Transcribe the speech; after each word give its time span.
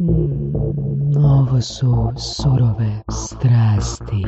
Mm, 0.00 1.16
ovo 1.16 1.60
su 1.60 2.12
surove 2.16 3.02
strasti. 3.10 4.26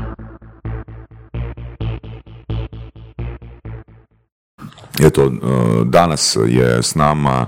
Eto, 5.02 5.22
e, 5.22 5.30
danas 5.84 6.38
je 6.46 6.82
s 6.82 6.94
nama 6.94 7.46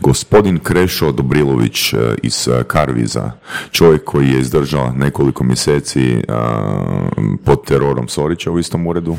gospodin 0.00 0.58
Krešo 0.58 1.12
Dobrilović 1.12 1.92
e, 1.92 1.96
iz 2.22 2.48
Karviza, 2.66 3.30
čovjek 3.70 4.04
koji 4.04 4.28
je 4.28 4.40
izdržao 4.40 4.92
nekoliko 4.92 5.44
mjeseci 5.44 6.12
e, 6.12 6.22
pod 7.44 7.64
terorom 7.64 8.08
Sorića 8.08 8.50
u 8.50 8.58
istom 8.58 8.86
uredu 8.86 9.16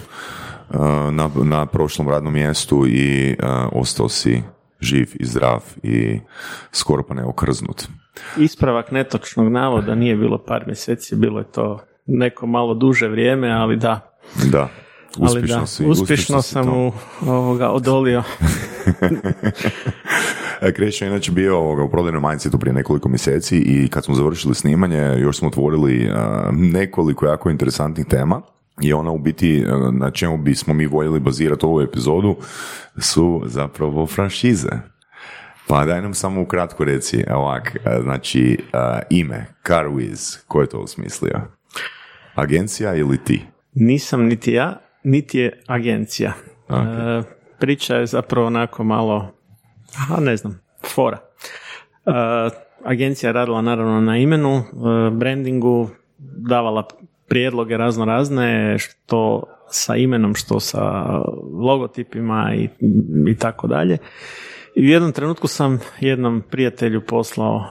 na, 1.12 1.30
na 1.44 1.66
prošlom 1.66 2.10
radnom 2.10 2.34
mjestu 2.34 2.88
i 2.88 3.36
ostao 3.72 4.10
si 4.10 4.42
živ 4.86 5.12
i 5.20 5.26
zdrav 5.26 5.64
i 5.84 6.20
skoro 6.72 7.04
pa 7.04 7.14
neokrznut. 7.14 7.88
Ispravak 8.38 8.92
netočnog 8.92 9.52
navoda 9.52 9.96
nije 9.96 10.16
bilo 10.16 10.38
par 10.38 10.64
mjeseci, 10.68 11.16
bilo 11.16 11.40
je 11.40 11.52
to 11.52 11.80
neko 12.06 12.48
malo 12.48 12.74
duže 12.74 13.08
vrijeme, 13.08 13.52
ali 13.52 13.78
da. 13.78 14.18
Da, 14.52 14.70
uspješno, 15.18 15.60
da, 15.60 15.66
si, 15.66 15.86
uspješno, 15.86 16.42
sam 16.42 16.70
u 16.70 16.92
ovoga 17.28 17.70
odolio. 17.70 18.24
Krešo 20.76 21.06
je 21.06 21.10
inače 21.10 21.32
bio 21.32 21.58
ovoga, 21.58 21.84
u 21.84 21.90
prodajnom 21.90 22.24
mindsetu 22.30 22.60
prije 22.60 22.74
nekoliko 22.74 23.10
mjeseci 23.10 23.58
i 23.58 23.88
kad 23.88 24.06
smo 24.06 24.16
završili 24.16 24.56
snimanje 24.56 25.16
još 25.18 25.38
smo 25.38 25.48
otvorili 25.48 26.10
nekoliko 26.52 27.26
jako 27.26 27.50
interesantnih 27.50 28.06
tema 28.06 28.42
i 28.82 28.94
ona 28.94 29.12
u 29.12 29.18
biti 29.18 29.66
na 29.92 30.12
čemu 30.12 30.38
bismo 30.38 30.74
mi 30.74 30.86
voljeli 30.86 31.20
bazirati 31.20 31.66
ovu 31.66 31.82
epizodu 31.82 32.36
su 32.98 33.42
zapravo 33.46 34.08
franšize. 34.08 34.70
Pa 35.68 35.86
daj 35.86 36.02
nam 36.02 36.14
samo 36.14 36.42
ukratko 36.42 36.84
reci, 36.84 37.24
ovak, 37.34 37.78
znači 38.02 38.58
ime, 39.10 39.46
CarWiz, 39.64 40.38
ko 40.48 40.62
je 40.62 40.68
to 40.68 40.80
osmislio? 40.80 41.42
Agencija 42.36 42.96
ili 42.96 43.18
ti? 43.24 43.46
Nisam 43.74 44.26
niti 44.26 44.52
ja, 44.52 44.82
niti 45.04 45.40
je 45.40 45.64
agencija. 45.68 46.34
Okay. 46.70 47.20
E, 47.20 47.24
priča 47.60 47.96
je 47.96 48.06
zapravo 48.06 48.48
onako 48.48 48.84
malo, 48.84 49.32
a 50.10 50.20
ne 50.20 50.38
znam, 50.38 50.62
fora. 50.96 51.18
E, 52.06 52.12
agencija 52.84 53.30
je 53.30 53.34
radila 53.34 53.62
naravno 53.62 54.02
na 54.02 54.18
imenu, 54.18 54.58
e, 54.58 54.64
brandingu, 55.12 55.90
davala 56.20 56.88
prijedloge 57.28 57.78
razno 57.78 58.06
razne, 58.06 58.78
što 58.80 59.44
sa 59.70 59.96
imenom, 59.96 60.36
što 60.36 60.60
sa 60.60 60.82
logotipima 61.54 62.54
i, 62.56 62.70
i 63.28 63.38
tako 63.38 63.68
dalje. 63.68 63.98
I 64.76 64.82
u 64.82 64.90
jednom 64.90 65.12
trenutku 65.12 65.48
sam 65.48 65.80
jednom 66.00 66.44
prijatelju 66.50 67.02
poslao 67.02 67.64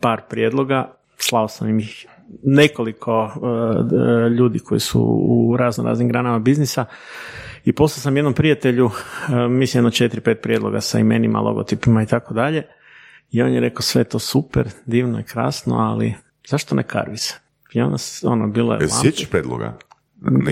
par 0.00 0.20
prijedloga, 0.28 0.94
slao 1.16 1.48
sam 1.48 1.68
im 1.68 1.78
ih 1.78 2.06
nekoliko 2.42 3.24
uh, 3.24 4.32
ljudi 4.32 4.58
koji 4.58 4.80
su 4.80 5.00
u 5.28 5.56
razno 5.56 5.84
raznim 5.84 6.08
granama 6.08 6.38
biznisa 6.38 6.84
i 7.64 7.72
poslao 7.72 8.00
sam 8.00 8.16
jednom 8.16 8.34
prijatelju, 8.34 8.86
uh, 8.86 8.92
mislim 9.50 9.78
jedno 9.78 9.90
četiri, 9.90 10.20
pet 10.20 10.42
prijedloga 10.42 10.80
sa 10.80 10.98
imenima, 10.98 11.40
logotipima 11.40 12.02
i 12.02 12.06
tako 12.06 12.34
dalje. 12.34 12.62
I 13.30 13.42
on 13.42 13.52
je 13.52 13.60
rekao 13.60 13.82
sve 13.82 14.04
to 14.04 14.18
super, 14.18 14.68
divno 14.86 15.20
i 15.20 15.24
krasno, 15.24 15.76
ali 15.76 16.14
zašto 16.48 16.74
ne 16.74 16.82
Karvis? 16.82 17.45
I 17.72 17.80
onda 17.80 17.96
ono, 18.22 18.46
bilo 18.46 18.74
je... 18.74 18.88
Sjećaš 18.88 19.30
predloga? 19.30 19.78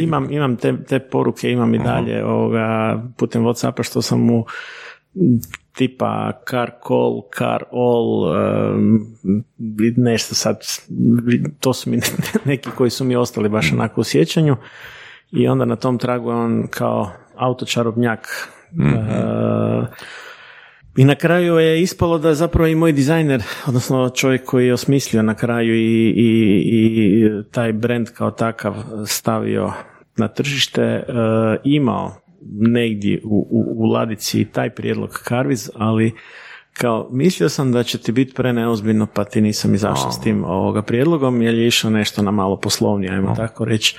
Imam, 0.00 0.30
imam 0.30 0.56
te, 0.56 0.84
te 0.88 0.98
poruke, 0.98 1.50
imam 1.50 1.74
i 1.74 1.78
dalje 1.78 2.24
ovoga, 2.24 3.02
putem 3.16 3.42
Whatsappa 3.42 3.82
što 3.82 4.02
sam 4.02 4.20
mu 4.20 4.44
tipa 5.72 6.32
car 6.50 6.70
call, 6.88 7.20
car 7.38 7.64
all, 7.72 8.24
um, 8.24 9.16
nešto 9.96 10.34
sad, 10.34 10.60
to 11.60 11.72
su 11.72 11.90
mi 11.90 11.98
neki 12.44 12.70
koji 12.70 12.90
su 12.90 13.04
mi 13.04 13.16
ostali 13.16 13.48
baš 13.48 13.72
onako 13.72 14.00
u 14.00 14.04
sjećanju. 14.04 14.56
I 15.30 15.48
onda 15.48 15.64
na 15.64 15.76
tom 15.76 15.98
tragu 15.98 16.30
on 16.30 16.66
kao 16.70 17.10
autočarobnjak 17.36 18.48
mm 18.72 18.84
i 20.97 21.05
na 21.05 21.15
kraju 21.15 21.55
je 21.55 21.82
ispalo 21.82 22.19
da 22.19 22.28
je 22.28 22.34
zapravo 22.34 22.66
i 22.66 22.75
moj 22.75 22.93
dizajner, 22.93 23.43
odnosno 23.66 24.10
čovjek 24.10 24.44
koji 24.44 24.66
je 24.66 24.75
osmislio 24.75 25.22
na 25.22 25.34
kraju 25.34 25.75
i, 25.75 26.09
i, 26.09 26.25
i 26.66 27.31
taj 27.50 27.72
brand 27.72 28.10
kao 28.10 28.31
takav 28.31 28.75
stavio 29.06 29.72
na 30.16 30.28
tržište, 30.28 31.04
uh, 31.09 31.15
imao 31.65 32.15
negdje 32.59 33.21
u, 33.25 33.49
u, 33.50 33.84
u 33.84 33.84
ladici 33.84 34.44
taj 34.44 34.71
prijedlog 34.71 35.21
Karviz, 35.25 35.71
ali 35.75 36.12
kao 36.72 37.09
mislio 37.12 37.49
sam 37.49 37.72
da 37.72 37.83
će 37.83 37.99
ti 37.99 38.12
biti 38.12 38.34
preneozbiljno 38.34 39.06
pa 39.15 39.25
ti 39.25 39.41
nisam 39.41 39.75
izašao 39.75 40.12
s 40.12 40.21
tim 40.21 40.44
ovoga 40.44 40.83
prijedlogom 40.83 41.43
jer 41.43 41.54
je 41.54 41.66
išao 41.66 41.91
nešto 41.91 42.22
na 42.22 42.31
malo 42.31 42.56
poslovnije, 42.56 43.12
ajmo 43.12 43.34
tako 43.37 43.65
reći, 43.65 43.99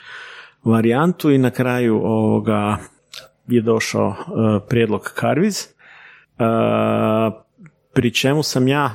varijantu 0.63 1.31
i 1.31 1.37
na 1.37 1.51
kraju 1.51 2.01
ovoga 2.03 2.77
je 3.47 3.61
došao 3.61 4.07
uh, 4.07 4.15
prijedlog 4.69 5.11
Karviz 5.15 5.74
pri 7.93 8.13
čemu 8.13 8.43
sam 8.43 8.67
ja 8.67 8.91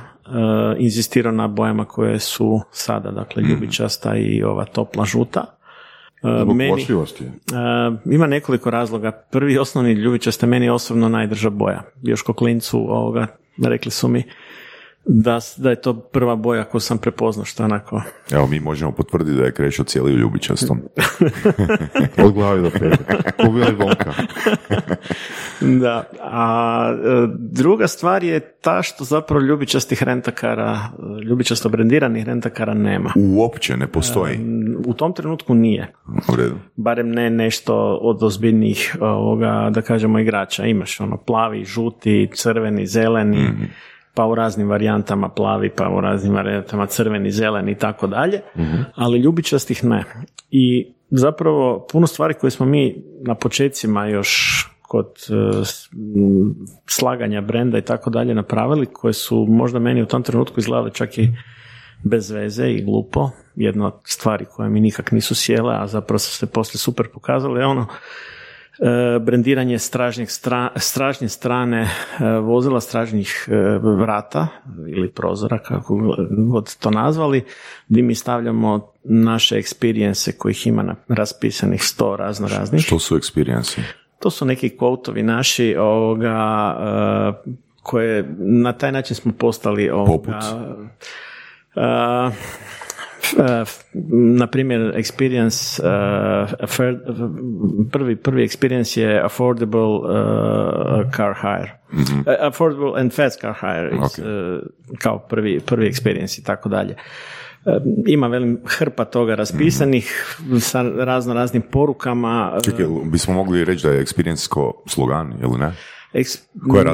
inzistirao 0.77 1.31
na 1.31 1.47
bojama 1.47 1.85
koje 1.85 2.19
su 2.19 2.61
sada, 2.71 3.11
dakle 3.11 3.43
mhm. 3.43 3.51
ljubičasta 3.51 4.15
i 4.15 4.43
ova 4.43 4.65
topla 4.65 5.05
žuta. 5.05 5.45
Zbog 6.41 6.55
meni, 6.55 6.85
ima 8.05 8.27
nekoliko 8.27 8.69
razloga. 8.69 9.11
Prvi 9.11 9.57
osnovni 9.57 9.91
ljubičasta 9.91 10.45
meni 10.45 10.65
je 10.65 10.71
osobno 10.71 11.09
najdrža 11.09 11.49
boja. 11.49 11.81
Još 12.01 12.21
ko 12.21 12.33
klincu 12.33 12.77
ovoga, 12.77 13.27
rekli 13.63 13.91
su 13.91 14.07
mi 14.07 14.23
da, 15.05 15.39
da 15.57 15.69
je 15.69 15.81
to 15.81 15.93
prva 15.93 16.35
boja 16.35 16.63
koju 16.63 16.81
sam 16.81 16.97
prepoznao 16.97 17.45
što 17.45 17.63
onako... 17.63 18.01
Evo 18.31 18.47
mi 18.47 18.59
možemo 18.59 18.91
potvrditi 18.91 19.37
da 19.37 19.43
je 19.43 19.51
krešao 19.51 19.85
cijeli 19.85 20.13
u 20.13 20.17
ljubičastom. 20.17 20.81
Od 22.25 22.33
glavi 22.33 22.61
do 22.61 22.69
peta. 22.69 23.13
da, 25.81 26.03
a 26.21 26.95
e, 27.03 27.27
druga 27.37 27.87
stvar 27.87 28.23
je 28.23 28.39
ta 28.39 28.81
što 28.81 29.03
zapravo 29.03 29.41
ljubičastih 29.41 30.03
rentakara, 30.03 30.79
ljubičasto 31.29 31.69
brandiranih 31.69 32.25
rentakara 32.25 32.73
nema. 32.73 33.13
Uopće 33.15 33.77
ne 33.77 33.87
postoji? 33.87 34.35
E, 34.35 34.39
u 34.85 34.93
tom 34.93 35.13
trenutku 35.13 35.53
nije. 35.53 35.93
U 36.33 36.35
redu. 36.35 36.55
Barem 36.75 37.11
ne 37.11 37.29
nešto 37.29 37.99
od 38.01 38.23
ozbiljnih 38.23 38.97
ovoga, 38.99 39.69
da 39.73 39.81
kažemo, 39.81 40.19
igrača. 40.19 40.65
Imaš 40.65 40.99
ono 40.99 41.17
plavi, 41.17 41.65
žuti, 41.65 42.29
crveni, 42.33 42.87
zeleni, 42.87 43.43
mhm 43.43 43.63
pa 44.13 44.25
u 44.25 44.35
raznim 44.35 44.69
varijantama 44.69 45.29
plavi, 45.29 45.69
pa 45.69 45.89
u 45.89 46.01
raznim 46.01 46.33
varijantama 46.33 46.85
crveni, 46.85 47.31
zeleni 47.31 47.71
i 47.71 47.75
tako 47.75 48.07
dalje, 48.07 48.41
ali 48.95 49.19
ljubičastih 49.19 49.83
ne. 49.83 50.03
I 50.51 50.93
zapravo 51.09 51.87
puno 51.91 52.07
stvari 52.07 52.33
koje 52.33 52.51
smo 52.51 52.65
mi 52.65 53.03
na 53.21 53.35
počecima 53.35 54.07
još 54.07 54.61
kod 54.81 55.07
e, 55.29 55.63
slaganja 56.85 57.41
brenda 57.41 57.77
i 57.77 57.81
tako 57.81 58.09
dalje 58.09 58.35
napravili, 58.35 58.85
koje 58.85 59.13
su 59.13 59.45
možda 59.49 59.79
meni 59.79 60.01
u 60.01 60.05
tom 60.05 60.23
trenutku 60.23 60.59
izgledale 60.59 60.91
čak 60.93 61.17
i 61.17 61.29
bez 62.03 62.31
veze 62.31 62.67
i 62.67 62.83
glupo. 62.83 63.29
Jedna 63.55 63.87
od 63.87 63.93
stvari 64.03 64.45
koje 64.45 64.69
mi 64.69 64.79
nikak 64.79 65.11
nisu 65.11 65.35
sjele, 65.35 65.75
a 65.79 65.87
zapravo 65.87 66.19
su 66.19 66.37
se 66.37 66.47
poslije 66.47 66.79
super 66.79 67.07
pokazale, 67.13 67.59
je 67.59 67.65
ono 67.65 67.87
brendiranje 69.21 69.79
stražnjeg 69.79 70.27
stražnje 70.75 71.29
strane 71.29 71.81
e, 71.81 71.89
vozila, 72.39 72.81
stražnjih 72.81 73.47
e, 73.51 73.79
vrata 73.79 74.47
ili 74.87 75.11
prozora, 75.11 75.59
kako 75.59 76.15
god 76.29 76.75
to 76.75 76.91
nazvali, 76.91 77.43
gdje 77.87 78.03
mi 78.03 78.15
stavljamo 78.15 78.91
naše 79.03 79.55
eksperijense 79.55 80.37
kojih 80.37 80.67
ima 80.67 80.83
na 80.83 80.95
raspisanih 81.07 81.83
sto 81.83 82.15
razno 82.15 82.47
raznih. 82.47 82.81
Što 82.81 82.99
su 82.99 83.17
eksperijense? 83.17 83.81
To 84.19 84.29
su 84.29 84.45
neki 84.45 84.77
kvotovi 84.77 85.23
naši 85.23 85.75
ovoga, 85.79 86.75
koje 87.83 88.35
na 88.37 88.73
taj 88.73 88.91
način 88.91 89.15
smo 89.15 89.31
postali 89.37 89.89
ovoga, 89.89 90.39
Uh, 91.75 92.33
na 94.37 94.47
primjer, 94.47 94.93
experience, 94.95 95.81
uh, 95.83 96.49
prvi, 97.91 98.15
prvi 98.15 98.43
experience 98.47 99.01
je 99.01 99.21
affordable 99.23 99.79
uh, 99.79 101.11
car 101.15 101.33
hire. 101.41 101.77
mm 101.93 102.23
affordable 102.41 103.01
and 103.01 103.13
fast 103.13 103.41
car 103.41 103.53
hire 103.53 103.91
kao 104.99 105.19
prvi, 105.19 105.59
prvi 105.59 105.91
experience 105.91 106.39
i 106.39 106.43
tako 106.43 106.69
dalje. 106.69 106.95
Ima 108.07 108.27
velim 108.27 108.59
hrpa 108.65 109.05
toga 109.05 109.35
raspisanih 109.35 110.35
mm 110.39 110.59
sa 110.59 110.81
razno 110.81 111.33
raznim 111.33 111.61
porukama. 111.61 112.57
Čekaj, 112.65 112.85
bismo 113.03 113.33
mogli 113.33 113.65
reći 113.65 113.87
da 113.87 113.93
je 113.93 114.05
experience 114.05 114.49
ko 114.49 114.83
slogan, 114.87 115.33
ili 115.41 115.59
ne? 115.59 115.73
Eks, 116.13 116.29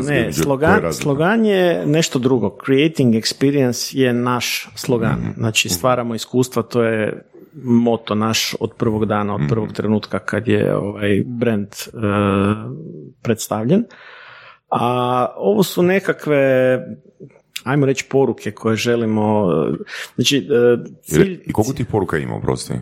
ne, 0.07 0.33
slogan, 0.33 0.93
slogan 0.93 1.45
je 1.45 1.85
nešto 1.85 2.19
drugo. 2.19 2.57
Creating 2.65 3.15
experience 3.15 3.97
je 3.97 4.13
naš 4.13 4.69
slogan. 4.75 5.19
Mhm. 5.19 5.31
Znači 5.37 5.69
stvaramo 5.69 6.15
iskustva, 6.15 6.63
to 6.63 6.83
je 6.83 7.23
moto 7.63 8.15
naš 8.15 8.55
od 8.59 8.73
prvog 8.77 9.05
dana, 9.05 9.35
od 9.35 9.41
prvog 9.49 9.67
mhm. 9.67 9.75
trenutka 9.75 10.19
kad 10.19 10.47
je 10.47 10.75
ovaj 10.75 11.23
brand 11.25 11.67
uh, 11.67 12.01
predstavljen. 13.21 13.85
A 14.69 15.25
ovo 15.37 15.63
su 15.63 15.83
nekakve 15.83 16.79
ajmo 17.63 17.85
reći 17.85 18.05
poruke 18.09 18.51
koje 18.51 18.75
želimo, 18.75 19.51
e, 19.51 19.83
znači 20.15 20.37
e, 20.37 20.77
cilj, 21.01 21.41
I 21.45 21.53
koliko 21.53 21.73
tih 21.73 21.85
poruka 21.85 22.17
ima, 22.17 22.35
oprosti? 22.35 22.73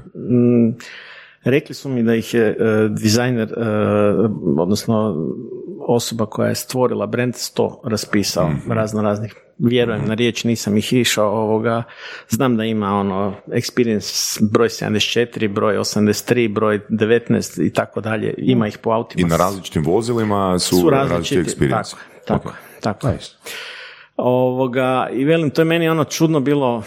Rekli 1.45 1.75
su 1.75 1.89
mi 1.89 2.03
da 2.03 2.15
ih 2.15 2.33
je 2.33 2.47
e, 2.49 2.55
dizajner, 2.91 3.49
e, 3.49 3.61
odnosno 4.57 5.15
osoba 5.79 6.25
koja 6.25 6.49
je 6.49 6.55
stvorila 6.55 7.05
brand 7.07 7.33
100 7.33 7.79
raspisao 7.83 8.49
Mhm. 8.49 8.71
razno 8.71 9.01
raznih. 9.01 9.35
Vjerujem 9.59 10.05
na 10.05 10.13
riječ, 10.13 10.43
nisam 10.43 10.77
ih 10.77 10.93
išao 10.93 11.29
ovoga. 11.31 11.83
Znam 12.29 12.57
da 12.57 12.63
ima 12.63 12.89
ono 12.89 13.33
experience 13.47 14.39
broj 14.43 14.69
74, 14.69 15.47
broj 15.47 15.77
83, 15.77 16.47
broj 16.47 16.79
19 16.89 17.59
i 17.59 17.73
tako 17.73 18.01
dalje. 18.01 18.33
Ima 18.37 18.67
ih 18.67 18.77
po 18.77 18.89
autima. 18.91 19.27
I 19.27 19.29
na 19.29 19.37
različitim 19.37 19.83
vozilima 19.83 20.59
su, 20.59 20.75
su 20.75 20.89
različiti 20.89 21.35
različiti. 21.35 21.65
experience. 21.65 21.71
Tako, 21.71 21.97
tako, 22.27 22.49
Ok. 22.49 22.55
tako. 22.81 23.07
Ovoga, 24.17 25.09
I 25.11 25.25
velim, 25.25 25.49
to 25.49 25.61
je 25.61 25.65
meni 25.65 25.89
ono 25.89 26.03
čudno 26.03 26.39
bilo, 26.39 26.83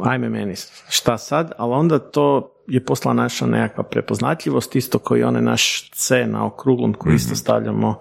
ajme 0.00 0.28
meni, 0.28 0.54
šta 0.88 1.18
sad, 1.18 1.52
ali 1.56 1.72
onda 1.72 1.98
to 2.00 2.53
je 2.66 2.84
posla 2.84 3.12
naša 3.12 3.46
nekakva 3.46 3.84
prepoznatljivost, 3.84 4.76
isto 4.76 4.98
koji 4.98 5.22
onaj 5.22 5.42
naš 5.42 5.90
C 5.90 6.26
na 6.26 6.46
okruglom 6.46 6.94
koji 6.94 7.14
isto 7.14 7.34
stavljamo 7.34 7.98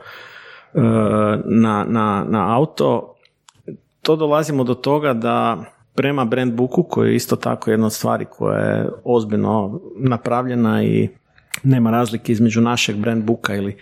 e, 0.73 0.79
na, 1.45 1.85
na, 1.87 2.25
na 2.29 2.55
auto. 2.55 3.15
To 4.01 4.15
dolazimo 4.15 4.63
do 4.63 4.73
toga 4.73 5.13
da 5.13 5.63
prema 5.95 6.25
brand 6.25 6.53
booku, 6.53 6.83
koji 6.83 7.09
je 7.09 7.15
isto 7.15 7.35
tako 7.35 7.71
jedna 7.71 7.85
od 7.85 7.93
stvari 7.93 8.25
koja 8.25 8.59
je 8.59 8.89
ozbiljno 9.03 9.81
napravljena 9.97 10.83
i 10.83 11.09
nema 11.63 11.91
razlike 11.91 12.31
između 12.31 12.61
našeg 12.61 12.95
brand 12.95 13.23
booka 13.23 13.55
ili 13.55 13.77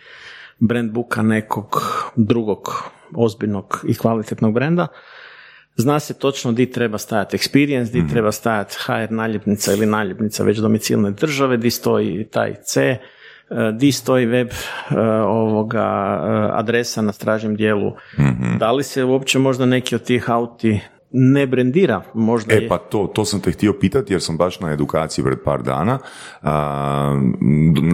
brand 0.59 0.91
booka 0.91 1.21
nekog 1.21 1.81
drugog 2.15 2.83
ozbiljnog 3.15 3.85
i 3.87 3.95
kvalitetnog 3.95 4.53
brenda, 4.53 4.87
zna 5.75 5.99
se 5.99 6.13
točno 6.19 6.51
di 6.51 6.71
treba 6.71 6.97
stajati 6.97 7.37
experience, 7.37 7.91
di 7.91 8.07
treba 8.07 8.31
stajati 8.31 8.75
HR 8.85 9.11
naljepnica 9.11 9.73
ili 9.73 9.85
naljepnica 9.85 10.43
već 10.43 10.57
domicilne 10.57 11.11
države, 11.11 11.57
di 11.57 11.69
stoji 11.69 12.27
taj 12.31 12.55
C, 12.63 12.81
e, 12.81 12.97
di 13.73 13.91
stoji 13.91 14.25
web 14.25 14.47
e, 14.47 14.99
ovoga 15.25 15.83
e, 15.83 16.59
adresa 16.59 17.01
na 17.01 17.11
stražnjem 17.11 17.55
dijelu. 17.55 17.93
Da 18.59 18.71
li 18.71 18.83
se 18.83 19.03
uopće 19.03 19.39
možda 19.39 19.65
neki 19.65 19.95
od 19.95 20.03
tih 20.03 20.29
auti 20.29 20.79
ne 21.13 21.47
brendira, 21.47 22.01
možda 22.13 22.53
E 22.53 22.57
je. 22.57 22.67
pa 22.67 22.77
to, 22.77 23.11
to 23.13 23.25
sam 23.25 23.39
te 23.39 23.51
htio 23.51 23.73
pitati 23.73 24.13
jer 24.13 24.21
sam 24.21 24.37
baš 24.37 24.59
na 24.59 24.71
edukaciji 24.71 25.25
pred 25.25 25.37
par 25.45 25.61
dana. 25.63 25.99
A, 26.41 27.21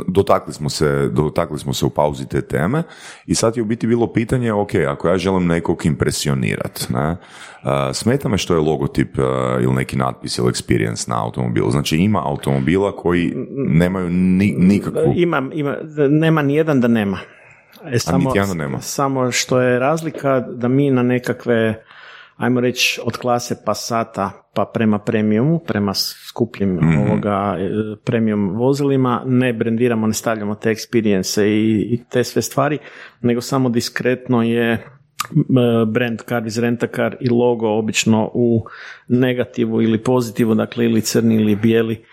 dotakli, 0.07 0.53
smo 0.53 0.69
se, 0.69 1.09
dotakli 1.11 1.59
smo 1.59 1.73
se 1.73 1.85
u 1.85 1.89
pauzi 1.89 2.27
te 2.27 2.41
teme 2.41 2.83
i 3.25 3.35
sad 3.35 3.57
je 3.57 3.63
u 3.63 3.65
biti 3.65 3.87
bilo 3.87 4.13
pitanje, 4.13 4.53
ok, 4.53 4.75
ako 4.75 5.07
ja 5.07 5.17
želim 5.17 5.47
nekog 5.47 5.85
impresionirati, 5.85 6.93
ne, 6.93 7.17
a, 7.63 7.93
smeta 7.93 8.29
me 8.29 8.37
što 8.37 8.53
je 8.53 8.59
logotip 8.59 9.19
a, 9.19 9.57
ili 9.61 9.73
neki 9.73 9.97
natpis 9.97 10.37
ili 10.37 10.51
experience 10.51 11.09
na 11.09 11.23
automobilu. 11.23 11.71
Znači 11.71 11.97
ima 11.97 12.21
automobila 12.25 12.95
koji 12.95 13.33
nemaju 13.55 14.09
ni, 14.09 14.55
nikakvu... 14.57 15.13
Ima, 15.15 15.49
ima, 15.53 15.77
nema 16.09 16.41
ni 16.41 16.55
jedan 16.55 16.81
da 16.81 16.87
nema. 16.87 17.17
E, 17.85 17.99
samo, 17.99 18.33
niti 18.33 18.57
nema. 18.57 18.81
samo 18.81 19.31
što 19.31 19.61
je 19.61 19.79
razlika 19.79 20.39
da 20.39 20.67
mi 20.67 20.91
na 20.91 21.03
nekakve, 21.03 21.83
ajmo 22.37 22.59
reći, 22.59 23.01
od 23.03 23.17
klase 23.17 23.55
Passata 23.65 24.31
pa 24.53 24.65
prema 24.73 24.99
premiumu, 24.99 25.59
prema 25.59 25.93
skupljim 25.93 26.75
Mhm. 26.75 26.97
ovoga 26.97 27.57
e, 27.59 27.69
premium 28.05 28.49
vozilima, 28.49 29.23
ne 29.25 29.53
brendiramo, 29.53 30.07
ne 30.07 30.13
stavljamo 30.13 30.55
te 30.55 30.69
experience 30.69 31.41
i, 31.43 31.81
i 31.93 32.03
te 32.09 32.23
sve 32.23 32.41
stvari, 32.41 32.77
nego 33.21 33.41
samo 33.41 33.69
diskretno 33.69 34.43
je 34.43 34.71
m, 35.35 35.45
brand 35.93 36.19
car 36.29 36.47
iz 36.47 36.57
rentakar 36.57 37.15
i 37.19 37.29
logo 37.29 37.67
obično 37.69 38.31
u 38.33 38.65
negativu 39.07 39.81
ili 39.81 40.03
pozitivu, 40.03 40.55
dakle 40.55 40.85
ili 40.85 41.01
crni 41.01 41.35
ili 41.35 41.55
bijeli 41.55 42.03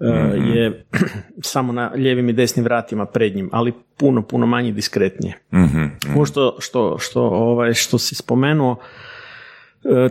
e, 0.00 0.06
je 0.54 0.84
samo 1.42 1.72
na 1.72 1.90
lijevim 1.94 2.28
i 2.28 2.32
desnim 2.32 2.64
vratima 2.64 3.06
pred 3.06 3.36
njim, 3.36 3.48
ali 3.52 3.72
puno, 3.96 4.22
puno 4.22 4.46
manje 4.46 4.72
diskretnije. 4.72 5.34
Mhm, 5.54 5.84
Ovo 6.16 6.26
što, 6.26 6.56
što, 6.60 6.96
što, 6.98 7.22
ovaj, 7.22 7.74
što 7.74 7.98
si 7.98 8.14
spomenuo, 8.14 8.76
e, 8.80 9.03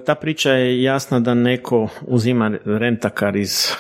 ta 0.06 0.16
priča 0.16 0.52
je 0.52 0.84
jasna 0.84 1.20
da 1.20 1.34
neko 1.34 1.88
uzima 2.02 2.52
rentakar 2.66 3.36
iz 3.36 3.72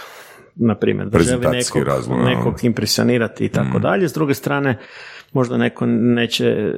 na 0.55 0.75
primjer, 0.75 1.07
da 1.09 1.19
želi 1.19 1.47
nekog, 1.47 1.83
razlog, 1.83 2.19
nekog 2.25 2.63
impresionirati 2.63 3.45
i 3.45 3.49
tako 3.49 3.79
dalje. 3.79 4.07
S 4.07 4.13
druge 4.13 4.33
strane, 4.33 4.77
možda 5.33 5.57
neko 5.57 5.85
neće 5.85 6.47
e, 6.47 6.75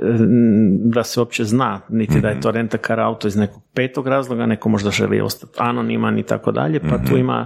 da 0.69 1.03
se 1.03 1.19
uopće 1.19 1.43
zna, 1.43 1.81
niti 1.89 2.21
da 2.21 2.29
je 2.29 2.41
to 2.41 2.51
rentakar 2.51 2.99
auto 2.99 3.27
iz 3.27 3.35
nekog 3.35 3.61
petog 3.73 4.07
razloga, 4.07 4.45
neko 4.45 4.69
možda 4.69 4.91
želi 4.91 5.21
ostati 5.21 5.53
anoniman 5.57 6.19
i 6.19 6.23
tako 6.23 6.51
dalje, 6.51 6.79
pa 6.79 6.97
tu 7.09 7.17
ima 7.17 7.45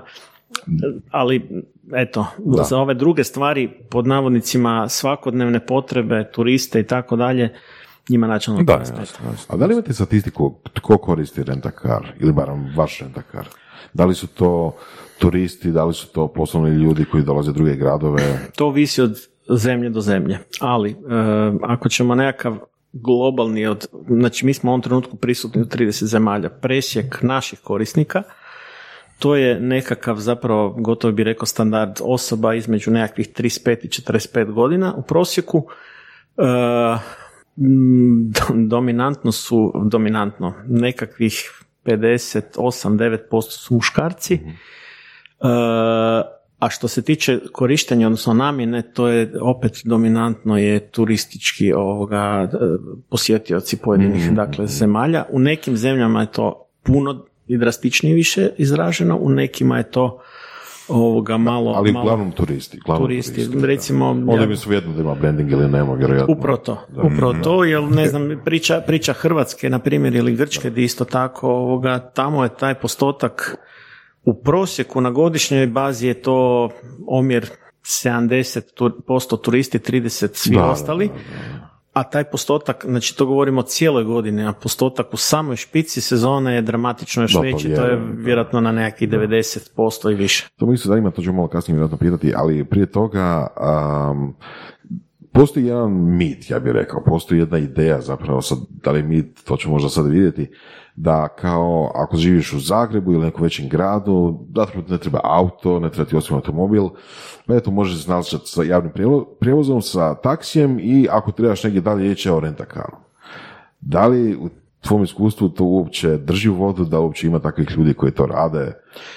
ali 1.11 1.63
eto, 1.95 2.27
za 2.69 2.77
ove 2.77 2.93
druge 2.93 3.23
stvari, 3.23 3.69
pod 3.89 4.07
navodnicima 4.07 4.89
svakodnevne 4.89 5.65
potrebe, 5.65 6.31
turiste 6.31 6.79
i 6.79 6.83
tako 6.83 7.15
dalje, 7.15 7.49
njima 8.09 8.27
načelno 8.27 8.63
Da, 8.63 8.83
to 8.83 8.99
jasno. 8.99 9.25
A 9.47 9.57
da 9.57 9.65
li 9.65 9.73
imate 9.73 9.93
statistiku 9.93 10.55
tko 10.73 10.97
koristi 10.97 11.43
rentakar 11.43 12.13
ili 12.19 12.33
barem 12.33 12.73
vaš 12.75 12.99
rentakar? 12.99 13.47
Da 13.93 14.05
li 14.05 14.15
su 14.15 14.27
to 14.27 14.75
turisti, 15.19 15.71
da 15.71 15.85
li 15.85 15.93
su 15.93 16.07
to 16.07 16.27
poslovni 16.27 16.69
ljudi 16.69 17.05
koji 17.05 17.23
dolaze 17.23 17.51
druge 17.51 17.75
gradove? 17.75 18.49
To 18.55 18.67
ovisi 18.67 19.01
od 19.01 19.17
zemlje 19.49 19.89
do 19.89 20.01
zemlje, 20.01 20.39
ali 20.59 20.91
e, 20.91 20.95
ako 21.63 21.89
ćemo 21.89 22.15
nekakav 22.15 22.57
globalni 22.93 23.67
od, 23.67 23.87
znači 24.07 24.45
mi 24.45 24.53
smo 24.53 24.71
u 24.71 24.73
ovom 24.73 24.81
trenutku 24.81 25.17
prisutni 25.17 25.61
u 25.61 25.65
30 25.65 26.03
zemalja, 26.05 26.49
presjek 26.49 27.21
naših 27.21 27.59
korisnika, 27.59 28.23
to 29.19 29.35
je 29.35 29.59
nekakav 29.59 30.15
zapravo, 30.15 30.69
gotovo 30.69 31.13
bi 31.13 31.23
rekao, 31.23 31.45
standard 31.45 31.91
osoba 32.01 32.53
između 32.53 32.91
nekakvih 32.91 33.29
35 33.33 33.85
i 33.85 33.87
45 33.87 34.53
godina 34.53 34.93
u 34.93 35.01
prosjeku. 35.01 35.67
E, 36.37 36.43
dominantno 38.75 39.31
su, 39.31 39.73
dominantno, 39.85 40.53
nekakvih 40.67 41.63
58-9% 41.85 43.19
su 43.41 43.73
muškarci, 43.73 44.39
E, 45.41 45.47
a 46.59 46.69
što 46.69 46.87
se 46.87 47.01
tiče 47.01 47.39
korištenja, 47.51 48.07
odnosno 48.07 48.33
namjene, 48.33 48.81
to 48.93 49.07
je 49.07 49.31
opet 49.41 49.81
dominantno 49.85 50.57
je 50.57 50.91
turistički 50.91 51.73
ovoga, 51.73 52.49
e, 52.53 52.57
posjetioci 53.09 53.77
pojedinih 53.77 54.31
dakle, 54.31 54.67
zemalja. 54.67 55.25
U 55.29 55.39
nekim 55.39 55.77
zemljama 55.77 56.21
je 56.21 56.31
to 56.31 56.67
puno 56.83 57.25
i 57.47 57.57
drastičnije 57.57 58.15
više 58.15 58.49
izraženo, 58.57 59.17
u 59.17 59.29
nekima 59.29 59.77
je 59.77 59.91
to 59.91 60.21
ovoga 60.89 61.37
malo... 61.37 61.71
Ali 61.75 61.91
malo 61.91 62.03
uglavnom 62.05 62.31
turisti. 62.31 62.79
Uglavnom 62.85 63.03
turisti. 63.07 63.47
da. 63.47 63.67
Recimo, 63.67 64.09
Onda 64.09 64.35
ja- 64.35 64.45
mi 64.45 64.55
svejedno 64.55 64.93
da 64.93 65.01
ima 65.01 65.15
branding 65.15 65.51
ili 65.51 65.67
nema, 65.69 65.93
vjerojatno. 65.93 66.35
Upravo 66.37 66.57
to, 66.57 66.85
upravo 67.03 67.33
to, 67.43 67.63
jer 67.63 67.83
ne 67.83 68.07
znam, 68.07 68.41
priča, 68.45 68.81
priča 68.87 69.13
Hrvatske, 69.13 69.69
na 69.69 69.79
primjer, 69.79 70.15
ili 70.15 70.35
Grčke, 70.35 70.69
gdje 70.69 70.83
isto 70.83 71.05
tako, 71.05 71.49
ovoga, 71.49 71.99
tamo 71.99 72.43
je 72.43 72.49
taj 72.49 72.73
postotak 72.73 73.57
u 74.23 74.33
prosjeku 74.43 75.01
na 75.01 75.11
godišnjoj 75.11 75.67
bazi 75.67 76.07
je 76.07 76.13
to 76.13 76.69
omjer 77.07 77.49
70% 77.83 79.41
turisti, 79.41 79.79
30 79.79 80.29
svi 80.33 80.55
Da, 80.55 80.61
da, 80.61 80.69
ostali. 80.69 81.09
A 81.93 82.03
taj 82.03 82.23
postotak, 82.23 82.85
znači 82.87 83.17
to 83.17 83.25
govorimo 83.25 83.59
o 83.59 83.63
cijeloj 83.63 84.03
godini, 84.03 84.45
a 84.47 84.53
postotak 84.53 85.13
u 85.13 85.17
samoj 85.17 85.55
špici 85.55 86.01
sezone 86.01 86.55
je 86.55 86.61
dramatično 86.61 87.23
još 87.23 87.33
pa 87.33 87.39
veći, 87.39 87.75
to 87.75 87.85
je 87.85 87.99
vjerojatno 88.17 88.61
na 88.61 88.71
nekakvih 88.71 89.09
90% 89.09 90.11
i 90.11 90.15
više. 90.15 90.47
To 90.57 90.65
mi 90.65 90.73
isto 90.73 90.87
zanima, 90.87 91.11
to 91.11 91.21
ću 91.21 91.33
malo 91.33 91.47
kasnije 91.47 91.75
vjerojatno 91.75 91.97
pitati, 91.97 92.33
ali 92.35 92.65
prije 92.65 92.85
toga 92.85 93.47
um, 94.11 94.35
postoji 95.31 95.65
jedan 95.65 96.17
mit, 96.17 96.49
ja 96.49 96.59
bih 96.59 96.71
rekao, 96.71 97.03
postoji 97.05 97.39
jedna 97.39 97.57
ideja 97.57 98.01
zapravo, 98.01 98.41
sad, 98.41 98.57
da 98.83 98.91
li 98.91 99.03
mit, 99.03 99.43
to 99.43 99.57
ću 99.57 99.69
možda 99.69 99.89
sad 99.89 100.07
vidjeti, 100.07 100.51
da 100.95 101.27
kao 101.27 101.91
ako 101.95 102.17
živiš 102.17 102.53
u 102.53 102.59
Zagrebu 102.59 103.13
ili 103.13 103.25
nekom 103.25 103.43
većem 103.43 103.69
gradu, 103.69 104.39
ti 104.85 104.91
ne 104.91 104.97
treba 104.97 105.19
auto, 105.23 105.79
ne 105.79 105.89
treba 105.89 106.09
ti 106.09 106.15
osim 106.15 106.35
automobil, 106.35 106.89
pa 107.47 107.55
eto 107.55 107.71
možeš 107.71 108.03
se 108.03 108.37
sa 108.45 108.63
javnim 108.63 108.91
prijevo- 108.91 109.25
prijevozom, 109.39 109.81
sa 109.81 110.15
taksijem 110.15 110.79
i 110.79 111.07
ako 111.11 111.31
trebaš 111.31 111.63
negdje 111.63 111.81
dalje 111.81 112.11
ići, 112.11 112.29
evo 112.29 112.39
rentakaru. 112.39 112.97
Da 113.81 114.07
li 114.07 114.35
u 114.35 114.49
tvom 114.81 115.03
iskustvu 115.03 115.49
to 115.49 115.63
uopće 115.63 116.17
drži 116.17 116.49
vodu, 116.49 116.85
da 116.85 116.99
uopće 116.99 117.27
ima 117.27 117.39
takvih 117.39 117.67
ljudi 117.77 117.93
koji 117.93 118.11
to 118.11 118.25
rade, 118.25 118.73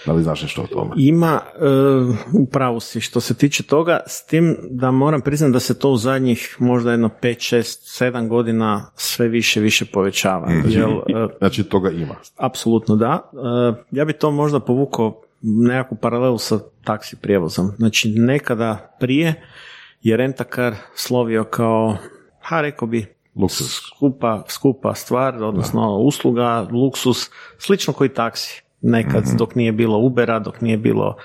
da 0.06 0.12
li 0.12 0.22
znaš 0.22 0.42
nešto 0.42 0.62
o 0.62 0.66
tome? 0.66 0.90
Ima, 0.96 1.40
e, 1.54 1.66
u 2.32 2.46
pravu 2.46 2.80
si 2.80 3.00
što 3.00 3.20
se 3.20 3.34
tiče 3.34 3.62
toga, 3.62 4.00
s 4.06 4.26
tim 4.26 4.56
da 4.70 4.90
moram 4.90 5.20
priznati 5.20 5.52
da 5.52 5.60
se 5.60 5.78
to 5.78 5.90
u 5.90 5.96
zadnjih 5.96 6.56
možda 6.58 6.90
jedno 6.90 7.10
5, 7.22 7.56
6, 7.56 8.04
7 8.04 8.28
godina 8.28 8.90
sve 8.96 9.28
više 9.28 9.60
više 9.60 9.84
povećava. 9.92 10.48
Jer, 10.68 10.88
e, 10.90 11.28
Znači 11.38 11.64
toga 11.64 11.90
ima. 11.90 12.14
apsolutno 12.36 12.96
da. 12.96 13.30
E, 13.32 13.82
ja 13.90 14.04
bi 14.04 14.12
to 14.12 14.30
možda 14.30 14.60
povukao 14.60 15.22
nekakvu 15.42 15.96
paralelu 16.00 16.38
sa 16.38 16.58
taksi 16.84 17.16
prijevozom. 17.16 17.72
Znači 17.76 18.14
nekada 18.16 18.96
prije 19.00 19.42
je 20.02 20.16
rentakar 20.16 20.74
slovio 20.94 21.44
kao, 21.44 21.96
ha 22.40 22.60
rekao 22.60 22.88
bi, 22.88 23.14
Luksus. 23.36 23.80
skupa, 23.96 24.44
skupa 24.48 24.94
stvar, 24.94 25.42
odnosno 25.42 25.96
usluga, 25.96 26.66
luksus, 26.70 27.30
slično 27.58 27.92
koji 27.92 28.08
taksi. 28.08 28.62
Nekad 28.80 29.24
dok 29.38 29.54
nije 29.54 29.72
bilo 29.72 29.98
Ubera, 29.98 30.38
dok 30.38 30.60
nije 30.60 30.76
bilo 30.76 31.16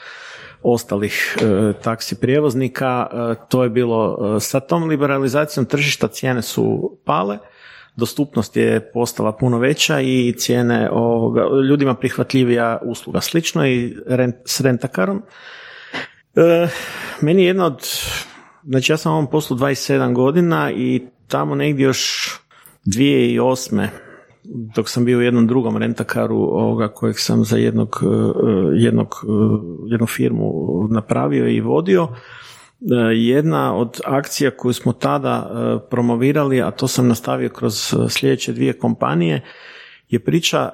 ostalih 0.64 1.38
e, 1.42 1.74
taksi 1.82 2.20
prijevoznika, 2.20 3.08
e, 3.12 3.36
to 3.50 3.64
je 3.64 3.70
bilo 3.70 4.18
e, 4.38 4.40
sa 4.40 4.60
tom 4.60 4.84
liberalizacijom 4.84 5.66
tržišta 5.66 6.08
cijene 6.08 6.42
su 6.42 6.98
pale, 7.06 7.38
dostupnost 7.96 8.58
je 8.58 8.92
postala 8.94 9.32
puno 9.32 9.60
veća 9.60 10.02
i 10.02 10.34
cijene 10.38 10.90
ovoga, 10.92 11.42
ljudima 11.70 11.94
prihvatljivija 11.94 12.80
usluga. 12.84 13.22
Slično 13.22 13.68
i 13.68 13.98
rent, 14.08 14.36
s 14.46 14.62
rentakarom. 14.62 15.24
E, 16.36 16.68
meni 17.22 17.42
je 17.42 17.48
jedna 17.48 17.66
od, 17.66 17.80
znači 18.64 18.92
ja 18.92 18.98
sam 18.98 19.12
u 19.12 19.16
ovom 19.16 19.30
poslu 19.30 19.58
27 19.58 20.14
godina 20.14 20.72
i 20.72 21.08
tamo 21.28 21.56
negdje 21.56 21.84
još 21.84 22.32
2008 22.86 23.88
dok 24.76 24.90
sam 24.90 25.06
bio 25.06 25.18
u 25.18 25.22
jednom 25.22 25.48
drugom 25.48 25.78
rentakaru 25.78 26.38
ovoga 26.38 26.88
kojeg 26.88 27.20
sam 27.20 27.44
za 27.44 27.58
jednog, 27.58 28.04
e, 28.04 28.08
jednog, 28.76 29.16
e, 29.24 29.28
jednu 29.88 30.08
firmu 30.08 30.52
napravio 30.90 31.48
i 31.48 31.62
vodio, 31.62 32.08
e, 32.12 32.16
jedna 33.14 33.76
od 33.76 34.02
akcija 34.06 34.52
koju 34.52 34.74
smo 34.74 34.94
tada 34.94 35.52
promovirali, 35.90 36.62
a 36.62 36.72
to 36.72 36.88
sam 36.88 37.08
nastavio 37.08 37.50
kroz 37.50 37.96
sljedeće 38.10 38.54
dvije 38.54 38.74
kompanije, 38.74 39.42
je 40.10 40.20
priča 40.20 40.70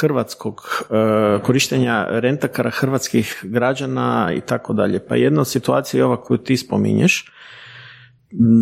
hrvatskog 0.00 0.60
korištenja 1.42 2.06
rentakara 2.10 2.70
hrvatskih 2.70 3.40
građana 3.42 4.32
i 4.36 4.40
tako 4.40 4.72
dalje. 4.72 5.06
Pa 5.06 5.16
jedna 5.16 5.40
od 5.40 5.48
situacija 5.48 5.98
je 5.98 6.04
ova 6.04 6.22
koju 6.22 6.38
ti 6.38 6.56
spominješ, 6.56 7.32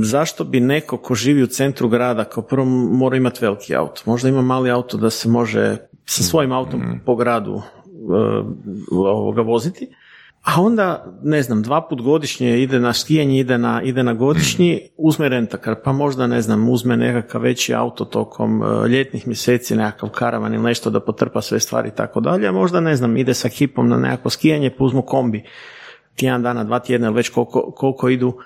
zašto 0.03 0.45
bi 0.45 0.61
neko 0.61 0.97
ko 0.97 1.15
živi 1.15 1.43
u 1.43 1.47
centru 1.47 1.89
grada 1.89 2.25
kao 2.25 2.43
prvo 2.43 2.65
mora 2.65 3.17
imati 3.17 3.39
veliki 3.45 3.77
auto? 3.77 4.03
Možda 4.07 4.29
ima 4.29 4.43
mali 4.43 4.71
auto 4.71 4.97
da 4.97 5.11
se 5.11 5.29
može 5.29 5.77
sa 6.05 6.23
svojim 6.23 6.53
autom 6.53 6.83
po 7.07 7.17
gradu 7.17 7.55
uh, 7.55 7.63
ovoga 8.91 9.43
voziti, 9.43 9.89
a 10.43 10.63
onda, 10.63 11.19
ne 11.23 11.43
znam, 11.43 11.63
dva 11.63 11.89
put 11.89 12.03
godišnje 12.03 12.63
ide 12.63 12.81
na 12.81 12.93
skijanje, 12.93 13.41
ide 13.41 13.59
na, 13.59 13.83
ide 13.83 14.03
na 14.03 14.15
godišnji, 14.15 14.81
uzme 14.97 15.29
rentakar, 15.29 15.77
pa 15.85 15.93
možda, 15.93 16.27
ne 16.27 16.43
znam, 16.43 16.69
uzme 16.69 16.97
nekakav 16.97 17.43
veći 17.43 17.75
auto 17.75 18.05
tokom 18.05 18.61
uh, 18.61 18.87
ljetnih 18.87 19.27
mjeseci, 19.27 19.77
nekakav 19.77 20.09
karavan 20.09 20.55
ili 20.55 20.63
nešto 20.63 20.91
da 20.91 21.01
potrpa 21.01 21.43
sve 21.43 21.61
stvari 21.61 21.89
i 21.89 21.97
tako 21.97 22.21
dalje, 22.21 22.49
a 22.49 22.53
možda, 22.53 22.81
ne 22.81 22.97
znam, 22.97 23.17
ide 23.17 23.35
sa 23.35 23.49
hipom 23.49 23.89
na 23.89 23.97
nekako 23.97 24.31
skijanje, 24.31 24.71
pa 24.79 24.85
uzmu 24.85 25.03
kombi. 25.03 25.45
Tjedan 26.17 26.43
dana, 26.43 26.65
dva 26.65 26.79
tjedna 26.79 27.07
ili 27.07 27.17
već 27.17 27.29
koliko, 27.29 27.71
koliko 27.71 28.09
idu 28.09 28.39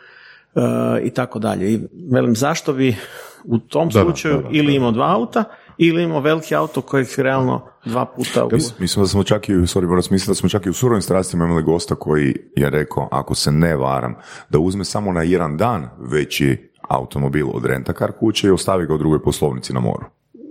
i 1.02 1.11
tako 1.11 1.38
dalje. 1.38 1.73
I 1.73 1.80
velim, 2.11 2.37
zašto 2.37 2.73
bi 2.73 2.97
u 3.44 3.59
tom 3.59 3.88
Da, 3.88 4.02
slučaju 4.02 4.37
da, 4.37 4.42
da, 4.42 4.49
ili 4.52 4.75
imao 4.75 4.90
dva 4.90 5.14
auta 5.14 5.44
ili 5.78 6.02
imao 6.02 6.21
veliki 6.21 6.54
auto 6.54 6.80
kojeg 6.80 7.06
realno 7.16 7.66
dva 7.85 8.06
puta 8.06 8.44
u... 8.44 8.50
Mislim 8.78 9.02
da 9.02 9.09
smo 9.09 9.25
čak 9.25 9.49
i, 9.49 9.52
sorry 9.52 9.88
Boris, 9.88 10.11
mislim 10.11 10.30
da 10.30 10.35
smo 10.35 10.49
čak 10.49 10.66
i 10.66 10.71
u 10.71 10.73
surovim 10.73 11.02
strastima 11.02 11.44
imali 11.44 11.62
gosta 11.62 11.94
koji 11.94 12.37
je 12.56 12.71
rekao, 12.71 13.09
ako 13.11 13.35
se 13.35 13.52
ne 13.52 13.76
varam, 13.76 14.14
da 14.50 14.59
uzme 14.59 14.85
samo 14.85 15.12
na 15.12 15.23
jedan 15.23 15.56
dan 15.56 15.88
veći 15.99 16.71
automobil 16.88 17.47
od 17.54 17.64
rentakar 17.64 18.12
kuće 18.12 18.47
i 18.47 18.50
ostavi 18.50 18.87
ga 18.87 18.94
u 18.94 18.99
drugoj 18.99 19.23
poslovnici 19.23 19.73
na 19.73 19.80
moru. 19.80 20.04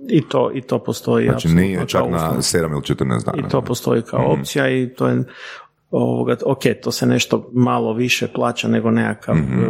I 0.09 0.27
to, 0.29 0.51
i 0.53 0.61
to 0.61 0.79
postoji 0.79 1.27
Znači 1.27 1.47
nije 1.47 1.87
čak 1.87 2.01
na 2.09 2.17
usluga. 2.37 2.67
7 2.67 2.71
ili 2.71 2.81
14 2.81 3.25
dana. 3.25 3.47
I 3.47 3.49
to 3.49 3.61
postoji 3.61 4.01
kao 4.01 4.33
opcija 4.39 4.69
i 4.69 4.89
to 4.93 5.07
je 5.07 5.23
ovoga, 5.91 6.35
ok, 6.45 6.59
to 6.83 6.91
se 6.91 7.05
nešto 7.05 7.49
malo 7.53 7.93
više 7.93 8.27
plaća 8.27 8.67
nego 8.67 8.91
nekakav 8.91 9.35
Mhm. 9.35 9.63
e, 9.63 9.67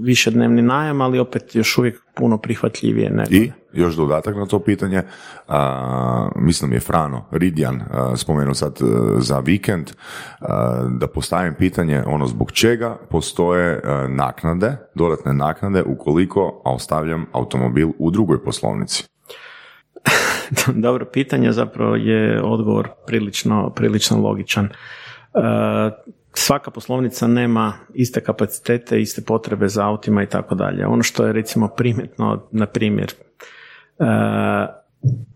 višednevni 0.00 0.62
najam, 0.62 1.00
ali 1.00 1.18
opet 1.18 1.54
još 1.54 1.78
uvijek 1.78 2.02
puno 2.16 2.38
prihvatljivije 2.38 3.10
nego. 3.10 3.30
I 3.30 3.52
još 3.72 3.94
dodatak 3.94 4.36
na 4.36 4.46
to 4.46 4.58
pitanje, 4.58 5.02
a, 5.48 6.28
mislim 6.36 6.72
je 6.72 6.80
Frano 6.80 7.24
Ridjan 7.30 7.82
a, 7.90 8.16
spomenuo 8.16 8.54
sad 8.54 8.78
e, 8.80 8.84
za 9.18 9.38
vikend, 9.38 9.90
a, 10.40 10.88
da 11.00 11.06
postavim 11.06 11.54
pitanje 11.54 12.02
ono 12.06 12.26
zbog 12.26 12.52
čega 12.52 12.96
postoje 13.10 13.72
e, 13.72 14.08
naknade, 14.08 14.76
dodatne 14.94 15.32
naknade 15.32 15.82
ukoliko 15.82 16.62
ostavljam 16.64 17.26
automobil 17.32 17.90
u 17.98 18.10
drugoj 18.10 18.44
poslovnici. 18.44 19.04
Dobro 20.86 21.04
pitanje, 21.12 21.52
zapravo 21.52 21.96
je 21.96 22.42
odgovor 22.42 22.88
prilično, 23.06 23.70
prilično 23.70 24.18
logičan. 24.18 24.68
E, 25.34 25.90
svaka 26.32 26.70
poslovnica 26.70 27.26
nema 27.26 27.72
iste 27.94 28.20
kapacitete, 28.20 29.00
iste 29.00 29.22
potrebe 29.22 29.68
za 29.68 29.86
autima 29.86 30.22
i 30.22 30.26
tako 30.26 30.54
dalje. 30.54 30.86
Ono 30.86 31.02
što 31.02 31.26
je 31.26 31.32
recimo 31.32 31.68
primjetno, 31.68 32.48
na 32.52 32.66
primjer, 32.66 33.12
e, 33.98 34.04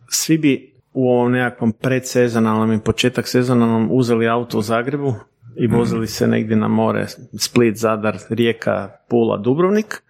svi 0.08 0.38
bi 0.38 0.74
u 0.92 1.10
ovom 1.10 1.32
nekakvom 1.32 1.72
predsezonalnom 1.72 2.72
i 2.72 2.80
početak 2.80 3.28
sezonalnom 3.28 3.88
uzeli 3.92 4.28
auto 4.28 4.58
u 4.58 4.62
Zagrebu 4.62 5.14
i 5.56 5.66
vozili 5.66 6.06
se 6.06 6.26
negdje 6.26 6.56
na 6.56 6.68
more, 6.68 7.06
Split, 7.38 7.76
Zadar, 7.76 8.18
Rijeka, 8.30 8.90
Pula, 9.08 9.36
Dubrovnik, 9.36 10.02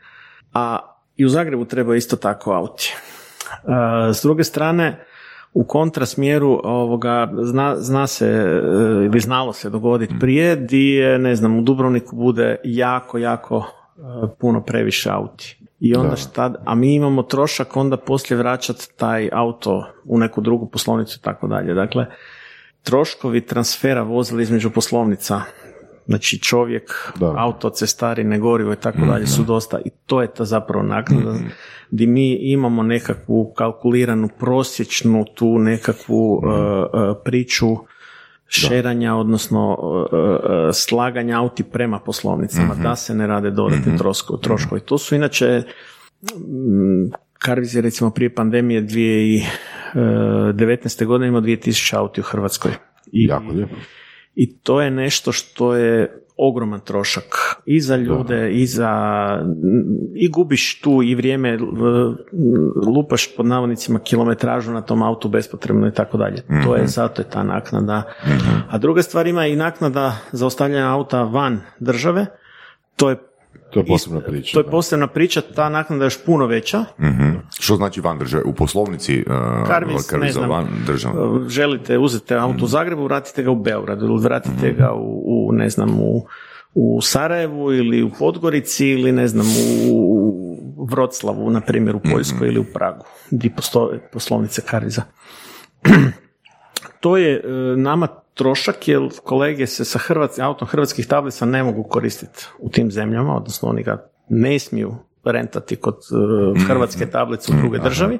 a 0.52 0.78
i 1.16 1.24
u 1.24 1.28
Zagrebu 1.28 1.64
treba 1.64 1.96
isto 1.96 2.16
tako 2.16 2.52
auti. 2.52 2.94
E, 3.48 4.12
S 4.12 4.22
druge 4.22 4.44
strane, 4.44 5.04
u 5.52 5.64
kontrasmjeru 5.64 6.60
ovoga, 6.64 7.30
zna, 7.42 7.76
zna 7.76 8.06
se 8.06 8.26
e, 8.26 9.04
ili 9.04 9.20
znalo 9.20 9.52
se 9.52 9.70
dogoditi 9.70 10.14
prije 10.20 10.56
di 10.56 10.88
je, 10.88 11.18
ne 11.18 11.36
znam, 11.36 11.58
u 11.58 11.62
Dubrovniku 11.62 12.16
bude 12.16 12.56
jako, 12.64 13.18
jako 13.18 13.64
e, 13.96 14.00
puno 14.40 14.62
previše 14.62 15.10
auti. 15.10 15.58
I 15.80 15.94
onda 15.96 16.16
šta, 16.16 16.54
a 16.64 16.74
mi 16.74 16.94
imamo 16.94 17.22
trošak 17.22 17.76
onda 17.76 17.96
poslije 17.96 18.38
vraćati 18.38 18.88
taj 18.96 19.28
auto 19.32 19.86
u 20.04 20.18
neku 20.18 20.40
drugu 20.40 20.68
poslovnicu 20.68 21.18
i 21.20 21.24
tako 21.24 21.46
dalje. 21.46 21.74
Dakle, 21.74 22.06
troškovi 22.82 23.46
transfera 23.46 24.02
vozila 24.02 24.42
između 24.42 24.70
poslovnica, 24.70 25.42
znači 26.08 26.38
čovjek, 26.38 27.12
Da. 27.20 27.34
auto, 27.36 27.70
cestarine, 27.70 28.38
gorivo 28.38 28.72
i 28.72 28.76
tako 28.76 28.98
dalje 29.06 29.26
su 29.26 29.42
dosta 29.42 29.78
i 29.84 29.90
to 30.06 30.22
je 30.22 30.34
ta 30.34 30.44
zapravo 30.44 30.84
naknada 30.84 31.34
gdje 31.90 32.06
mi 32.06 32.32
imamo 32.34 32.82
nekakvu 32.82 33.52
kalkuliranu 33.56 34.28
prosječnu 34.38 35.24
tu 35.34 35.58
nekakvu 35.58 36.34
uh, 36.34 36.42
uh, 36.44 36.50
priču 37.24 37.66
šeranja, 38.48 39.14
odnosno 39.14 39.76
uh, 39.80 40.00
uh, 40.00 40.06
slaganja 40.72 41.38
auti 41.38 41.62
prema 41.62 41.98
poslovnicama, 41.98 42.74
da 42.74 42.96
se 42.96 43.14
ne 43.14 43.26
rade 43.26 43.50
dodatni 43.50 43.98
troškovi. 43.98 44.42
troškovi. 44.42 44.80
To 44.80 44.98
su 44.98 45.14
inače 45.14 45.62
mm, 46.22 47.10
Karviz 47.38 47.74
je 47.74 47.82
recimo 47.82 48.10
prije 48.10 48.34
pandemije 48.34 48.82
2019. 48.82 49.44
godine 51.04 51.28
imao 51.28 51.40
2000 51.40 51.96
auti 51.96 52.20
u 52.20 52.24
Hrvatskoj. 52.24 52.72
I, 53.12 53.24
Jako 53.24 53.52
lijepo. 53.52 53.74
I 54.40 54.58
to 54.58 54.80
je 54.80 54.90
nešto 54.90 55.32
što 55.32 55.74
je 55.74 56.22
ogroman 56.36 56.80
trošak 56.80 57.24
i 57.66 57.80
za 57.80 57.96
ljude 57.96 58.52
i 58.52 58.66
za 58.66 58.92
i 60.14 60.28
gubiš 60.28 60.80
tu 60.80 61.02
i 61.02 61.14
vrijeme 61.14 61.58
lupaš 62.86 63.36
pod 63.36 63.46
navodnicima 63.46 63.98
kilometražu 63.98 64.72
na 64.72 64.82
tom 64.82 65.02
autu 65.02 65.28
bespotrebno 65.28 65.88
i 65.88 65.92
tako 65.92 66.18
dalje. 66.18 66.42
To 66.64 66.76
je 66.76 66.86
zato 66.86 67.22
je 67.22 67.30
ta 67.30 67.42
naknada. 67.42 68.02
A 68.70 68.78
druga 68.78 69.02
stvar 69.02 69.26
ima 69.26 69.46
i 69.46 69.56
naknada 69.56 70.16
za 70.32 70.46
ostavljanje 70.46 70.82
auta 70.82 71.22
van 71.22 71.60
države. 71.80 72.26
To 72.96 73.10
je 73.10 73.16
To 73.70 73.80
je 73.80 73.86
posebna 73.86 74.20
priča. 74.20 74.52
to 74.52 74.60
je 74.60 74.70
posebna 74.70 75.06
priča, 75.06 75.40
ta 75.40 75.68
naknada 75.68 76.04
je 76.04 76.06
još 76.06 76.24
puno 76.24 76.46
veća. 76.46 76.84
Mhm. 77.00 77.30
Što 77.60 77.76
znači 77.76 78.00
van 78.00 78.18
države? 78.18 78.42
U 78.46 78.54
poslovnici 78.54 79.24
uh, 79.26 79.66
Karviz, 79.66 80.06
Karviza 80.06 80.16
ne 80.18 80.32
znam, 80.32 80.50
van 80.50 80.66
države. 80.86 81.14
želite 81.48 81.98
uzeti 81.98 82.34
auto 82.34 82.64
u 82.64 82.68
Zagrebu, 82.68 83.04
vratite 83.04 83.42
ga 83.42 83.50
u 83.50 83.56
Beogradu 83.56 84.06
ili 84.06 84.22
vratite 84.22 84.72
ga 84.72 84.92
u, 84.92 85.22
u, 85.26 85.52
ne 85.52 85.70
znam, 85.70 86.00
u, 86.00 86.26
u 86.74 87.00
Sarajevu 87.02 87.72
ili 87.72 88.02
u 88.02 88.10
Podgorici 88.18 88.86
ili 88.88 89.12
ne 89.12 89.28
znam 89.28 89.46
u, 89.90 90.38
Vroclavu, 90.90 91.50
na 91.50 91.60
primjer 91.60 91.96
u 91.96 92.00
Poljskoj 92.12 92.48
ili 92.48 92.60
u 92.60 92.64
Pragu, 92.74 93.04
gdje 93.30 93.50
postoje 93.56 94.08
poslovnice 94.12 94.62
Karviza. 94.62 95.02
to 97.00 97.16
je 97.16 97.34
e, 97.34 97.76
nama 97.76 98.08
trošak 98.38 98.88
jer 98.88 99.08
kolege 99.24 99.66
se 99.66 99.84
sa 99.84 99.98
hrvatskim 99.98 100.44
autom 100.44 100.68
hrvatskih 100.68 101.06
tablica 101.06 101.46
ne 101.46 101.62
mogu 101.62 101.82
koristiti 101.82 102.46
u 102.58 102.70
tim 102.70 102.90
zemljama, 102.90 103.36
odnosno 103.36 103.68
oni 103.68 103.82
ga 103.82 104.10
ne 104.28 104.58
smiju 104.58 104.94
rentati 105.24 105.76
kod 105.76 105.94
e, 105.94 106.64
hrvatske 106.66 107.06
tablice 107.06 107.52
u 107.52 107.56
drugoj 107.60 107.78
državi. 107.78 108.18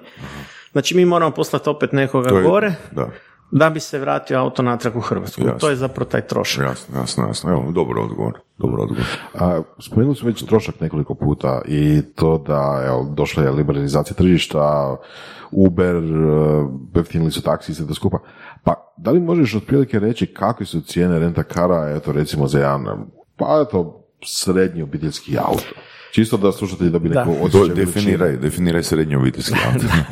Znači 0.72 0.96
mi 0.96 1.04
moramo 1.04 1.30
poslati 1.34 1.68
opet 1.70 1.92
nekoga 1.92 2.36
je- 2.36 2.42
gore. 2.42 2.72
Da, 2.92 3.10
da 3.50 3.70
bi 3.70 3.80
se 3.80 3.98
vratio 3.98 4.38
auto 4.38 4.62
natrag 4.62 4.96
u 4.96 5.00
Hrvatsku. 5.00 5.40
Jasno. 5.40 5.58
To 5.58 5.70
je 5.70 5.76
zapravo 5.76 6.10
taj 6.10 6.26
trošak. 6.26 6.64
jasno, 6.64 6.98
jasno, 6.98 7.26
jasno. 7.26 7.50
Evo, 7.50 7.72
dobar 7.72 7.98
odgovor. 7.98 8.38
Dobar 8.58 8.80
odgovor. 8.80 9.04
A, 9.34 9.62
spomenuli 9.78 10.16
smo 10.16 10.26
već 10.26 10.44
trošak 10.44 10.80
nekoliko 10.80 11.14
puta 11.14 11.62
i 11.66 12.02
to 12.14 12.38
da 12.38 12.82
evo, 12.86 13.12
došla 13.14 13.42
je 13.42 13.50
liberalizacija 13.50 14.14
tržišta, 14.14 14.96
Uber, 15.50 15.96
e, 15.96 16.00
jeftinili 16.94 17.30
su 17.30 17.42
taksi 17.42 17.72
i 17.72 17.74
sve 17.74 17.86
to 17.86 17.94
skupa. 17.94 18.18
Pa 18.64 18.74
da 18.96 19.10
li 19.10 19.20
možeš 19.20 19.54
otprilike 19.54 19.98
reći 19.98 20.26
kakve 20.26 20.66
su 20.66 20.80
cijene 20.80 21.18
renta 21.18 21.42
kara, 21.42 21.94
eto 21.96 22.12
recimo 22.12 22.46
za 22.46 22.58
jedan, 22.58 23.06
pa 23.36 23.64
eto, 23.68 24.04
srednji 24.24 24.82
obiteljski 24.82 25.38
auto? 25.38 25.64
Čisto 26.10 26.36
da 26.36 26.52
slušate 26.52 26.84
da 26.84 26.98
bi 26.98 27.08
neko 27.08 27.30
Da. 27.38 27.58
osjećaj 27.58 27.84
definiraj, 27.84 28.36
definiraj 28.36 28.82
srednji 28.82 29.16
obiteljski. 29.16 29.54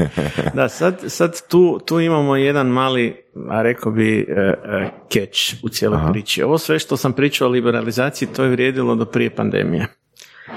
Da, 0.54 0.68
sad, 0.68 1.00
sad 1.06 1.48
tu, 1.48 1.80
tu 1.86 2.00
imamo 2.00 2.36
jedan 2.36 2.66
mali, 2.66 3.16
a 3.48 3.62
rekao 3.62 3.92
bi, 3.92 4.18
e, 4.18 4.40
e, 4.40 4.90
catch 5.12 5.64
u 5.64 5.68
cijeloj 5.68 5.96
Aha. 5.96 6.12
priči. 6.12 6.42
Ovo 6.42 6.58
sve 6.58 6.78
što 6.78 6.96
sam 6.96 7.12
pričao 7.12 7.48
o 7.48 7.50
liberalizaciji, 7.50 8.28
to 8.36 8.44
je 8.44 8.50
vrijedilo 8.50 8.94
do 8.94 9.04
prije 9.04 9.30
pandemije. 9.30 9.86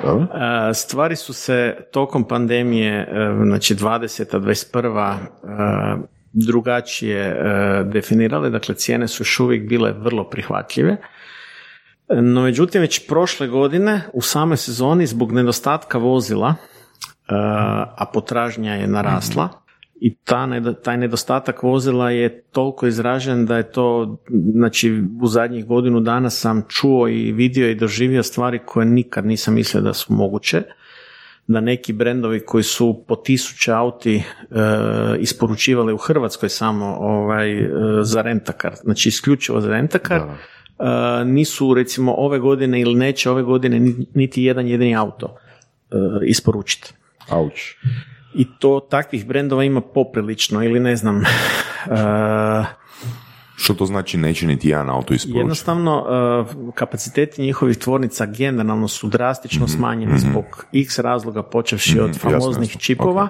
Dobro. 0.03 0.23
E, 0.69 0.73
Stvari 0.73 1.15
su 1.15 1.33
se 1.33 1.75
tokom 1.91 2.27
pandemije, 2.27 2.93
e, 2.93 3.05
znači 3.45 3.75
20. 3.75 4.39
21. 4.39 5.15
e, 5.15 6.19
drugačije 6.33 7.35
definirale, 7.85 8.49
dakle 8.49 8.75
cijene 8.75 9.07
su 9.07 9.21
još 9.21 9.39
uvijek 9.39 9.69
bile 9.69 9.91
vrlo 9.91 10.29
prihvatljive. 10.29 10.97
No 12.09 12.41
međutim, 12.41 12.81
već 12.81 13.07
prošle 13.07 13.47
godine 13.47 14.01
u 14.13 14.21
samoj 14.21 14.57
sezoni 14.57 15.05
zbog 15.05 15.31
nedostatka 15.31 15.97
vozila, 15.97 16.49
e, 16.49 17.33
a 17.97 18.05
potražnja 18.13 18.73
je 18.73 18.87
narasla, 18.87 19.49
i 20.01 20.15
ta, 20.15 20.47
taj 20.83 20.97
nedostatak 20.97 21.63
vozila 21.63 22.11
je 22.11 22.41
toliko 22.41 22.87
izražen 22.87 23.45
da 23.45 23.57
je 23.57 23.71
to, 23.71 24.17
znači 24.53 25.03
u 25.21 25.27
zadnjih 25.27 25.65
godinu 25.65 25.99
dana 25.99 26.29
sam 26.29 26.63
čuo 26.67 27.07
i 27.07 27.31
vidio 27.31 27.69
i 27.69 27.75
doživio 27.75 28.23
stvari 28.23 28.59
koje 28.65 28.85
nikad 28.85 29.25
nisam 29.25 29.53
mislio 29.53 29.81
da 29.81 29.93
su 29.93 30.13
moguće. 30.13 30.61
Da 31.47 31.61
neki 31.61 31.93
brendovi 31.93 32.39
koji 32.39 32.63
su 32.63 33.03
po 33.07 33.15
tisuće 33.15 33.71
auti 33.71 34.15
e, 34.15 34.23
isporučivali 35.19 35.93
u 35.93 35.97
Hrvatskoj 35.97 36.49
samo 36.49 36.85
ovaj, 36.99 37.59
e, 37.59 37.69
za 38.01 38.21
rentakar, 38.21 38.75
znači 38.83 39.09
isključivo 39.09 39.61
za 39.61 39.69
rentakar, 39.69 40.19
Da. 40.19 40.37
E, 40.79 40.83
nisu 41.25 41.73
recimo 41.73 42.13
ove 42.17 42.39
godine 42.39 42.81
ili 42.81 42.95
neće 42.95 43.29
ove 43.29 43.43
godine 43.43 43.79
ni- 43.79 44.05
niti 44.13 44.43
jedan 44.43 44.67
jedini 44.67 44.95
auto 44.95 45.35
e, 45.91 45.95
isporučiti. 46.25 46.93
Auć. 47.29 47.53
I 48.35 48.47
to 48.59 48.87
takvih 48.89 49.27
brendova 49.27 49.63
ima 49.63 49.81
poprilično 49.81 50.63
ili 50.63 50.79
ne 50.79 50.95
znam. 50.95 51.21
e, 51.21 51.25
Što 53.55 53.73
to 53.73 53.85
znači 53.85 54.17
neće 54.17 54.47
niti 54.47 54.69
jedan 54.69 54.89
auto 54.89 55.13
isporučiti? 55.13 55.37
jednostavno 55.39 56.05
kapaciteti 56.75 57.41
njihovih 57.41 57.77
tvornica 57.77 58.25
generalno 58.25 58.87
su 58.87 59.07
drastično 59.07 59.67
smanjeni 59.67 60.19
zbog 60.19 60.65
x 60.73 60.99
razloga 60.99 61.43
počevši 61.43 61.99
od 61.99 62.09
jasno, 62.09 62.29
famoznih 62.31 62.77
čipova 62.77 63.27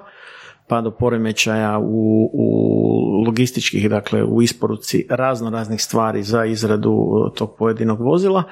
pa 0.69 0.81
do 0.81 0.91
poremećaja 0.91 1.79
u, 1.79 2.29
u 2.33 3.23
logističkih, 3.25 3.89
dakle 3.89 4.23
u 4.23 4.41
isporuci 4.41 5.05
razno 5.09 5.49
raznih 5.49 5.81
stvari 5.81 6.23
za 6.23 6.45
izradu 6.45 6.91
e, 6.91 7.37
tog 7.37 7.55
pojedinog 7.57 8.01
vozila. 8.01 8.43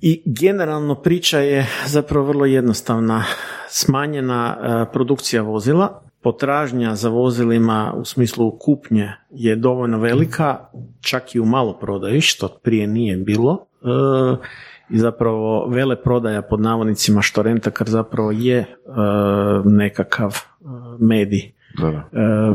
I 0.00 0.22
generalno 0.26 0.94
priča 0.94 1.38
je 1.38 1.66
zapravo 1.86 2.26
vrlo 2.26 2.44
jednostavna. 2.44 3.24
Smanjena 3.68 4.56
e, 4.56 4.92
produkcija 4.92 5.42
vozila, 5.42 6.02
potražnja 6.22 6.94
za 6.94 7.08
vozilima 7.08 7.94
u 7.96 8.04
smislu 8.04 8.58
kupnje 8.58 9.12
je 9.30 9.56
dovoljno 9.56 9.98
velika, 9.98 10.58
čak 11.00 11.34
i 11.34 11.40
u 11.40 11.44
maloprodaji, 11.44 12.20
što 12.20 12.48
prije 12.48 12.86
nije 12.86 13.16
bilo. 13.16 13.66
E, 13.82 13.86
I 14.90 14.98
zapravo 14.98 15.66
vele 15.68 16.02
prodaja 16.02 16.42
pod 16.42 16.60
navodnicima 16.60 17.22
što 17.22 17.42
rentakar 17.42 17.88
zapravo 17.88 18.30
je 18.30 18.58
e, 18.58 18.66
nekakav 19.64 20.36
medij 21.00 21.40
e, 21.40 21.52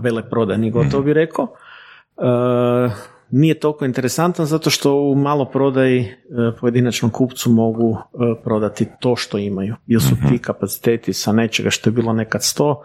veleprodajni, 0.02 0.72
gotovo 0.72 1.04
bi 1.04 1.14
rekao. 1.14 1.48
E, 2.18 2.90
nije 3.32 3.60
toliko 3.60 3.86
interesantan 3.86 4.46
zato 4.46 4.70
što 4.70 4.96
u 4.96 5.16
maloprodaji 5.16 6.00
e, 6.00 6.14
pojedinačnom 6.60 7.12
kupcu 7.12 7.50
mogu 7.50 7.98
prodati 8.44 8.88
to 9.00 9.16
što 9.16 9.38
imaju. 9.38 9.76
Jer 9.88 10.02
su 10.02 10.16
ti 10.30 10.38
kapaciteti 10.38 11.14
sa 11.14 11.32
nečega 11.32 11.70
što 11.70 11.90
je 11.90 11.94
bilo 11.94 12.14
nekad 12.14 12.42
100, 12.42 12.76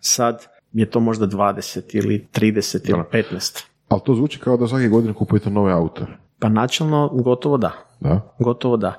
sad 0.00 0.46
je 0.72 0.90
to 0.90 1.00
možda 1.00 1.26
20 1.26 1.96
ili 1.96 2.26
30 2.34 2.90
ili 2.90 3.02
15. 3.12 3.64
Ali 3.88 4.00
to 4.04 4.14
zvuči 4.14 4.38
kao 4.38 4.56
da 4.56 4.66
svake 4.66 4.88
godine 4.88 5.14
kupujete 5.14 5.50
nove 5.50 5.72
aute. 5.72 6.06
Pa 6.38 6.48
načelno 6.48 7.08
gotovo 7.08 7.56
da. 7.56 7.72
Da? 8.00 8.34
Gotovo 8.38 8.76
da. 8.76 8.94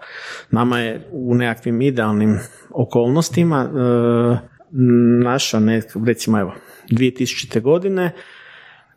Nama 0.52 0.80
je 0.80 1.10
u 1.12 1.36
nekakvim 1.36 1.82
idealnim 1.82 2.40
okolnostima 2.74 3.62
e, 3.62 4.57
naša, 4.72 5.60
ne, 5.60 5.82
recimo 6.06 6.40
evo, 6.40 6.54
2000. 6.92 7.62
godine, 7.62 8.14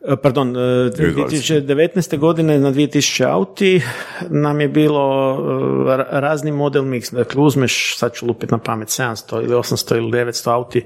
e, 0.07 0.15
pardon, 0.23 0.57
e, 0.57 0.59
2019. 0.89 2.17
godine 2.17 2.59
na 2.59 2.71
2000 2.71 3.25
auti 3.25 3.81
nam 4.29 4.61
je 4.61 4.67
bilo 4.67 5.33
e, 5.33 5.97
ra- 5.97 6.19
razni 6.19 6.51
model 6.51 6.83
mix, 6.83 7.13
dakle 7.15 7.41
uzmeš, 7.41 7.97
sad 7.97 8.13
ću 8.13 8.25
lupiti 8.25 8.51
na 8.51 8.57
pamet, 8.57 8.87
700 8.87 9.43
ili 9.43 9.53
800 9.55 9.97
ili 9.97 10.11
900 10.11 10.51
auti 10.51 10.85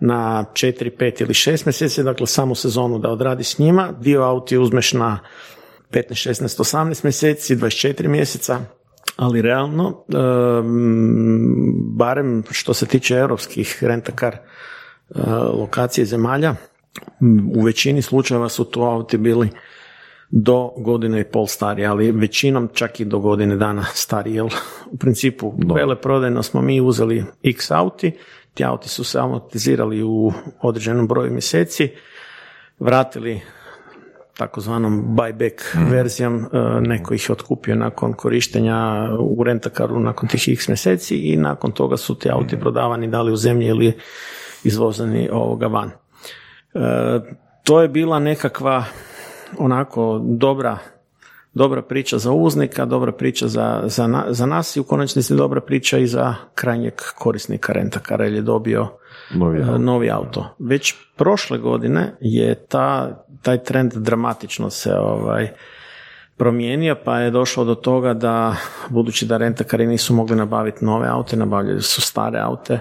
na 0.00 0.44
4, 0.52 0.90
5 0.98 1.22
ili 1.22 1.34
6 1.34 1.66
mjeseci, 1.66 2.02
dakle 2.02 2.26
samu 2.26 2.54
sezonu 2.54 2.98
da 2.98 3.10
odradi 3.10 3.44
s 3.44 3.58
njima, 3.58 3.92
dio 4.00 4.22
auti 4.22 4.58
uzmeš 4.58 4.92
na 4.92 5.18
15, 5.90 6.30
16, 6.30 6.60
18 6.60 7.04
mjeseci, 7.04 7.56
24 7.56 8.08
mjeseca, 8.08 8.60
ali 9.20 9.42
realno, 9.42 10.04
em, 10.08 11.74
barem 11.96 12.42
što 12.50 12.74
se 12.74 12.86
tiče 12.86 13.14
europskih 13.14 13.78
rentakar 13.84 14.34
e, 14.34 14.40
lokacije 15.32 16.04
zemalja, 16.04 16.54
u 17.54 17.62
većini 17.62 18.02
slučajeva 18.02 18.48
su 18.48 18.64
to 18.64 18.80
auti 18.80 19.18
bili 19.18 19.48
do 20.30 20.72
godine 20.76 21.20
i 21.20 21.24
pol 21.24 21.46
stariji, 21.46 21.86
ali 21.86 22.12
većinom 22.12 22.68
čak 22.72 23.00
i 23.00 23.04
do 23.04 23.18
godine 23.18 23.56
dana 23.56 23.84
stariji, 23.94 24.34
jer 24.34 24.44
u 24.90 24.96
principu 24.96 25.54
veleprodajno 25.74 26.42
smo 26.42 26.62
mi 26.62 26.80
uzeli 26.80 27.24
x 27.42 27.70
auti, 27.70 28.12
ti 28.54 28.64
auti 28.64 28.88
su 28.88 29.04
se 29.04 29.18
amortizirali 29.18 30.02
u 30.02 30.32
određenom 30.60 31.08
broju 31.08 31.32
mjeseci, 31.32 31.88
vratili 32.78 33.40
takozvanom 34.36 35.16
buyback 35.16 35.62
verzijom, 35.90 36.36
e, 36.36 36.80
neko 36.80 37.14
ih 37.14 37.28
je 37.28 37.32
otkupio 37.32 37.74
nakon 37.74 38.12
korištenja 38.12 39.08
u 39.18 39.44
rentakaru 39.44 40.00
nakon 40.00 40.28
tih 40.28 40.48
x 40.48 40.68
mjeseci 40.68 41.16
i 41.16 41.36
nakon 41.36 41.72
toga 41.72 41.96
su 41.96 42.14
ti 42.14 42.30
auti 42.30 42.60
prodavani 42.60 43.08
da 43.08 43.22
li 43.22 43.32
u 43.32 43.36
zemlji 43.36 43.66
ili 43.66 43.92
izvozani 44.64 45.28
ovoga 45.32 45.66
van. 45.66 45.90
E, 45.90 45.90
to 47.64 47.82
je 47.82 47.88
bila 47.88 48.18
nekakva 48.18 48.84
onako 49.58 50.20
dobra 50.24 50.78
dobra 51.54 51.82
priča 51.82 52.18
za 52.18 52.30
uvoznika, 52.30 52.84
dobra 52.84 53.12
priča 53.12 53.48
za, 53.48 53.82
za, 53.84 54.24
za 54.28 54.46
nas 54.46 54.76
i 54.76 54.80
u 54.80 54.84
konačnici 54.84 55.34
dobra 55.34 55.60
priča 55.60 55.98
i 55.98 56.06
za 56.06 56.34
krajnjeg 56.54 56.94
korisnika 57.18 57.72
rentakara 57.72 58.24
jer 58.24 58.34
je 58.34 58.42
dobio 58.42 58.88
Novi 59.34 59.58
e, 59.58 59.62
auto. 59.62 59.78
novi 59.78 60.10
auto. 60.10 60.54
Već 60.58 60.94
prošle 61.16 61.58
godine 61.58 62.12
je 62.20 62.54
ta, 62.54 63.18
taj 63.42 63.64
trend 63.64 63.92
dramatično 63.94 64.70
se 64.70 64.92
ovaj, 64.94 65.48
promijenio, 66.36 66.96
pa 67.04 67.18
je 67.18 67.30
došlo 67.30 67.64
do 67.64 67.74
toga 67.74 68.14
da, 68.14 68.56
budući 68.88 69.26
da 69.26 69.36
rentakari 69.36 69.86
nisu 69.86 70.14
mogli 70.14 70.36
nabaviti 70.36 70.84
nove 70.84 71.08
aute, 71.08 71.36
nabavljali 71.36 71.82
su 71.82 72.00
stare 72.00 72.38
aute 72.38 72.78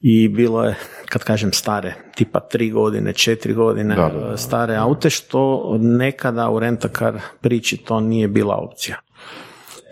i 0.00 0.28
bilo 0.28 0.64
je, 0.64 0.74
kad 1.08 1.24
kažem 1.24 1.52
stare, 1.52 1.94
tipa 2.14 2.40
tri 2.40 2.70
godine, 2.70 3.12
četiri 3.12 3.54
godine 3.54 3.94
Da, 3.94 4.08
da, 4.08 4.28
da. 4.28 4.36
stare 4.36 4.76
aute, 4.76 5.10
što 5.10 5.72
nekada 5.80 6.50
u 6.50 6.58
rentakar 6.58 7.20
priči 7.40 7.76
to 7.76 8.00
nije 8.00 8.28
bila 8.28 8.56
opcija. 8.56 8.96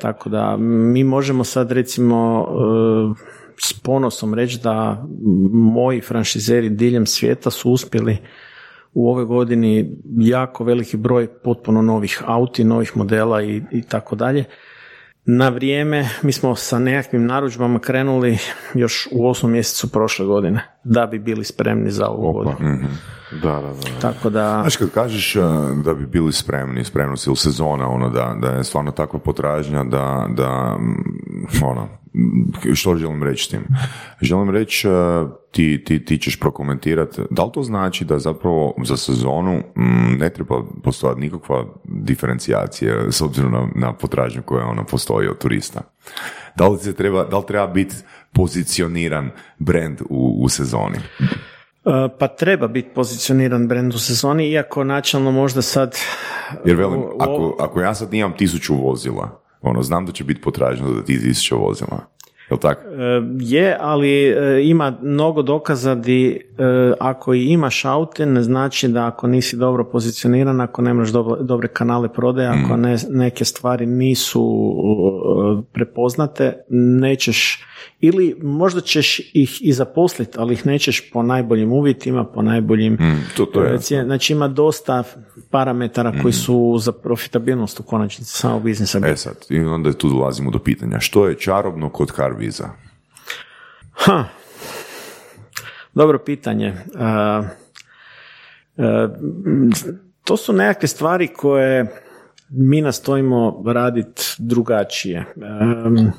Tako 0.01 0.29
da 0.29 0.57
mi 0.59 1.05
možemo 1.05 1.45
sad 1.45 1.73
recimo 1.73 2.47
e, 3.17 3.30
s 3.63 3.73
ponosom 3.73 4.35
reći 4.35 4.61
da 4.63 5.07
moji 5.53 6.01
franšizeri 6.01 6.71
diljem 6.71 7.07
svijeta 7.07 7.51
su 7.51 7.71
uspjeli 7.71 8.17
u 8.95 9.11
ovoj 9.11 9.25
godini 9.25 9.97
jako 10.19 10.65
veliki 10.65 10.97
broj 10.97 11.27
potpuno 11.27 11.83
novih 11.83 12.23
auti, 12.27 12.65
novih 12.65 12.97
modela 12.97 13.43
i, 13.43 13.63
i 13.73 13.83
tako 13.83 14.17
dalje. 14.17 14.45
Na 15.25 15.49
vrijeme 15.49 16.09
mi 16.23 16.33
smo 16.33 16.55
sa 16.55 16.79
nekakvim 16.79 17.27
narudžbama 17.27 17.79
krenuli 17.79 18.39
još 18.75 19.09
u 19.13 19.29
osmom 19.29 19.53
mjesecu 19.53 19.93
prošle 19.93 20.27
godine 20.27 20.65
da 20.85 21.07
bi 21.07 21.19
bili 21.19 21.45
spremni 21.45 21.91
za 21.91 22.09
ovu 22.09 22.29
Opa. 22.29 22.51
godinu. 22.51 22.79
Da, 23.43 23.53
da, 23.53 23.61
da. 23.61 24.01
Tako 24.01 24.31
da 24.31 24.59
Znaš, 24.61 24.77
kad 24.77 24.91
kažeš 24.91 25.37
uh, 25.37 25.45
da 25.85 25.95
bi 25.95 26.07
bili 26.07 26.33
spremni, 26.33 26.85
spremnost 26.85 27.27
ili 27.27 27.37
sezona, 27.37 27.89
ono, 27.89 28.11
da, 28.11 28.37
da 28.41 28.49
je 28.49 28.65
stvarno 28.65 28.91
takva 28.91 29.19
potražnja 29.19 29.85
da, 29.85 30.27
da 30.37 30.77
mm, 30.81 31.65
ono, 31.65 31.89
što 32.75 32.97
želim 32.97 33.23
reći 33.23 33.51
tim? 33.51 33.65
Želim 34.21 34.51
reći, 34.51 34.89
uh, 34.89 34.95
ti, 35.51 35.85
ti, 35.85 36.05
ti 36.05 36.19
ćeš 36.19 36.41
prokomentirati, 36.41 37.23
da 37.31 37.45
li 37.45 37.51
to 37.55 37.63
znači 37.63 38.05
da 38.05 38.19
zapravo 38.19 38.75
za 38.85 38.97
sezonu 38.97 39.63
ne 40.19 40.31
treba 40.31 40.63
postojati 40.83 41.21
nikakva 41.21 41.65
diferencijacija 41.85 43.13
s 43.13 43.21
obzirom 43.21 43.53
na, 43.53 43.69
na 43.75 43.93
potražnju 43.93 44.43
koja 44.43 44.67
ona 44.67 44.85
postoji 44.85 45.29
od 45.29 45.39
turista? 45.39 45.81
Da 46.57 46.69
li, 46.69 46.79
se 46.79 46.95
treba, 46.95 47.25
da 47.25 47.39
li 47.39 47.47
treba 47.47 47.67
biti 47.67 47.95
pozicioniran 48.33 49.31
brand 49.59 50.01
u, 50.11 50.39
u 50.43 50.49
sezoni? 50.49 50.99
E, 51.85 52.09
Pa 52.19 52.29
treba 52.29 52.69
biti 52.69 52.89
pozicioniran 52.95 53.69
brend 53.69 53.95
u 53.95 53.99
sezoni, 53.99 54.49
iako 54.49 54.85
načelno 54.85 55.31
možda 55.31 55.63
sad... 55.63 55.97
Jer 56.65 56.77
velim, 56.77 57.03
ako, 57.21 57.57
ako 57.61 57.81
ja 57.81 57.95
sad 57.95 58.15
imam 58.15 58.37
tisuću 58.37 58.75
vozila, 58.75 59.41
ono, 59.63 59.83
znam 59.83 60.07
da 60.07 60.13
će 60.13 60.25
biti 60.25 60.41
potražnja 60.41 60.87
za 60.87 61.05
ti 61.05 61.21
tisuća 61.21 61.57
vozila. 62.51 62.51
Jel 62.51 62.59
tako? 62.59 62.81
E, 62.83 63.23
Je, 63.39 63.77
ali 63.81 64.27
e, 64.27 64.61
ima 64.65 64.99
mnogo 65.03 65.43
dokaza 65.43 65.95
di 65.95 66.27
e, 66.59 66.63
ako 67.01 67.35
i 67.35 67.45
imaš 67.45 67.85
aute, 67.85 68.27
ne 68.27 68.43
znači 68.43 68.89
da 68.89 69.07
ako 69.07 69.27
nisi 69.27 69.57
dobro 69.57 69.85
pozicioniran, 69.85 70.61
ako 70.61 70.83
nemaš 70.83 71.09
dobre, 71.41 71.69
kanale 71.69 72.09
prodaje, 72.09 72.49
ako 72.49 72.77
ne, 72.77 72.97
neke 73.11 73.45
stvari 73.45 73.87
nisu 73.87 74.75
prepoznate, 75.73 76.53
nećeš 76.71 77.65
ili 78.01 78.37
možda 78.43 78.81
ćeš 78.81 79.21
ih 79.35 79.59
i 79.61 79.73
zaposliti, 79.73 80.33
ali 80.39 80.55
ih 80.55 80.67
nećeš 80.67 81.11
po 81.11 81.23
najboljim 81.23 81.73
uvjetima, 81.73 82.25
po 82.25 82.43
najboljim 82.43 82.99
to- 83.37 83.47
to 83.47 83.63
je. 83.63 83.79
Znači 83.79 84.33
ima 84.33 84.49
dosta 84.49 85.03
parametara 85.51 86.13
koji 86.23 86.33
su 86.33 86.77
za 86.79 86.93
profitabilnost 86.93 87.81
u 87.81 87.83
konačnici 87.83 88.33
samog 88.33 88.63
biznisa. 88.63 89.01
E 89.05 89.17
sad, 89.17 89.35
i 89.51 89.59
onda 89.59 89.93
tu 89.93 90.09
dolazimo 90.09 90.51
do 90.51 90.59
pitanja. 90.59 91.01
Što 91.01 91.27
je 91.27 91.35
čarobno 91.39 91.89
kod 91.89 92.11
Carviza? 92.41 92.69
Ha. 93.93 94.25
Dobro 95.95 96.19
pitanje. 96.19 96.75
A, 96.99 97.43
m, 98.77 99.71
to 100.25 100.37
su 100.37 100.53
nekakve 100.53 100.89
stvari 100.89 101.29
koje 101.29 101.87
mi 102.49 102.81
nastojimo 102.81 103.63
raditi 103.67 104.23
drugačije. 104.39 105.25
Em, 105.37 106.13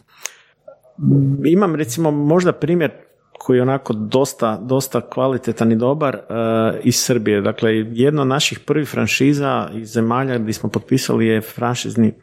imam 1.46 1.76
recimo 1.76 2.12
možda 2.12 2.52
primjer 2.52 2.92
koji 3.44 3.58
je 3.58 3.62
onako 3.62 3.94
dosta, 3.94 4.58
dosta 4.58 5.02
kvalitetan 5.02 5.72
i 5.72 5.76
dobar 5.76 6.16
e, 6.16 6.22
iz 6.84 6.96
Srbije. 6.96 7.42
Dakle, 7.42 7.72
jedna 7.92 8.22
od 8.22 8.28
naših 8.28 8.60
prvih 8.60 8.90
franšiza 8.90 9.70
iz 9.74 9.90
zemalja 9.90 10.38
gdje 10.38 10.54
smo 10.54 10.70
potpisali 10.70 11.28
je 11.28 11.42
franšizni 11.42 12.08
e, 12.08 12.14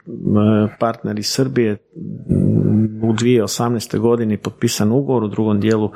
partner 0.79 1.19
iz 1.19 1.27
Srbije 1.27 1.71
m, 1.71 2.99
u 3.03 3.13
2018. 3.13 3.99
godini 3.99 4.37
potpisan 4.37 4.91
ugovor 4.91 5.23
u 5.23 5.27
drugom 5.27 5.59
dijelu 5.59 5.91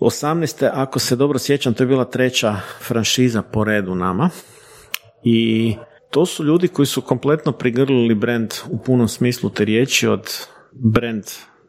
18. 0.00 0.70
Ako 0.72 0.98
se 0.98 1.16
dobro 1.16 1.38
sjećam, 1.38 1.74
to 1.74 1.82
je 1.82 1.86
bila 1.86 2.04
treća 2.04 2.56
franšiza 2.80 3.42
po 3.42 3.64
redu 3.64 3.94
nama. 3.94 4.30
I 5.24 5.74
to 6.10 6.26
su 6.26 6.44
ljudi 6.44 6.68
koji 6.68 6.86
su 6.86 7.00
kompletno 7.00 7.52
prigrlili 7.52 8.14
brand 8.14 8.50
u 8.70 8.78
punom 8.78 9.08
smislu 9.08 9.50
te 9.50 9.64
riječi 9.64 10.08
od 10.08 10.22
brand 10.72 11.24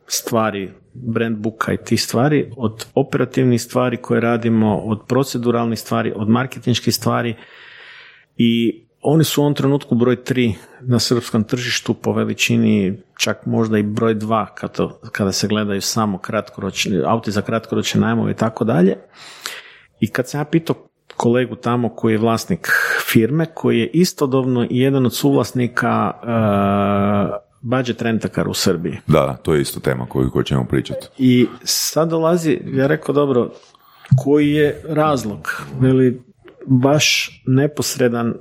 stvari, 0.08 0.72
brand 0.94 1.38
booka 1.38 1.74
i 1.74 1.78
tih 1.78 2.02
stvari, 2.04 2.52
od 2.58 2.86
operativnih 2.96 3.62
stvari 3.62 3.98
koje 3.98 4.22
radimo, 4.22 4.78
od 4.78 5.00
proceduralnih 5.08 5.80
stvari, 5.80 6.14
od 6.16 6.30
marketinških 6.30 6.96
stvari 6.96 7.36
i 8.38 8.84
oni 9.02 9.24
su 9.24 9.42
u 9.42 9.44
ovom 9.44 9.54
trenutku 9.54 9.96
broj 9.96 10.24
tri 10.24 10.56
na 10.82 11.00
srpskom 11.00 11.44
tržištu 11.44 11.94
po 11.94 12.14
veličini, 12.14 12.98
čak 13.18 13.46
možda 13.46 13.78
i 13.78 13.84
broj 13.84 14.14
dva 14.14 14.46
kada, 14.56 14.90
kada 15.12 15.32
se 15.32 15.48
gledaju 15.48 15.82
samo 15.82 16.18
kratkoročni, 16.18 17.02
auti 17.06 17.32
za 17.32 17.42
kratkoročne 17.42 18.02
najmove 18.02 18.32
i 18.32 18.36
tako 18.36 18.66
dalje. 18.66 18.98
I 20.00 20.08
kad 20.08 20.28
sam 20.28 20.42
ja 20.42 20.46
pitao 20.46 20.76
kolegu 21.18 21.56
tamo 21.56 21.90
koji 21.90 22.14
je 22.14 22.18
vlasnik 22.18 22.70
firme, 23.06 23.46
koji 23.54 23.80
je 23.80 23.88
istodobno 23.88 24.68
jedan 24.70 25.06
od 25.06 25.16
suvlasnika 25.16 26.12
uh, 26.24 27.47
budget 27.62 28.02
rentakar 28.02 28.48
u 28.48 28.54
Srbiji. 28.54 28.98
Da, 29.08 29.38
to 29.44 29.54
je 29.54 29.62
isto 29.62 29.80
tema 29.80 30.06
koju, 30.06 30.32
koju 30.32 30.44
ćemo 30.44 30.64
pričati. 30.64 31.08
I 31.18 31.48
sad 31.64 32.10
dolazi, 32.10 32.60
ja 32.66 32.88
rekao, 32.88 33.16
dobro, 33.16 33.52
koji 34.24 34.52
je 34.52 34.82
razlog? 34.88 35.64
Veli, 35.80 36.22
baš 36.66 37.30
neposredan, 37.46 38.34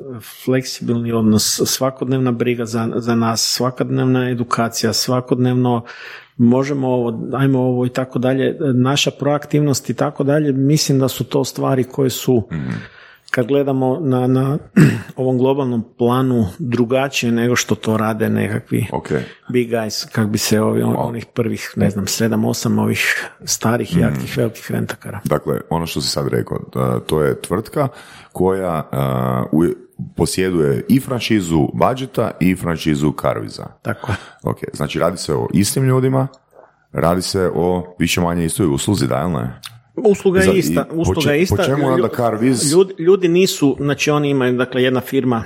fleksibilni 0.45 1.13
odnos, 1.13 1.61
svakodnevna 1.65 2.33
briga 2.33 2.65
za, 2.65 2.93
za 2.97 3.15
nas, 3.15 3.53
svakodnevna 3.55 4.31
edukacija, 4.31 4.93
svakodnevno 4.93 5.85
možemo 6.37 6.89
ovo, 6.89 7.29
ajmo 7.33 7.59
ovo 7.59 7.87
i 7.87 7.89
tako 7.89 8.19
dalje, 8.19 8.57
naša 8.75 9.11
proaktivnost 9.11 9.91
i 9.91 9.95
tako 9.95 10.25
dalje, 10.25 10.53
mislim 10.53 10.99
da 10.99 11.09
su 11.09 11.25
to 11.25 11.45
stvari 11.45 11.85
koje 11.85 12.11
su 12.11 12.49
kad 13.37 13.47
gledamo 13.47 13.99
na, 14.01 14.27
na 14.27 14.59
ovom 15.17 15.39
globalnom 15.39 15.85
planu 15.99 16.47
drugačije 16.59 17.33
nego 17.33 17.57
što 17.57 17.75
to 17.75 17.97
rade 17.97 18.29
nekakvi 18.29 18.87
Ok. 18.93 19.09
big 19.49 19.71
guys, 19.71 20.09
kak 20.13 20.27
bi 20.27 20.39
se 20.39 20.61
ovi, 20.61 20.83
onih 20.83 21.27
prvih, 21.27 21.73
ne 21.77 21.91
znam, 21.91 22.07
sedam, 22.07 22.45
osam 22.45 22.79
ovih 22.79 23.29
starih, 23.45 23.97
jakih, 23.97 24.39
velikih 24.39 24.71
rentakara. 24.71 25.21
Dakle, 25.25 25.61
ono 25.71 25.87
što 25.87 26.01
si 26.01 26.09
sad 26.09 26.29
rekao, 26.29 26.59
to 27.07 27.23
je 27.23 27.41
tvrtka 27.41 27.89
koja 28.33 28.89
uh, 29.53 29.61
u- 29.61 29.75
posjeduje 30.17 30.85
i 30.89 31.01
franšizu 31.01 31.69
budžeta 31.75 32.31
i 32.41 32.57
franšizu 32.57 33.13
Carviza. 33.13 33.67
Tako. 33.83 34.13
Ok, 34.43 34.59
znači 34.73 34.99
radi 34.99 35.17
se 35.17 35.35
o 35.35 35.49
istim 35.53 35.85
ljudima, 35.85 36.29
radi 36.93 37.23
se 37.23 37.51
o 37.55 37.95
više 37.99 38.21
manje 38.21 38.45
istoj 38.45 38.67
usluzi, 38.67 39.07
da 39.09 39.21
ili 39.21 39.33
ne? 39.33 39.61
Usluga 39.97 40.41
je 40.41 40.59
ista. 40.59 40.85
po 40.91 40.97
Usluga 40.97 41.33
je 41.33 41.43
ista. 41.43 41.57
po 41.57 41.63
čemu 41.63 41.89
onda 41.89 42.09
Carviz- 42.09 42.73
Ljudi, 42.73 42.95
ljudi 42.99 43.29
nisu, 43.29 43.77
znači 43.81 44.11
oni 44.11 44.31
imaju, 44.31 44.57
dakle 44.57 44.83
jedna 44.83 45.01
firma 45.01 45.45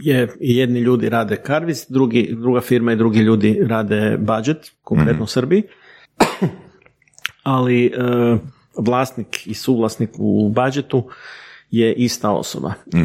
je, 0.00 0.28
i 0.40 0.56
jedni 0.56 0.80
ljudi 0.80 1.08
rade 1.08 1.36
Carviz, 1.46 1.86
drugi, 1.88 2.34
druga 2.40 2.60
firma 2.60 2.92
i 2.92 2.96
drugi 2.96 3.18
ljudi 3.18 3.58
rade 3.66 4.16
budget, 4.20 4.72
konkretno 4.82 5.24
u 5.24 5.26
Srbiji. 5.26 5.62
Ali 7.42 7.86
e, 7.86 7.90
vlasnik 8.78 9.46
i 9.46 9.54
suvlasnik 9.54 10.10
u 10.18 10.48
budžetu 10.48 11.08
je 11.70 11.94
ista 11.94 12.30
osoba. 12.30 12.72
E, 12.94 12.98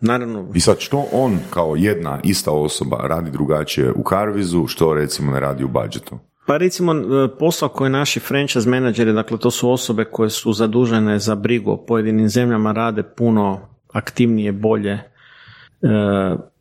naravno, 0.00 0.48
I 0.54 0.60
sad 0.60 0.76
što 0.78 1.06
on 1.12 1.38
kao 1.50 1.76
jedna 1.76 2.20
ista 2.24 2.50
osoba 2.50 2.96
radi 3.04 3.30
drugačije 3.30 3.92
u 3.92 4.02
Carvizu, 4.08 4.66
što 4.66 4.94
recimo 4.94 5.32
ne 5.32 5.40
radi 5.40 5.64
u 5.64 5.68
budžetu? 5.68 6.18
Pa 6.46 6.56
recimo 6.56 6.92
e, 6.92 7.28
posao 7.38 7.68
koje 7.68 7.90
naši 7.90 8.20
franchise 8.20 8.70
menadžeri, 8.70 9.12
dakle 9.12 9.38
to 9.38 9.50
su 9.50 9.70
osobe 9.70 10.04
koje 10.04 10.30
su 10.30 10.52
zadužene 10.52 11.18
za 11.18 11.34
brigu 11.34 11.70
o 11.70 11.84
pojedinim 11.86 12.28
zemljama, 12.28 12.72
rade 12.72 13.02
puno 13.02 13.60
aktivnije, 13.92 14.52
bolje, 14.52 14.92
e, 14.92 15.00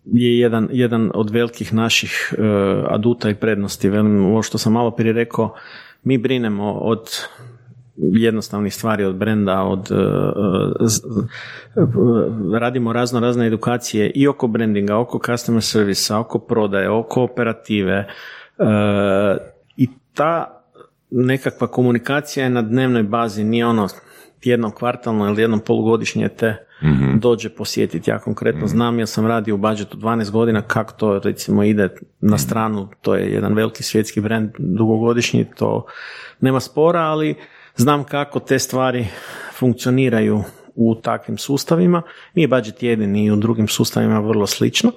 je 0.06 0.40
jedan, 0.40 0.68
jedan 0.72 1.12
od 1.14 1.30
velikih 1.30 1.74
naših 1.74 2.34
e, 2.38 2.42
aduta 2.90 3.30
i 3.30 3.36
prednosti. 3.36 3.90
Velim, 3.90 4.26
ovo 4.26 4.44
što 4.44 4.58
sam 4.58 4.74
malo 4.74 4.92
prije 4.92 5.14
rekao, 5.14 5.56
mi 6.04 6.18
brinemo 6.18 6.72
od 6.72 7.28
jednostavnih 7.98 8.74
stvari 8.74 9.06
od 9.06 9.16
brenda, 9.16 9.62
od 9.62 9.90
radimo 12.60 12.94
razno 12.94 13.20
razne 13.20 13.48
edukacije 13.48 14.12
i 14.16 14.28
oko 14.28 14.48
brandinga, 14.48 14.98
oko 14.98 15.20
customer 15.26 15.64
servisa, 15.64 16.20
oko 16.20 16.40
prodaje, 16.40 16.90
oko 16.90 17.24
operative 17.24 18.08
ta 20.14 20.62
nekakva 21.12 21.68
komunikacija 21.68 22.44
je 22.44 22.50
na 22.50 22.62
dnevnoj 22.62 23.04
bazi, 23.04 23.44
nije 23.44 23.66
ono 23.66 23.88
jednom 24.44 24.72
kvartalno 24.72 25.28
ili 25.28 25.42
jednom 25.42 25.60
polugodišnje 25.60 26.30
te 26.30 26.66
dođe 27.16 27.50
posjetiti. 27.50 28.12
Ja 28.12 28.20
konkretno 28.20 28.68
znam, 28.68 29.00
ja 29.00 29.06
sam 29.06 29.28
radio 29.28 29.56
u 29.56 29.58
budžetu 29.58 29.98
12 29.98 30.32
godina, 30.32 30.62
kako 30.62 30.94
to 30.94 31.20
recimo 31.20 31.64
ide 31.64 31.90
na 32.22 32.38
stranu, 32.38 32.90
to 33.02 33.16
je 33.16 33.32
jedan 33.34 33.54
veliki 33.54 33.84
svjetski 33.84 34.22
brand 34.22 34.50
dugogodišnji, 34.58 35.46
to 35.56 35.86
nema 36.40 36.60
spora, 36.60 37.00
ali 37.00 37.36
znam 37.76 38.04
kako 38.04 38.40
te 38.40 38.60
stvari 38.60 39.08
funkcioniraju 39.54 40.44
u 40.76 40.96
takvim 40.96 41.38
sustavima. 41.38 42.02
Nije 42.34 42.48
budžet 42.48 42.84
jedini 42.84 43.26
i 43.26 43.32
u 43.32 43.36
drugim 43.36 43.68
sustavima 43.68 44.20
vrlo 44.20 44.48
slično. 44.48 44.92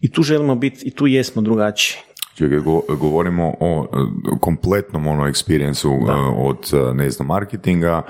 I 0.00 0.12
tu 0.12 0.22
želimo 0.22 0.54
biti, 0.54 0.88
i 0.88 0.90
tu 0.90 1.06
jesmo 1.06 1.42
drugačiji. 1.42 1.98
Čekaj, 2.36 2.58
go- 2.58 2.82
govorimo 3.00 3.54
o 3.60 3.86
e, 3.92 3.96
kompletnom 4.40 5.06
ono 5.06 5.24
experience 5.24 5.88
od, 6.36 6.90
e, 6.90 6.94
ne 6.94 7.10
znam, 7.10 7.28
marketinga, 7.28 8.02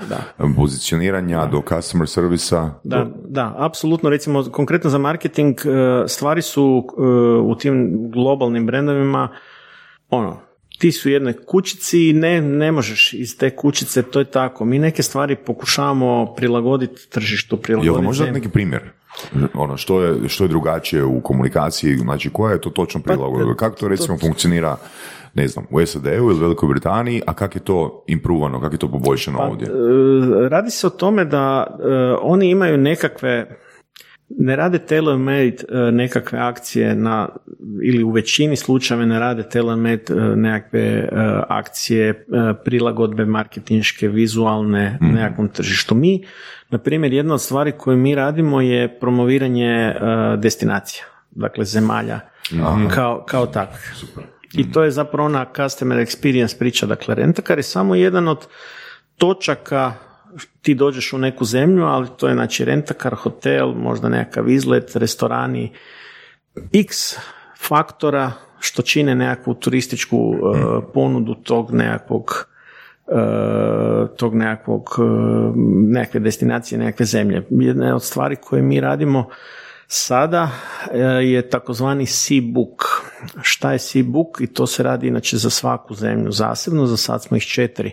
pozicioniranja 0.55 1.45
do 1.45 1.61
customer 1.69 2.07
servisa. 2.09 2.79
Da, 2.83 3.11
da, 3.27 3.55
apsolutno. 3.57 4.09
Recimo, 4.09 4.43
konkretno 4.51 4.89
za 4.89 4.97
marketing, 4.97 5.55
e, 5.59 6.07
stvari 6.07 6.41
su 6.41 6.87
e, 6.97 7.01
u 7.41 7.55
tim 7.55 8.09
globalnim 8.11 8.65
brendovima, 8.65 9.29
ono, 10.09 10.39
ti 10.77 10.91
su 10.91 11.09
u 11.09 11.11
jednoj 11.11 11.33
kućici 11.33 12.09
i 12.09 12.13
ne, 12.13 12.41
ne 12.41 12.71
možeš 12.71 13.13
iz 13.13 13.37
te 13.37 13.55
kućice, 13.55 14.03
to 14.03 14.19
je 14.19 14.25
tako. 14.25 14.65
Mi 14.65 14.79
neke 14.79 15.03
stvari 15.03 15.35
pokušavamo 15.35 16.33
prilagoditi 16.35 17.09
tržištu, 17.09 17.55
Jel 17.55 17.61
prilagoditi 17.61 17.95
da 17.95 18.01
možda 18.01 18.31
neki 18.31 18.49
primjer? 18.49 18.81
Ono, 19.53 19.77
što 19.77 20.01
je, 20.01 20.29
što 20.29 20.43
je 20.43 20.47
drugačije 20.47 21.03
u 21.03 21.21
komunikaciji, 21.21 21.97
znači 21.97 22.29
koja 22.29 22.53
je 22.53 22.61
to 22.61 22.69
točno 22.69 23.01
prilagodba? 23.01 23.55
Kako 23.55 23.75
to 23.75 23.87
recimo 23.87 24.17
funkcionira, 24.17 24.77
ne 25.33 25.47
znam, 25.47 25.65
u 25.69 25.85
SAD-u 25.85 26.29
ili 26.29 26.39
Velikoj 26.39 26.69
Britaniji, 26.69 27.21
a 27.25 27.33
kako 27.33 27.57
je 27.57 27.63
to 27.63 28.03
improvano, 28.07 28.61
kako 28.61 28.75
je 28.75 28.79
to 28.79 28.91
poboljšano 28.91 29.39
ovdje? 29.39 29.67
E, 29.67 30.49
Radi 30.49 30.71
se 30.71 30.87
o 30.87 30.89
tome 30.89 31.25
da 31.25 31.67
e, 31.67 31.93
oni 32.21 32.49
imaju 32.49 32.77
nekakve 32.77 33.57
ne 34.29 34.55
rade 34.55 34.79
tailor-made 34.79 35.63
e, 35.69 35.91
nekakve 35.91 36.39
akcije 36.39 36.95
na, 36.95 37.29
ili 37.83 38.03
u 38.03 38.11
većini 38.11 38.55
slučajeva 38.55 39.05
ne 39.05 39.19
rade 39.19 39.43
tailor-made 39.43 40.13
e, 40.13 40.35
nekakve 40.35 40.79
e, 40.81 41.07
akcije, 41.49 42.09
e, 42.09 42.15
prilagodbe 42.65 43.25
marketinške, 43.25 44.07
vizualne 44.07 44.97
nekakvom 45.01 45.49
tržištu. 45.49 45.95
Mi, 45.95 46.23
na 46.69 46.77
primjer, 46.77 47.13
jedna 47.13 47.33
od 47.33 47.41
stvari 47.41 47.71
koje 47.71 47.97
mi 47.97 48.15
radimo 48.15 48.61
je 48.61 48.99
promoviranje 48.99 49.71
e, 49.71 49.93
destinacija, 50.37 51.03
dakle 51.31 51.65
zemalja 51.65 52.19
kao, 52.95 53.23
kao 53.27 53.45
takvih. 53.45 54.03
I 54.53 54.71
to 54.71 54.83
je 54.83 54.91
zapravo 54.91 55.25
ona 55.25 55.45
customer 55.55 55.97
experience 55.97 56.59
priča. 56.59 56.85
Dakle, 56.85 57.15
rentakar 57.15 57.59
je 57.59 57.63
samo 57.63 57.95
jedan 57.95 58.27
od 58.27 58.47
točaka 59.17 59.93
ti 60.61 60.75
dođeš 60.75 61.13
u 61.13 61.17
neku 61.17 61.45
zemlju, 61.45 61.85
ali 61.85 62.07
to 62.17 62.27
je 62.27 62.33
znači 62.33 62.65
rentakar, 62.65 63.15
hotel, 63.15 63.73
možda 63.73 64.09
nekakav 64.09 64.49
izlet, 64.49 64.95
restorani, 64.95 65.71
x 66.73 67.15
faktora 67.57 68.31
što 68.59 68.81
čine 68.81 69.15
nekakvu 69.15 69.53
turističku 69.53 70.17
uh, 70.17 70.37
ponudu 70.93 71.35
tog 71.35 71.73
nekakvog 71.73 72.23
uh, 72.23 72.56
tog 74.17 74.35
nekakvog 74.35 74.95
uh, 74.97 75.05
nekakve 75.87 76.19
destinacije, 76.19 76.79
nekakve 76.79 77.05
zemlje. 77.05 77.43
Jedna 77.49 77.95
od 77.95 78.03
stvari 78.03 78.35
koje 78.35 78.61
mi 78.61 78.79
radimo 78.79 79.29
sada 79.87 80.49
je 81.21 81.49
takozvani 81.49 82.05
Sea-book. 82.05 82.83
Šta 83.41 83.71
je 83.71 83.77
Sea-book? 83.79 84.43
I 84.43 84.47
to 84.47 84.67
se 84.67 84.83
radi 84.83 85.07
inače 85.07 85.37
za 85.37 85.49
svaku 85.49 85.93
zemlju 85.93 86.31
zasebno, 86.31 86.85
za 86.85 86.97
sad 86.97 87.23
smo 87.23 87.37
ih 87.37 87.43
četiri 87.43 87.91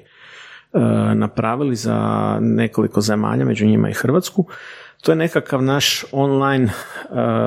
napravili 1.15 1.77
za 1.77 1.99
nekoliko 2.41 3.01
zemalja, 3.01 3.45
među 3.45 3.67
njima 3.67 3.91
i 3.91 3.95
Hrvatsku. 3.95 4.47
To 5.03 5.13
je 5.13 5.17
nekakav 5.17 5.63
naš 5.63 6.05
online 6.13 6.73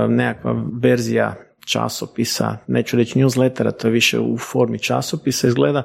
nekakva 0.10 0.64
verzija 0.82 1.36
časopisa, 1.68 2.58
neću 2.68 2.98
reći 2.98 3.20
newslettera, 3.20 3.72
to 3.72 3.88
je 3.88 3.92
više 3.92 4.20
u 4.20 4.38
formi 4.38 4.80
časopisa 4.80 5.48
izgleda, 5.48 5.84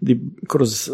gdje 0.00 0.18
kroz 0.48 0.88
e, 0.88 0.92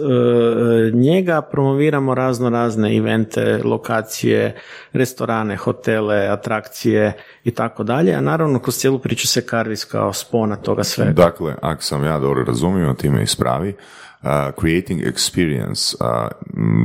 njega 0.94 1.42
promoviramo 1.42 2.14
razno 2.14 2.50
razne 2.50 2.96
evente, 2.96 3.60
lokacije, 3.64 4.60
restorane, 4.92 5.56
hotele, 5.56 6.28
atrakcije 6.28 7.12
i 7.44 7.50
tako 7.50 7.82
dalje, 7.82 8.14
a 8.14 8.20
naravno 8.20 8.58
kroz 8.58 8.76
cijelu 8.76 8.98
priču 8.98 9.26
se 9.26 9.46
Karvis 9.46 9.84
kao 9.84 10.12
spona 10.12 10.56
toga 10.56 10.84
svega. 10.84 11.12
Dakle, 11.12 11.54
ako 11.62 11.82
sam 11.82 12.04
ja 12.04 12.18
dobro 12.18 12.44
razumio, 12.44 12.94
ti 12.94 13.10
me 13.10 13.22
ispravi, 13.22 13.68
uh, 14.22 14.28
creating 14.60 15.00
experience 15.00 15.94
uh, 16.00 16.28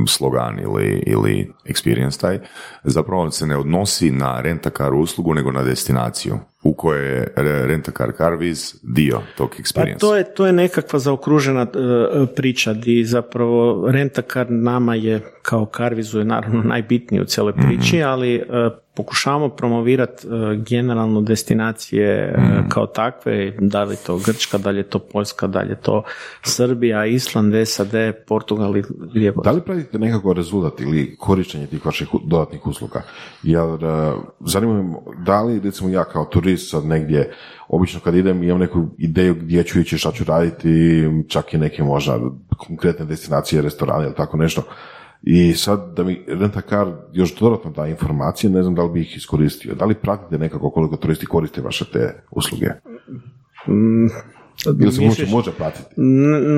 slogan 0.08 0.58
ili, 0.58 1.02
ili 1.06 1.52
experience 1.64 2.20
taj 2.20 2.40
zapravo 2.84 3.30
se 3.30 3.46
ne 3.46 3.56
odnosi 3.56 4.10
na 4.10 4.40
rentakar 4.40 4.94
uslugu 4.94 5.34
nego 5.34 5.52
na 5.52 5.62
destinaciju 5.62 6.38
u 6.66 6.72
kojoj 6.72 7.08
je 7.08 7.32
rentakar 7.66 8.12
Carviz 8.16 8.74
dio 8.82 9.20
tog 9.36 9.50
experience. 9.58 9.94
Pa 9.94 9.98
to 9.98 10.16
je, 10.16 10.34
to 10.34 10.46
je 10.46 10.52
nekakva 10.52 10.98
zaokružena 10.98 11.62
uh, 11.62 12.28
priča 12.36 12.72
di 12.72 13.04
zapravo 13.04 13.88
rentakar 13.90 14.46
nama 14.50 14.94
je 14.94 15.20
kao 15.42 15.66
Carvizu 15.76 16.18
je 16.18 16.24
naravno 16.24 16.62
najbitniji 16.62 17.20
u 17.20 17.24
cijeloj 17.24 17.52
priči, 17.52 17.96
mhm. 17.96 18.06
ali 18.06 18.36
uh, 18.36 18.46
pokušavamo 18.96 19.48
promovirati 19.48 20.26
uh, 20.26 20.32
generalno 20.68 21.20
destinacije 21.20 22.34
mm. 22.38 22.68
kao 22.68 22.86
takve, 22.86 23.52
da 23.60 23.84
li 23.84 23.96
to 24.06 24.18
Grčka, 24.26 24.58
da 24.58 24.70
li 24.70 24.78
je 24.78 24.82
to 24.82 24.98
Poljska, 24.98 25.46
da 25.46 25.60
li 25.60 25.68
je 25.68 25.80
to 25.80 26.02
Srbija, 26.42 27.06
Island, 27.06 27.54
SAD, 27.66 27.92
Portugal 28.26 28.76
i 28.76 28.82
lijepo. 29.14 29.42
Da 29.42 29.50
li 29.50 29.60
pratite 29.60 29.98
nekako 29.98 30.32
rezultat 30.32 30.80
ili 30.80 31.16
korištenje 31.16 31.66
tih 31.66 31.86
vaših 31.86 32.08
dodatnih 32.24 32.66
usluga? 32.66 33.02
Jer 33.42 33.78
zanima 34.40 34.82
me, 34.82 34.94
da 35.26 35.42
li 35.42 35.60
recimo 35.60 35.90
ja 35.90 36.04
kao 36.04 36.24
turist 36.24 36.55
sad 36.56 36.86
negdje, 36.86 37.32
obično 37.68 38.00
kad 38.00 38.14
idem 38.14 38.42
imam 38.42 38.60
neku 38.60 38.86
ideju 38.98 39.34
gdje 39.34 39.62
ću 39.62 39.80
ići, 39.80 39.98
šta 39.98 40.12
ću 40.12 40.24
raditi, 40.24 41.04
čak 41.28 41.54
i 41.54 41.58
neke 41.58 41.82
možda 41.82 42.20
konkretne 42.56 43.06
destinacije, 43.06 43.62
restorane 43.62 44.04
ili 44.04 44.14
tako 44.14 44.36
nešto, 44.36 44.62
i 45.22 45.52
sad 45.52 45.92
da 45.96 46.04
mi 46.04 46.24
rentakar 46.28 46.92
još 47.12 47.38
dodatno 47.38 47.70
da 47.70 47.86
informacije, 47.86 48.50
ne 48.50 48.62
znam 48.62 48.74
da 48.74 48.82
li 48.82 48.92
bi 48.92 49.00
ih 49.00 49.16
iskoristio. 49.16 49.74
Da 49.74 49.84
li 49.84 49.94
pratite 49.94 50.38
nekako 50.38 50.70
koliko 50.70 50.96
turisti 50.96 51.26
koriste 51.26 51.60
vaše 51.60 51.84
te 51.92 52.22
usluge? 52.30 52.66
Mm, 53.68 54.06
ili 54.80 54.92
se 54.92 55.00
može, 55.00 55.26
može 55.26 55.52
pratiti? 55.52 56.00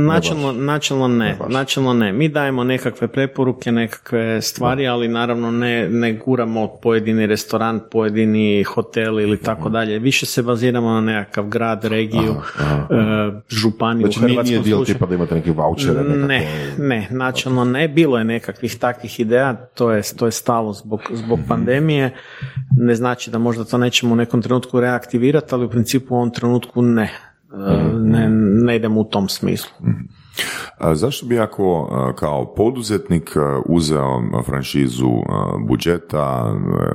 Načelno, 0.07 0.53
ne, 0.53 0.63
načelno 0.63 1.09
ne, 1.09 1.39
načelno 1.49 1.95
ne. 1.95 2.13
Mi 2.13 2.29
dajemo 2.29 2.65
nekakve 2.65 3.09
preporuke, 3.09 3.73
nekakve 3.73 4.43
stvari, 4.43 4.87
ali 4.87 5.09
naravno 5.09 5.51
ne, 5.51 5.89
ne 5.89 6.13
guramo 6.13 6.69
pojedini 6.83 7.27
restoran, 7.27 7.81
pojedini 7.91 8.63
hotel 8.63 9.21
ili 9.21 9.43
tako 9.43 9.69
dalje. 9.69 9.99
Više 9.99 10.27
se 10.27 10.43
baziramo 10.43 10.91
na 10.91 11.01
nekakav 11.01 11.49
grad, 11.49 11.85
regiju, 11.85 12.35
aha, 12.39 12.87
e, 12.91 13.41
županiju 13.49 14.07
znači, 14.07 14.19
u 14.19 14.23
Hrvatskom 14.23 14.45
nije 14.45 14.63
dio 14.63 14.85
tipa 14.85 15.07
da 15.07 15.15
imate 15.15 15.35
neke 15.35 15.51
vouchere? 15.51 16.03
Ne, 16.03 16.47
ne, 16.79 17.09
načelno 17.11 17.65
ne. 17.65 17.89
Bilo 17.89 18.19
je 18.19 18.25
nekakvih 18.25 18.79
takvih 18.79 19.21
ideja, 19.21 19.55
to 19.75 19.93
je, 19.93 20.03
to 20.17 20.27
je 20.27 20.33
stalo 20.33 20.73
zbog, 20.73 21.01
zbog 21.13 21.39
mhm. 21.39 21.49
pandemije. 21.49 22.15
Ne 22.77 22.95
znači 22.95 23.31
da 23.31 23.39
možda 23.39 23.65
to 23.65 23.79
nećemo 23.79 24.13
u 24.13 24.17
nekom 24.17 24.43
trenutku 24.43 24.81
reaktivirati, 24.81 25.55
ali 25.55 25.65
u 25.65 25.71
principu 25.71 26.15
u 26.15 26.17
ovom 26.17 26.31
trenutku 26.31 26.83
ne 26.83 27.28
ne, 27.95 28.29
ne 28.65 28.77
idemo 28.77 29.01
u 29.01 29.05
tom 29.05 29.29
smislu. 29.29 29.71
A 30.79 30.95
zašto 30.95 31.27
bi 31.27 31.39
ako 31.39 31.89
kao 32.19 32.55
poduzetnik 32.55 33.37
uzeo 33.67 34.23
franšizu 34.47 35.11
budžeta 35.69 36.55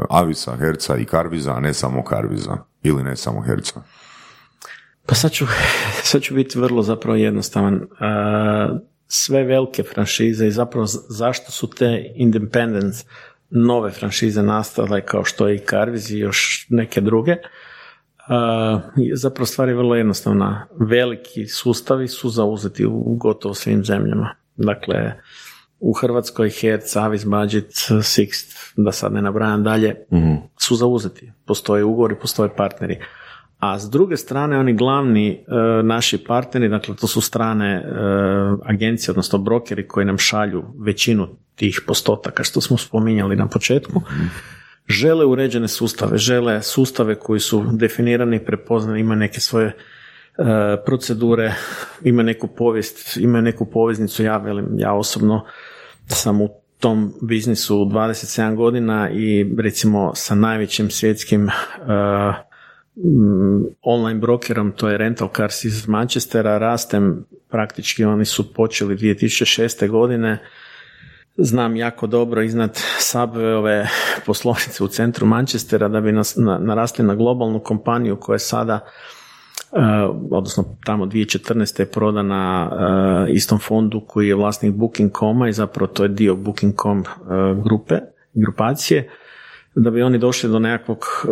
Avisa, 0.09 0.55
Herca 0.55 0.97
i 0.97 1.05
Karviza, 1.05 1.53
a 1.53 1.59
ne 1.59 1.73
samo 1.73 2.03
Karviza 2.03 2.57
ili 2.83 3.03
ne 3.03 3.15
samo 3.15 3.41
Herca? 3.41 3.81
Pa 5.05 5.15
sad 5.15 5.31
ću, 5.31 5.45
sad 6.09 6.21
ću 6.21 6.33
biti 6.33 6.59
vrlo 6.59 6.81
zapravo 6.81 7.15
jednostavan. 7.17 7.87
Sve 9.07 9.43
velike 9.43 9.83
franšize 9.83 10.47
i 10.47 10.51
zapravo 10.51 10.85
zašto 11.09 11.51
su 11.51 11.69
te 11.69 12.11
independence 12.15 13.05
nove 13.49 13.91
franšize 13.91 14.43
nastale 14.43 15.01
kao 15.01 15.23
što 15.23 15.47
je 15.47 15.55
i 15.55 15.59
Karviz 15.59 16.11
i 16.11 16.19
još 16.19 16.67
neke 16.69 17.01
druge, 17.01 17.35
zapravo 19.13 19.45
stvar 19.45 19.69
je 19.69 19.75
vrlo 19.75 19.95
jednostavna. 19.95 20.67
Veliki 20.79 21.47
sustavi 21.47 22.07
su 22.07 22.29
zauzeti 22.29 22.85
u 22.85 23.15
gotovo 23.15 23.53
svim 23.53 23.85
zemljama. 23.85 24.35
Dakle, 24.55 25.13
u 25.79 25.93
Hrvatskoj 25.93 26.49
Hertz, 26.49 26.97
Avis, 26.97 27.25
Budget, 27.25 27.71
Sixt, 28.03 28.73
da 28.77 28.91
sad 28.91 29.13
ne 29.13 29.21
nabrajam 29.21 29.63
dalje, 29.63 29.95
mm 30.11 30.53
su 30.57 30.75
zauzeti. 30.75 31.31
Postoje 31.45 31.83
ugovori, 31.83 32.15
postoje 32.15 32.55
partneri. 32.55 32.99
A 33.59 33.79
s 33.79 33.89
druge 33.89 34.17
strane, 34.17 34.57
oni 34.57 34.73
glavni 34.73 35.31
e, 35.31 35.83
naši 35.83 36.17
partneri, 36.17 36.69
dakle 36.69 36.95
to 36.95 37.07
su 37.07 37.21
strane 37.21 37.75
e, 37.75 37.83
agencije, 38.65 39.11
odnosno 39.11 39.39
brokeri 39.39 39.87
koji 39.87 40.05
nam 40.05 40.17
šalju 40.17 40.63
većinu 40.79 41.27
tih 41.55 41.81
postotaka 41.87 42.43
što 42.43 42.61
smo 42.61 42.77
spominjali 42.77 43.35
na 43.35 43.47
početku, 43.47 43.99
mm 43.99 44.62
žele 44.87 45.25
uređene 45.25 45.67
sustave, 45.67 46.17
žele 46.17 46.61
sustave 46.61 47.15
koji 47.15 47.39
su 47.39 47.65
definirani, 47.71 48.45
prepoznani, 48.45 48.99
ima 48.99 49.15
neke 49.15 49.39
svoje 49.39 49.67
e, 49.67 49.73
procedure, 50.85 51.53
ima 52.03 52.23
neku 52.23 52.47
povijest, 52.47 53.17
ima 53.17 53.41
neku 53.41 53.65
poveznicu, 53.65 54.23
ja 54.23 54.37
velim, 54.37 54.67
ja 54.77 54.93
osobno 54.93 55.45
sam 56.07 56.41
u 56.41 56.49
tom 56.83 57.13
biznisu 57.21 57.75
27 57.75 58.55
godina 58.55 59.09
i 59.09 59.55
recimo 59.57 60.11
sa 60.15 60.35
najvećim 60.35 60.89
svjetskim 60.89 61.45
uh, 61.45 61.51
online 63.81 64.19
brokerom, 64.19 64.71
to 64.71 64.89
je 64.89 64.97
Rental 64.97 65.29
Cars 65.35 65.63
iz 65.63 65.87
Manchestera, 65.87 66.57
rastem 66.57 67.25
praktički, 67.49 68.03
oni 68.03 68.25
su 68.25 68.53
počeli 68.53 68.97
2006. 68.97 69.87
godine, 69.89 70.39
znam 71.37 71.75
jako 71.75 72.07
dobro 72.07 72.41
iznad 72.41 72.79
ove 73.57 73.87
poslovnice 74.25 74.83
u 74.83 74.87
centru 74.87 75.25
Manchestera 75.25 75.87
da 75.87 76.01
bi 76.01 76.11
nas 76.11 76.35
narasli 76.59 77.05
na 77.05 77.15
globalnu 77.15 77.59
kompaniju 77.59 78.19
koja 78.19 78.35
je 78.35 78.39
sada 78.39 78.79
Uh, 79.71 79.79
odnosno 80.31 80.65
tamo 80.85 81.05
2014. 81.05 81.79
je 81.79 81.85
prodana 81.85 82.69
uh, 82.71 83.35
istom 83.35 83.59
fondu 83.59 84.01
koji 84.07 84.27
je 84.27 84.35
vlasnik 84.35 84.73
Booking.com 84.73 85.47
i 85.47 85.53
zapravo 85.53 85.87
to 85.87 86.03
je 86.03 86.09
dio 86.09 86.35
Booking.com 86.35 86.99
uh, 86.99 87.63
grupe, 87.63 87.99
grupacije 88.33 89.09
da 89.75 89.91
bi 89.91 90.01
oni 90.01 90.17
došli 90.17 90.49
do 90.49 90.59
nekakvog 90.59 90.99
e, 90.99 91.29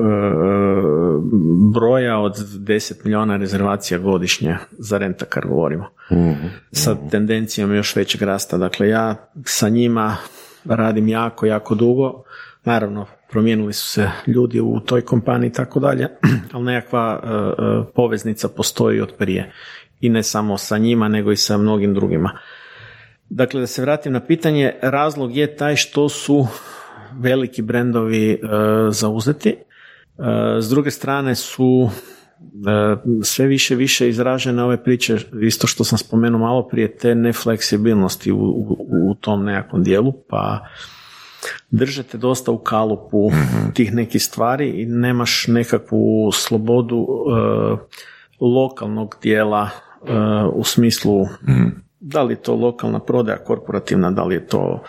broja 1.73 2.19
od 2.19 2.37
10 2.37 2.93
milijuna 3.03 3.37
rezervacija 3.37 3.99
godišnje 3.99 4.57
za 4.71 4.97
rentakar 4.97 5.47
govorimo. 5.47 5.87
mm 6.11 6.33
Sa 6.71 6.95
tendencijom 7.11 7.75
još 7.75 7.95
većeg 7.95 8.21
rasta. 8.21 8.57
Dakle, 8.57 8.89
ja 8.89 9.15
sa 9.45 9.69
njima 9.69 10.17
radim 10.65 11.07
jako, 11.07 11.45
jako 11.45 11.75
dugo. 11.75 12.23
Naravno, 12.63 13.05
promijenili 13.29 13.73
su 13.73 13.87
se 13.87 14.09
ljudi 14.27 14.59
u 14.59 14.79
toj 14.79 15.01
kompaniji 15.01 15.47
i 15.47 15.53
tako 15.53 15.79
dalje, 15.79 16.07
ali 16.53 16.63
nekakva 16.63 17.21
e, 17.23 17.27
e, 17.27 17.93
poveznica 17.95 18.47
postoji 18.47 19.01
od 19.01 19.13
prije. 19.17 19.51
I 20.01 20.09
ne 20.09 20.23
samo 20.23 20.57
sa 20.57 20.77
njima, 20.77 21.07
nego 21.07 21.31
i 21.31 21.37
sa 21.37 21.57
mnogim 21.57 21.93
drugima. 21.93 22.31
Dakle, 23.29 23.59
da 23.59 23.67
se 23.67 23.81
vratim 23.81 24.13
na 24.13 24.19
pitanje, 24.19 24.73
razlog 24.81 25.35
je 25.35 25.55
taj 25.55 25.75
što 25.75 26.09
su 26.09 26.47
veliki 27.19 27.61
brendovi 27.61 28.31
e, 28.31 28.37
zauzeti. 28.91 29.49
E, 29.49 29.57
s 30.61 30.69
druge 30.69 30.91
strane 30.91 31.35
su 31.35 31.89
e, 32.39 32.95
sve 33.23 33.47
više 33.47 33.75
više 33.75 34.09
izražene 34.09 34.63
ove 34.63 34.83
priče, 34.83 35.17
isto 35.41 35.67
što 35.67 35.83
sam 35.83 35.97
spomenuo 35.97 36.39
malo 36.39 36.67
prije, 36.67 36.97
te 36.97 37.15
nefleksibilnosti 37.15 38.31
u, 38.31 38.37
u, 38.37 38.87
u 39.09 39.15
tom 39.15 39.45
nekakvom 39.45 39.83
dijelu, 39.83 40.13
pa 40.29 40.67
držete 41.71 42.17
dosta 42.17 42.51
u 42.51 42.57
kalupu 42.57 43.29
mhm. 43.29 43.71
tih 43.73 43.93
nekih 43.93 44.23
stvari 44.23 44.69
i 44.69 44.85
nemaš 44.85 45.45
nekakvu 45.47 46.31
slobodu 46.33 47.07
lokalnog 48.41 49.15
dijela 49.21 49.69
e, 49.69 50.13
u 50.53 50.63
smislu 50.63 51.25
Mhm. 51.41 51.67
da 51.99 52.23
li 52.23 52.33
je 52.33 52.41
to 52.41 52.55
lokalna 52.55 52.99
prodaja 52.99 53.37
korporativna, 53.37 54.11
da 54.11 54.23
li 54.23 54.35
je 54.35 54.47
to 54.47 54.83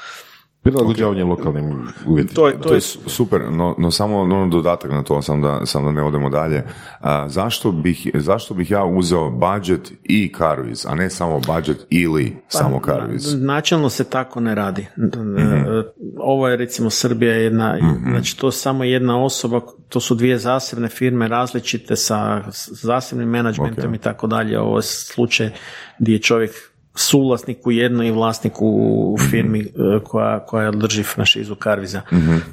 Prilagođavanje 0.63 1.25
lokalnim 1.25 1.89
uvjetima. 2.07 2.35
to 2.35 2.49
je, 2.49 2.53
to 2.55 2.59
To 2.59 2.69
je 2.69 2.77
je 2.77 2.81
su- 2.81 2.99
super, 3.07 3.41
no, 3.51 3.75
no 3.79 3.91
samo 3.91 4.21
ono 4.21 4.47
dodatak 4.47 4.91
na 4.91 5.03
to, 5.03 5.23
sam 5.23 5.43
da, 5.43 5.67
sam 5.67 5.85
da 5.85 5.93
ne 5.93 6.03
odemo 6.03 6.31
dalje. 6.31 6.65
A, 7.01 7.29
zašto, 7.29 7.73
bih, 7.73 8.11
zašto 8.15 8.55
bih 8.55 8.71
ja 8.71 8.85
uzeo 8.85 9.31
budget 9.31 9.93
i 10.03 10.33
Carviz, 10.39 10.87
a 10.87 10.95
ne 10.95 11.11
samo 11.11 11.41
budget 11.47 11.87
ili 11.91 12.37
samo 12.49 12.81
Carviz? 12.85 13.35
Načelno 13.35 13.91
se 13.91 14.05
tako 14.05 14.41
ne 14.41 14.55
radi. 14.55 14.83
E, 14.83 15.83
Ovo 16.17 16.49
je 16.49 16.57
recimo 16.57 16.91
Srbija 16.91 17.35
jedna, 17.35 17.79
znači 18.11 18.39
to 18.39 18.49
je 18.49 18.53
samo 18.53 18.85
jedna 18.85 19.25
osoba, 19.25 19.61
to 19.89 20.01
su 20.01 20.15
dvije 20.15 20.39
zasebne 20.39 20.89
firme 20.89 21.29
različite 21.29 21.97
sa 21.97 22.43
zasebnim 22.73 23.29
menadžmentom 23.29 23.95
i 23.95 23.99
tako 23.99 24.27
dalje. 24.27 24.61
Ovo 24.61 24.79
je 24.79 24.83
slučaj 24.83 25.51
gdje 25.99 26.13
je 26.13 26.19
čovjek 26.19 26.72
suvlasnik 26.95 27.67
u 27.67 27.71
jednoj 27.71 28.07
i 28.07 28.11
vlasnik 28.11 28.53
u 28.61 29.17
firmi 29.31 29.61
e, 29.61 29.65
koja, 30.05 30.47
koja 30.47 30.71
drži 30.71 31.03
franšizu 31.03 31.55
Karviza. 31.55 32.03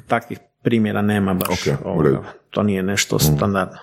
Takvih 0.06 0.38
primjera 0.62 1.02
nema 1.02 1.34
baš. 1.34 1.48
Ok, 1.48 1.84
u 1.84 1.88
ovoga. 1.88 2.22
To 2.50 2.62
nije 2.62 2.82
nešto 2.82 3.18
standardno. 3.18 3.78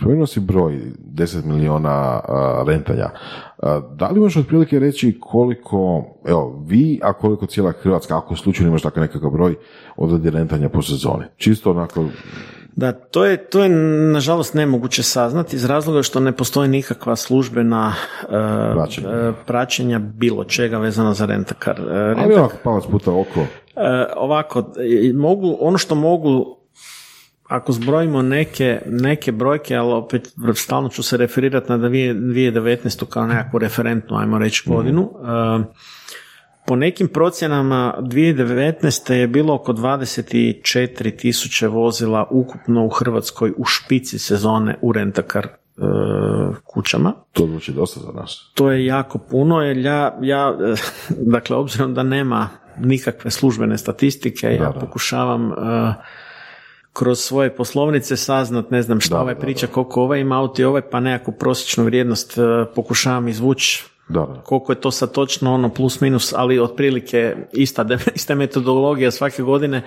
Spomenuo 0.00 0.26
si 0.26 0.40
broj 0.40 0.80
10 1.14 1.44
miliona 1.44 1.90
a, 1.90 2.64
rentanja. 2.66 3.10
A, 3.58 3.80
da 3.96 4.08
li 4.08 4.20
možeš 4.20 4.36
otprilike 4.36 4.78
reći 4.78 5.18
koliko, 5.20 6.04
evo, 6.26 6.64
vi, 6.66 7.00
a 7.02 7.12
koliko 7.12 7.46
cijela 7.46 7.72
Hrvatska, 7.72 8.18
ako 8.18 8.36
slučajno 8.36 8.68
imaš 8.68 8.82
takav 8.82 9.00
nekakav 9.02 9.30
broj, 9.30 9.54
odradi 9.96 10.30
rentanja 10.30 10.68
po 10.68 10.82
sezoni? 10.82 11.24
Čisto 11.36 11.70
onako, 11.70 12.04
Da, 12.76 12.92
to 12.92 13.24
je, 13.24 13.36
to 13.36 13.62
je 13.62 13.68
nažalost 14.12 14.54
nemoguće 14.54 15.02
saznati 15.02 15.56
iz 15.56 15.64
razloga 15.64 16.02
što 16.02 16.20
ne 16.20 16.32
postoji 16.32 16.68
nikakva 16.68 17.16
službena 17.16 17.94
e, 18.22 18.26
Praćenje. 18.74 19.08
e, 19.08 19.32
praćenja 19.46 19.98
bilo 19.98 20.44
čega 20.44 20.78
vezano 20.78 21.14
za 21.14 21.26
rentakar. 21.26 21.80
E, 21.80 22.14
ali 22.18 22.34
onako 22.34 22.56
palac 22.64 22.84
puta 22.90 23.10
oko. 23.10 23.46
Ovako, 24.16 24.72
mogu, 25.14 25.56
ono 25.60 25.78
što 25.78 25.94
mogu 25.94 26.56
ako 27.48 27.72
zbrojimo 27.72 28.22
neke, 28.22 28.80
neke 28.86 29.32
brojke, 29.32 29.76
ali 29.76 29.92
opet 29.92 30.34
stalno 30.54 30.88
ću 30.88 31.02
se 31.02 31.16
referirati 31.16 31.72
na 31.72 31.78
2019. 31.78 33.06
kao 33.06 33.26
nekakvu 33.26 33.58
referentnu, 33.58 34.16
ajmo 34.16 34.38
reći, 34.38 34.62
godinu. 34.66 35.10
E, 35.22 35.64
po 36.66 36.76
nekim 36.76 37.08
procjenama 37.08 37.94
2019. 38.00 39.12
je 39.12 39.26
bilo 39.26 39.54
oko 39.54 39.72
24 39.72 41.16
tisuće 41.16 41.68
vozila 41.68 42.26
ukupno 42.30 42.84
u 42.84 42.88
Hrvatskoj 42.88 43.52
u 43.56 43.64
špici 43.64 44.18
sezone 44.18 44.78
u 44.82 44.92
rentakar 44.92 45.46
e, 45.46 45.50
kućama. 46.64 47.12
To 47.32 47.46
zvuči 47.46 47.72
dosta 47.72 48.00
za 48.00 48.12
nas. 48.12 48.50
To 48.54 48.70
je 48.70 48.86
jako 48.86 49.18
puno 49.18 49.62
jer 49.62 49.76
ja, 49.76 50.18
ja 50.22 50.56
dakle, 51.34 51.56
obzirom 51.56 51.94
da 51.94 52.02
nema 52.02 52.48
nikakve 52.78 53.30
službene 53.30 53.78
statistike, 53.78 54.46
ja 54.46 54.72
da. 54.72 54.80
pokušavam 54.80 55.52
eh, 55.52 55.94
kroz 56.92 57.18
svoje 57.18 57.56
poslovnice 57.56 58.16
saznat, 58.16 58.70
ne 58.70 58.82
znam 58.82 59.00
šta 59.00 59.14
Da, 59.14 59.20
ovaj 59.20 59.34
da, 59.34 59.40
priča, 59.40 59.66
koliko 59.66 60.02
ovaj 60.02 60.20
ima 60.20 60.38
auto 60.38 60.62
i 60.62 60.64
ovaj, 60.64 60.82
pa 60.82 61.00
nekakvu 61.00 61.34
prosječnu 61.38 61.84
vrijednost 61.84 62.38
eh, 62.38 62.42
pokušavam 62.74 63.28
izvući 63.28 63.84
Da, 64.08 64.42
koliko 64.44 64.72
je 64.72 64.80
to 64.80 64.90
sad 64.90 65.12
točno 65.12 65.54
ono 65.54 65.68
plus 65.68 66.00
minus, 66.00 66.32
ali 66.36 66.58
otprilike 66.58 67.36
ista, 67.52 67.86
ista 68.14 68.34
metodologija 68.34 69.10
svake 69.10 69.42
godine, 69.42 69.82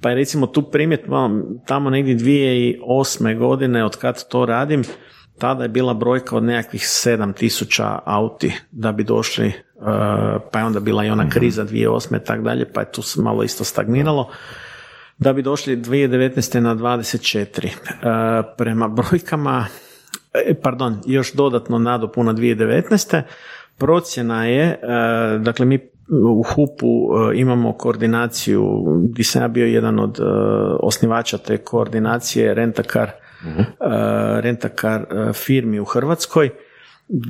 pa 0.00 0.08
je 0.10 0.16
recimo 0.16 0.46
tu 0.46 0.62
primjetno 0.62 1.42
tamo 1.66 1.90
negdje 1.90 2.16
2008. 2.16 3.38
godine 3.38 3.84
od 3.84 3.96
kad 3.96 4.28
to 4.28 4.46
radim, 4.46 4.84
tada 5.38 5.62
je 5.62 5.68
bila 5.68 5.94
brojka 5.94 6.36
od 6.36 6.42
nekakvih 6.42 6.82
7000 6.82 7.98
auti 8.04 8.52
da 8.70 8.92
bi 8.92 9.04
došli, 9.04 9.46
eh, 9.46 9.52
pa 10.52 10.58
je 10.58 10.64
onda 10.64 10.80
bila 10.80 11.04
i 11.04 11.10
ona 11.10 11.30
kriza 11.30 11.64
2008. 11.64 12.16
i 12.16 12.24
tak 12.24 12.42
dalje, 12.42 12.72
pa 12.72 12.80
je 12.80 12.92
tu 12.92 13.02
se 13.02 13.22
malo 13.22 13.42
isto 13.42 13.64
stagniralo 13.64 14.30
da 15.18 15.32
bi 15.32 15.42
došli 15.42 15.76
2019. 15.76 16.60
na 16.60 16.74
24. 16.74 17.66
E, 17.66 17.70
prema 18.56 18.88
brojkama, 18.88 19.66
e, 19.66 19.85
pardon, 20.62 21.00
još 21.06 21.32
dodatno 21.32 21.78
nadopuna 21.78 22.34
2019. 22.34 23.22
Procjena 23.78 24.46
je, 24.46 24.64
e, 24.64 24.78
dakle 25.38 25.66
mi 25.66 25.78
u 26.08 26.42
HUP-u 26.42 27.10
e, 27.32 27.38
imamo 27.38 27.72
koordinaciju, 27.72 28.82
gdje 29.10 29.24
sam 29.24 29.42
ja 29.42 29.48
bio 29.48 29.66
jedan 29.66 29.98
od 29.98 30.18
e, 30.18 30.22
osnivača 30.80 31.38
te 31.38 31.56
koordinacije 31.56 32.54
rentakar, 32.54 33.08
e, 33.08 33.12
rentakar 34.40 35.00
e, 35.00 35.32
firmi 35.32 35.80
u 35.80 35.84
Hrvatskoj, 35.84 36.50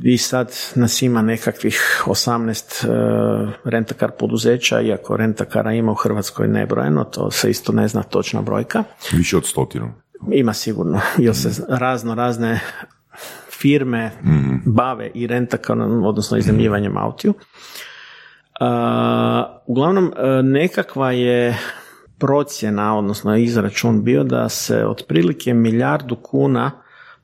i 0.03 0.17
sad 0.17 0.51
nas 0.75 1.01
ima 1.01 1.21
nekakvih 1.21 2.03
18 2.05 2.85
e, 2.85 3.51
rentakar 3.63 4.11
poduzeća, 4.19 4.81
iako 4.81 5.17
rentakara 5.17 5.73
ima 5.73 5.91
u 5.91 5.95
Hrvatskoj 5.95 6.47
nebrojeno, 6.47 7.03
to 7.03 7.31
se 7.31 7.49
isto 7.49 7.71
ne 7.71 7.87
zna 7.87 8.03
točna 8.03 8.41
brojka. 8.41 8.83
Više 9.13 9.37
od 9.37 9.45
stotinu. 9.45 9.93
Ima 10.31 10.53
sigurno, 10.53 10.99
jer 11.17 11.35
se 11.35 11.65
razno 11.69 12.15
razne 12.15 12.59
firme 13.59 14.11
bave 14.65 15.11
i 15.13 15.27
rentakarom, 15.27 16.03
odnosno 16.03 16.37
iznajmljivanjem 16.37 16.97
autiju. 16.97 17.33
A, 18.59 19.61
uglavnom, 19.65 20.13
e, 20.17 20.43
nekakva 20.43 21.11
je 21.11 21.57
procjena, 22.19 22.97
odnosno 22.97 23.37
izračun 23.37 24.03
bio 24.03 24.23
da 24.23 24.49
se 24.49 24.85
otprilike 24.85 25.53
milijardu 25.53 26.15
kuna 26.15 26.71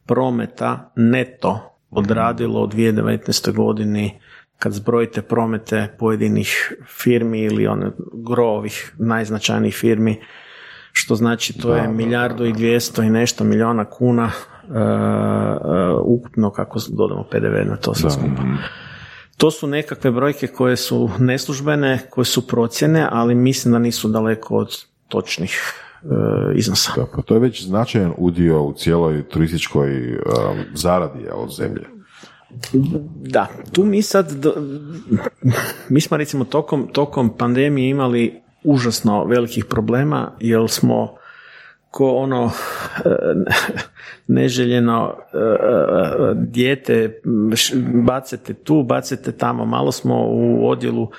prometa 0.06 0.91
neto 0.96 1.80
odradilo 1.89 2.63
u 2.63 2.67
2019. 2.67 3.54
godini 3.54 4.19
kad 4.60 4.74
zbrojite 4.74 5.22
promete 5.22 5.96
pojedinih 6.00 6.74
firmi 6.88 7.41
ili 7.41 7.67
one 7.67 7.91
grovih 8.13 8.96
najznačajnijih 9.00 9.76
firmi, 9.76 10.22
što 10.91 11.15
znači 11.15 11.60
to 11.60 11.76
je 11.76 11.88
milijardu 11.88 12.46
i 12.46 12.54
dvijesto 12.54 13.02
i 13.02 13.10
nešto 13.10 13.43
milijuna 13.43 13.86
kuna 13.86 14.32
ukupno 16.06 16.52
kako 16.52 16.80
dodamo 16.89 17.23
PDV 17.23 17.69
na 17.69 17.76
to 17.76 17.93
sve 17.93 18.10
skupa. 18.10 18.41
To 19.38 19.52
su 19.52 19.67
nekakve 19.67 20.12
brojke 20.12 20.47
koje 20.47 20.78
su 20.78 21.10
neslužbene, 21.19 21.99
koje 22.10 22.26
su 22.26 22.47
procjene, 22.47 23.08
ali 23.12 23.36
mislim 23.36 23.71
da 23.71 23.80
nisu 23.80 24.08
daleko 24.08 24.56
od 24.56 24.86
točnih 25.08 25.73
e, 26.04 26.08
iznosa. 26.56 26.91
Da, 26.95 27.06
pa 27.15 27.21
to 27.21 27.34
je 27.34 27.39
već 27.39 27.65
značajan 27.65 28.13
udio 28.17 28.63
u 28.63 28.73
cijeloj 28.73 29.23
turističkoj 29.30 30.15
um, 30.15 30.21
zaradi 30.73 31.28
od 31.34 31.52
zemlje. 31.52 31.84
Da, 33.15 33.47
tu 33.71 33.86
mi 33.86 34.02
sad, 34.02 34.32
do- 34.32 34.56
mi 35.89 36.02
smo 36.02 36.17
recimo 36.17 36.45
tokom, 36.45 36.88
tokom 36.93 37.38
pandemije 37.38 37.89
imali 37.89 38.41
užasno 38.63 39.26
velikih 39.26 39.65
problema, 39.65 40.32
jer 40.39 40.69
smo 40.69 41.15
ko 41.93 42.15
ono 42.15 42.51
neželjeno 44.38 45.15
e, 45.34 45.38
e, 45.38 46.34
dijete 46.36 47.21
bacete 48.03 48.53
tu, 48.53 48.84
bacete 48.84 49.32
tamo. 49.32 49.65
Malo 49.65 49.91
smo 49.91 50.25
u 50.27 50.69
odjelu 50.69 51.10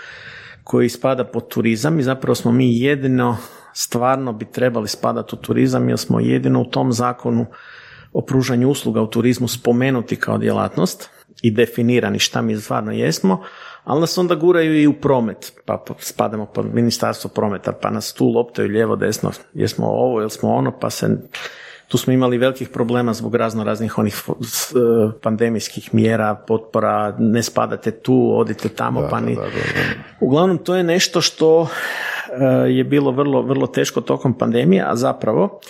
koji 0.65 0.89
spada 0.89 1.25
pod 1.25 1.49
turizam 1.49 1.99
i 1.99 2.03
zapravo 2.03 2.35
smo 2.35 2.53
mi 2.53 2.79
jedino 2.79 3.37
stvarno 3.73 4.33
bi 4.33 4.45
trebali 4.45 4.89
spadati 4.89 5.35
u 5.35 5.39
turizam 5.39 5.89
jer 5.89 5.99
smo 5.99 6.21
jedino 6.21 6.61
u 6.61 6.71
tom 6.71 6.93
zakonu 6.93 7.47
o 8.13 8.21
pružanju 8.21 8.71
usluga 8.71 9.03
u 9.03 9.11
turizmu 9.11 9.49
spomenuti 9.49 10.17
kao 10.17 10.39
djelatnost 10.39 11.11
i 11.43 11.51
definirani 11.51 12.19
šta 12.19 12.43
mi 12.43 12.57
stvarno 12.57 12.93
jesmo, 12.93 13.43
ali 13.85 14.01
nas 14.01 14.19
onda 14.19 14.35
guraju 14.35 14.81
i 14.81 14.87
u 14.87 14.93
promet, 14.93 15.53
pa 15.65 15.85
pa 15.87 15.95
spadamo 15.99 16.47
pod 16.47 16.75
ministarstvo 16.75 17.31
prometa, 17.31 17.73
pa 17.73 17.91
nas 17.91 18.13
tu 18.13 18.29
loptaju 18.29 18.69
lijevo, 18.69 18.97
desno, 18.97 19.31
jesmo 19.55 19.87
ovo 19.87 20.21
ili 20.21 20.31
smo 20.31 20.55
ono, 20.55 20.79
pa 20.79 20.91
se 20.91 21.17
tu 21.89 21.99
smo 21.99 22.13
imali 22.13 22.39
velikih 22.39 22.69
problema 22.69 23.15
zbog 23.15 23.35
razno 23.35 23.65
raznih 23.65 23.99
onih 23.99 24.23
e, 24.29 24.35
pandemijskih 25.23 25.95
mjera, 25.95 26.35
potpora, 26.35 27.17
ne 27.19 27.43
spadate 27.43 27.91
tu, 27.91 28.33
odite 28.37 28.69
tamo, 28.69 29.09
pa 29.11 29.21
ni... 29.21 29.37
Uglavnom, 30.21 30.59
to 30.59 30.75
je 30.75 30.83
nešto 30.83 31.21
što 31.21 31.69
e, 32.33 32.45
je 32.71 32.85
bilo 32.85 33.11
vrlo, 33.11 33.43
vrlo 33.43 33.67
teško 33.67 34.01
tokom 34.01 34.39
pandemije, 34.39 34.85
a 34.87 34.97
zapravo 34.97 35.61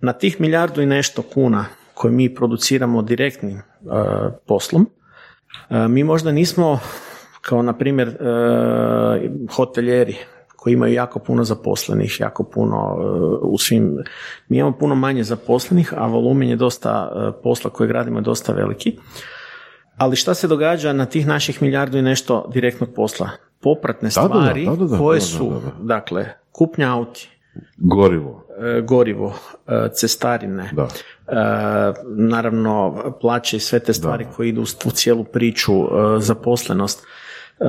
na 0.00 0.12
tih 0.12 0.40
milijardu 0.40 0.82
i 0.82 0.86
nešto 0.86 1.22
kuna 1.22 1.64
koje 1.94 2.12
mi 2.12 2.34
produciramo 2.34 3.02
direktnim 3.02 3.58
e, 3.58 3.62
poslom, 4.46 4.90
mi 5.88 6.04
možda 6.04 6.32
nismo 6.32 6.80
kao 7.42 7.62
na 7.62 7.72
primjer 7.72 8.08
e, 8.08 8.14
hoteljeri 9.56 10.16
koji 10.56 10.72
imaju 10.72 10.94
jako 10.94 11.18
puno 11.18 11.44
zaposlenih, 11.44 12.20
jako 12.20 12.44
puno 12.44 12.76
e, 12.76 13.04
u 13.42 13.58
svim, 13.58 13.98
mi 14.48 14.58
imamo 14.58 14.76
puno 14.78 14.94
manje 14.94 15.24
zaposlenih, 15.24 15.94
a 15.96 16.06
volumen 16.06 16.48
je 16.48 16.56
dosta 16.56 17.12
e, 17.14 17.42
posla 17.42 17.70
koje 17.70 17.88
gradimo 17.88 18.18
je 18.18 18.22
dosta 18.22 18.52
veliki. 18.52 18.98
Ali 19.96 20.16
šta 20.16 20.34
se 20.34 20.48
događa 20.48 20.92
na 20.92 21.06
tih 21.06 21.26
naših 21.26 21.62
milijardu 21.62 21.98
i 21.98 22.02
nešto 22.02 22.50
direktnog 22.52 22.90
posla? 22.94 23.28
Popratne 23.60 24.08
Da, 24.14 24.20
da, 24.22 24.28
da, 24.28 24.34
stvari 24.34 24.66
da, 24.66 24.76
da, 24.76 24.84
da, 24.84 24.98
koje 24.98 25.18
da, 25.18 25.24
da, 25.24 25.26
su, 25.26 25.50
da, 25.50 25.60
da. 25.60 25.72
dakle, 25.80 26.26
kupnja 26.52 26.92
auti, 26.94 27.28
Gorivo. 27.76 28.44
e, 28.60 28.80
gorivo, 28.80 29.34
cestarine, 29.94 30.70
Da. 30.72 30.88
naravno 32.16 32.94
plaće 33.20 33.56
i 33.56 33.60
sve 33.60 33.78
te 33.80 33.92
stvari 33.92 34.26
koje 34.36 34.48
idu 34.48 34.62
u 34.84 34.90
cijelu 34.90 35.24
priču, 35.24 35.72
zaposlenost. 36.18 37.06
E, 37.60 37.64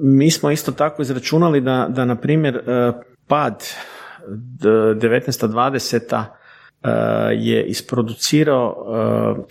Mi 0.00 0.30
smo 0.30 0.50
isto 0.50 0.72
tako 0.72 1.02
izračunali 1.02 1.60
da, 1.60 1.86
da 1.88 2.04
na 2.04 2.16
primjer, 2.16 2.56
e, 2.56 2.92
pad 3.26 3.64
d- 4.28 4.68
19-20 4.68 6.22
e, 6.82 6.88
je 7.34 7.64
isproducirao, 7.64 8.76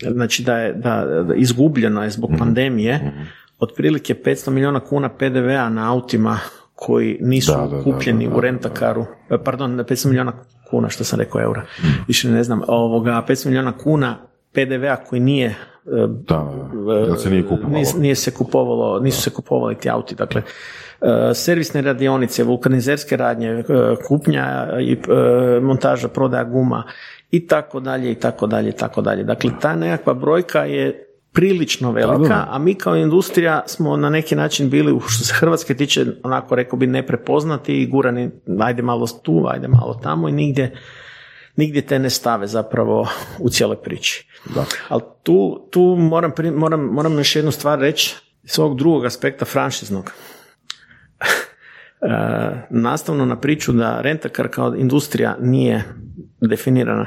e, 0.04 0.12
znači 0.12 0.44
da 0.44 0.58
je 0.58 0.74
da, 0.74 1.06
izgubljeno 1.36 2.04
je 2.04 2.10
zbog 2.10 2.32
pandemije 2.40 3.14
otprilike 3.60 4.14
500 4.26 4.50
milijuna 4.50 4.80
kuna 4.80 5.10
PDV-a 5.10 5.70
na 5.70 5.92
autima 5.92 6.40
koji 6.76 7.18
nisu 7.22 7.52
Da, 7.52 7.68
da, 7.68 7.84
kupljeni 7.84 8.26
da, 8.26 8.32
da, 8.32 8.38
u 8.38 8.42
rentakaru, 8.42 9.06
pardon, 9.46 9.78
500 9.78 10.08
milijuna 10.08 10.34
kuna, 10.70 10.90
što 10.90 11.04
sam 11.04 11.20
rekao 11.20 11.42
eura, 11.42 11.62
više 12.08 12.30
ne 12.30 12.44
znam, 12.44 12.62
ovoga, 12.68 13.24
500 13.28 13.46
milijuna 13.46 13.78
kuna 13.78 14.18
PDV-a 14.54 14.96
koji 14.96 15.20
nije 15.22 15.48
e, 15.48 15.56
Da, 16.08 16.52
da, 16.86 16.94
jer 16.94 17.18
se 17.18 17.30
nije 17.30 17.44
kupovalo. 17.48 17.74
Nis- 17.80 18.00
nije 18.00 18.16
se 18.16 18.32
kupovalo, 18.32 19.00
nisu 19.00 19.22
se 19.22 19.30
kupovali 19.30 19.76
ti 19.76 19.90
auti, 19.90 20.16
dakle 20.16 20.42
e, 21.02 21.34
servisne 21.34 21.82
radionice, 21.82 22.44
vulkanizerske 22.44 23.18
radnje, 23.18 23.50
e, 23.50 23.64
kupnja 24.08 24.68
i 24.82 24.92
e, 24.94 25.60
montaža, 25.60 26.08
prodaja 26.08 26.44
guma 26.44 26.84
i 27.32 27.48
tako 27.48 27.80
dalje 27.80 28.12
i 28.12 28.16
tako 28.16 28.48
dalje 28.48 28.70
i 28.70 28.76
tako 28.76 29.02
dalje. 29.02 29.24
Dakle, 29.24 29.52
ta 29.62 29.76
nekakva 29.76 30.14
brojka 30.14 30.60
je 30.60 31.10
prilično 31.34 31.92
velika, 31.92 32.46
a 32.50 32.60
mi 32.60 32.76
kao 32.76 32.96
industrija 32.96 33.64
smo 33.68 33.98
na 33.98 34.10
neki 34.10 34.36
način 34.36 34.70
bili, 34.70 35.00
što 35.08 35.24
se 35.24 35.34
Hrvatske 35.34 35.76
tiče, 35.76 36.06
onako 36.24 36.56
rekao 36.56 36.80
bi 36.80 36.88
neprepoznati 36.88 37.82
i 37.82 37.88
gurani, 37.88 38.30
ajde 38.60 38.82
malo 38.82 39.08
tu, 39.24 39.46
ajde 39.48 39.68
malo 39.68 40.00
tamo 40.04 40.30
i 40.30 40.32
nigdje 40.32 40.72
nigdje 41.56 41.82
te 41.82 42.00
ne 42.00 42.10
stave 42.10 42.48
zapravo 42.48 43.08
u 43.40 43.50
cijeloj 43.50 43.82
priči. 43.82 44.28
Da. 44.56 44.66
Ali 44.90 45.02
tu, 45.24 45.68
tu 45.72 45.82
moram, 46.00 46.32
pri- 46.32 46.52
moram, 46.52 46.82
moram 46.82 47.18
još 47.18 47.36
jednu 47.36 47.52
stvar 47.52 47.80
reći 47.80 48.16
iz 48.44 48.52
svog 48.52 48.78
drugog 48.78 49.06
aspekta 49.06 49.46
franšiznog. 49.46 50.12
E, 52.06 52.68
nastavno 52.70 53.26
na 53.26 53.40
priču 53.40 53.72
da 53.72 54.02
rentakar 54.02 54.48
kao 54.48 54.76
industrija 54.76 55.38
nije 55.40 55.84
definirana, 56.42 57.06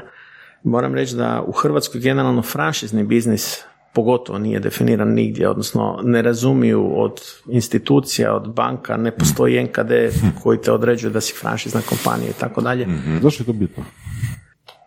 moram 0.63 0.95
reći 0.95 1.15
da 1.15 1.43
u 1.47 1.51
Hrvatskoj 1.51 2.01
generalno 2.01 2.41
franšizni 2.41 3.03
biznis 3.03 3.63
pogotovo 3.97 4.39
nije 4.39 4.59
definiran 4.59 5.13
nigdje, 5.13 5.49
odnosno 5.49 5.99
ne 6.03 6.21
razumiju 6.21 6.91
od 6.95 7.21
institucija, 7.49 8.35
od 8.35 8.53
banka, 8.53 8.97
ne 8.97 9.11
postoji 9.11 9.63
NKD 9.63 9.91
koji 10.43 10.61
te 10.61 10.71
određuje 10.71 11.11
da 11.11 11.21
si 11.21 11.33
franšizna 11.33 11.81
kompanija 11.89 12.29
i 12.29 12.39
tako 12.39 12.61
dalje. 12.61 12.87
Zašto 13.21 13.43
je 13.43 13.45
to 13.45 13.53
bitno? 13.53 13.83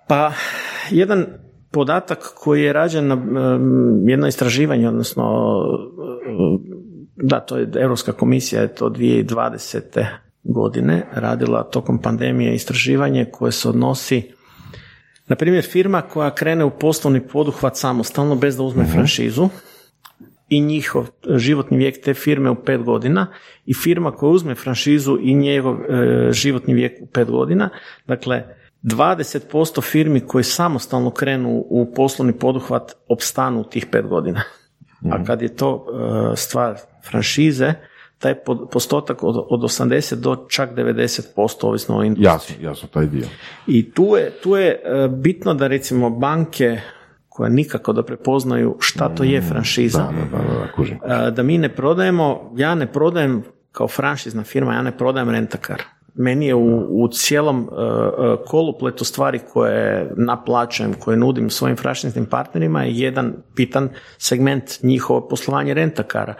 Pa, 0.08 0.32
jedan 0.90 1.26
podatak 1.70 2.18
koji 2.34 2.62
je 2.62 2.72
rađen 2.72 3.06
na 3.06 3.14
um, 3.14 4.08
jedno 4.08 4.26
istraživanje, 4.26 4.88
odnosno 4.88 5.24
um, 6.38 6.62
da, 7.16 7.40
to 7.40 7.56
je 7.56 7.70
Europska 7.74 8.12
komisija 8.12 8.62
je 8.62 8.74
to 8.74 8.90
2020. 8.90 10.06
godine 10.42 11.06
radila 11.14 11.62
tokom 11.62 11.98
pandemije 11.98 12.54
istraživanje 12.54 13.24
koje 13.32 13.52
se 13.52 13.68
odnosi 13.68 14.32
na 15.30 15.36
primjer 15.36 15.64
firma 15.64 16.02
koja 16.02 16.34
krene 16.34 16.64
u 16.64 16.70
poslovni 16.70 17.28
poduhvat 17.28 17.76
samostalno 17.76 18.34
bez 18.34 18.56
da 18.56 18.62
uzme 18.62 18.84
franšizu 18.84 19.48
i 20.48 20.60
njihov 20.60 21.06
životni 21.36 21.76
vijek 21.76 22.04
te 22.04 22.14
firme 22.14 22.50
u 22.50 22.64
pet 22.64 22.82
godina 22.82 23.26
i 23.66 23.74
firma 23.74 24.12
koja 24.12 24.30
uzme 24.30 24.54
franšizu 24.54 25.18
i 25.22 25.34
njegov 25.34 25.74
e, 25.74 26.32
životni 26.32 26.74
vijek 26.74 26.92
u 27.02 27.06
pet 27.06 27.30
godina. 27.30 27.68
Dakle, 28.06 28.44
20% 28.82 29.82
firmi 29.82 30.20
koji 30.20 30.44
samostalno 30.44 31.10
krenu 31.10 31.64
u 31.68 31.92
poslovni 31.96 32.32
poduhvat 32.32 32.92
opstanu 33.08 33.60
u 33.60 33.64
tih 33.64 33.86
pet 33.86 34.06
godina. 34.06 34.42
A 35.12 35.24
kad 35.24 35.42
je 35.42 35.56
to 35.56 35.86
e, 35.86 36.36
stvar 36.36 36.76
franšize, 37.10 37.74
taj 38.20 38.34
po- 38.34 38.66
postotak 38.66 39.22
od, 39.22 39.36
od 39.48 39.60
80 39.60 40.14
do 40.14 40.36
čak 40.48 40.74
90% 40.74 41.22
ovisno 41.62 41.96
o 41.98 42.02
industriji. 42.04 42.26
Jasno, 42.32 42.54
jasno, 42.60 42.88
taj 42.88 43.06
dio. 43.06 43.26
I 43.66 43.90
tu 43.90 44.04
je, 44.16 44.30
tu 44.42 44.56
je 44.56 44.68
e, 44.70 45.08
bitno 45.08 45.54
da 45.54 45.66
recimo 45.66 46.10
banke 46.10 46.80
koje 47.28 47.50
nikako 47.50 47.92
da 47.92 48.02
prepoznaju 48.02 48.76
šta 48.80 49.08
to 49.08 49.24
je 49.24 49.42
franšiza, 49.42 49.98
Da, 49.98 50.38
da, 50.38 50.44
da, 50.44 50.60
da, 50.60 50.72
kužim. 50.72 50.98
e, 51.06 51.30
da 51.30 51.42
mi 51.42 51.58
ne 51.58 51.68
prodajemo, 51.68 52.52
ja 52.56 52.74
ne 52.74 52.86
prodajem 52.86 53.42
kao 53.72 53.88
franšizna 53.88 54.44
firma, 54.44 54.74
ja 54.74 54.82
ne 54.82 54.98
prodajem 54.98 55.30
rentakar. 55.30 55.82
Meni 56.14 56.46
je 56.46 56.54
u, 56.54 56.76
u 57.04 57.08
cijelom 57.08 57.60
e, 57.62 57.66
kolupletu 58.46 59.04
stvari 59.04 59.40
koje 59.52 60.10
naplaćujem, 60.16 60.94
koje 60.94 61.16
nudim 61.16 61.50
svojim 61.50 61.76
franšiznim 61.76 62.26
partnerima 62.26 62.82
je 62.84 62.92
jedan 62.92 63.32
pitan 63.54 63.88
segment 64.18 64.82
njihovo 64.82 65.28
poslovanje 65.28 65.74
rentakara. 65.74 66.34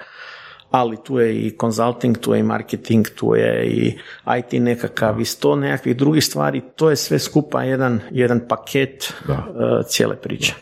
Ali 0.70 0.96
tu 1.04 1.18
je 1.18 1.46
i 1.46 1.56
consulting, 1.60 2.18
tu 2.18 2.34
je 2.34 2.40
i 2.40 2.42
marketing, 2.42 3.08
tu 3.08 3.34
je 3.34 3.66
i 3.66 3.98
IT 4.38 4.62
nekakav 4.62 5.20
i 5.20 5.24
sto 5.24 5.56
nekakvih 5.56 5.96
drugih 5.96 6.24
stvari, 6.24 6.62
to 6.76 6.90
je 6.90 6.96
sve 6.96 7.18
skupa 7.18 7.62
jedan, 7.62 8.00
jedan 8.10 8.40
paket 8.48 9.14
Da. 9.26 9.34
e, 9.34 9.82
cijele 9.86 10.16
priče. 10.16 10.54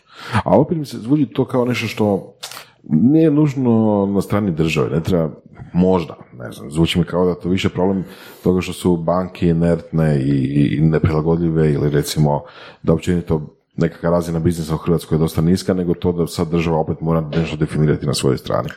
A 0.43 0.59
opet 0.59 0.77
mi 0.77 0.85
se 0.85 0.97
zvuči 0.97 1.25
to 1.25 1.45
kao 1.45 1.65
nešto 1.65 1.87
što 1.87 2.35
nije 2.83 3.31
nužno 3.31 4.05
na 4.13 4.21
strani 4.21 4.51
države, 4.51 4.89
ne 4.89 5.03
treba 5.03 5.29
možda, 5.73 6.17
ne 6.33 6.51
znam, 6.51 6.71
zvuči 6.71 6.99
mi 6.99 7.05
kao 7.05 7.25
da 7.25 7.35
to 7.35 7.49
više 7.49 7.69
problem 7.69 8.03
toga 8.43 8.61
što 8.61 8.73
su 8.73 8.97
banke 8.97 9.49
inertne 9.49 10.21
i, 10.21 10.77
i 10.77 10.81
neprilagodljive 10.81 11.73
ili 11.73 11.89
recimo 11.89 12.43
da 12.83 12.93
općenito 12.93 13.58
nekakva 13.79 14.09
razina 14.09 14.39
biznisa 14.39 14.75
u 14.75 14.77
Hrvatskoj 14.77 15.15
je 15.15 15.19
dosta 15.19 15.41
niska, 15.41 15.73
nego 15.73 15.93
to 15.93 16.11
da 16.11 16.27
sad 16.27 16.47
država 16.51 16.77
opet 16.77 17.01
mora 17.01 17.21
nešto 17.21 17.57
definirati 17.57 18.05
na 18.05 18.13
svojoj 18.13 18.37
strani. 18.37 18.69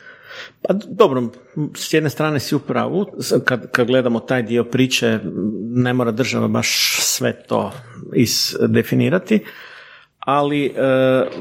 Pa 0.61 0.73
dobro, 0.73 1.23
s 1.75 1.93
jedne 1.93 2.09
strane 2.09 2.39
si 2.39 2.55
u 2.55 2.59
pravu, 2.59 3.05
kad, 3.45 3.71
kad 3.71 3.87
gledamo 3.87 4.19
taj 4.19 4.43
dio 4.43 4.63
priče, 4.63 5.19
ne 5.69 5.93
mora 5.93 6.11
država 6.11 6.47
baš 6.47 6.97
sve 7.01 7.33
to 7.47 7.71
isdefinirati, 8.13 9.39
ali 10.19 10.65
e, 10.65 10.71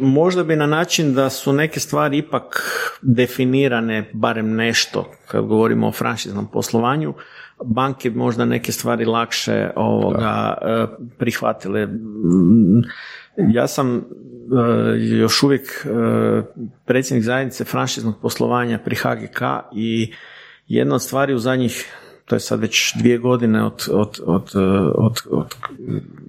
možda 0.01 0.45
bi 0.45 0.57
na 0.57 0.67
način 0.67 1.15
da 1.15 1.31
su 1.31 1.53
neke 1.53 1.81
stvari 1.81 2.19
ipak 2.19 2.63
definirane, 3.03 4.11
barem 4.13 4.55
nešto, 4.55 5.11
kad 5.29 5.45
govorimo 5.45 5.89
o 5.89 5.93
franšiznom 5.93 6.47
poslovanju, 6.53 7.15
banke 7.65 8.11
možda 8.11 8.45
neke 8.45 8.73
stvari 8.73 9.05
lakše 9.05 9.71
ovoga, 9.77 10.55
e, 10.63 10.87
prihvatile. 11.19 11.89
Ja 13.37 13.67
sam 13.67 13.97
e, 13.97 14.03
još 14.99 15.43
uvijek 15.43 15.87
e, 15.87 15.89
predsjednik 16.85 17.25
zajednice 17.25 17.65
franšiznog 17.65 18.15
poslovanja 18.23 18.79
pri 18.85 18.95
HGK 18.95 19.43
i 19.75 20.13
jedna 20.69 20.95
od 20.95 21.03
stvari 21.03 21.35
u 21.35 21.39
zadnjih 21.39 21.97
to 22.25 22.37
je 22.37 22.41
sad 22.41 22.61
već 22.61 22.95
dvije 22.97 23.19
godine 23.19 23.65
od, 23.65 23.89
od, 23.91 24.21
od, 24.27 24.51
e, 24.55 24.59
od, 24.95 25.17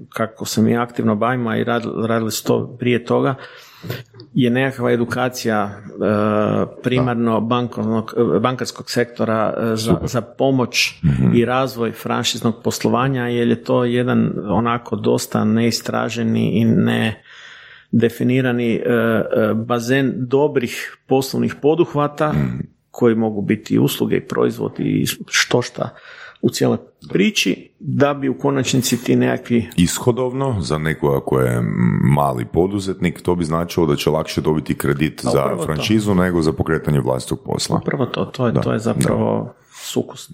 kako 0.09 0.45
se 0.45 0.61
mi 0.61 0.77
aktivno 0.77 1.15
bavimo 1.15 1.55
i 1.55 1.63
radili, 1.63 2.07
radili 2.07 2.31
prije 2.79 3.05
toga, 3.05 3.35
je 4.33 4.49
nekakva 4.49 4.91
edukacija 4.91 5.63
e, 5.63 5.81
primarno 6.83 7.41
bankovnog, 7.41 8.13
e, 8.17 8.39
bankarskog 8.39 8.91
sektora 8.91 9.53
e, 9.57 9.75
za, 9.75 9.97
za 10.03 10.21
pomoć 10.21 11.01
i 11.33 11.45
razvoj 11.45 11.91
franšiznog 11.91 12.55
poslovanja 12.63 13.27
jer 13.27 13.47
je 13.47 13.63
to 13.63 13.83
jedan 13.85 14.31
onako 14.47 14.95
dosta 14.95 15.45
neistraženi 15.45 16.51
i 16.59 16.65
ne 16.65 17.23
definirani 17.91 18.81
bazen 19.55 20.13
dobrih 20.17 20.97
poslovnih 21.07 21.55
poduhvata 21.61 22.33
koji 22.91 23.15
mogu 23.15 23.41
biti 23.41 23.73
i 23.73 23.79
usluge 23.79 24.15
i 24.15 24.27
proizvodi 24.27 24.83
i 24.83 25.05
što 25.27 25.61
šta 25.61 25.95
u 26.43 26.49
cijeloj 26.49 26.77
priči 27.09 27.69
da 27.79 28.13
bi 28.13 28.29
u 28.29 28.37
konačnici 28.37 29.03
ti 29.03 29.15
nekakvi 29.15 29.69
Ishodovno, 29.75 30.61
za 30.61 30.77
nekoga 30.77 31.19
ko 31.19 31.39
je 31.39 31.61
mali 32.15 32.45
poduzetnik, 32.45 33.21
to 33.21 33.35
bi 33.35 33.45
značilo 33.45 33.85
da 33.85 33.95
će 33.95 34.09
lakše 34.09 34.41
dobiti 34.41 34.77
kredit 34.77 35.21
za 35.23 35.29
upravo 35.29 35.57
to. 35.57 35.65
franšizu 35.65 36.15
nego 36.15 36.41
za 36.41 36.53
pokretanje 36.53 36.99
vlastitog 36.99 37.39
posla. 37.45 37.81
Prvo 37.85 38.05
to, 38.05 38.25
to 38.25 38.47
je, 38.47 38.53
to 38.61 38.73
je 38.73 38.79
zapravo 38.79 39.53
sukus. 39.71 40.29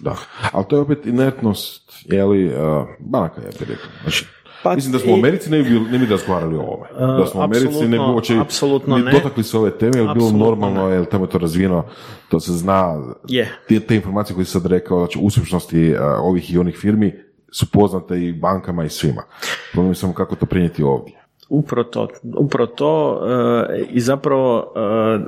Da. 0.00 0.16
Ali 0.52 0.64
to 0.68 0.76
je 0.76 0.82
opet 0.82 1.06
inertnost, 1.06 2.04
je 2.04 2.24
li, 2.24 2.46
uh, 2.46 2.52
banaka, 2.98 3.40
ja 3.40 3.50
bih 3.58 3.68
rekao. 3.68 3.86
Znači, 4.02 4.26
Pa 4.62 4.74
mislim 4.74 4.92
da 4.92 4.98
smo 4.98 5.12
u 5.12 5.16
Americi 5.16 5.50
ne 5.50 5.58
bi, 5.58 5.70
bili- 5.70 5.90
ne 5.90 5.98
bi 5.98 6.06
razgovarali 6.06 6.56
o 6.56 6.60
ovome. 6.60 6.86
Da 7.18 7.26
smo 7.26 7.40
u 7.40 7.44
Americi 7.44 7.66
ne 7.80 7.98
bi 7.98 8.04
uopće 8.04 8.34
dotakli 9.12 9.44
se 9.44 9.58
ove 9.58 9.70
teme, 9.70 9.92
jer 9.96 10.06
bi 10.06 10.14
bilo 10.14 10.30
normalno, 10.32 10.88
jer 10.88 11.04
tamo 11.04 11.24
je 11.24 11.30
to 11.30 11.38
razvijeno, 11.38 11.84
to 12.28 12.40
se 12.40 12.52
zna, 12.52 13.02
Je. 13.28 13.52
te, 13.68 13.80
te 13.80 13.96
informacije 13.96 14.34
koje 14.34 14.44
si 14.44 14.50
sad 14.50 14.66
rekao, 14.66 14.98
znači 14.98 15.18
uspješnosti 15.22 15.90
uh, 15.90 15.98
ovih 16.20 16.52
i 16.52 16.58
onih 16.58 16.76
firmi 16.76 17.14
su 17.50 17.66
poznate 17.68 18.18
i 18.18 18.32
bankama 18.32 18.84
i 18.84 18.88
svima. 18.88 19.22
Problem 19.72 19.94
samo 19.94 20.12
kako 20.14 20.36
to 20.36 20.46
prenijeti 20.46 20.82
ovdje. 20.82 21.14
Upravo 21.48 21.84
to, 21.84 22.08
upravo 22.36 22.66
to 22.68 23.20
e, 23.70 23.84
i 23.84 24.00
zapravo 24.00 24.72
e, 24.76 25.18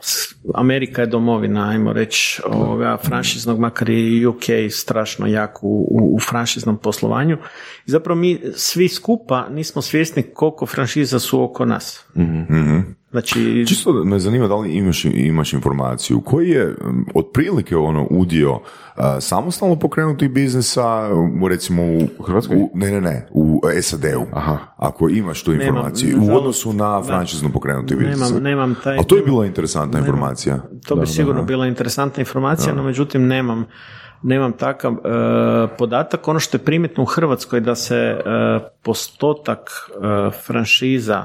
s- 0.00 0.25
Amerika 0.54 1.02
je 1.02 1.06
domovina, 1.06 1.68
ajmo 1.70 1.92
reći, 1.92 2.42
ovoga 2.44 2.96
franšiznog, 3.04 3.58
makar 3.58 3.88
je 3.88 4.28
UK 4.28 4.44
strašno 4.70 5.26
jak 5.26 5.62
u, 5.62 5.68
u, 5.90 6.14
u 6.14 6.18
franšiznom 6.20 6.76
poslovanju. 6.78 7.36
I 7.86 7.90
zapravo 7.90 8.20
mi 8.20 8.40
svi 8.54 8.88
skupa 8.88 9.48
nismo 9.48 9.82
svjesni 9.82 10.22
koliko 10.22 10.66
franšiza 10.66 11.18
su 11.18 11.42
oko 11.42 11.64
nas. 11.64 12.06
Znači, 13.16 13.64
Čisto 13.68 13.92
me 13.92 14.18
zanima 14.18 14.48
da 14.48 14.56
li 14.56 14.72
imaš, 14.72 15.04
imaš 15.04 15.52
informaciju 15.52 16.20
koji 16.20 16.48
je 16.48 16.74
otprilike 17.14 17.76
ono 17.76 18.06
udio 18.10 18.52
uh, 18.52 18.60
samostalno 19.20 19.76
pokrenutih 19.76 20.30
biznisa 20.30 21.08
u, 21.42 21.48
recimo 21.48 21.82
u 22.18 22.22
Hrvatskoj? 22.22 22.56
u- 22.56 22.70
ne, 22.74 22.90
ne, 22.90 23.00
ne, 23.00 23.28
u 23.30 23.60
SAD-u. 23.82 24.26
Aha. 24.32 24.58
Ako 24.76 25.08
imaš 25.08 25.42
tu 25.42 25.50
Nemam, 25.50 25.66
informaciju 25.66 26.16
u 26.16 26.20
nažalost, 26.20 26.38
odnosu 26.38 26.72
na 26.72 26.96
da. 26.96 27.02
franšizno 27.02 27.52
pokrenuti 27.52 27.96
biznis. 27.96 28.20
nemam, 28.20 28.42
nemam 28.42 28.74
taj... 28.84 28.98
A 28.98 29.02
to 29.02 29.16
je 29.16 29.22
bila 29.22 29.46
interesantna 29.46 29.98
informacija. 29.98 30.58
To 30.86 30.96
bi 30.96 31.06
sigurno 31.06 31.42
bila 31.42 31.66
interesantna 31.66 32.20
informacija, 32.20 32.74
no 32.74 32.82
međutim 32.82 33.26
nemam, 33.26 33.64
nemam 34.22 34.52
takav 34.52 34.92
e, 34.92 34.96
podatak. 35.78 36.28
Ono 36.28 36.40
što 36.40 36.56
je 36.56 36.64
primjetno 36.64 37.02
u 37.02 37.06
Hrvatskoj 37.06 37.60
da 37.60 37.74
se 37.74 37.96
e, 37.96 38.20
postotak 38.82 39.60
e, 39.60 40.30
franšiza 40.46 41.24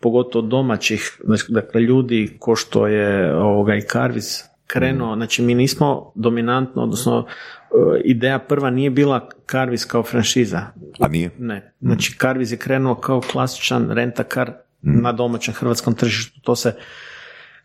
pogotovo 0.00 0.46
domaćih, 0.46 1.20
znači, 1.24 1.44
dakle 1.48 1.80
ljudi 1.80 2.36
ko 2.38 2.56
što 2.56 2.86
je 2.86 3.34
ovoga 3.34 3.74
i 3.76 3.82
Karvis 3.82 4.44
krenuo, 4.66 5.16
znači 5.16 5.42
mi 5.42 5.54
nismo 5.54 6.12
dominantno, 6.14 6.82
odnosno 6.82 7.26
e, 7.26 8.00
ideja 8.04 8.38
prva 8.38 8.70
nije 8.70 8.90
bila 8.90 9.28
Karvis 9.46 9.84
kao 9.84 10.02
franšiza. 10.02 10.62
A 11.00 11.08
nije? 11.08 11.30
Ne, 11.38 11.72
znači 11.80 12.18
Karviz 12.18 12.52
je 12.52 12.58
krenuo 12.58 12.94
kao 12.94 13.20
klasičan 13.20 13.90
rentakar 13.90 14.52
na 14.82 15.12
domaćem 15.12 15.54
hrvatskom 15.54 15.94
tržištu. 15.94 16.40
To 16.40 16.56
se 16.56 16.74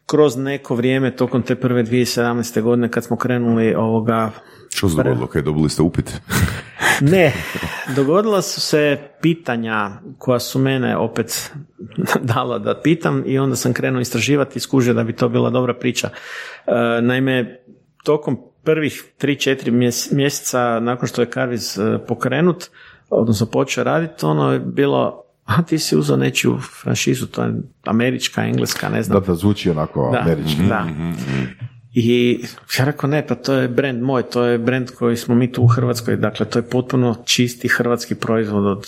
kroz 0.05 0.37
neko 0.37 0.75
vrijeme, 0.75 1.15
tokom 1.15 1.41
te 1.41 1.55
prve 1.55 1.83
2017. 1.83 2.61
godine 2.61 2.89
kad 2.91 3.03
smo 3.03 3.17
krenuli 3.17 3.75
ovoga 3.75 4.31
Što 4.69 4.89
se 4.89 4.95
dogodilo? 4.95 5.27
Kaj, 5.27 5.41
dobili 5.41 5.69
ste 5.69 5.81
upit? 5.81 6.11
ne, 7.01 7.33
dogodila 7.95 8.41
su 8.41 8.61
se 8.61 8.97
pitanja 9.21 9.89
koja 10.17 10.39
su 10.39 10.59
mene 10.59 10.97
opet 10.97 11.51
dala 12.33 12.59
da 12.59 12.81
pitam 12.81 13.23
i 13.25 13.39
onda 13.39 13.55
sam 13.55 13.73
krenuo 13.73 14.01
istraživati 14.01 14.57
i 14.57 14.61
skužio 14.61 14.93
da 14.93 15.03
bi 15.03 15.13
to 15.13 15.29
bila 15.29 15.49
dobra 15.49 15.73
priča. 15.73 16.09
E, 16.67 16.71
naime, 17.01 17.59
tokom 18.03 18.37
prvih 18.63 19.03
3-4 19.21 19.71
mjes- 19.71 20.13
mjeseca 20.13 20.79
nakon 20.79 21.07
što 21.07 21.21
je 21.21 21.29
Karviz 21.29 21.79
e, 21.79 21.99
pokrenut, 22.07 22.65
odnosno 23.09 23.45
počeo 23.45 23.83
raditi, 23.83 24.25
ono 24.25 24.53
je 24.53 24.59
bilo 24.59 25.17
a 25.45 25.61
ti 25.61 25.79
si 25.79 25.97
uzeo 25.97 26.17
nečiju 26.17 26.59
franšizu, 26.81 27.27
to 27.27 27.43
je 27.43 27.53
američka, 27.85 28.43
engleska, 28.45 28.89
ne 28.89 29.03
znam. 29.03 29.19
Da, 29.21 29.27
da 29.27 29.35
zvuči 29.35 29.69
onako 29.69 30.09
Da, 30.13 30.19
američki. 30.19 30.61
da. 30.69 30.85
I 31.93 32.39
ja 32.79 32.85
rekao, 32.85 33.09
ne, 33.09 33.27
pa 33.27 33.35
to 33.35 33.53
je 33.53 33.67
brand 33.67 34.01
moj, 34.01 34.23
to 34.23 34.43
je 34.43 34.57
brand 34.57 34.91
koji 34.91 35.17
smo 35.17 35.35
mi 35.35 35.51
tu 35.51 35.63
u 35.63 35.67
Hrvatskoj, 35.67 36.15
dakle 36.15 36.45
to 36.45 36.59
je 36.59 36.63
potpuno 36.63 37.15
čisti 37.25 37.67
hrvatski 37.67 38.15
proizvod 38.15 38.65
od, 38.65 38.85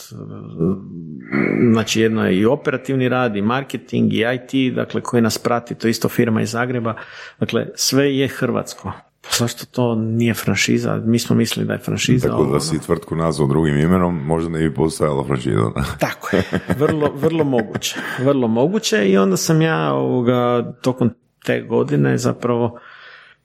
znači 1.72 2.02
jedno 2.02 2.28
je 2.28 2.38
i 2.38 2.46
operativni 2.46 3.10
rad, 3.10 3.36
i 3.36 3.42
marketing, 3.42 4.14
i 4.14 4.24
IT, 4.36 4.76
dakle 4.76 5.02
koji 5.02 5.22
nas 5.22 5.38
prati, 5.38 5.76
to 5.76 5.88
je 5.88 5.92
isto 5.92 6.10
firma 6.10 6.42
iz 6.42 6.52
Zagreba, 6.52 6.96
dakle 7.40 7.68
sve 7.76 8.18
je 8.18 8.28
hrvatsko. 8.28 8.92
Pa 9.22 9.30
zašto 9.38 9.66
to 9.66 9.96
nije 9.96 10.34
franšiza? 10.34 11.02
Mi 11.06 11.20
smo 11.20 11.36
mislili 11.36 11.68
da 11.68 11.74
je 11.74 11.80
franšiza. 11.80 12.28
Tako 12.28 12.44
da 12.44 12.50
ono. 12.50 12.60
si 12.60 12.82
tvrtku 12.82 13.16
nazvao 13.16 13.48
drugim 13.48 13.78
imenom, 13.78 14.26
možda 14.26 14.50
ne 14.50 14.60
bi 14.60 14.74
postojala 14.74 15.24
franšiza. 15.24 15.72
Tako 16.00 16.36
je, 16.36 16.44
vrlo, 16.78 17.12
vrlo 17.16 17.44
moguće, 17.44 17.96
vrlo 18.20 18.48
moguće 18.48 19.10
i 19.10 19.18
onda 19.18 19.38
sam 19.38 19.62
ja 19.62 19.94
ovoga, 19.94 20.74
tokom 20.82 21.10
te 21.46 21.62
godine 21.62 22.18
zapravo 22.18 22.80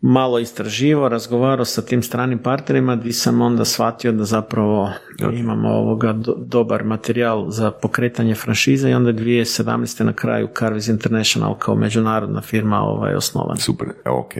malo 0.00 0.38
istraživao, 0.38 1.08
razgovarao 1.08 1.64
sa 1.64 1.82
tim 1.82 2.02
stranim 2.02 2.38
partnerima 2.38 2.96
gdje 2.96 3.12
sam 3.12 3.40
onda 3.40 3.64
shvatio 3.64 4.12
da 4.12 4.24
zapravo 4.24 4.90
imamo 5.32 5.68
ovoga 5.68 6.12
do- 6.12 6.34
dobar 6.38 6.84
materijal 6.84 7.50
za 7.50 7.70
pokretanje 7.70 8.34
franšize 8.34 8.90
i 8.90 8.94
onda 8.94 9.12
2017. 9.12 10.04
na 10.04 10.12
kraju 10.12 10.48
Carvis 10.58 10.88
International 10.88 11.58
kao 11.58 11.74
međunarodna 11.74 12.40
firma 12.40 12.80
ovaj, 12.80 13.14
osnovana. 13.14 13.60
Super, 13.60 13.88
e, 14.04 14.10
ok. 14.10 14.32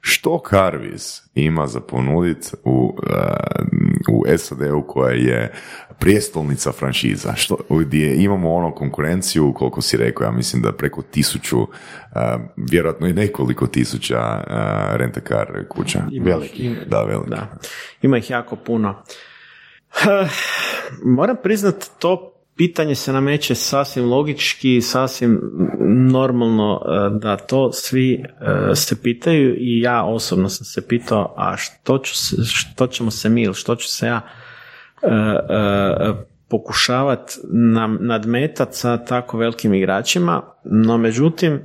Što 0.00 0.42
Carvis 0.50 1.22
ima 1.34 1.66
za 1.66 1.80
ponudit 1.80 2.54
u, 2.64 2.96
uh, 2.98 4.12
u 4.12 4.24
SAD-u 4.38 4.82
koja 4.86 5.12
je 5.12 5.52
prijestolnica 5.98 6.72
franšiza? 6.72 7.34
Što, 7.34 7.56
gdje 7.70 8.16
imamo 8.16 8.54
ono 8.54 8.74
konkurenciju, 8.74 9.52
koliko 9.52 9.82
si 9.82 9.96
rekao, 9.96 10.24
ja 10.24 10.30
mislim 10.30 10.62
da 10.62 10.72
preko 10.72 11.02
tisuću, 11.02 11.60
uh, 11.60 11.68
vjerojatno 12.56 13.06
i 13.06 13.12
nekoliko 13.12 13.66
tisuća 13.66 14.18
uh, 14.18 14.96
rentakar 14.96 15.64
kuća. 15.68 16.02
Veliki. 16.20 16.74
Da, 16.86 17.02
veliki. 17.02 17.30
Da, 17.30 17.58
ima 18.02 18.18
ih 18.18 18.30
jako 18.30 18.56
puno. 18.56 19.02
Eh, 20.04 20.28
Moram 21.04 21.36
priznat, 21.42 21.74
to 21.98 22.32
pitanje 22.56 22.94
se 22.94 23.12
nameće 23.12 23.54
sasvim 23.54 24.04
logički, 24.04 24.80
sasvim 24.80 25.40
normalno 26.10 26.80
eh, 26.84 27.18
da 27.18 27.36
to 27.36 27.72
svi 27.72 28.14
eh, 28.14 28.74
se 28.74 29.02
pitaju 29.02 29.54
i 29.58 29.80
ja 29.80 30.04
osobno 30.04 30.48
sam 30.48 30.64
se 30.64 30.88
pitao, 30.88 31.34
a 31.36 31.56
što, 31.56 31.98
ću 31.98 32.18
se, 32.18 32.36
što 32.44 32.86
ćemo 32.86 33.10
se 33.10 33.28
mi 33.28 33.42
ili 33.42 33.54
što 33.54 33.76
ću 33.76 33.88
se 33.88 34.06
ja 34.06 34.20
eh, 35.06 35.38
eh, 35.50 36.14
pokušavat 36.48 37.38
nam 37.52 37.98
nadmetat 38.00 38.74
sa 38.74 39.04
tako 39.04 39.38
velikim 39.38 39.74
igračima, 39.74 40.42
no 40.64 40.98
međutim 40.98 41.60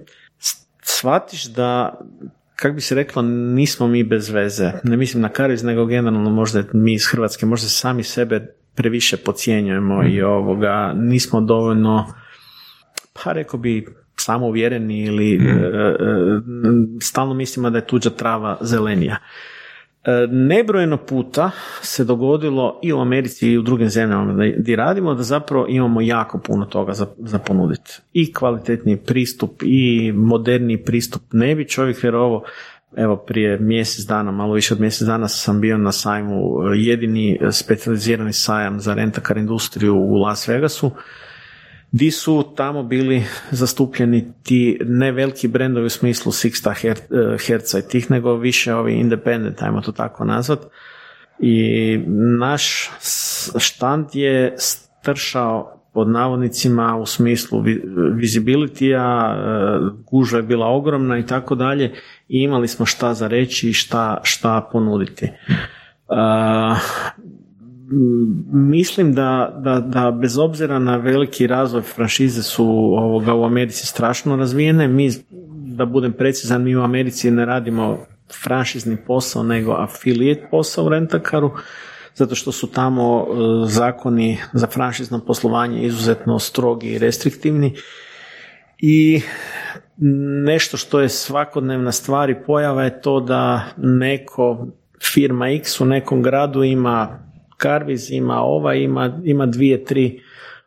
shvatiš 0.83 1.45
da 1.45 1.99
kako 2.55 2.75
bi 2.75 2.81
se 2.81 2.95
reklo, 2.95 3.21
nismo 3.21 3.87
mi 3.87 4.03
bez 4.03 4.29
veze. 4.29 4.71
Ne 4.83 4.97
mislim 4.97 5.21
na 5.21 5.29
Kariz, 5.29 5.63
nego 5.63 5.85
generalno 5.85 6.29
možda 6.29 6.63
mi 6.73 6.93
iz 6.93 7.07
Hrvatske, 7.11 7.45
možda 7.45 7.67
sami 7.67 8.03
sebe 8.03 8.55
previše 8.75 9.17
podcjenjujemo 9.17 10.03
i 10.03 10.21
ovoga, 10.21 10.93
nismo 10.95 11.41
dovoljno, 11.41 12.13
pa 13.13 13.31
rekao 13.31 13.59
bi, 13.59 13.85
samouvjereni 14.15 14.99
ili 15.05 15.35
e, 15.35 15.39
e, 15.39 15.95
stalno 17.01 17.33
mislimo 17.33 17.69
da 17.69 17.77
je 17.77 17.87
tuđa 17.87 18.09
trava 18.09 18.57
zelenija. 18.61 19.17
E, 20.05 20.27
Nebrojeno 20.31 20.97
puta 20.97 21.51
se 21.81 22.03
dogodilo 22.03 22.79
i 22.83 22.93
u 22.93 22.99
Americi 22.99 23.47
i 23.47 23.57
u 23.57 23.61
drugim 23.61 23.89
zemljama 23.89 24.45
gdje 24.57 24.75
radimo 24.75 25.13
da 25.13 25.23
zapravo 25.23 25.65
imamo 25.69 26.01
jako 26.01 26.39
puno 26.39 26.65
toga 26.65 26.93
za, 26.93 27.07
za 27.17 27.39
ponuditi. 27.39 27.99
I 28.13 28.33
kvalitetni 28.33 28.97
pristup 28.97 29.63
i 29.63 30.11
moderni 30.15 30.83
pristup. 30.83 31.21
Ne 31.31 31.55
bi 31.55 31.67
čovjek 31.67 32.03
vjerovao 32.03 32.43
Evo 32.95 33.17
prije 33.17 33.59
mjesec 33.59 34.05
dana, 34.05 34.31
malo 34.31 34.53
više 34.53 34.73
od 34.73 34.79
mjesec 34.79 35.07
dana 35.07 35.27
sam 35.27 35.61
bio 35.61 35.77
na 35.77 35.91
sajmu, 35.91 36.37
e, 36.37 36.77
jedini 36.77 37.39
specijalizirani 37.51 38.33
sajam 38.33 38.79
za 38.79 38.93
rentakar 38.93 39.37
industriju 39.37 39.95
u 39.95 40.15
Las 40.15 40.47
Vegasu, 40.47 40.91
di 41.91 42.11
su 42.11 42.53
tamo 42.55 42.83
bili 42.83 43.23
zastupljeni 43.51 44.33
ti 44.43 44.79
ne 44.85 45.11
veliki 45.11 45.47
brendovi 45.47 45.85
u 45.85 45.89
smislu 45.89 46.31
Sixta 46.31 46.73
Her- 46.83 47.33
eh, 47.33 47.37
Herca 47.47 47.79
i 47.79 47.87
tih, 47.89 48.11
nego 48.11 48.35
više 48.35 48.73
ovi 48.75 48.93
independent, 48.93 49.61
ajmo 49.61 49.81
to 49.81 49.91
tako 49.91 50.25
nazvat. 50.25 50.59
I 51.39 51.97
naš 52.39 52.89
štand 53.59 54.05
je 54.13 54.55
stršao 54.57 55.77
pod 55.93 56.09
navodnicima 56.09 56.97
u 56.97 57.05
smislu 57.05 57.61
vi- 57.61 57.83
visibility-a, 58.15 59.35
eh, 59.35 59.79
gužva 60.11 60.39
je 60.39 60.43
bila 60.43 60.67
ogromna 60.67 61.17
i 61.17 61.25
tako 61.25 61.55
dalje 61.55 61.85
i 62.27 62.41
imali 62.41 62.67
smo 62.67 62.85
šta 62.85 63.13
za 63.13 63.27
reći 63.27 63.69
i 63.69 63.73
šta, 63.73 64.21
šta 64.23 64.69
ponuditi. 64.71 65.25
M, 65.25 66.75
Mislim 68.51 69.13
da, 69.13 69.59
da, 69.63 69.79
da 69.79 70.11
bez 70.11 70.37
obzira 70.37 70.79
na 70.79 70.97
veliki 70.97 71.47
razvoj 71.47 71.81
franšize 71.81 72.43
su 72.43 72.65
ovoga 72.97 73.33
u 73.33 73.43
Americi 73.43 73.87
strašno 73.87 74.35
razvijene. 74.35 74.87
Mi, 74.87 75.11
da 75.65 75.85
budem 75.85 76.13
precizan, 76.13 76.63
mi 76.63 76.75
u 76.75 76.83
Americi 76.83 77.31
ne 77.31 77.45
radimo 77.45 77.97
franšizni 78.43 78.97
posao, 79.07 79.43
nego 79.43 79.71
affiliate 79.71 80.47
posao 80.51 80.85
u 80.85 80.89
rentakaru, 80.89 81.51
zato 82.15 82.35
što 82.35 82.51
su 82.51 82.67
tamo 82.67 83.25
e, 83.25 83.33
zakoni 83.67 84.37
za 84.53 84.67
franšizno 84.67 85.19
poslovanje 85.19 85.85
izuzetno 85.85 86.39
strogi 86.39 86.87
i 86.87 86.97
restriktivni. 86.97 87.75
I 88.77 89.21
nešto 90.45 90.77
što 90.77 90.99
je 90.99 91.09
svakodnevna 91.09 91.91
stvar 91.91 92.29
i 92.29 92.43
pojava 92.45 92.83
je 92.83 93.01
to 93.01 93.19
da 93.19 93.65
neko 93.77 94.67
firma 95.13 95.49
X 95.49 95.81
u 95.81 95.85
nekom 95.85 96.21
gradu 96.21 96.63
ima 96.63 97.30
Carviz, 97.61 98.11
ima 98.11 98.41
ova, 98.41 98.75
ima, 98.75 99.19
ima 99.23 99.45
dvije, 99.45 99.85
tri 99.85 100.21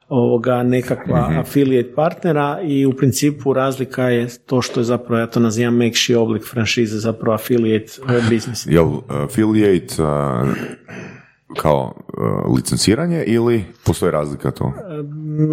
ovoga 0.08 0.62
nekakva 0.62 1.30
affiliate 1.38 1.94
partnera 1.94 2.60
i 2.62 2.86
u 2.86 2.92
principu 2.92 3.52
razlika 3.52 4.08
je 4.08 4.28
to 4.46 4.62
što 4.62 4.80
je 4.80 4.84
zapravo, 4.84 5.20
ja 5.20 5.26
to 5.26 5.40
nazivam 5.40 5.76
mekši 5.76 6.14
oblik 6.14 6.44
franšize, 6.50 6.98
zapravo 6.98 7.34
affiliate 7.34 7.92
business. 8.30 8.66
Jel 8.66 8.92
affiliate 9.08 10.02
uh, 10.02 10.08
kao 11.56 11.94
uh, 12.46 12.56
licenciranje 12.56 13.24
ili 13.26 13.64
postoji 13.84 14.12
razlika 14.12 14.50
to? 14.50 14.72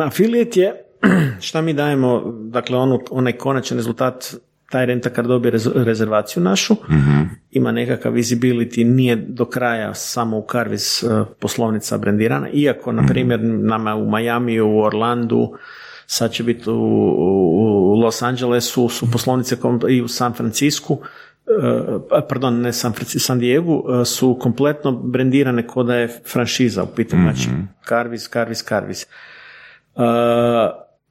Affiliate 0.06 0.60
je, 0.60 0.74
šta 1.48 1.62
mi 1.62 1.74
dajemo, 1.74 2.24
dakle 2.32 2.78
onu, 2.78 3.00
onaj 3.12 3.34
konačan 3.34 3.78
rezultat, 3.78 4.36
taj 4.72 4.86
rentakar 4.86 5.28
dobije 5.28 5.52
rez- 5.52 5.84
rezervaciju 5.84 6.44
našu, 6.44 6.76
ima 7.52 7.72
nekakav 7.72 8.14
visibility, 8.14 8.84
nije 8.86 9.16
do 9.16 9.46
kraja 9.46 9.94
samo 9.94 10.38
u 10.38 10.48
Carvis 10.52 11.04
uh, 11.04 11.28
poslovnica 11.40 11.98
brendirana, 11.98 12.50
iako, 12.50 12.92
na 12.92 13.06
primjer, 13.08 13.40
nama 13.44 13.96
u 13.96 14.10
Majamiju, 14.10 14.68
u 14.70 14.80
Orlandu, 14.80 15.54
sad 16.06 16.32
će 16.32 16.44
biti 16.44 16.70
u, 16.70 16.74
u 16.74 17.96
Los 17.96 18.22
Angelesu, 18.22 18.90
su 18.90 19.12
poslovnice 19.12 19.56
kom- 19.56 19.90
i 19.90 20.02
u 20.02 20.08
San 20.08 20.34
Francisku, 20.34 20.94
uh, 20.94 21.02
pardon, 22.30 22.62
ne 22.62 22.74
San, 22.74 22.94
Francisco, 22.94 23.26
San 23.26 23.40
Diego, 23.40 23.74
uh, 23.76 24.08
su 24.08 24.38
kompletno 24.42 24.92
brendirane 24.92 25.68
kao 25.68 25.84
da 25.84 25.96
je 25.96 26.08
franšiza 26.32 26.84
u 26.84 26.88
pitanju, 26.96 27.22
znači 27.24 27.50
Carvis, 27.88 28.30
Carvis, 28.30 28.64
Carvis. 28.64 29.08
Uh, 29.96 30.04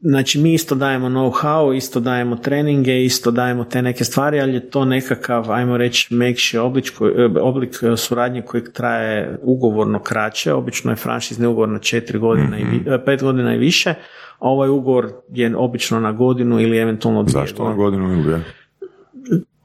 znači 0.00 0.38
mi 0.38 0.54
isto 0.54 0.74
dajemo 0.74 1.08
know-how, 1.08 1.76
isto 1.76 2.00
dajemo 2.00 2.36
treninge, 2.36 3.04
isto 3.04 3.30
dajemo 3.30 3.64
te 3.64 3.82
neke 3.82 4.04
stvari, 4.04 4.40
ali 4.40 4.54
je 4.54 4.70
to 4.70 4.84
nekakav, 4.84 5.52
ajmo 5.52 5.76
reći, 5.76 6.14
mekši 6.14 6.58
oblik, 6.58 6.84
e, 7.18 7.40
oblik 7.40 7.70
e, 7.82 7.96
suradnje 7.96 8.42
koji 8.42 8.62
traje 8.64 9.38
ugovorno 9.42 9.98
kraće, 9.98 10.52
obično 10.52 10.92
je 10.92 10.96
franšizni 10.96 11.46
ugovor 11.46 11.68
na 11.68 11.78
četiri 11.78 12.18
godina 12.18 12.58
i 12.58 12.64
vi- 12.64 12.84
e, 12.86 13.04
pet 13.04 13.22
godina 13.22 13.54
i 13.54 13.58
više, 13.58 13.90
a 14.38 14.48
ovaj 14.48 14.68
ugovor 14.68 15.08
je 15.28 15.56
obično 15.56 16.00
na 16.00 16.12
godinu 16.12 16.60
ili 16.60 16.78
eventualno 16.78 17.22
dvije 17.22 17.32
Zašto 17.32 17.64
na 17.64 17.74
godine. 17.74 18.02
godinu 18.04 18.22
ili 18.22 18.32
je? 18.32 18.44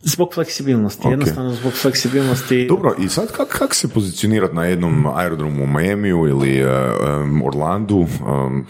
Zbog 0.01 0.33
fleksibilnosti, 0.33 1.07
Ok. 1.07 1.11
jednostavno 1.11 1.51
zbog 1.51 1.73
fleksibilnosti. 1.73 2.65
Dobro, 2.67 2.95
i 2.99 3.07
sad 3.09 3.31
kak, 3.31 3.47
kak 3.49 3.73
se 3.75 3.87
pozicionirati 3.87 4.55
na 4.55 4.65
jednom 4.65 5.05
aerodromu 5.07 5.63
u 5.63 5.67
Majemiju 5.67 6.27
ili 6.27 6.63
um, 6.63 7.41
Orlandu, 7.43 7.95
um, 7.97 8.65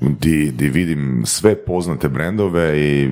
di, 0.00 0.52
di 0.52 0.68
vidim 0.68 1.22
sve 1.26 1.54
poznate 1.54 2.08
brendove 2.08 2.80
i 2.80 3.10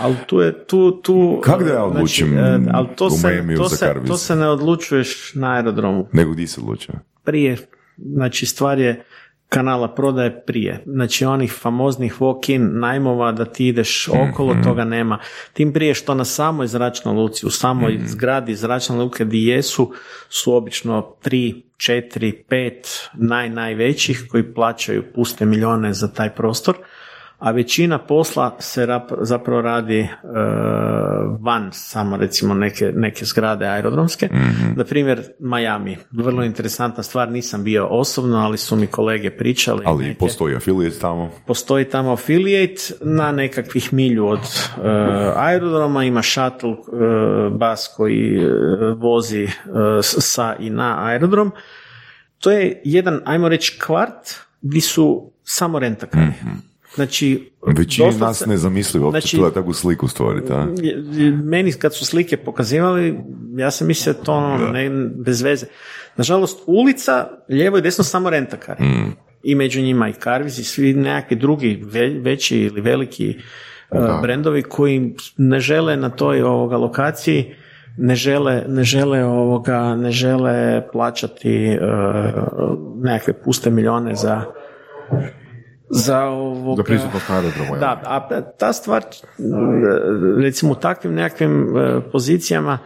Ali 0.00 0.16
tu 0.26 0.40
je, 0.40 0.66
tu, 0.66 1.00
tu... 1.02 1.40
Kako 1.44 1.64
da 1.64 1.70
ja 1.70 1.76
znači, 1.76 1.96
odlučim 1.96 2.38
e, 2.38 2.60
ali 2.72 2.88
to 2.96 3.10
se, 3.10 3.44
to, 3.56 3.68
se, 3.68 3.94
to 4.06 4.16
se 4.16 4.36
ne 4.36 4.48
odlučuješ 4.48 5.34
na 5.34 5.54
aerodromu. 5.54 6.08
nego 6.12 6.32
gdje 6.32 6.46
se 6.46 6.60
odlučuje? 6.60 6.98
Prije, 7.24 7.56
znači 7.96 8.46
stvar 8.46 8.78
je 8.78 9.04
kanala 9.48 9.94
prodaje 9.94 10.42
prije. 10.46 10.82
Znači 10.86 11.24
onih 11.24 11.52
famoznih 11.52 12.20
walk-in 12.20 12.80
najmova 12.80 13.32
da 13.32 13.44
ti 13.44 13.68
ideš 13.68 14.08
okolo, 14.08 14.56
toga 14.64 14.84
nema. 14.84 15.18
Tim 15.52 15.72
prije 15.72 15.94
što 15.94 16.14
na 16.14 16.24
samoj 16.24 16.66
zračnoj 16.66 17.14
luci, 17.14 17.46
u 17.46 17.50
samoj 17.50 17.98
zgradi 18.06 18.54
zračne 18.54 18.96
luke 18.96 19.24
gdje 19.24 19.38
jesu, 19.38 19.92
su 20.28 20.54
obično 20.54 21.14
tri, 21.22 21.62
četiri, 21.76 22.44
pet 22.48 23.08
naj, 23.14 23.48
najvećih 23.50 24.26
koji 24.30 24.54
plaćaju 24.54 25.04
puste 25.14 25.44
milijone 25.44 25.92
za 25.92 26.08
taj 26.08 26.34
prostor, 26.34 26.76
a 27.38 27.50
većina 27.50 27.98
posla 27.98 28.56
se 28.58 28.86
rap- 28.86 29.16
zapravo 29.20 29.60
radi 29.60 29.98
e, 30.00 30.08
van 31.40 31.70
samo 31.72 32.16
recimo 32.16 32.54
neke, 32.54 32.92
neke 32.94 33.24
zgrade 33.24 33.66
aerodromske. 33.66 34.28
Na 34.76 34.84
primjer 34.84 35.22
Miami, 35.38 35.96
vrlo 36.10 36.44
interesantna 36.44 37.02
stvar, 37.02 37.30
nisam 37.30 37.64
bio 37.64 37.86
osobno, 37.86 38.38
ali 38.38 38.58
su 38.58 38.76
mi 38.76 38.86
kolege 38.86 39.30
pričali. 39.30 39.82
Ali 39.86 40.04
neke. 40.04 40.18
postoji 40.18 40.56
affiliate 40.56 40.98
tamo. 40.98 41.30
Postoji 41.46 41.84
tamo 41.84 42.12
affiliate 42.12 42.82
na 43.00 43.32
nekakvih 43.32 43.92
milju 43.92 44.26
od 44.26 44.38
e, 44.38 44.80
aerodroma, 45.36 46.04
ima 46.04 46.22
shuttle 46.22 46.70
e, 46.70 46.74
bus 47.50 47.88
koji 47.96 48.36
e, 48.36 48.48
vozi 48.96 49.42
e, 49.44 49.48
sa 50.02 50.56
i 50.58 50.70
na 50.70 51.06
aerodrom. 51.06 51.52
To 52.38 52.50
je 52.50 52.82
jedan, 52.84 53.20
ajmo 53.24 53.48
reći, 53.48 53.78
kvart 53.86 54.34
gdje 54.60 54.80
su 54.80 55.32
samo 55.44 55.78
rentakari. 55.78 56.24
Znači, 56.98 57.50
Većini 57.66 58.18
nas 58.20 58.46
nezamislivo 58.46 59.10
znači- 59.10 59.36
znači, 59.36 59.54
takvu 59.54 59.72
sliku 59.72 60.08
stvoriti, 60.08 60.52
a? 60.52 60.66
meni 61.44 61.72
kad 61.72 61.94
su 61.94 62.04
slike 62.06 62.36
pokazivali, 62.36 63.18
ja 63.56 63.70
sam 63.70 63.86
mislio 63.86 64.14
to 64.14 64.32
ono, 64.32 64.68
ne, 64.72 64.90
bez 65.16 65.42
veze. 65.42 65.66
Nažalost, 66.16 66.58
ulica, 66.66 67.28
lijevo 67.48 67.78
i 67.78 67.82
desno 67.82 68.04
samo 68.04 68.30
rentakari. 68.30 68.84
I 69.42 69.54
među 69.54 69.80
njima 69.80 70.08
i 70.08 70.12
Carvis 70.12 70.58
i 70.58 70.64
svi 70.64 70.94
nekakvi 70.94 71.36
drugi 71.36 71.82
ve- 71.84 72.18
veći 72.20 72.58
ili 72.58 72.80
veliki 72.80 73.36
uh, 73.90 73.98
brendovi 74.22 74.62
koji 74.62 75.14
ne 75.36 75.60
žele 75.60 75.96
na 75.96 76.10
toj 76.10 76.42
ovoga 76.42 76.76
lokaciji 76.76 77.54
ne 78.00 78.14
žele, 78.14 78.64
ne 78.68 78.84
žele 78.84 79.24
ovoga, 79.24 79.96
ne 79.96 80.10
žele 80.10 80.86
plaćati 80.92 81.78
uh, 81.80 82.78
nekakve 83.02 83.42
puste 83.42 83.70
milijone 83.70 84.14
za 84.14 84.44
za 85.90 86.24
ovoga, 86.24 86.76
Za 86.76 86.84
prisutnost 86.84 87.28
na 87.28 87.34
aerodromu. 87.34 87.76
da, 87.80 88.00
a 88.04 88.40
ta 88.58 88.72
stvar, 88.72 89.04
recimo 90.42 90.72
u 90.72 90.74
takvim 90.74 91.14
nekakvim 91.14 91.76
e, 91.76 92.00
pozicijama, 92.12 92.78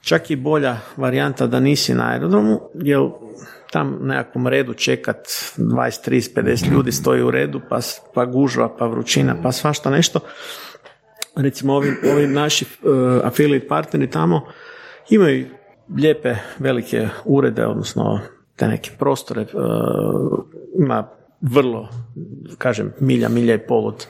čak 0.00 0.30
i 0.30 0.36
bolja 0.36 0.76
varijanta 0.96 1.46
da 1.46 1.60
nisi 1.60 1.94
na 1.94 2.10
aerodromu, 2.10 2.60
jer 2.74 3.00
tam 3.72 3.98
nekakvom 4.00 4.46
redu 4.46 4.74
čekat 4.74 5.16
20, 5.56 6.10
30, 6.10 6.42
50 6.42 6.72
ljudi 6.72 6.92
stoji 6.92 7.22
u 7.22 7.30
redu, 7.30 7.60
pa, 7.68 7.78
pa 8.14 8.24
gužva, 8.24 8.76
pa 8.76 8.86
vrućina, 8.86 9.36
pa 9.42 9.52
svašta 9.52 9.90
nešto. 9.90 10.20
Recimo 11.36 11.74
ovi, 11.74 11.92
ovi 12.12 12.26
naši 12.26 12.64
uh, 12.64 12.92
affiliate 13.24 13.68
partneri 13.68 14.10
tamo 14.10 14.46
imaju 15.10 15.46
lijepe 15.96 16.34
velike 16.58 17.08
urede, 17.24 17.66
odnosno 17.66 18.20
te 18.56 18.68
neke 18.68 18.90
prostore, 18.98 19.42
uh, 19.42 20.44
ima 20.78 21.08
vrlo, 21.50 21.88
kažem, 22.58 22.92
milja, 23.00 23.28
milja 23.28 23.54
i 23.54 23.66
pol 23.66 23.86
od 23.86 24.06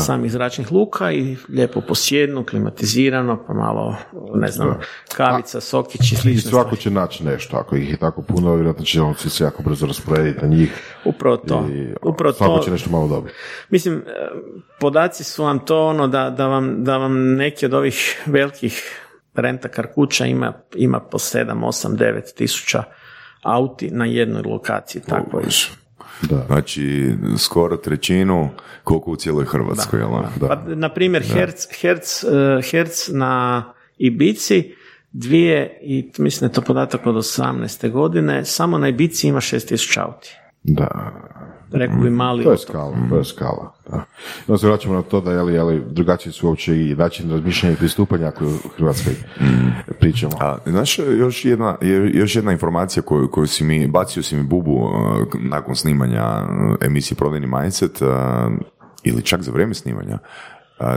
samih 0.00 0.32
zračnih 0.32 0.72
luka 0.72 1.12
i 1.12 1.36
lijepo 1.48 1.80
posjedno, 1.80 2.44
klimatizirano, 2.44 3.44
pa 3.46 3.54
malo, 3.54 3.96
ne 4.34 4.48
znam, 4.48 4.80
kavica, 5.16 5.60
sokić 5.60 6.12
i 6.12 6.14
I 6.14 6.18
slične 6.18 6.50
svako 6.50 6.76
će 6.76 6.90
naći 6.90 7.24
nešto, 7.24 7.56
ako 7.56 7.76
ih 7.76 7.90
je 7.90 7.96
tako 7.96 8.22
puno, 8.22 8.54
vjerojatno 8.54 8.84
će 8.84 9.00
on 9.00 9.14
se 9.14 9.44
jako 9.44 9.62
brzo 9.62 9.86
rasporediti 9.86 10.40
na 10.42 10.48
njih 10.48 10.96
Upravo 11.04 11.36
to. 11.36 11.68
i 11.72 11.94
Upravo 12.02 12.32
svako 12.32 12.56
to. 12.56 12.64
će 12.64 12.70
nešto 12.70 12.90
malo 12.90 13.08
dobiti. 13.08 13.34
Mislim, 13.70 13.94
e, 13.94 14.02
podaci 14.80 15.24
su 15.24 15.44
vam 15.44 15.58
to 15.58 15.86
ono 15.86 16.08
da, 16.08 16.30
da, 16.30 16.46
vam, 16.46 16.84
da 16.84 16.96
vam 16.96 17.34
neki 17.34 17.66
od 17.66 17.74
ovih 17.74 18.22
velikih 18.26 18.82
rentakar 19.34 19.86
kuća 19.94 20.26
ima, 20.26 20.52
ima 20.74 21.00
po 21.00 21.18
7, 21.18 21.66
8, 21.66 21.96
9 21.96 22.34
tisuća 22.34 22.82
auti 23.42 23.90
na 23.90 24.04
jednoj 24.04 24.42
lokaciji. 24.42 25.02
Tako 25.02 25.40
je. 25.40 25.46
Da. 26.22 26.44
Znači, 26.46 27.14
skoro 27.38 27.76
trećinu 27.76 28.50
koliko 28.84 29.10
u 29.10 29.16
cijeloj 29.16 29.44
Hrvatskoj, 29.44 30.00
jel? 30.00 30.10
Da. 30.40 30.48
Pa, 30.48 30.74
na 30.74 30.88
primjer, 30.88 31.22
Herc, 31.22 31.66
Herc, 31.80 32.24
Herc 32.70 33.08
na 33.08 33.64
Ibici 33.98 34.74
dvije, 35.12 35.78
i 35.82 36.10
mislim 36.18 36.48
da 36.48 36.50
je 36.50 36.54
to 36.54 36.60
podatak 36.60 37.06
od 37.06 37.14
18. 37.14 37.90
godine, 37.90 38.44
samo 38.44 38.78
na 38.78 38.88
Ibici 38.88 39.28
ima 39.28 39.40
6000 39.40 40.00
auti. 40.00 40.36
Da. 40.62 41.12
Rekao 41.72 41.96
bi 41.96 42.10
mali 42.10 42.44
To 42.44 42.50
je 42.50 42.54
otok. 42.54 42.68
skala, 42.68 42.96
to 43.10 43.16
je 43.16 43.24
skala. 43.24 43.72
Da. 43.90 44.04
Onda 44.48 44.58
se 44.58 44.66
vraćamo 44.66 44.94
na 44.94 45.02
to 45.02 45.20
da 45.20 45.32
jeli, 45.32 45.54
jeli, 45.54 45.82
drugačiji 45.86 46.32
su 46.32 46.48
uopće 46.48 46.76
i 46.80 46.94
način 46.94 47.30
razmišljanja 47.30 47.72
i 47.72 47.78
pristupanja 47.78 48.26
ako 48.26 48.44
u 48.44 48.68
Hrvatskoj 48.76 49.14
pričamo. 50.00 50.32
A, 50.40 50.56
znaš, 50.66 50.98
još 50.98 51.44
jedna, 51.44 51.76
je- 51.80 52.10
još 52.14 52.36
jedna 52.36 52.52
informacija 52.52 53.02
koju, 53.02 53.30
koju 53.30 53.46
si 53.46 53.64
mi, 53.64 53.86
bacio 53.86 54.22
si 54.22 54.36
mi 54.36 54.42
bubu 54.42 54.72
uh, 54.74 54.90
nakon 55.34 55.76
snimanja 55.76 56.24
uh, 56.24 56.48
emisije 56.80 57.16
Prodajni 57.16 57.46
mindset, 57.48 58.02
uh, 58.02 58.08
ili 59.02 59.22
čak 59.22 59.42
za 59.42 59.52
vrijeme 59.52 59.74
snimanja, 59.74 60.18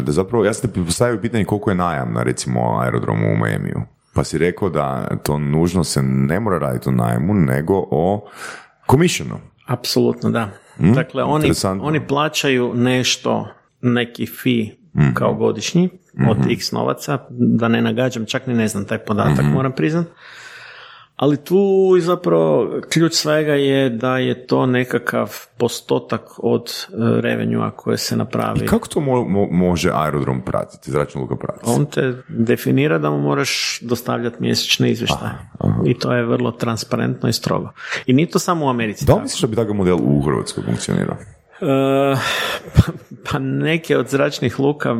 da 0.01 0.11
zapravo, 0.11 0.45
ja 0.45 0.53
sam 0.53 0.69
te 0.69 0.83
postavio 0.83 1.21
pitanje 1.21 1.45
koliko 1.45 1.69
je 1.71 1.75
najam 1.75 2.13
na 2.13 2.23
recimo 2.23 2.79
aerodromu 2.79 3.27
u 3.27 3.37
Miamiju. 3.37 3.81
Pa 4.13 4.23
si 4.23 4.37
rekao 4.37 4.69
da 4.69 5.07
to 5.17 5.37
nužno 5.39 5.83
se 5.83 6.03
ne 6.03 6.39
mora 6.39 6.57
raditi 6.59 6.89
o 6.89 6.91
najmu, 6.91 7.33
nego 7.33 7.73
o 7.91 8.27
komishenu. 8.85 9.35
Apsolutno, 9.67 10.29
da. 10.31 10.49
Dakle, 10.77 11.23
oni, 11.23 11.51
oni 11.81 12.07
plaćaju 12.07 12.73
nešto, 12.75 13.47
neki 13.81 14.25
fee 14.25 14.67
kao 15.13 15.33
godišnji 15.33 15.89
od 16.29 16.37
x 16.51 16.71
novaca, 16.71 17.19
da 17.29 17.67
ne 17.67 17.81
nagađam, 17.81 18.25
čak 18.25 18.47
ni 18.47 18.53
ne 18.53 18.67
znam 18.67 18.85
taj 18.85 18.97
podatak, 18.97 19.45
moram 19.45 19.71
priznat. 19.71 20.07
Ali 21.15 21.37
tu 21.37 21.93
i 21.97 22.01
zapravo 22.01 22.69
ključ 22.89 23.13
svega 23.13 23.53
je 23.53 23.89
da 23.89 24.17
je 24.17 24.47
to 24.47 24.65
nekakav 24.65 25.31
postotak 25.57 26.21
od 26.37 26.63
uh, 26.63 27.19
revenua 27.19 27.71
koje 27.71 27.97
se 27.97 28.15
napravi. 28.15 28.65
Kako 28.65 28.87
to 28.87 28.99
mo- 28.99 29.27
mo- 29.27 29.51
može 29.51 29.91
aerodrom 29.93 30.41
pratiti, 30.41 30.91
zračna 30.91 31.21
luka 31.21 31.35
pratiti? 31.35 31.65
On 31.67 31.85
te 31.85 32.13
definira 32.27 32.97
da 32.97 33.09
mu 33.09 33.19
moraš 33.19 33.79
dostavljati 33.81 34.37
mjesečne 34.39 34.91
izvještaje. 34.91 35.31
I 35.85 35.99
to 35.99 36.13
je 36.13 36.25
vrlo 36.25 36.51
transparentno 36.51 37.29
i 37.29 37.33
strogo. 37.33 37.69
I 38.05 38.13
nije 38.13 38.29
to 38.29 38.39
samo 38.39 38.65
u 38.65 38.69
Americi. 38.69 39.05
Da 39.05 39.15
li 39.15 39.21
misliš 39.21 39.41
da 39.41 39.47
bi 39.47 39.55
takav 39.55 39.75
model 39.75 39.97
u 40.01 40.21
Hrvatskoj 40.21 40.63
funkcionirao? 40.63 41.15
E, 41.61 42.15
pa, 43.31 43.39
neke 43.39 43.97
od 43.97 44.07
zračnih 44.07 44.59
luka 44.59 44.89
e, 44.89 44.95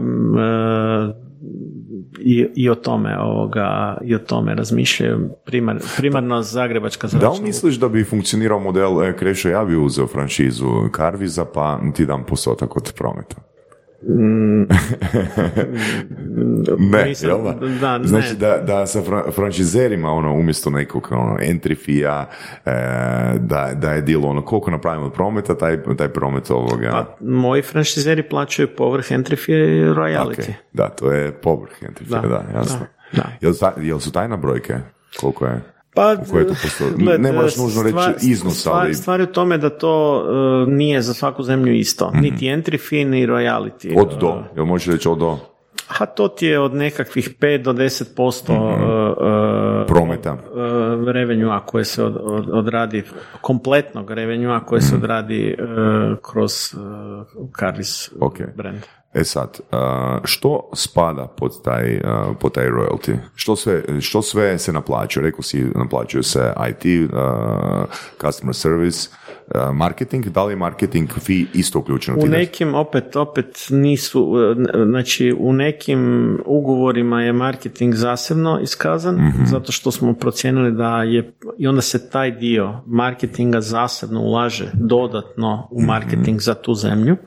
i, 2.20 2.48
i 2.56 2.70
o 2.70 2.76
tome 2.76 3.20
ovoga, 3.20 3.98
i 4.04 4.16
o 4.16 4.20
tome 4.20 4.56
razmišljaju 4.56 5.30
primar, 5.46 5.78
primarno 5.98 6.42
zagrebačka 6.42 7.08
Da 7.08 7.12
zračna 7.12 7.32
li 7.32 7.42
misliš 7.42 7.76
da 7.76 7.90
bi 7.90 8.04
funkcionirao 8.04 8.60
model, 8.60 9.04
e, 9.04 9.18
Krešo, 9.18 9.50
ja 9.50 9.66
bi 9.66 9.76
uzeo 9.76 10.08
franšizu 10.08 10.66
Karviza 10.92 11.46
pa 11.46 11.80
ti 11.96 12.06
dam 12.06 12.24
postotak 12.24 12.78
od 12.78 12.94
prometa? 12.98 13.36
ne, 16.80 17.04
Nisam- 17.04 17.30
jel 17.30 17.44
da? 17.44 17.54
da, 17.72 17.98
ne. 17.98 18.08
Znači 18.08 18.36
da, 18.36 18.58
da 18.58 18.86
sa 18.86 19.02
fra- 19.02 19.32
franšizerima 19.32 20.12
ono, 20.12 20.34
umjesto 20.34 20.70
nekog 20.70 21.08
ono, 21.12 21.38
entry 21.38 21.76
fee 21.78 22.26
e, 22.66 22.76
da, 23.40 23.72
da 23.74 23.92
je 23.92 24.02
deal 24.02 24.26
ono, 24.26 24.42
koliko 24.42 24.72
napravimo 24.72 25.10
prometa, 25.10 25.58
taj, 25.58 25.78
taj 25.98 26.08
promet 26.10 26.52
ovoga... 26.52 26.90
Pa, 26.92 27.16
moji 27.22 27.62
franšizeri 27.62 28.24
plaćaju 28.24 28.68
povrh 28.68 29.06
entry 29.06 29.46
fee 29.46 29.56
i 29.78 29.86
royalty. 29.86 30.40
Ok, 30.42 30.56
Da, 30.74 30.90
to 30.90 31.12
je 31.12 31.32
povrh 31.34 31.72
entry 31.82 32.10
fee, 32.12 32.22
da, 32.22 32.28
Da, 32.30 32.44
jasno. 32.56 32.80
da, 33.14 33.18
da. 33.18 33.30
Jel, 33.42 33.54
ta- 33.54 33.74
jel 33.78 34.00
su 34.00 34.12
tajna 34.12 34.38
brojke? 34.38 34.74
Koliko 35.20 35.46
je? 35.46 35.62
Pa, 35.96 36.16
Koje 36.24 36.42
je 36.42 36.48
to 36.48 36.54
posto- 36.54 36.86
gled, 36.96 37.22
ne 37.22 37.32
moraš 37.32 37.58
nužno 37.58 37.84
reći 37.84 37.92
stvar- 37.94 38.14
iznos, 38.22 38.60
stvar, 38.60 38.76
ali- 38.78 38.94
Stvar 38.94 39.20
je 39.20 39.24
u 39.24 39.34
tome 39.34 39.58
da 39.58 39.70
to 39.72 40.24
e, 40.68 40.72
nije 40.72 41.02
za 41.02 41.14
svaku 41.14 41.44
zemlju 41.44 41.74
isto. 41.74 42.12
Niti 42.14 42.46
entry 42.48 42.90
fee, 42.90 43.06
ni 43.06 43.28
royalty. 43.28 43.88
Mhm. 43.88 44.00
Od 44.00 44.18
do, 44.20 44.44
jel 44.56 44.66
možeš 44.66 44.88
reći 44.88 45.10
od 45.10 45.18
do 45.18 45.38
A 45.90 46.06
to 46.08 46.28
ti 46.28 46.46
je 46.46 46.60
od 46.60 46.74
nekakvih 46.74 47.30
5 47.32 47.58
do 47.58 47.74
10% 47.74 48.52
Mhm. 48.52 48.84
e, 48.84 49.84
e, 49.84 49.88
prometa? 49.88 50.30
e, 50.30 50.38
revenjua 51.08 51.60
koje 51.62 51.86
se 51.86 52.04
od, 52.04 52.18
od- 52.18 52.50
odradi, 52.50 53.04
kompletnog 53.42 54.12
revenjua 54.12 54.60
koje 54.60 54.80
Mhm. 54.80 54.86
se 54.86 54.96
odradi 54.96 55.48
e, 55.50 55.56
kroz 56.24 56.52
uh, 56.74 56.82
Carlis 57.60 58.12
Ok. 58.20 58.38
brand. 58.56 58.80
E 59.16 59.24
sad, 59.24 59.60
što 60.24 60.70
spada 60.74 61.28
pod 61.38 61.52
taj, 61.64 62.02
pod 62.40 62.54
taj 62.54 62.66
royalty? 62.66 63.18
Što 63.36 63.56
sve, 63.56 63.84
što 64.02 64.22
sve 64.22 64.60
se 64.60 64.74
naplaćuje? 64.74 65.24
Rekao 65.24 65.42
si, 65.42 65.66
naplaćuje 65.76 66.24
se 66.24 66.54
IT, 66.70 67.12
customer 68.22 68.56
service, 68.56 69.10
marketing. 69.74 70.26
Da 70.26 70.44
li 70.44 70.52
je 70.52 70.56
marketing 70.56 71.10
fee 71.20 71.46
isto 71.54 71.80
uključeno? 71.80 72.18
U 72.22 72.28
nekim 72.28 72.76
opet 72.76 73.16
opet 73.16 73.68
nisu, 73.70 74.36
e, 74.38 74.86
znači 74.86 75.36
u 75.40 75.54
nekim 75.54 76.32
ugovorima 76.46 77.24
je 77.24 77.34
marketing 77.34 77.94
zasebno 77.94 78.60
iskazan, 78.60 79.34
zato 79.46 79.72
što 79.72 79.92
smo 79.92 80.14
procijenili 80.14 80.72
da 80.72 81.04
je, 81.04 81.34
i 81.58 81.68
onda 81.68 81.82
se 81.82 82.10
taj 82.10 82.32
dio 82.32 82.82
marketinga 82.86 83.62
zasebno 83.62 84.22
ulaže 84.22 84.72
dodatno 84.74 85.68
u 85.72 85.82
marketing 85.82 86.42
za 86.42 86.54
tu 86.54 86.74
zemlju, 86.74 87.18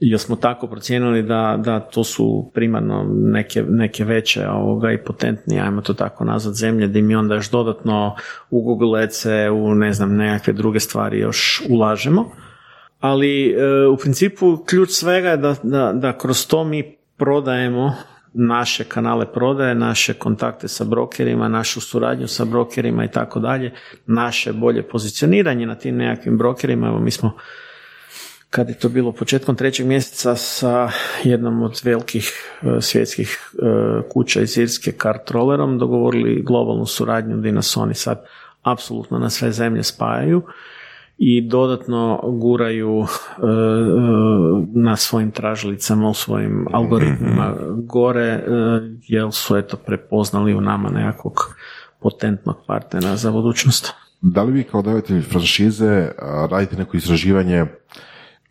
jer 0.00 0.20
smo 0.20 0.36
tako 0.36 0.66
procijenili 0.66 1.22
da, 1.22 1.60
da 1.64 1.80
to 1.80 2.04
su 2.04 2.50
primarno 2.54 3.06
neke, 3.14 3.62
neke 3.68 4.04
veće 4.04 4.48
ovoga 4.48 4.92
i 4.92 5.04
potentnije, 5.04 5.62
ajmo 5.62 5.80
to 5.80 5.94
tako 5.94 6.24
nazvat, 6.24 6.54
zemlje, 6.54 6.88
gdje 6.88 7.02
mi 7.02 7.14
onda 7.14 7.34
još 7.34 7.50
dodatno 7.50 8.16
u 8.50 8.62
Google 8.62 9.02
ads 9.02 9.26
u 9.52 9.74
ne 9.74 9.92
znam, 9.92 10.16
nekakve 10.16 10.52
druge 10.52 10.80
stvari 10.80 11.18
još 11.18 11.62
ulažemo 11.70 12.30
ali 13.00 13.50
e, 13.50 13.86
u 13.86 13.96
principu 13.96 14.64
ključ 14.66 14.90
svega 14.90 15.28
je 15.28 15.36
da, 15.36 15.54
da, 15.62 15.92
da 15.92 16.18
kroz 16.18 16.46
to 16.46 16.64
mi 16.64 16.96
prodajemo 17.16 17.94
naše 18.32 18.84
kanale 18.84 19.32
prodaje, 19.32 19.74
naše 19.74 20.14
kontakte 20.14 20.68
sa 20.68 20.84
brokerima, 20.84 21.48
našu 21.48 21.80
suradnju 21.80 22.28
sa 22.28 22.44
brokerima 22.44 23.04
i 23.04 23.10
tako 23.10 23.40
dalje, 23.40 23.72
naše 24.06 24.52
bolje 24.52 24.82
pozicioniranje 24.82 25.66
na 25.66 25.74
tim 25.74 25.96
nekakvim 25.96 26.38
brokerima. 26.38 26.86
Evo 26.86 26.98
mi 26.98 27.10
smo 27.10 27.32
kad 28.50 28.68
je 28.68 28.78
to 28.78 28.88
bilo 28.88 29.12
početkom 29.12 29.56
trećeg 29.56 29.86
mjeseca 29.86 30.36
sa 30.36 30.90
jednom 31.24 31.62
od 31.62 31.80
velikih 31.84 32.32
e, 32.62 32.80
svjetskih 32.80 33.52
e, 33.52 33.62
kuća 34.12 34.40
iz 34.40 34.58
Irske, 34.58 34.92
Cartrollerom, 34.92 35.78
dogovorili 35.78 36.42
globalnu 36.42 36.86
suradnju 36.86 37.36
gdje 37.36 37.52
nas 37.52 37.76
oni 37.76 37.94
sad 37.94 38.24
apsolutno 38.62 39.18
na 39.18 39.30
sve 39.30 39.52
zemlje 39.52 39.82
spajaju 39.82 40.42
i 41.18 41.48
dodatno 41.48 42.20
guraju 42.24 43.04
e, 43.04 43.06
na 44.74 44.96
svojim 44.96 45.30
tražilicama, 45.30 46.08
u 46.08 46.14
svojim 46.14 46.66
algoritmima 46.72 47.54
gore, 47.76 48.44
jer 49.06 49.28
su 49.32 49.56
eto 49.56 49.76
prepoznali 49.76 50.54
u 50.54 50.60
nama 50.60 50.90
nekakvog 50.90 51.56
potentnog 52.00 52.56
partnera 52.66 53.16
za 53.16 53.30
budućnost. 53.30 53.92
Da 54.20 54.42
li 54.42 54.52
vi 54.52 54.64
kao 54.64 54.82
davatelj 54.82 55.22
franšize 55.22 56.08
radite 56.50 56.76
neko 56.76 56.96
istraživanje 56.96 57.66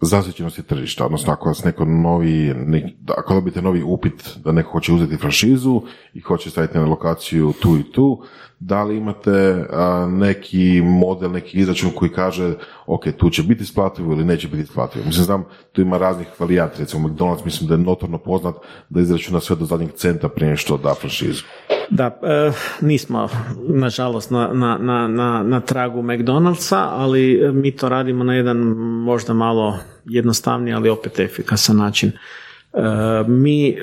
zasjećenosti 0.02 0.64
tržišta, 0.64 1.06
odnosno 1.06 1.34
ako 1.34 1.50
vas 1.50 1.64
neko 1.64 1.86
novi, 1.86 2.54
da- 3.00 3.14
ako 3.18 3.34
dobijete 3.34 3.62
novi 3.62 3.84
upit 3.84 4.38
da 4.43 4.52
neko 4.52 4.72
hoće 4.72 4.93
uzeti 4.93 5.18
franšizu 5.18 5.82
i 6.14 6.20
hoće 6.20 6.50
staviti 6.50 6.78
na 6.78 6.86
lokaciju 6.86 7.54
tu 7.60 7.78
i 7.78 7.91
tu, 7.91 8.24
da 8.60 8.84
li 8.84 8.97
imate 8.97 9.66
neki 10.10 10.82
model, 10.82 11.32
neki 11.32 11.57
izračun 11.57 11.91
koji 11.95 12.12
kaže 12.12 12.53
ok, 12.86 13.03
tu 13.18 13.30
će 13.30 13.43
biti 13.43 13.64
isplativo 13.64 14.14
ili 14.14 14.26
neće 14.26 14.47
biti 14.47 14.62
isplativo. 14.62 15.05
Mislim, 15.05 15.26
znam, 15.26 15.45
tu 15.72 15.82
ima 15.82 15.97
raznih 15.97 16.28
varijati, 16.39 16.80
recimo 16.80 17.07
McDonald's 17.07 17.45
mislim 17.45 17.68
da 17.68 17.74
je 17.74 17.78
notorno 17.78 18.18
poznat 18.18 18.55
da 18.89 19.01
izračuna 19.01 19.39
sve 19.39 19.55
do 19.55 19.66
zadnjeg 19.66 19.91
centa 19.91 20.30
prije 20.30 20.57
što 20.57 20.78
da 20.78 20.93
franšizu. 20.93 21.43
Da, 21.89 22.20
e, 22.24 22.51
nismo 22.82 23.30
nažalost 23.68 24.32
na, 24.32 24.47
na, 24.53 24.78
na, 25.07 25.43
na, 25.43 25.60
tragu 25.60 26.01
McDonald'sa, 26.01 26.88
ali 26.91 27.41
e, 27.41 27.51
mi 27.51 27.76
to 27.76 27.89
radimo 27.89 28.24
na 28.24 28.36
jedan 28.36 28.57
možda 29.03 29.34
malo 29.34 29.78
jednostavniji, 30.05 30.74
ali 30.74 30.89
opet 30.89 31.20
efikasan 31.20 31.78
način. 31.78 32.10
E, 32.10 32.82
mi 33.28 33.70
e, 33.70 33.76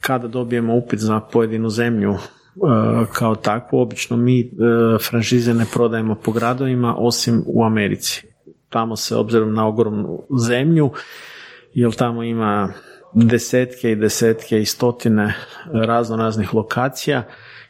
kada 0.00 0.28
dobijemo 0.28 0.74
upit 0.74 1.00
za 1.00 1.20
pojedinu 1.20 1.70
zemlju 1.70 2.16
kao 3.12 3.34
takvu, 3.34 3.80
obično 3.80 4.16
mi 4.16 4.40
e, 4.40 4.46
franšize 5.10 5.54
ne 5.54 5.66
prodajemo 5.72 6.14
po 6.14 6.32
gradovima 6.32 6.94
osim 6.98 7.42
u 7.46 7.64
Americi. 7.64 8.26
Tamo 8.68 8.96
se 8.96 9.16
obzirom 9.16 9.54
na 9.54 9.66
ogromnu 9.66 10.22
zemlju, 10.38 10.90
jer 11.74 11.94
tamo 11.94 12.22
ima 12.22 12.72
desetke 13.14 13.92
i 13.92 13.96
desetke 13.96 14.60
i 14.60 14.64
stotine 14.64 15.34
razno 15.72 16.16
raznih 16.16 16.54
lokacija 16.54 17.22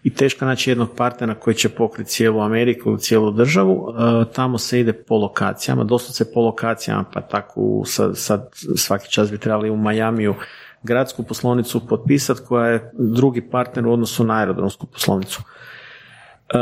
i 0.02 0.14
teško 0.14 0.44
naći 0.44 0.70
jednog 0.70 0.88
partnera 0.96 1.34
koji 1.34 1.54
će 1.54 1.68
pokriti 1.68 2.10
cijelu 2.10 2.40
Ameriku 2.40 2.96
cijelu 2.96 3.30
državu. 3.30 3.88
E, 3.88 4.32
Tamo 4.32 4.58
se 4.58 4.80
ide 4.80 4.92
po 4.92 5.16
lokacijama, 5.16 5.84
doslovce 5.84 6.32
po 6.32 6.40
lokacijama, 6.40 7.04
pa 7.12 7.20
tako 7.20 7.82
sad, 7.86 8.18
sad 8.18 8.50
svaki 8.76 9.10
čas 9.10 9.30
bi 9.30 9.38
trebali 9.38 9.70
u 9.70 9.76
Majamiju 9.76 10.34
gradsku 10.86 11.22
poslovnicu 11.22 11.86
potpisati 11.86 12.40
koja 12.48 12.66
je 12.66 12.90
drugi 12.98 13.50
partner 13.50 13.86
u 13.86 13.92
odnosu 13.92 14.24
na 14.24 14.38
aerodromsku 14.38 14.86
poslovnicu. 14.86 15.42
E, 16.48 16.58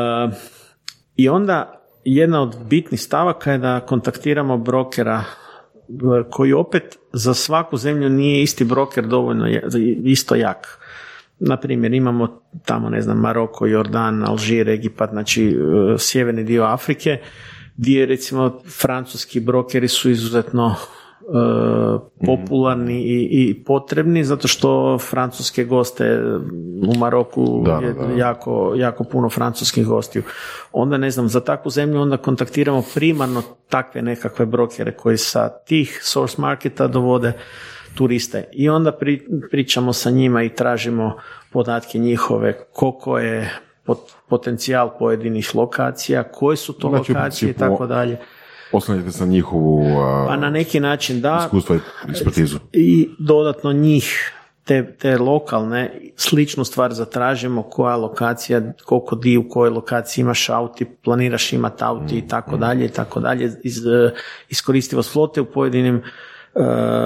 I 1.16 1.28
onda 1.28 1.80
jedna 2.04 2.42
od 2.42 2.56
bitnih 2.64 3.00
stavaka 3.00 3.52
je 3.52 3.58
da 3.58 3.80
kontaktiramo 3.80 4.58
brokera 4.58 5.24
koji 6.30 6.52
opet 6.52 6.98
za 7.12 7.34
svaku 7.34 7.76
zemlju 7.76 8.08
nije 8.08 8.42
isti 8.42 8.64
broker 8.64 9.06
dovoljno 9.06 9.48
isto 10.04 10.34
jak. 10.34 10.78
Na 11.38 11.56
primjer, 11.56 11.94
imamo 11.94 12.40
tamo, 12.64 12.90
ne 12.90 13.02
znam, 13.02 13.18
Maroko, 13.18 13.66
Jordan, 13.66 14.24
Alžir, 14.28 14.68
Egipat, 14.68 15.10
znači 15.10 15.48
e, 15.48 15.54
sjeverni 15.98 16.44
dio 16.44 16.64
Afrike, 16.64 17.20
gdje 17.76 18.06
recimo 18.06 18.60
francuski 18.80 19.40
brokeri 19.40 19.88
su 19.88 20.10
izuzetno 20.10 20.74
e, 21.24 21.98
popularni 22.26 22.94
i, 22.96 23.28
i 23.32 23.64
potrebni 23.64 24.24
zato 24.24 24.48
što 24.48 24.98
francuske 25.00 25.64
goste 25.64 26.20
u 26.88 26.98
Maroku 26.98 27.62
Da, 27.66 27.78
je 27.78 27.92
da. 27.92 28.04
jako, 28.16 28.72
jako 28.76 29.04
puno 29.04 29.30
francuskih 29.30 29.86
gostiju. 29.86 30.22
Onda 30.72 30.96
ne 30.96 31.10
znam, 31.10 31.28
za 31.28 31.40
takvu 31.40 31.70
zemlju 31.70 32.00
onda 32.00 32.16
kontaktiramo 32.16 32.82
primarno 32.94 33.42
takve 33.68 34.02
nekakve 34.02 34.46
brokere 34.46 34.92
koji 34.92 35.16
sa 35.16 35.48
tih 35.48 36.00
source 36.02 36.34
marketa 36.38 36.86
dovode 36.86 37.32
turiste. 37.94 38.44
I 38.52 38.68
onda 38.68 38.92
pri- 38.92 39.20
pričamo 39.50 39.92
sa 39.92 40.10
njima 40.10 40.42
i 40.42 40.48
tražimo 40.48 41.16
podatke 41.52 41.98
njihove, 41.98 42.52
koliko 42.72 43.18
je 43.18 43.50
pot- 43.86 44.12
potencijal 44.28 44.90
pojedinih 44.98 45.54
lokacija, 45.54 46.22
koje 46.24 46.56
su 46.56 46.72
to 46.72 46.88
Znači, 46.88 47.12
lokacije 47.12 47.50
i 47.50 47.54
tako 47.54 47.86
dalje. 47.86 48.16
Oslanjate 48.72 49.12
se 49.12 49.26
na 49.26 49.30
njihovu 49.32 49.98
a, 50.00 50.24
Pa 50.28 50.36
na 50.36 50.50
neki 50.50 50.80
način 50.80 51.20
da, 51.20 51.40
iskustvo 51.44 51.76
i 51.76 51.80
ekspertizu. 52.10 52.58
i 52.72 53.08
dodatno 53.18 53.72
njih 53.72 54.32
te, 54.64 54.96
te 54.96 55.18
lokalne 55.18 56.00
sličnu 56.16 56.64
stvar 56.64 56.92
zatražimo 56.92 57.62
koja 57.62 57.96
lokacija, 57.96 58.62
koliko 58.84 59.16
di 59.16 59.36
u 59.36 59.48
kojoj 59.48 59.70
lokaciji 59.70 60.22
imaš 60.22 60.50
auti, 60.50 60.84
planiraš 61.04 61.52
imati 61.52 61.84
auti 61.84 62.18
i 62.18 62.28
tako 62.28 62.56
dalje 62.56 62.84
i 62.84 62.88
tako 62.88 63.20
dalje, 63.20 63.52
iz, 63.62 63.86
e, 63.86 64.10
iskoristivost 64.48 65.12
flote 65.12 65.40
u 65.40 65.44
pojedinim 65.44 65.96
e, 66.54 66.60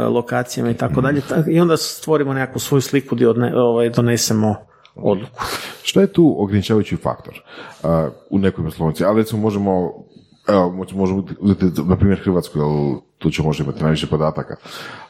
lokacijama 0.08 0.70
i 0.70 0.74
tako 0.74 1.00
dalje 1.00 1.20
Ta- 1.20 1.44
i 1.50 1.60
onda 1.60 1.76
stvorimo 1.76 2.32
nekakvu 2.32 2.58
svoju 2.58 2.80
sliku 2.80 3.14
gdje 3.14 3.28
ovaj, 3.56 3.90
donesemo 3.90 4.56
odluku. 4.94 5.42
Što 5.82 6.00
je 6.00 6.12
tu 6.12 6.34
ograničavajući 6.38 6.96
faktor 6.96 7.34
a, 7.82 8.08
u 8.30 8.38
nekoj 8.38 8.64
poslovnici? 8.64 9.04
Ali 9.04 9.22
recimo 9.22 9.42
možemo, 9.42 9.92
evo, 10.48 10.86
možemo 10.94 11.24
uzeti 11.40 11.64
na 11.88 11.96
primjer 11.96 12.20
Hrvatsku, 12.24 12.58
jer 12.58 12.66
tu 13.18 13.30
će 13.30 13.42
možda 13.42 13.64
imati 13.64 13.82
najviše 13.82 14.06
podataka. 14.06 14.56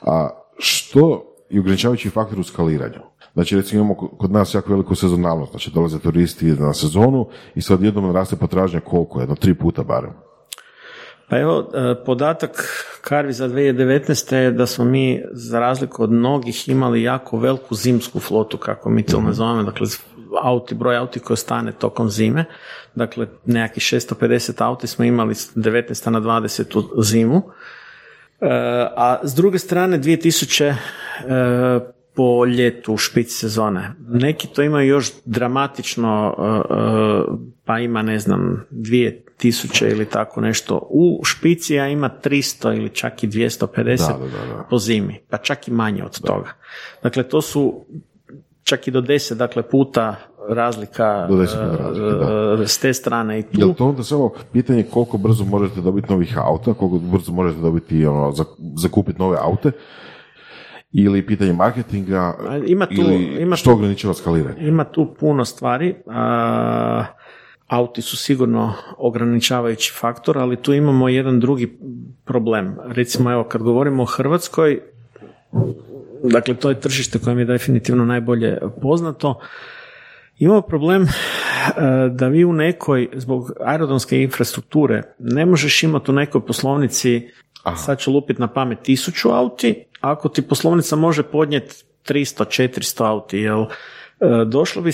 A 0.02 0.28
što 0.58 1.24
i 1.50 1.58
ograničavajući 1.58 2.10
faktor 2.10 2.40
u 2.40 2.42
skaliranju. 2.42 3.00
Znači, 3.34 3.56
recimo 3.56 3.80
imamo 3.80 3.94
kod 3.94 4.32
nas 4.32 4.54
jako 4.54 4.72
veliku 4.72 4.94
sezonalnost, 4.94 5.50
znači 5.50 5.70
dolaze 5.70 5.98
turisti 5.98 6.44
na 6.44 6.74
sezonu 6.74 7.28
i 7.54 7.62
sad 7.62 7.82
jednom 7.82 8.12
raste 8.12 8.36
potražnja 8.36 8.80
koliko, 8.80 9.20
jedno 9.20 9.34
tri 9.34 9.54
puta 9.54 9.82
barem. 9.82 10.12
Pa 11.28 11.38
evo, 11.38 11.70
e, 11.74 12.04
podatak 12.04 12.50
Karvi 13.00 13.32
za 13.32 13.48
2019. 13.48 14.36
je 14.36 14.50
da 14.52 14.66
smo 14.66 14.84
mi, 14.84 15.22
za 15.32 15.60
razliku 15.60 16.02
od 16.02 16.12
mnogih, 16.12 16.68
imali 16.68 17.02
jako 17.02 17.38
veliku 17.38 17.74
zimsku 17.74 18.20
flotu, 18.20 18.58
kako 18.58 18.90
mi 18.90 19.02
to 19.02 19.20
nazovemo, 19.20 19.62
dakle 19.62 19.86
auti, 20.42 20.74
broj 20.74 20.96
auti 20.96 21.20
koji 21.20 21.34
ostane 21.34 21.72
tokom 21.72 22.10
zime, 22.10 22.44
dakle 22.98 23.26
nekakvih 23.46 23.82
650 23.82 24.64
auti 24.64 24.86
smo 24.86 25.04
imali 25.04 25.34
s 25.34 25.56
19. 25.56 26.10
na 26.10 26.20
20. 26.20 27.02
zimu, 27.02 27.42
e, 28.40 28.46
a 28.96 29.20
s 29.22 29.34
druge 29.34 29.58
strane 29.58 29.98
2000 29.98 30.64
e, 30.64 30.74
po 32.14 32.46
ljetu 32.46 32.94
u 32.94 32.96
špici 32.96 33.34
sezone. 33.34 33.94
Neki 34.08 34.46
to 34.46 34.62
imaju 34.62 34.88
još 34.88 35.12
dramatično, 35.24 36.34
pa 37.64 37.78
ima 37.78 38.02
ne 38.02 38.18
znam, 38.18 38.66
dvije 38.70 39.24
tisuće 39.38 39.88
ili 39.88 40.04
tako 40.04 40.40
nešto 40.40 40.88
u 40.90 41.24
špici, 41.24 41.78
a 41.78 41.88
ima 41.88 42.10
300 42.24 42.76
ili 42.76 42.88
čak 42.88 43.24
i 43.24 43.28
250 43.28 43.98
da, 44.08 44.54
da, 44.54 44.66
po 44.70 44.78
zimi, 44.78 45.20
pa 45.30 45.38
čak 45.38 45.68
i 45.68 45.70
manje 45.70 46.04
od 46.04 46.20
toga. 46.20 46.52
Dakle, 47.02 47.22
to 47.22 47.42
su 47.42 47.84
čak 48.62 48.88
i 48.88 48.90
do 48.90 49.00
10 49.00 49.34
dakle, 49.34 49.62
puta 49.62 50.16
razlika, 50.48 51.26
do 51.28 51.34
uh, 51.34 52.66
s 52.66 52.78
te 52.78 52.94
strane 52.94 53.38
i 53.38 53.42
tu. 53.42 53.60
Jel 53.60 53.74
to 53.74 53.88
onda 53.88 54.02
samo 54.02 54.30
pitanje 54.52 54.82
koliko 54.82 55.18
brzo 55.18 55.44
možete 55.44 55.80
dobiti 55.80 56.12
novih 56.12 56.38
auta, 56.38 56.74
koliko 56.74 56.98
brzo 56.98 57.32
možete 57.32 57.60
dobiti 57.60 58.06
ono, 58.06 58.32
zakupiti 58.76 59.18
nove 59.18 59.38
aute, 59.40 59.70
ili 60.92 61.26
pitanje 61.26 61.52
marketinga, 61.52 62.34
ima 62.66 62.86
tu, 62.86 62.94
ili 62.94 63.42
ima 63.42 63.56
što 63.56 63.72
ograničava 63.72 64.14
skaliranje? 64.14 64.68
Ima 64.68 64.84
tu 64.84 65.14
puno 65.20 65.44
stvari. 65.44 65.94
A, 66.06 67.04
auti 67.68 68.02
su 68.02 68.16
sigurno 68.16 68.72
ograničavajući 68.98 69.92
faktor, 69.96 70.38
ali 70.38 70.56
tu 70.56 70.72
imamo 70.72 71.08
jedan 71.08 71.40
drugi 71.40 71.78
problem. 72.24 72.76
Recimo, 72.84 73.32
evo, 73.32 73.44
kad 73.44 73.62
govorimo 73.62 74.02
o 74.02 74.06
Hrvatskoj, 74.06 74.80
dakle, 76.22 76.54
to 76.54 76.68
je 76.68 76.80
tržište 76.80 77.18
koje 77.18 77.34
mi 77.34 77.42
je 77.42 77.46
definitivno 77.46 78.04
najbolje 78.04 78.58
poznato, 78.82 79.40
imamo 80.38 80.60
problem 80.60 81.02
e, 81.02 81.08
da 82.10 82.28
vi 82.28 82.44
u 82.44 82.52
nekoj, 82.52 83.08
zbog 83.14 83.52
aerodromske 83.64 84.22
infrastrukture, 84.22 85.02
ne 85.18 85.46
možeš 85.46 85.82
imati 85.82 86.10
u 86.10 86.14
nekoj 86.14 86.46
poslovnici, 86.46 87.28
Aha. 87.62 87.76
sad 87.76 87.98
ću 87.98 88.12
lupiti 88.12 88.40
na 88.40 88.48
pamet, 88.48 88.78
tisuću 88.82 89.28
auti, 89.28 89.84
ako 90.00 90.28
ti 90.28 90.42
poslovnica 90.42 90.96
može 90.96 91.22
podnijeti 91.22 91.74
300, 92.08 92.44
400 92.44 93.04
auti, 93.04 93.38
jel 93.38 93.66
došlo 94.46 94.82
bi 94.82 94.90
e, 94.90 94.92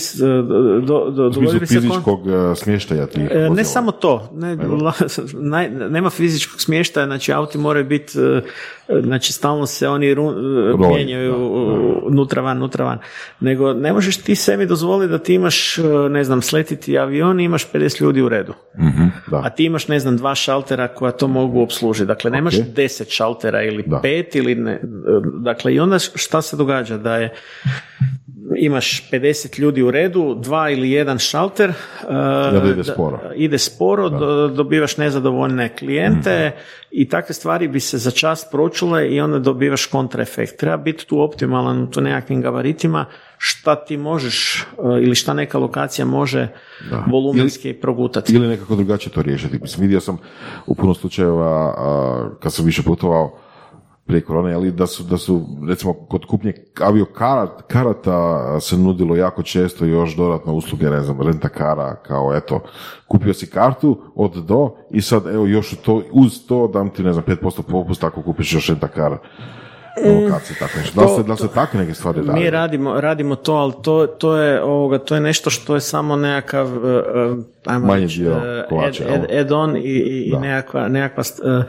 do, 0.81 1.09
do, 1.11 1.29
do 1.29 1.59
fizičkog 1.59 2.27
e, 2.27 2.55
smještaja 2.55 3.07
tih 3.07 3.29
Ne 3.51 3.63
samo 3.63 3.91
to, 3.91 4.29
ne, 4.33 4.55
nema 5.89 6.09
fizičkog 6.09 6.61
smještaja, 6.61 7.05
znači 7.05 7.33
auti 7.33 7.57
moraju 7.57 7.85
biti, 7.85 8.13
znači 9.03 9.33
stalno 9.33 9.65
se 9.65 9.87
oni 9.87 10.15
mijenjaju 10.77 11.35
nutra 12.09 12.41
van, 12.41 12.57
nutra 12.57 12.85
van, 12.85 12.99
nego 13.39 13.73
ne 13.73 13.93
možeš 13.93 14.17
ti 14.17 14.35
sebi 14.35 14.65
dozvoliti 14.65 15.11
da 15.11 15.17
ti 15.17 15.33
imaš, 15.33 15.77
ne 16.09 16.23
znam, 16.23 16.41
sletiti 16.41 16.97
avion 16.97 17.39
i 17.39 17.43
imaš 17.43 17.71
50 17.71 18.01
ljudi 18.01 18.21
u 18.21 18.29
redu, 18.29 18.53
mm 18.77 19.05
a 19.31 19.49
ti 19.49 19.65
imaš, 19.65 19.87
ne 19.87 19.99
znam, 19.99 20.17
dva 20.17 20.35
šaltera 20.35 20.87
koja 20.87 21.11
to 21.11 21.27
mogu 21.27 21.61
obslužiti, 21.61 22.05
dakle 22.05 22.31
nemaš 22.31 22.53
okay. 22.53 22.73
10 22.73 23.09
šaltera 23.09 23.63
ili 23.63 23.83
da. 23.87 23.99
pet 24.01 24.35
ili 24.35 24.55
ne, 24.55 24.79
dakle 25.39 25.73
i 25.73 25.79
onda 25.79 25.99
šta 25.99 26.41
se 26.41 26.57
događa, 26.57 26.97
da 26.97 27.17
je 27.17 27.33
imaš 28.57 29.09
50 29.11 29.59
ljudi 29.59 29.83
u 29.83 29.91
redu, 29.91 30.35
dva 30.39 30.69
ili 30.69 30.91
jedan 30.91 31.19
šalter, 31.19 31.69
uh, 31.69 32.69
ide 32.69 32.83
sporo, 32.83 33.19
ide 33.35 33.57
sporo 33.57 34.09
dobivaš 34.49 34.97
nezadovoljne 34.97 35.75
klijente 35.75 36.51
mhm. 36.53 36.57
i 36.91 37.09
takve 37.09 37.33
stvari 37.33 37.67
bi 37.67 37.79
se 37.79 37.97
za 37.97 38.11
čas 38.11 38.47
pročule 38.51 39.09
i 39.09 39.21
onda 39.21 39.39
dobivaš 39.39 39.85
kontraefekt. 39.85 40.59
Treba 40.59 40.77
biti 40.77 41.05
tu 41.05 41.21
optimalan 41.21 41.87
u 41.97 42.01
nekakvim 42.01 42.41
gabaritima 42.41 43.05
šta 43.37 43.75
ti 43.75 43.97
možeš 43.97 44.65
uh, 44.77 45.03
ili 45.03 45.15
šta 45.15 45.33
neka 45.33 45.57
lokacija 45.57 46.05
može 46.05 46.47
da. 46.89 47.05
volumenski 47.11 47.69
ili, 47.69 47.79
progutati. 47.79 48.35
Ili 48.35 48.47
nekako 48.47 48.75
drugačije 48.75 49.13
to 49.13 49.21
riješiti. 49.21 49.59
Mislim, 49.61 49.81
vidio 49.81 49.99
sam 49.99 50.17
u 50.65 50.75
puno 50.75 50.93
slučajeva 50.93 51.75
kad 52.39 52.53
sam 52.53 52.65
više 52.65 52.83
putovao 52.83 53.44
prije 54.05 54.21
korone, 54.21 54.53
ali 54.53 54.71
da 54.71 54.87
su, 54.87 55.03
da 55.03 55.17
su 55.17 55.45
recimo 55.67 55.93
kod 55.93 56.25
kupnje 56.25 56.53
avio 56.81 57.05
karata 57.67 58.59
se 58.59 58.77
nudilo 58.77 59.15
jako 59.15 59.43
često 59.43 59.85
još 59.85 60.15
dodatna 60.15 60.53
usluge, 60.53 60.89
ne 60.89 61.01
znam, 61.01 61.21
renta 61.21 61.49
kara, 61.49 61.95
kao 61.95 62.35
eto, 62.35 62.59
kupio 63.07 63.33
si 63.33 63.49
kartu 63.49 64.01
od 64.15 64.45
do 64.45 64.75
i 64.91 65.01
sad 65.01 65.27
evo 65.27 65.45
još 65.45 65.75
to, 65.75 66.01
uz 66.11 66.47
to 66.47 66.67
dam 66.67 66.89
ti 66.89 67.03
ne 67.03 67.13
znam 67.13 67.25
5% 67.25 67.61
popust 67.71 68.03
ako 68.03 68.21
kupiš 68.21 68.53
još 68.53 68.69
renta 68.69 68.87
kara 68.87 69.17
lokaciji, 70.03 70.57
tako 70.59 70.79
nešto. 70.79 71.01
Da 71.01 71.07
se, 71.07 71.23
da 71.23 71.35
se 71.35 71.47
takve 71.53 71.79
neke 71.79 71.93
stvari 71.93 72.21
da. 72.25 72.33
Mi 72.33 72.49
radimo, 72.49 73.01
radimo 73.01 73.35
to, 73.35 73.53
ali 73.53 73.73
to, 73.83 74.07
to, 74.07 74.37
je, 74.37 74.63
ovoga, 74.63 74.97
to 74.97 75.15
je 75.15 75.21
nešto 75.21 75.49
što 75.49 75.75
je 75.75 75.81
samo 75.81 76.15
nekakav 76.15 76.67
uh, 76.67 76.83
ajmo 77.65 77.87
Manji 77.87 78.07
dio 78.07 78.31
uh, 78.31 78.83
add-on 79.39 79.77
i, 79.77 79.79
i, 79.79 80.29
i 80.29 80.37
nekakva, 80.41 80.87
nekakva 80.87 81.23
uh, 81.43 81.63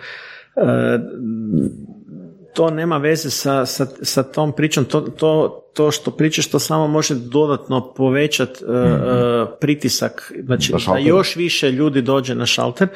to 2.57 2.71
nema 2.71 2.97
veze 2.97 3.31
sa, 3.31 3.67
sa, 3.67 3.87
sa 4.03 4.23
tom 4.23 4.53
pričom, 4.53 4.85
to, 4.85 5.01
to, 5.01 5.63
to 5.75 5.91
što 5.91 6.11
pričaš 6.11 6.51
to 6.51 6.59
samo 6.59 6.87
može 6.87 7.15
dodatno 7.15 7.93
povećati 7.93 8.65
uh, 8.65 8.71
e, 8.71 8.79
e, 8.79 9.47
pritisak, 9.61 10.33
znači 10.45 10.73
da, 10.87 10.99
još 10.99 11.37
više 11.37 11.73
ljudi 11.73 12.03
dođe 12.03 12.35
na 12.35 12.47
šalter, 12.47 12.89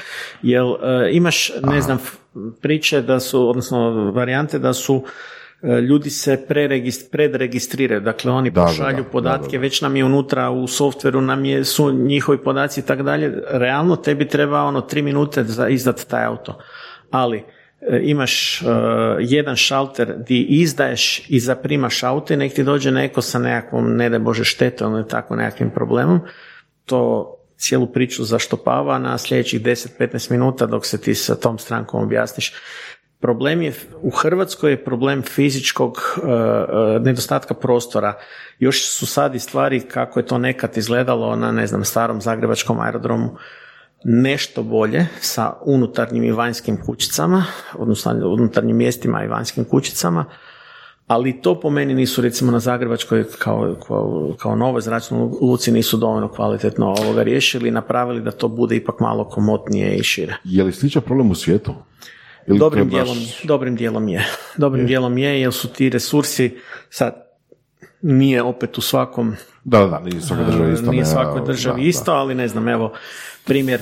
jer 0.42 0.62
uh, 0.62 0.78
imaš, 1.12 1.52
ne 1.62 1.80
znam, 1.80 1.98
priče 2.60 3.02
da 3.02 3.20
su, 3.20 3.48
odnosno 3.48 4.10
varijante 4.10 4.58
da 4.58 4.72
su 4.72 5.04
ljudi 5.88 6.10
se 6.10 6.46
predregistriraju, 7.10 8.00
dakle 8.00 8.32
oni 8.32 8.50
da, 8.50 8.64
pošalju 8.64 9.04
podatke, 9.12 9.58
već 9.58 9.80
nam 9.80 9.96
je 9.96 10.04
unutra 10.04 10.50
u 10.50 10.66
softveru, 10.66 11.20
nam 11.20 11.44
je, 11.44 11.64
su 11.64 11.92
njihovi 11.92 12.38
podaci 12.38 12.80
i 12.80 12.82
tako 12.82 13.02
dalje, 13.02 13.42
realno 13.48 13.96
tebi 13.96 14.28
treba 14.28 14.62
ono 14.62 14.80
tri 14.80 15.02
minute 15.02 15.44
za 15.44 15.68
izdati 15.68 16.08
taj 16.08 16.24
auto, 16.24 16.58
ali 17.10 17.38
E, 17.38 17.59
imaš 18.02 18.62
uh, 18.62 18.68
jedan 19.18 19.56
šalter 19.56 20.14
di 20.18 20.42
izdaješ 20.42 21.22
i 21.28 21.40
zaprimaš 21.40 22.02
auto 22.02 22.34
i 22.34 22.36
nek 22.36 22.54
ti 22.54 22.64
dođe 22.64 22.90
neko 22.90 23.22
sa 23.22 23.38
nekakvom, 23.38 23.96
ne 23.96 24.10
da 24.10 24.18
bože 24.18 24.44
štetom 24.44 24.94
ili 24.94 25.08
tako 25.08 25.36
nekakvim 25.36 25.70
problemom, 25.70 26.20
to 26.84 27.34
cijelu 27.56 27.86
priču 27.86 28.24
zaštopava 28.24 28.98
na 28.98 29.18
sljedećih 29.18 29.62
10-15 29.62 30.30
minuta 30.30 30.66
dok 30.66 30.86
se 30.86 31.00
ti 31.00 31.14
sa 31.14 31.34
tom 31.34 31.58
strankom 31.58 32.02
objasniš. 32.02 32.52
Problem 33.20 33.62
je, 33.62 33.72
u 34.02 34.10
Hrvatskoj 34.10 34.70
je 34.70 34.84
problem 34.84 35.22
fizičkog 35.22 35.90
uh, 35.92 36.24
nedostatka 37.02 37.54
prostora. 37.54 38.14
Još 38.58 38.88
su 38.88 39.06
sad 39.06 39.34
i 39.34 39.38
stvari 39.38 39.80
kako 39.80 40.20
je 40.20 40.26
to 40.26 40.38
nekad 40.38 40.76
izgledalo 40.76 41.36
na, 41.36 41.52
ne 41.52 41.66
znam, 41.66 41.84
starom 41.84 42.20
zagrebačkom 42.20 42.80
aerodromu 42.80 43.36
nešto 44.04 44.62
bolje 44.62 45.06
sa 45.20 45.52
unutarnjim 45.64 46.24
i 46.24 46.32
vanjskim 46.32 46.76
kućicama, 46.86 47.44
odnosno 47.78 48.12
unutarnjim 48.12 48.76
mjestima 48.76 49.24
i 49.24 49.28
vanjskim 49.28 49.64
kućicama, 49.64 50.24
ali 51.06 51.42
to 51.42 51.60
po 51.60 51.70
meni 51.70 51.94
nisu 51.94 52.22
recimo 52.22 52.52
na 52.52 52.58
Zagrebačkoj 52.58 53.24
kao, 53.38 53.76
kao, 53.86 54.34
kao 54.38 54.56
novoj 54.56 54.80
zračnoj 54.80 55.20
luci 55.40 55.72
nisu 55.72 55.96
dovoljno 55.96 56.28
kvalitetno 56.28 56.86
ovoga 56.86 57.22
riješili 57.22 57.68
i 57.68 57.72
napravili 57.72 58.20
da 58.20 58.30
to 58.30 58.48
bude 58.48 58.76
ipak 58.76 59.00
malo 59.00 59.24
komotnije 59.24 59.96
i 59.96 60.02
šire. 60.02 60.36
Je 60.44 60.64
li 60.64 60.72
sličan 60.72 61.02
problem 61.02 61.30
u 61.30 61.34
svijetu? 61.34 61.74
Ili 62.46 62.58
dobrim, 62.58 62.88
dijelom, 62.88 63.16
dobrim 63.44 63.76
dijelom 63.76 64.08
je. 64.08 64.26
Dobrim 64.56 64.84
je. 64.84 64.86
dijelom 64.86 65.18
je 65.18 65.40
jer 65.40 65.52
su 65.52 65.68
ti 65.68 65.90
resursi 65.90 66.58
sad 66.90 67.29
nije 68.02 68.42
opet 68.42 68.78
u 68.78 68.80
svakom 68.80 69.36
da, 69.64 69.86
da, 69.86 69.98
nije 69.98 70.20
svaka 70.20 70.44
država 70.44 70.72
isto. 70.72 70.90
Nije 70.90 71.04
svakoj 71.04 71.40
državi 71.46 71.82
isto, 71.82 72.12
ali 72.12 72.34
ne 72.34 72.48
znam, 72.48 72.68
evo, 72.68 72.92
primjer 73.44 73.80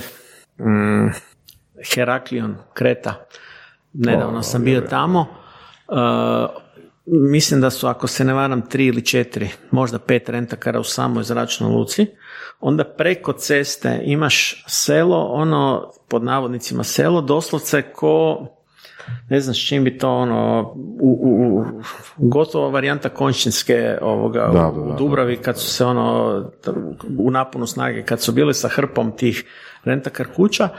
mm, 0.57 1.09
Heraklion, 1.93 2.55
Kreta, 2.73 3.25
nedavno 3.93 4.43
sam 4.43 4.63
bio 4.63 4.81
tamo, 4.81 5.19
uh, 5.87 5.97
mislim 7.05 7.61
da 7.61 7.69
su, 7.69 7.87
ako 7.87 8.07
se 8.07 8.23
ne 8.23 8.33
varam, 8.33 8.61
tri 8.61 8.85
ili 8.85 9.05
četiri, 9.05 9.49
možda 9.71 9.99
pet 9.99 10.29
rentakara 10.29 10.79
u 10.79 10.83
samoj 10.83 11.23
zračnoj 11.23 11.71
luci, 11.71 12.07
onda 12.59 12.83
preko 12.83 13.33
ceste 13.33 14.01
imaš 14.03 14.63
selo, 14.67 15.17
ono, 15.17 15.91
pod 16.07 16.23
navodnicima 16.23 16.83
selo, 16.83 17.21
doslovce 17.21 17.81
ko 17.81 18.45
ne 19.29 19.39
znam 19.39 19.53
s 19.53 19.67
čim 19.67 19.83
bi 19.83 19.97
to 19.97 20.09
ono, 20.09 20.73
u, 21.01 21.19
u, 21.21 21.65
gotovo 22.17 22.69
varijanta 22.69 23.09
konšćinske 23.09 23.97
ovoga 24.01 24.49
da, 24.53 24.67
u 24.67 24.95
Dubravi 24.97 25.37
kad 25.37 25.59
su 25.59 25.69
se 25.69 25.85
ono 25.85 26.35
u 27.17 27.31
napunu 27.31 27.67
snage, 27.67 28.03
kad 28.03 28.21
su 28.21 28.31
bili 28.31 28.53
sa 28.53 28.67
hrpom 28.67 29.11
tih 29.11 29.45
rentakar 29.83 30.27
kuća, 30.35 30.69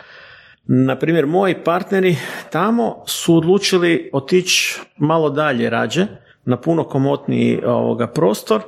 na 0.64 0.98
primjer, 0.98 1.26
moji 1.26 1.54
partneri 1.64 2.16
tamo 2.50 3.02
su 3.06 3.36
odlučili 3.36 4.10
otići 4.12 4.80
malo 4.96 5.30
dalje 5.30 5.70
rađe, 5.70 6.06
na 6.44 6.56
puno 6.56 6.84
komotniji 6.84 7.62
ovoga 7.64 8.06
prostor 8.06 8.62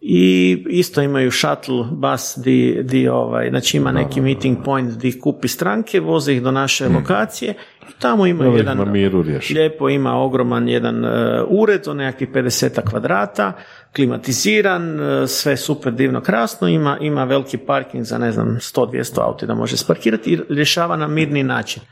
i 0.00 0.64
isto 0.68 1.02
imaju 1.02 1.30
shuttle 1.30 1.84
bus 1.90 2.34
di, 2.36 2.82
di 2.82 3.08
ovaj, 3.08 3.48
znači 3.50 3.76
ima 3.76 3.92
neki 3.92 4.20
meeting 4.20 4.58
point 4.64 4.92
di 4.92 5.20
kupi 5.20 5.48
stranke, 5.48 6.00
voze 6.00 6.32
ih 6.32 6.42
do 6.42 6.50
naše 6.50 6.88
lokacije 6.88 7.54
i 7.90 7.92
tamo 7.98 8.26
ih 8.26 8.36
jedan 8.56 8.78
na 8.78 8.84
miru 8.84 9.24
lijepo 9.50 9.88
ima 9.88 10.14
ogroman 10.14 10.68
jedan 10.68 11.04
e, 11.04 11.08
ured 11.48 11.88
od 11.88 11.96
nekakvih 11.96 12.28
50 12.28 12.90
kvadrata, 12.90 13.52
klimatiziran, 13.94 15.00
e, 15.00 15.26
sve 15.26 15.56
super 15.56 15.92
divno 15.92 16.20
krasno, 16.20 16.68
ima, 16.68 16.98
ima 17.00 17.24
veliki 17.24 17.56
parking 17.58 18.04
za 18.04 18.18
ne 18.18 18.32
znam 18.32 18.56
100-200 18.60 19.20
auti 19.20 19.46
da 19.46 19.54
može 19.54 19.76
sparkirati 19.76 20.30
i 20.30 20.38
rješava 20.48 20.96
na 20.96 21.08
mirni 21.08 21.42
način. 21.42 21.82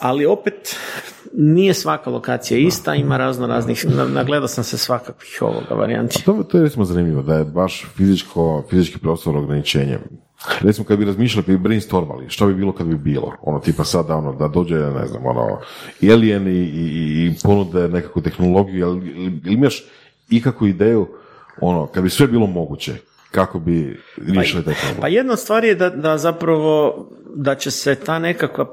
Ali 0.00 0.26
opet 0.26 0.76
nije 1.32 1.74
svaka 1.74 2.10
lokacija 2.10 2.58
ista, 2.58 2.94
ima 2.94 3.16
razno 3.16 3.46
raznih, 3.46 3.86
na- 3.96 4.04
nagledao 4.04 4.48
sam 4.48 4.64
se 4.64 4.78
svakakvih 4.78 5.38
ovoga 5.40 5.74
varijanti. 5.74 6.24
To, 6.24 6.42
to 6.42 6.56
je 6.56 6.62
recimo 6.64 6.84
zanimljivo, 6.84 7.22
da 7.22 7.34
je 7.34 7.44
baš 7.44 7.86
fizičko, 7.96 8.64
fizički 8.70 8.98
prostor 8.98 9.36
ograničenje. 9.36 9.98
Recimo 10.60 10.86
kad 10.86 10.98
bi 10.98 11.04
razmišljali, 11.04 11.44
kad 11.46 11.54
bi 11.54 11.62
brainstormali, 11.62 12.28
što 12.28 12.46
bi 12.46 12.54
bilo 12.54 12.72
kad 12.72 12.86
bi 12.86 12.96
bilo? 12.96 13.32
Ono 13.42 13.58
tipa 13.58 13.84
sada, 13.84 14.16
ono, 14.16 14.32
da 14.32 14.48
dođe, 14.48 14.74
ne 14.74 15.06
znam, 15.06 15.26
ono, 15.26 15.58
alien 16.12 16.48
i, 16.48 16.50
i, 16.50 17.26
i 17.26 17.34
ponude 17.42 17.88
nekakvu 17.88 18.22
tehnologiju, 18.22 18.86
ili 18.88 19.40
imaš 19.44 19.84
ikakvu 20.30 20.66
ideju, 20.66 21.08
ono, 21.60 21.86
kad 21.86 22.02
bi 22.02 22.10
sve 22.10 22.26
bilo 22.26 22.46
moguće, 22.46 22.94
kako 23.30 23.58
bi 23.58 24.00
riješili 24.16 24.64
taj 24.64 24.74
problem? 24.74 25.00
Pa 25.00 25.08
jedna 25.08 25.32
od 25.32 25.38
stvari 25.38 25.68
je 25.68 25.74
da, 25.74 25.90
da 25.90 26.18
zapravo 26.18 27.06
da 27.34 27.54
će 27.54 27.70
se 27.70 27.94
ta 27.94 28.18
nekakva 28.18 28.72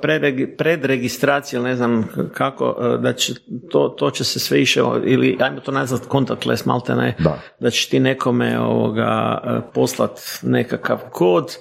predregistracija, 0.57 1.61
ne 1.61 1.75
znam 1.75 2.07
kako, 2.33 2.75
e, 2.81 2.97
da 2.97 3.13
će 3.13 3.33
to, 3.69 3.95
to 3.97 4.11
će 4.11 4.23
se 4.23 4.39
sve 4.39 4.57
više, 4.57 4.81
ili 5.05 5.37
ajmo 5.39 5.59
to 5.59 5.71
nazvat 5.71 6.01
contactless 6.11 6.65
malte 6.65 6.95
ne, 6.95 7.15
Da. 7.19 7.39
da 7.59 7.69
će 7.69 7.89
ti 7.89 7.99
nekome 7.99 8.59
ovoga, 8.59 9.41
e, 9.43 9.71
poslat 9.73 10.19
nekakav 10.41 10.99
kod, 11.11 11.57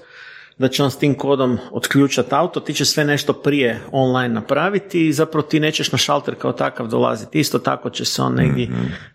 da 0.58 0.68
će 0.68 0.82
on 0.82 0.90
s 0.90 0.98
tim 0.98 1.14
kodom 1.14 1.58
otključati 1.70 2.28
auto, 2.34 2.60
ti 2.60 2.74
će 2.74 2.84
sve 2.84 3.04
nešto 3.04 3.32
prije 3.32 3.80
online 3.92 4.34
napraviti 4.34 5.06
i 5.06 5.12
zapravo 5.12 5.42
ti 5.42 5.60
nećeš 5.60 5.92
na 5.92 5.98
šalter 5.98 6.34
kao 6.34 6.52
takav 6.52 6.88
dolaziti. 6.88 7.40
Isto 7.40 7.58
tako 7.58 7.90
će 7.90 8.04
se 8.04 8.22
on 8.22 8.34
negdje 8.34 8.68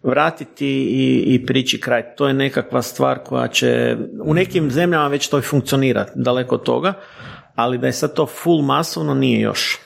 vratiti 0.03 0.67
i, 0.67 1.23
i 1.35 1.45
prići 1.45 1.81
kraj. 1.81 2.15
To 2.15 2.27
je 2.27 2.33
nekakva 2.33 2.81
stvar 2.81 3.19
koja 3.25 3.47
će, 3.47 3.97
u 4.23 4.33
nekim 4.33 4.71
zemljama 4.71 5.07
već 5.07 5.27
to 5.27 5.39
i 5.39 5.41
funkcionira, 5.41 6.05
daleko 6.15 6.55
od 6.55 6.63
toga, 6.63 6.93
ali 7.55 7.77
da 7.77 7.87
je 7.87 7.93
sad 7.93 8.13
to 8.13 8.25
full 8.25 8.61
masovno 8.61 9.13
nije 9.13 9.41
još. 9.41 9.79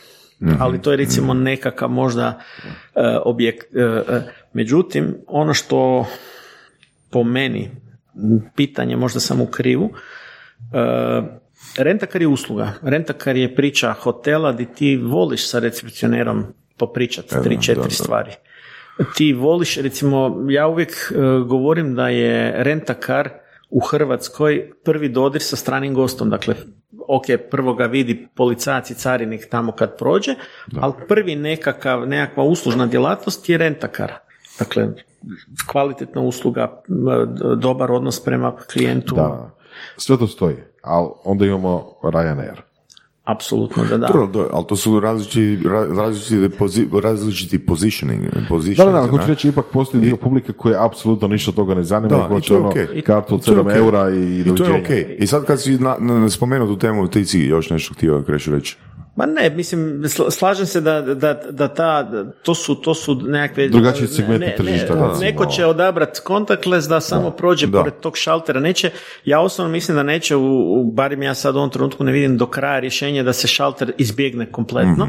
Ali 0.59 0.81
to 0.81 0.91
je 0.91 0.97
recimo 0.97 1.33
nekakav 1.33 1.89
možda 1.89 2.41
e, 2.95 3.17
objekt. 3.25 3.75
E, 3.75 3.81
e, 3.81 4.21
međutim, 4.53 5.15
ono 5.27 5.53
što 5.53 6.05
po 7.11 7.23
meni, 7.23 7.71
pitanje 8.55 8.95
možda 8.95 9.19
sam 9.19 9.41
u 9.41 9.45
krivu, 9.45 9.89
rentakar 11.77 12.21
je 12.21 12.27
usluga. 12.27 12.73
Rentakar 12.81 13.35
je 13.35 13.55
priča 13.55 13.93
hotela 13.93 14.51
di 14.51 14.65
ti 14.65 14.97
voliš 14.97 15.49
sa 15.49 15.59
recepcionerom 15.59 16.45
popričati 16.77 17.35
tri, 17.43 17.61
četiri 17.61 17.91
stvari. 17.91 18.31
Ti 19.15 19.33
voliš, 19.33 19.77
recimo, 19.77 20.45
ja 20.49 20.67
uvijek 20.67 20.91
e, 20.91 21.15
govorim 21.47 21.95
da 21.95 22.09
je 22.09 22.63
rentakar 22.63 23.29
u 23.69 23.79
Hrvatskoj 23.79 24.71
prvi 24.83 25.09
dodir 25.09 25.41
sa 25.41 25.55
stranim 25.55 25.93
gostom. 25.93 26.29
Dakle, 26.29 26.55
ok, 27.07 27.25
prvo 27.51 27.73
ga 27.73 27.85
vidi 27.85 28.27
policajac 28.35 28.89
i 28.89 28.95
carinik 28.95 29.49
tamo 29.49 29.71
kad 29.71 29.97
prođe, 29.97 30.35
ali 30.79 30.93
prvi 31.07 31.35
nekakav, 31.35 32.07
nekakva 32.07 32.43
uslužna 32.43 32.85
djelatnost 32.87 33.49
je 33.49 33.57
rentakar. 33.57 34.13
Dakle, 34.59 34.87
kvalitetna 35.71 36.21
usluga, 36.21 36.81
dobar 37.57 37.91
odnos 37.91 38.23
prema 38.23 38.55
klijentu. 38.73 39.15
Da, 39.15 39.51
sve 39.97 40.17
to 40.17 40.27
stoji, 40.27 40.55
ali 40.85 41.07
onda 41.23 41.45
imamo 41.45 41.83
Ryanair. 42.03 42.55
Apsolutno 43.23 43.83
da 43.83 43.97
da. 43.97 44.07
Dobro, 44.07 44.27
da, 44.27 44.47
ali 44.53 44.65
to 44.67 44.75
su 44.75 44.99
različiti, 44.99 45.39
ra- 45.63 45.97
različiti, 45.97 46.57
pozi- 46.59 47.01
različiti 47.01 47.59
positioning. 47.59 48.23
Da, 48.23 48.39
positions, 48.49 48.77
da, 48.85 49.01
da, 49.01 49.07
hoću 49.07 49.27
reći, 49.27 49.47
ipak 49.47 49.65
postoji 49.65 50.03
dio 50.03 50.15
publike 50.17 50.53
koje 50.53 50.75
apsolutno 50.79 51.27
ništa 51.27 51.51
od 51.51 51.55
toga 51.55 51.75
ne 51.75 51.83
zanima 51.83 52.09
Da, 52.09 52.39
to 52.39 52.53
je 52.53 52.59
ono 52.59 52.69
okej. 52.69 53.01
kartu 53.01 53.35
od 53.35 53.41
I 53.41 53.45
to 53.45 53.51
je 53.51 53.57
7 53.57 53.61
okej. 53.61 53.77
eura 53.77 54.09
i 54.09 54.13
I 54.13 54.43
to 54.43 54.49
je 54.49 54.55
doviđenja. 54.55 54.79
okej. 54.79 55.15
I 55.19 55.27
sad 55.27 55.45
kad 55.45 55.61
si 55.61 55.71
na, 55.71 55.95
na, 55.99 56.29
spomenuo 56.29 56.67
tu 56.67 56.77
temu, 56.77 57.07
ti 57.07 57.25
si 57.25 57.39
još 57.39 57.69
nešto 57.69 57.93
htio 57.93 58.23
Krešu 58.23 58.51
reći. 58.51 58.77
Ma 59.15 59.25
ne, 59.25 59.49
mislim, 59.49 60.03
sl- 60.03 60.31
slažem 60.31 60.65
se 60.65 60.81
da, 60.81 61.01
da, 61.01 61.33
da 61.33 61.67
ta, 61.67 62.03
da 62.03 62.31
to 62.31 62.55
su, 62.55 62.75
to 62.75 62.93
su 62.93 63.15
nekakve... 63.15 63.67
Drugačiji 63.67 64.07
segmenti 64.07 64.45
ne, 64.45 64.55
tržišta, 64.57 64.95
ne, 64.95 65.07
recimo. 65.07 65.19
neko 65.19 65.45
će 65.45 65.65
odabrati 65.65 66.19
contactless 66.27 66.87
da 66.87 67.01
samo 67.01 67.31
prođe 67.31 67.67
Da. 67.67 67.79
pored 67.79 67.93
tog 68.01 68.17
šaltera. 68.17 68.59
Neće, 68.59 68.91
ja 69.25 69.39
osobno 69.39 69.71
mislim 69.71 69.95
da 69.97 70.03
neće, 70.03 70.35
u, 70.35 70.81
u, 70.81 70.91
barem 70.91 71.23
ja 71.23 71.33
sad 71.33 71.55
u 71.55 71.57
ovom 71.57 71.69
trenutku 71.69 72.03
ne 72.03 72.11
vidim 72.11 72.37
do 72.37 72.47
kraja 72.47 72.79
rješenje 72.79 73.23
da 73.23 73.33
se 73.33 73.47
šalter 73.47 73.91
izbjegne 73.97 74.51
kompletno. 74.51 75.07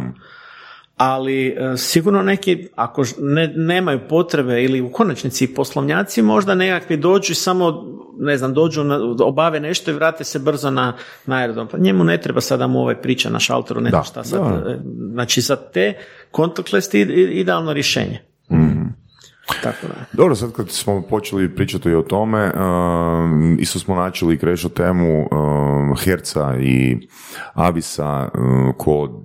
Ali 0.97 1.47
e, 1.47 1.77
sigurno 1.77 2.23
neki, 2.23 2.69
ako 2.75 3.05
ne, 3.19 3.53
nemaju 3.57 4.01
potrebe 4.09 4.65
ili 4.65 4.81
u 4.81 4.93
konačnici 4.93 5.45
i 5.45 5.55
poslovnjaci 5.55 6.23
možda 6.23 6.55
nekakvi 6.55 6.97
dođu 6.97 7.33
i 7.33 7.35
samo, 7.35 7.85
ne 8.19 8.37
znam, 8.37 8.55
dođu, 8.55 8.85
na, 8.85 8.99
obave 9.21 9.61
nešto 9.61 9.91
i 9.91 9.95
vrate 9.95 10.25
se 10.25 10.39
brzo 10.39 10.71
na, 10.71 10.97
na 11.27 11.37
aerodrom. 11.37 11.69
Pa 11.69 11.79
njemu 11.79 12.05
ne 12.05 12.21
treba 12.21 12.41
sada 12.41 12.67
mu 12.67 12.81
ovaj 12.81 13.03
priča 13.03 13.31
na 13.31 13.39
šalteru, 13.39 13.81
ne 13.81 13.91
znam 13.91 14.05
šta 14.05 14.25
sad. 14.25 14.41
da. 14.41 14.71
e, 14.71 14.79
Znači 15.13 15.41
za 15.41 15.57
te 15.57 15.95
contactless 16.37 16.95
je 16.95 17.41
idealno 17.41 17.73
rješenje. 17.73 18.21
Tako 19.63 19.87
da. 19.87 19.95
Dobro, 20.13 20.35
sad 20.35 20.53
kad 20.53 20.71
smo 20.71 21.03
počeli 21.03 21.55
pričati 21.55 21.95
o 21.95 22.03
tome, 22.03 22.53
um, 22.53 23.57
isto 23.61 23.79
smo 23.79 23.95
načeli 23.95 24.39
krešo 24.39 24.69
temu 24.69 25.21
um, 25.21 25.97
Herca 25.97 26.57
i 26.61 27.09
Avisa 27.55 28.29
um, 28.35 28.73
ko 28.77 29.25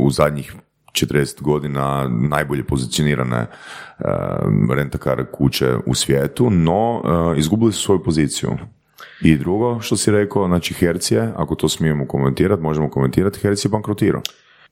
u 0.00 0.10
zadnjih 0.10 0.54
40 0.94 1.42
godina 1.42 2.08
najbolje 2.08 2.64
pozicionirane 2.64 3.46
um, 3.46 4.70
rentakar 4.70 5.24
kuće 5.32 5.74
u 5.86 5.94
svijetu, 5.94 6.50
no 6.50 7.02
uh, 7.04 7.38
izgubili 7.38 7.72
su 7.72 7.82
svoju 7.82 8.02
poziciju. 8.02 8.50
I 9.22 9.36
drugo, 9.36 9.80
što 9.80 9.96
si 9.96 10.10
rekao, 10.10 10.46
znači 10.46 10.74
Herc 10.74 11.10
je, 11.10 11.32
ako 11.36 11.54
to 11.54 11.68
smijemo 11.68 12.06
komentirati, 12.06 12.62
možemo 12.62 12.90
komentirati, 12.90 13.40
Herc 13.40 13.64
je 13.64 13.68
bankrotirao. 13.68 14.22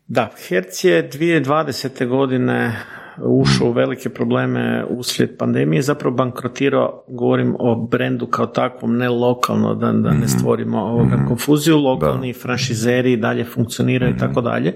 Da, 0.07 0.31
Herc 0.49 0.85
je 0.85 1.11
2020. 1.11 2.07
godine 2.09 2.77
ušao 3.19 3.69
u 3.69 3.73
velike 3.73 4.09
probleme 4.09 4.85
uslijed 4.89 5.37
pandemije, 5.39 5.83
zapravo 5.83 6.17
bankrotirao, 6.17 7.05
govorim 7.09 7.57
o 7.59 7.87
brendu 7.87 8.27
kao 8.27 8.47
takvom, 8.47 8.97
ne 8.97 9.09
lokalno, 9.09 9.75
da, 9.75 9.93
da 9.93 10.13
ne 10.13 10.29
stvorimo 10.29 10.79
ovoga 10.79 11.25
konfuziju, 11.29 11.79
lokalni 11.79 12.33
franšizeri 12.33 13.13
i 13.13 13.17
dalje 13.17 13.45
funkcioniraju 13.45 14.15
i 14.15 14.19
tako 14.19 14.41
dalje. 14.41 14.75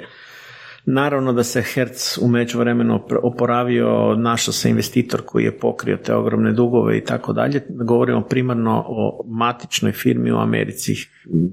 Naravno 0.88 1.32
da 1.32 1.42
se 1.42 1.62
Herc 1.62 2.18
u 2.18 2.28
međuvremenu 2.28 3.00
oporavio, 3.22 4.14
našao 4.14 4.52
se 4.52 4.70
investitor 4.70 5.22
koji 5.26 5.44
je 5.44 5.58
pokrio 5.58 5.96
te 5.96 6.14
ogromne 6.14 6.52
dugove 6.52 6.98
i 6.98 7.04
tako 7.04 7.32
dalje. 7.32 7.66
Govorimo 7.68 8.20
primarno 8.20 8.84
o 8.88 9.24
matičnoj 9.28 9.92
firmi 9.92 10.32
u 10.32 10.38
Americi. 10.38 10.94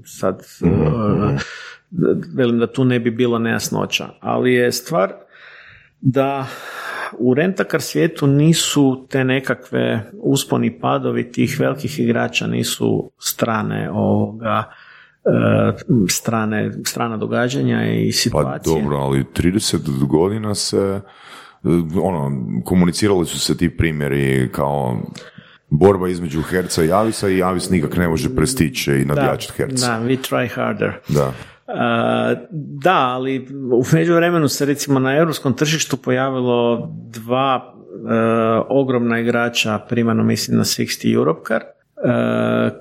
Sad, 0.04 0.46
eh, 0.62 1.36
velim 2.36 2.58
da 2.58 2.72
tu 2.72 2.84
ne 2.84 3.00
bi 3.00 3.10
bilo 3.10 3.38
nejasnoća, 3.38 4.08
ali 4.20 4.54
je 4.54 4.72
stvar 4.72 5.12
da 6.00 6.46
u 7.18 7.34
rentakar 7.34 7.82
svijetu 7.82 8.26
nisu 8.26 9.06
te 9.10 9.24
nekakve 9.24 10.10
usponi 10.12 10.80
padovi 10.80 11.32
tih 11.32 11.60
velikih 11.60 12.00
igrača 12.00 12.46
nisu 12.46 13.10
strane 13.18 13.90
ovoga 13.90 14.64
e, 14.70 14.83
strane, 16.08 16.72
strana 16.84 17.16
događanja 17.16 17.86
i 17.92 18.10
Pa 18.10 18.16
situacije. 18.16 18.74
dobro, 18.74 18.96
ali 18.96 19.24
30 19.24 20.06
godina 20.06 20.54
se, 20.54 21.00
eh, 21.64 21.68
ono, 22.02 22.30
komunicirali 22.64 23.26
su 23.26 23.40
se 23.40 23.56
ti 23.56 23.76
primjeri 23.76 24.48
kao 24.52 24.98
borba 25.70 26.08
između 26.08 26.42
Herca 26.42 26.84
i 26.84 26.92
Avisa 26.92 27.28
i 27.28 27.42
Avis 27.42 27.70
nikak 27.70 27.96
ne 27.96 28.08
može 28.08 28.36
prestići 28.36 28.92
i 28.92 29.04
nadjačati 29.04 29.52
Herc. 29.56 29.80
Da, 29.80 30.00
we 30.04 30.16
try 30.30 30.48
harder. 30.54 30.92
Da. 31.08 31.32
E, 31.68 32.46
da, 32.82 32.96
ali 32.96 33.46
u 33.72 33.82
međuvremenu 33.92 34.48
se 34.48 34.66
recimo 34.66 34.98
na 34.98 35.16
europskom 35.16 35.52
tržištu 35.52 35.96
pojavilo 35.96 36.88
dva 37.10 37.60
e, 37.64 38.14
ogromna 38.68 39.20
igrača, 39.20 39.78
primarno 39.78 40.22
mislim 40.22 40.56
na 40.56 40.64
60 40.64 41.14
Europcar, 41.14 41.62
e, 41.62 41.68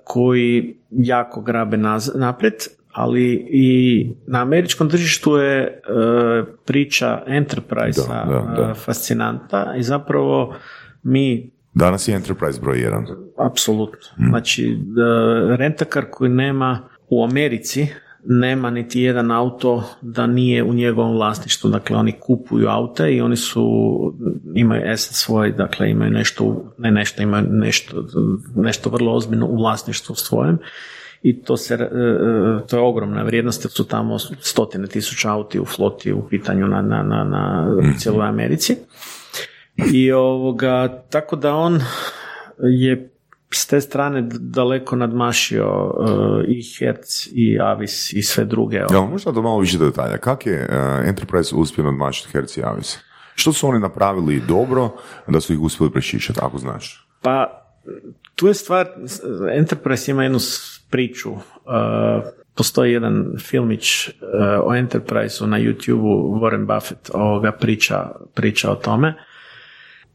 koji 0.05 0.77
jako 0.95 1.41
grabe 1.41 1.77
naz- 1.77 2.17
naprijed, 2.19 2.53
ali 2.91 3.47
i 3.49 4.09
na 4.27 4.41
američkom 4.41 4.89
tržištu 4.89 5.37
je 5.37 5.61
e, 5.61 5.73
priča 6.65 7.21
enterprise 7.27 8.01
Da, 8.07 8.25
da, 8.55 8.63
da. 8.63 8.73
fascinanta 8.73 9.73
i 9.77 9.83
zapravo 9.83 10.55
mi 11.03 11.51
Danas 11.73 12.07
je 12.07 12.15
Enterprise 12.15 12.61
broj 12.61 12.79
jedan. 12.79 13.05
Apsolutno. 13.37 14.27
Znači, 14.29 14.77
da, 14.85 15.05
rentakar 15.55 16.05
koji 16.11 16.29
nema 16.31 16.79
u 17.09 17.23
Americi 17.23 17.87
nema 18.25 18.69
niti 18.69 19.01
jedan 19.01 19.31
auto 19.31 19.83
da 20.01 20.27
nije 20.27 20.63
u 20.63 20.73
njegovom 20.73 21.11
vlasništvu. 21.11 21.69
Dakle, 21.69 21.97
oni 21.97 22.11
kupuju 22.19 22.67
aute 22.67 23.13
i 23.13 23.21
oni 23.21 23.35
su, 23.35 23.63
imaju 24.55 24.91
asset 24.91 25.15
svoj, 25.15 25.51
dakle, 25.51 25.89
imaju 25.89 26.11
nešto, 26.11 26.73
ne 26.77 26.91
nešto, 26.91 27.23
imaju 27.23 27.45
nešto, 27.49 28.05
nešto 28.55 28.89
vrlo 28.89 29.13
ozbiljno 29.13 29.47
u 29.47 29.55
vlasništvu 29.55 30.15
svojem 30.15 30.59
i 31.23 31.43
to, 31.43 31.57
se, 31.57 31.73
e, 31.73 31.77
e, 31.77 32.67
to 32.67 32.77
je 32.77 32.81
ogromna 32.81 33.23
vrijednost 33.23 33.65
jer 33.65 33.71
su 33.71 33.87
tamo 33.87 34.19
stotine 34.19 34.87
tisuća 34.87 35.31
auti 35.31 35.59
u 35.59 35.65
floti 35.65 36.13
u 36.13 36.27
pitanju 36.29 36.67
na, 36.67 36.81
na, 36.81 37.03
na, 37.03 37.23
na 37.23 37.67
cijeloj 37.97 38.27
Americi. 38.27 38.75
I 39.93 40.11
ovoga, 40.11 41.03
tako 41.09 41.35
da 41.35 41.55
on 41.55 41.79
je 42.59 43.12
s 43.55 43.67
te 43.67 43.81
strane 43.81 44.21
daleko 44.31 44.95
nadmašio 44.95 45.85
uh, 45.85 46.43
i 46.47 46.61
Hertz 46.79 47.27
i 47.31 47.59
Avis 47.61 48.13
i 48.13 48.21
sve 48.21 48.45
druge. 48.45 48.77
Ja, 48.77 49.01
možda 49.11 49.31
da 49.31 49.41
malo 49.41 49.59
više 49.59 49.77
detalja. 49.77 50.17
Kak 50.17 50.45
je 50.45 50.67
uh, 50.69 51.07
Enterprise 51.07 51.55
uspio 51.55 51.83
nadmašiti 51.83 52.29
Hertz 52.31 52.57
i 52.57 52.63
Avis? 52.63 52.97
Što 53.35 53.53
su 53.53 53.67
oni 53.67 53.79
napravili 53.79 54.41
dobro 54.47 54.89
da 55.27 55.39
su 55.41 55.53
ih 55.53 55.59
uspjeli 55.59 55.91
prešišati, 55.91 56.39
ako 56.43 56.57
znaš? 56.57 57.07
Pa, 57.21 57.63
tu 58.35 58.47
je 58.47 58.53
stvar, 58.53 58.87
Enterprise 59.53 60.11
ima 60.11 60.23
jednu 60.23 60.39
priču. 60.89 61.31
Uh, 61.31 61.39
postoji 62.55 62.93
jedan 62.93 63.25
filmić 63.39 64.07
uh, 64.07 64.13
o 64.63 64.75
Enterprise-u 64.75 65.47
na 65.47 65.59
YouTube-u, 65.59 66.39
Warren 66.39 66.65
Buffett 66.65 67.09
ovoga 67.13 67.51
priča, 67.51 68.11
priča 68.33 68.71
o 68.71 68.75
tome. 68.75 69.13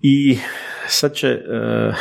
I 0.03 0.39
sad 0.89 1.13
će 1.15 1.39
uh, 1.89 1.95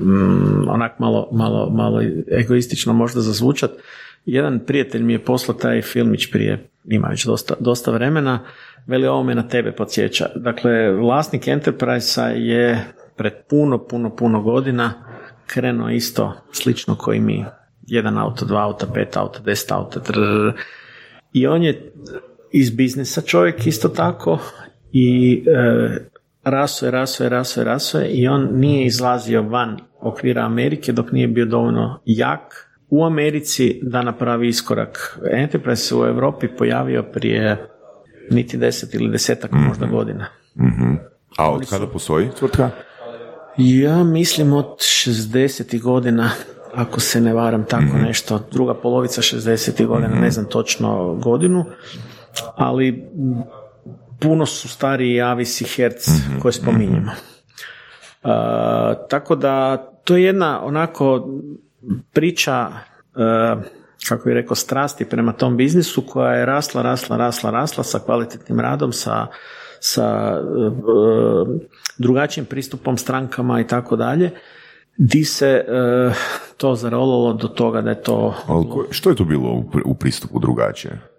mm, 0.00 0.68
onak 0.68 0.98
malo, 0.98 1.28
malo, 1.32 1.70
malo 1.70 2.02
egoistično 2.30 2.92
možda 2.92 3.20
zazvučat. 3.20 3.70
Jedan 4.26 4.60
prijatelj 4.66 5.02
mi 5.02 5.12
je 5.12 5.24
poslao 5.24 5.58
taj 5.58 5.82
filmić 5.82 6.30
prije, 6.32 6.68
ima 6.84 7.08
već 7.08 7.24
dosta, 7.24 7.54
dosta 7.60 7.90
vremena, 7.90 8.40
veli 8.86 9.06
ovo 9.06 9.22
me 9.22 9.34
na 9.34 9.48
tebe 9.48 9.72
podsjeća. 9.72 10.28
Dakle, 10.36 10.92
vlasnik 10.92 11.48
Enterprise-a 11.48 12.26
je 12.26 12.84
pred 13.16 13.32
puno, 13.48 13.86
puno, 13.86 14.16
puno 14.16 14.42
godina 14.42 14.92
krenuo 15.46 15.90
isto 15.90 16.32
slično 16.52 16.94
koji 16.94 17.20
mi. 17.20 17.44
Jedan 17.86 18.18
auto, 18.18 18.44
dva 18.44 18.62
auta, 18.64 18.86
pet 18.94 19.16
auta, 19.16 19.38
deset 19.44 19.72
auta. 19.72 20.00
I 21.32 21.46
on 21.46 21.62
je 21.62 21.92
iz 22.52 22.70
biznisa 22.70 23.20
čovjek 23.20 23.66
isto 23.66 23.88
tako 23.88 24.38
i 24.92 25.42
e, 25.46 26.09
rasuje, 26.50 26.90
rasuje, 26.90 27.28
rasuje, 27.28 27.64
rasuje 27.64 28.08
i 28.08 28.28
on 28.28 28.48
nije 28.52 28.86
izlazio 28.86 29.42
van 29.42 29.78
okvira 30.00 30.42
Amerike 30.42 30.92
dok 30.92 31.12
nije 31.12 31.28
bio 31.28 31.46
dovoljno 31.46 32.00
jak 32.04 32.70
u 32.88 33.04
Americi 33.04 33.80
da 33.82 34.02
napravi 34.02 34.48
iskorak. 34.48 35.18
Enterprise 35.32 35.82
se 35.82 35.96
u 35.96 36.06
Europi 36.06 36.48
pojavio 36.48 37.02
prije 37.02 37.66
niti 38.30 38.56
deset 38.56 38.94
ili 38.94 39.10
desetak 39.10 39.52
mm 39.52 39.66
možda 39.68 39.86
godina. 39.86 40.26
mm 40.56 40.96
A 41.36 41.50
od 41.50 41.70
kada 41.70 41.86
postoji 41.86 42.28
tvrtka? 42.38 42.70
Ja 43.56 44.04
mislim 44.04 44.52
od 44.52 44.76
60. 44.78 45.82
godina, 45.82 46.30
ako 46.74 47.00
se 47.00 47.20
ne 47.20 47.34
varam 47.34 47.64
tako 47.64 47.96
mhm. 47.96 48.02
nešto, 48.02 48.40
druga 48.52 48.74
polovica 48.74 49.22
60. 49.22 49.86
godina, 49.86 50.08
mhm. 50.08 50.20
ne 50.20 50.30
znam 50.30 50.46
točno 50.46 51.14
godinu, 51.14 51.64
ali 52.56 53.10
puno 54.20 54.46
su 54.46 54.68
stariji 54.68 55.20
Avis 55.20 55.60
i 55.60 55.64
Hertz 55.64 56.08
mm 56.08 56.40
koje 56.40 56.52
spominjemo. 56.52 57.12
Uh, 58.22 58.30
tako 59.08 59.36
da 59.36 59.76
to 60.04 60.16
je 60.16 60.24
jedna 60.24 60.64
onako 60.64 61.28
priča 62.12 62.66
uh, 62.66 63.62
kako 64.08 64.24
bih 64.24 64.34
rekao 64.34 64.54
strasti 64.54 65.04
prema 65.04 65.32
tom 65.32 65.56
biznisu 65.56 66.02
koja 66.06 66.32
je 66.32 66.46
rasla, 66.46 66.82
rasla, 66.82 67.16
rasla, 67.16 67.50
rasla 67.50 67.84
sa 67.84 67.98
kvalitetnim 67.98 68.60
radom, 68.60 68.92
sa, 68.92 69.26
sa 69.80 70.38
uh, 70.40 71.48
drugačijim 71.98 72.46
pristupom 72.46 72.96
strankama 72.96 73.60
i 73.60 73.66
tako 73.66 73.96
dalje 73.96 74.30
di 74.96 75.24
se 75.24 75.64
to 76.56 76.74
zarolalo 76.74 77.32
do 77.32 77.48
toga 77.48 77.80
da 77.80 77.90
je 77.90 78.02
to... 78.02 78.34
što 78.90 79.10
je 79.10 79.16
to 79.16 79.24
bilo 79.24 79.50
u, 79.50 79.70
u 79.84 79.94
pristupu 79.94 80.38
drugačije? 80.38 81.09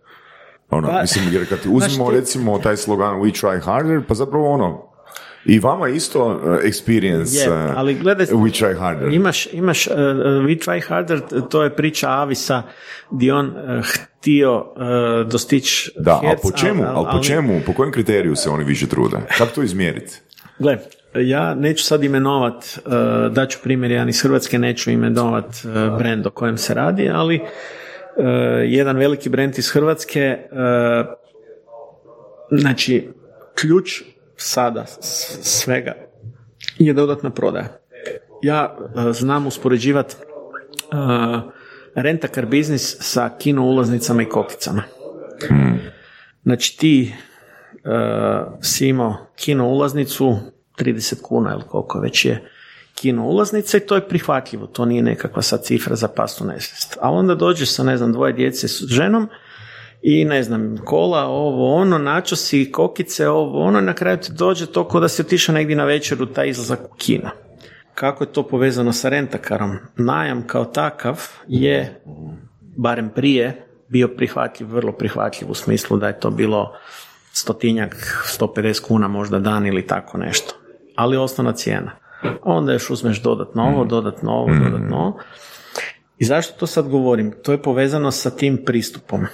Ono, 0.72 0.88
pa, 0.88 1.02
mislim, 1.02 1.34
jer 1.34 1.50
kad 1.50 1.60
uzmemo 1.78 2.12
recimo 2.12 2.60
taj 2.60 2.78
slogan 2.78 3.16
We 3.16 3.42
try 3.42 3.62
harder, 3.62 4.02
pa 4.08 4.14
zapravo 4.14 4.50
ono, 4.50 4.92
i 5.46 5.60
vama 5.60 5.90
isto 5.90 6.26
uh, 6.26 6.42
experience 6.64 7.50
uh, 7.50 7.74
ali 7.78 7.94
gledaj, 7.94 8.26
We 8.26 8.64
try 8.64 8.80
harder. 8.80 9.14
Imaš, 9.14 9.48
imaš 9.54 9.88
uh, 9.88 9.94
We 9.96 10.66
try 10.66 10.88
harder, 10.88 11.22
to 11.50 11.64
je 11.64 11.76
priča 11.76 12.10
Avisa 12.10 12.64
gdje 13.12 13.34
on 13.34 13.48
uh, 13.48 13.86
htio 13.86 14.58
uh, 14.58 15.28
dostići 15.32 15.92
Da, 16.00 16.22
a 16.24 16.36
po 16.44 16.52
čemu, 16.52 16.84
ali, 16.88 17.08
po 17.12 17.24
čemu, 17.24 17.62
po 17.66 17.74
kojem 17.74 17.92
kriteriju 17.92 18.36
se 18.36 18.50
oni 18.50 18.64
više 18.64 18.88
trude? 18.88 19.18
Kako 19.38 19.56
to 19.56 19.64
izmjeriti? 19.64 20.20
Gle, 20.60 20.78
ja 21.16 21.56
neću 21.56 21.84
sad 21.84 22.04
imenovat, 22.04 22.80
uh, 22.86 23.34
daću 23.34 23.60
primjer, 23.64 23.92
ja 23.92 24.10
iz 24.10 24.22
Hrvatske 24.22 24.60
neću 24.60 24.92
imenovat 24.92 25.46
uh, 25.46 25.98
brand 25.98 26.28
o 26.28 26.30
kojem 26.30 26.58
se 26.58 26.74
radi, 26.74 27.10
ali 27.14 27.36
uh, 27.36 27.48
jedan 28.66 28.98
veliki 28.98 29.30
brand 29.30 29.58
iz 29.58 29.70
Hrvatske, 29.70 30.38
uh, 30.52 30.58
znači 32.52 33.10
ključ 33.56 34.02
sada 34.36 34.86
svega 35.42 35.94
je 36.78 36.94
dodatna 36.94 37.30
prodaja. 37.30 37.68
Ja 38.42 38.78
uh, 38.80 39.12
znam 39.12 39.48
uspoređivati 39.48 40.16
rentakar 41.96 42.46
biznis 42.46 42.98
sa 43.00 43.30
kino 43.40 43.66
ulaznicama 43.66 44.22
i 44.22 44.30
kokicama. 44.30 44.84
Znači 46.44 46.78
ti 46.78 47.14
uh, 47.14 48.54
si 48.62 48.88
imao 48.88 49.16
kino 49.36 49.68
ulaznicu 49.68 50.36
30 50.80 51.22
kuna 51.22 51.54
ili 51.54 51.64
koliko 51.68 52.00
već 52.00 52.26
je 52.26 52.51
kino 53.02 53.26
ulaznica 53.26 53.78
i 53.78 53.80
to 53.80 53.96
je 53.96 54.08
prihvatljivo, 54.08 54.68
to 54.68 54.86
nije 54.86 55.02
nekakva 55.02 55.42
sad 55.42 55.64
cifra 55.64 55.96
za 55.96 56.08
pasnu 56.08 56.48
nesvijest. 56.48 56.98
A 57.02 57.12
onda 57.12 57.36
dođeš 57.36 57.70
sa, 57.70 57.84
ne 57.84 57.98
znam, 57.98 58.14
dvoje 58.14 58.34
djece 58.34 58.68
s 58.68 58.84
ženom 58.88 59.30
i 60.02 60.26
ne 60.26 60.44
znam, 60.44 60.78
kola, 60.86 61.26
ovo, 61.26 61.76
ono, 61.76 61.98
načosi, 61.98 62.72
kokice, 62.72 63.30
ovo, 63.30 63.64
ono, 63.64 63.82
na 63.82 63.94
kraju 63.94 64.18
ti 64.18 64.32
dođe 64.32 64.66
to 64.66 64.88
ko 64.88 65.00
da 65.00 65.08
si 65.08 65.22
otišao 65.22 65.56
negdje 65.56 65.76
na 65.76 65.86
večeru 65.86 66.26
taj 66.26 66.50
izlazak 66.50 66.80
u 66.92 66.96
kina. 66.98 67.32
Kako 67.96 68.24
je 68.24 68.32
to 68.32 68.48
povezano 68.48 68.94
sa 68.94 69.10
rentakarom? 69.10 69.78
Najam 69.96 70.48
kao 70.48 70.66
takav 70.66 71.28
je, 71.48 72.04
barem 72.78 73.10
prije, 73.10 73.68
bio 73.88 74.08
prihvatljiv, 74.08 74.70
vrlo 74.74 74.92
prihvatljiv 74.92 75.52
u 75.52 75.54
smislu 75.54 75.98
da 75.98 76.08
je 76.08 76.20
to 76.20 76.30
bilo 76.30 76.74
stotinjak, 77.34 77.96
150 78.40 78.82
kuna 78.82 79.08
možda 79.08 79.40
dan 79.40 79.68
ili 79.68 79.88
tako 79.88 80.18
nešto. 80.18 80.54
Ali 80.96 81.18
osnovna 81.18 81.54
cijena 81.54 82.01
onda 82.44 82.74
još 82.74 82.90
uzmeš 82.90 83.22
dodatno 83.22 83.64
ovo, 83.64 83.86
dodatno 83.86 84.32
ovo, 84.32 84.48
mm. 84.48 84.64
dodatno 84.64 84.98
ovo. 84.98 85.20
I 86.18 86.26
zašto 86.26 86.60
to 86.60 86.68
sad 86.68 86.90
govorim? 86.90 87.34
To 87.44 87.52
je 87.52 87.62
povezano 87.62 88.12
sa 88.12 88.30
tim 88.30 88.58
pristupom. 88.66 89.26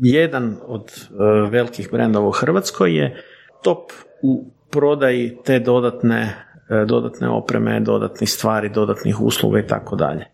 Jedan 0.00 0.56
od 0.66 0.82
uh, 0.82 1.50
velikih 1.50 1.88
brendova 1.92 2.28
u 2.28 2.30
Hrvatskoj 2.30 2.96
je 2.96 3.24
top 3.62 3.92
u 4.22 4.44
prodaji 4.70 5.38
te 5.44 5.58
dodatne, 5.58 6.34
uh, 6.70 6.88
dodatne 6.88 7.28
opreme, 7.28 7.80
dodatnih 7.80 8.30
stvari, 8.30 8.68
dodatnih 8.68 9.20
usluga 9.20 9.58
i 9.58 9.66
tako 9.66 9.96
dalje. 9.96 10.26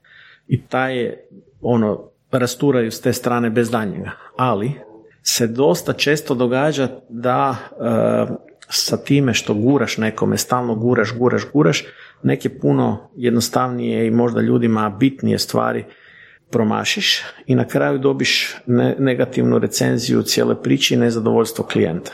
I 0.49 0.63
taj 0.63 0.97
je, 0.97 1.29
ono, 1.61 2.11
rasturaju 2.31 2.91
s 2.91 3.01
te 3.01 3.13
strane 3.13 3.51
bez 3.51 3.71
danjega. 3.71 4.11
Ali 4.37 4.73
se 5.23 5.47
dosta 5.47 5.93
često 5.93 6.35
događa 6.35 6.89
da 7.09 7.51
uh, 7.51 8.37
sa 8.69 8.97
time 8.97 9.35
što 9.35 9.55
guraš 9.55 9.99
nekome, 9.99 10.37
stalno 10.37 10.75
guraš, 10.75 11.15
guraš, 11.19 11.43
guraš, 11.53 11.85
neke 12.23 12.59
puno 12.59 13.11
jednostavnije 13.17 14.07
i 14.07 14.11
možda 14.11 14.41
ljudima 14.41 14.91
bitnije 14.91 15.39
stvari 15.39 15.85
promašiš 16.51 17.23
i 17.47 17.55
na 17.55 17.65
kraju 17.65 17.99
dobiš 17.99 18.57
negativnu 18.99 19.59
recenziju 19.59 20.23
cijele 20.23 20.63
priče 20.63 20.95
i 20.95 20.99
nezadovoljstvo 20.99 21.65
klijenta. 21.65 22.13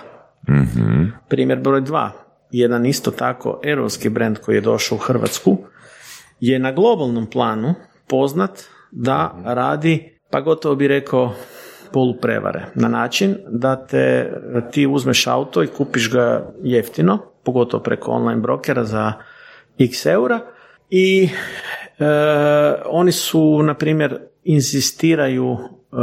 mm 0.48 1.12
Primjer 1.28 1.58
broj 1.58 1.80
dva. 1.80 2.12
Jedan 2.50 2.86
isto 2.86 3.10
tako 3.10 3.60
erovski 3.64 4.08
brand 4.08 4.38
koji 4.38 4.54
je 4.54 4.60
došao 4.60 4.96
u 4.96 4.98
Hrvatsku 4.98 5.58
je 6.40 6.58
na 6.58 6.72
globalnom 6.72 7.26
planu 7.26 7.74
poznat 8.08 8.62
da 8.92 9.42
radi, 9.44 10.20
pa 10.30 10.40
gotovo 10.40 10.74
bi 10.74 10.88
rekao, 10.88 11.34
poluprevare 11.94 12.66
na 12.74 12.88
način 12.88 13.36
da 13.48 13.86
te 13.86 14.32
ti 14.70 14.86
uzmeš 14.86 15.26
auto 15.26 15.62
i 15.62 15.66
kupiš 15.66 16.10
ga 16.12 16.52
jeftino, 16.62 17.18
pogotovo 17.44 17.82
preko 17.82 18.10
online 18.10 18.40
brokera 18.40 18.84
za 18.84 19.12
x 19.78 20.06
eura 20.06 20.40
i 20.90 21.28
e, 21.98 22.04
oni 22.86 23.12
su, 23.12 23.62
na 23.62 23.74
primjer, 23.74 24.18
inzistiraju 24.44 25.52
e, 25.52 25.96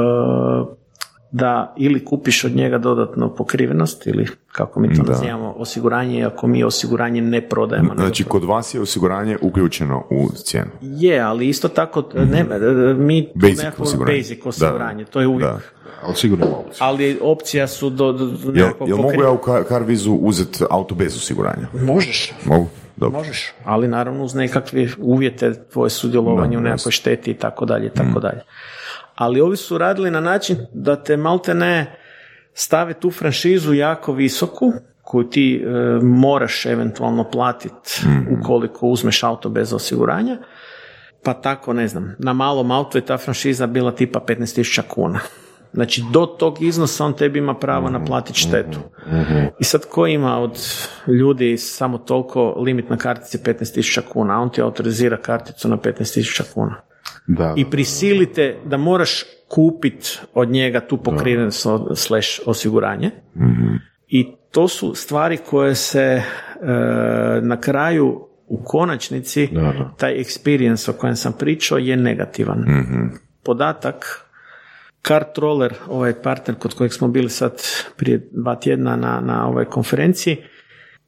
da 1.31 1.73
ili 1.77 2.05
kupiš 2.05 2.43
od 2.43 2.55
njega 2.55 2.77
dodatnu 2.77 3.35
pokrivenost 3.35 4.07
ili 4.07 4.27
kako 4.51 4.79
mi 4.79 4.95
to 4.95 5.03
nazivamo 5.03 5.51
osiguranje, 5.51 6.25
ako 6.25 6.47
mi 6.47 6.63
osiguranje 6.63 7.21
ne 7.21 7.41
prodajemo. 7.41 7.93
Znači, 7.95 8.23
kod 8.23 8.43
vas 8.43 8.73
je 8.73 8.81
osiguranje 8.81 9.37
uključeno 9.41 10.03
u 10.09 10.29
cijenu. 10.35 10.71
Je, 10.81 11.19
ali 11.19 11.47
isto 11.47 11.67
tako 11.67 12.03
ne, 12.15 12.45
mi 12.93 13.25
tu 13.25 13.31
Basic 13.35 13.57
nekako- 13.57 13.83
osiguranje. 13.83 14.17
basic 14.17 14.45
osiguranje, 14.45 15.05
to 15.05 15.21
je 15.21 15.27
uvijek. 15.27 15.51
Da. 15.51 15.59
Ali 16.03 16.15
sigurno 16.15 16.45
ima 16.45 16.57
opcija. 16.57 16.87
Ali 16.87 17.19
opcija 17.21 17.67
su 17.67 17.89
do, 17.89 18.11
do, 18.11 18.25
Jel, 18.55 18.69
jel 18.87 18.97
mogu 18.97 19.21
ja 19.23 19.31
u 19.31 19.37
Carvizu 19.67 20.13
uzeti 20.13 20.63
auto 20.69 20.95
bez 20.95 21.15
osiguranja? 21.15 21.67
Možeš, 21.75 22.33
Mogu? 22.45 22.67
Dobro. 22.95 23.17
možeš, 23.19 23.53
ali 23.63 23.87
naravno 23.87 24.23
uz 24.23 24.35
nekakve 24.35 24.87
uvjete 24.99 25.53
tvoje 25.63 25.89
sudjelovanje 25.89 26.51
Da, 26.51 26.59
u 26.59 26.63
nekakvoj 26.63 26.91
šteti 26.91 27.31
i 27.31 27.33
tako 27.33 27.65
dalje 27.65 27.85
i 27.85 27.89
tako 27.89 28.19
dalje. 28.19 28.41
Ali 29.21 29.41
ovi 29.41 29.57
su 29.57 29.77
radili 29.77 30.11
na 30.11 30.19
način 30.19 30.57
da 30.73 31.03
te 31.03 31.17
malte 31.17 31.53
ne 31.53 31.95
stave 32.53 32.93
tu 32.93 33.11
franšizu 33.11 33.73
jako 33.73 34.13
visoku 34.13 34.73
koju 35.01 35.29
ti 35.29 35.63
e, 35.65 35.69
moraš 36.03 36.65
eventualno 36.65 37.29
platiti 37.31 38.01
ukoliko 38.39 38.87
uzmeš 38.87 39.23
auto 39.23 39.49
bez 39.49 39.73
osiguranja. 39.73 40.37
Pa 41.23 41.33
tako, 41.33 41.73
ne 41.73 41.87
znam, 41.87 42.15
na 42.19 42.33
malom 42.33 42.71
autu 42.71 42.97
je 42.97 43.05
ta 43.05 43.17
franšiza 43.17 43.67
bila 43.67 43.91
tipa 43.91 44.19
15.000 44.27 44.81
kuna. 44.87 45.19
Znači, 45.73 46.03
do 46.13 46.25
tog 46.25 46.61
iznosa 46.61 47.05
on 47.05 47.13
tebi 47.13 47.39
ima 47.39 47.53
pravo 47.53 47.89
naplatiti 47.89 48.39
štetu. 48.39 48.79
I 49.59 49.63
sad 49.63 49.85
ko 49.85 50.07
ima 50.07 50.39
od 50.39 50.59
ljudi 51.07 51.57
samo 51.57 51.97
toliko 51.97 52.55
limit 52.57 52.89
na 52.89 52.97
kartici 52.97 53.37
15.000 53.37 54.01
kuna, 54.13 54.37
a 54.37 54.41
on 54.41 54.49
ti 54.49 54.61
autorizira 54.61 55.17
karticu 55.17 55.69
na 55.69 55.77
15.000 55.77 56.53
kuna. 56.53 56.90
Da, 57.27 57.53
I 57.57 57.69
prisilite 57.69 58.57
da 58.65 58.77
moraš 58.77 59.23
kupiti 59.47 60.19
od 60.33 60.49
njega 60.49 60.79
tu 60.79 60.97
pokrivenost 60.97 61.67
slash 61.95 62.39
osiguranje. 62.45 63.11
I 64.07 64.27
to 64.51 64.67
su 64.67 64.95
stvari 64.95 65.37
koje 65.37 65.75
se 65.75 66.01
e, 66.01 66.21
na 67.41 67.61
kraju 67.61 68.27
u 68.47 68.63
konačnici 68.63 69.49
Da, 69.51 69.61
da. 69.61 69.93
taj 69.97 70.13
experience 70.13 70.89
o 70.89 70.93
kojem 70.93 71.15
sam 71.15 71.33
pričao 71.33 71.77
je 71.77 71.97
negativan. 71.97 72.65
Podatak 73.43 74.25
Kart 75.01 75.37
Roller, 75.37 75.73
ovaj 75.87 76.21
partner 76.21 76.57
kod 76.57 76.73
kojeg 76.73 76.93
smo 76.93 77.07
bili 77.07 77.29
sad 77.29 77.61
prije 77.97 78.29
dva 78.31 78.55
tjedna 78.55 78.95
na, 78.95 79.19
na 79.19 79.47
ovoj 79.47 79.65
konferenciji, 79.65 80.37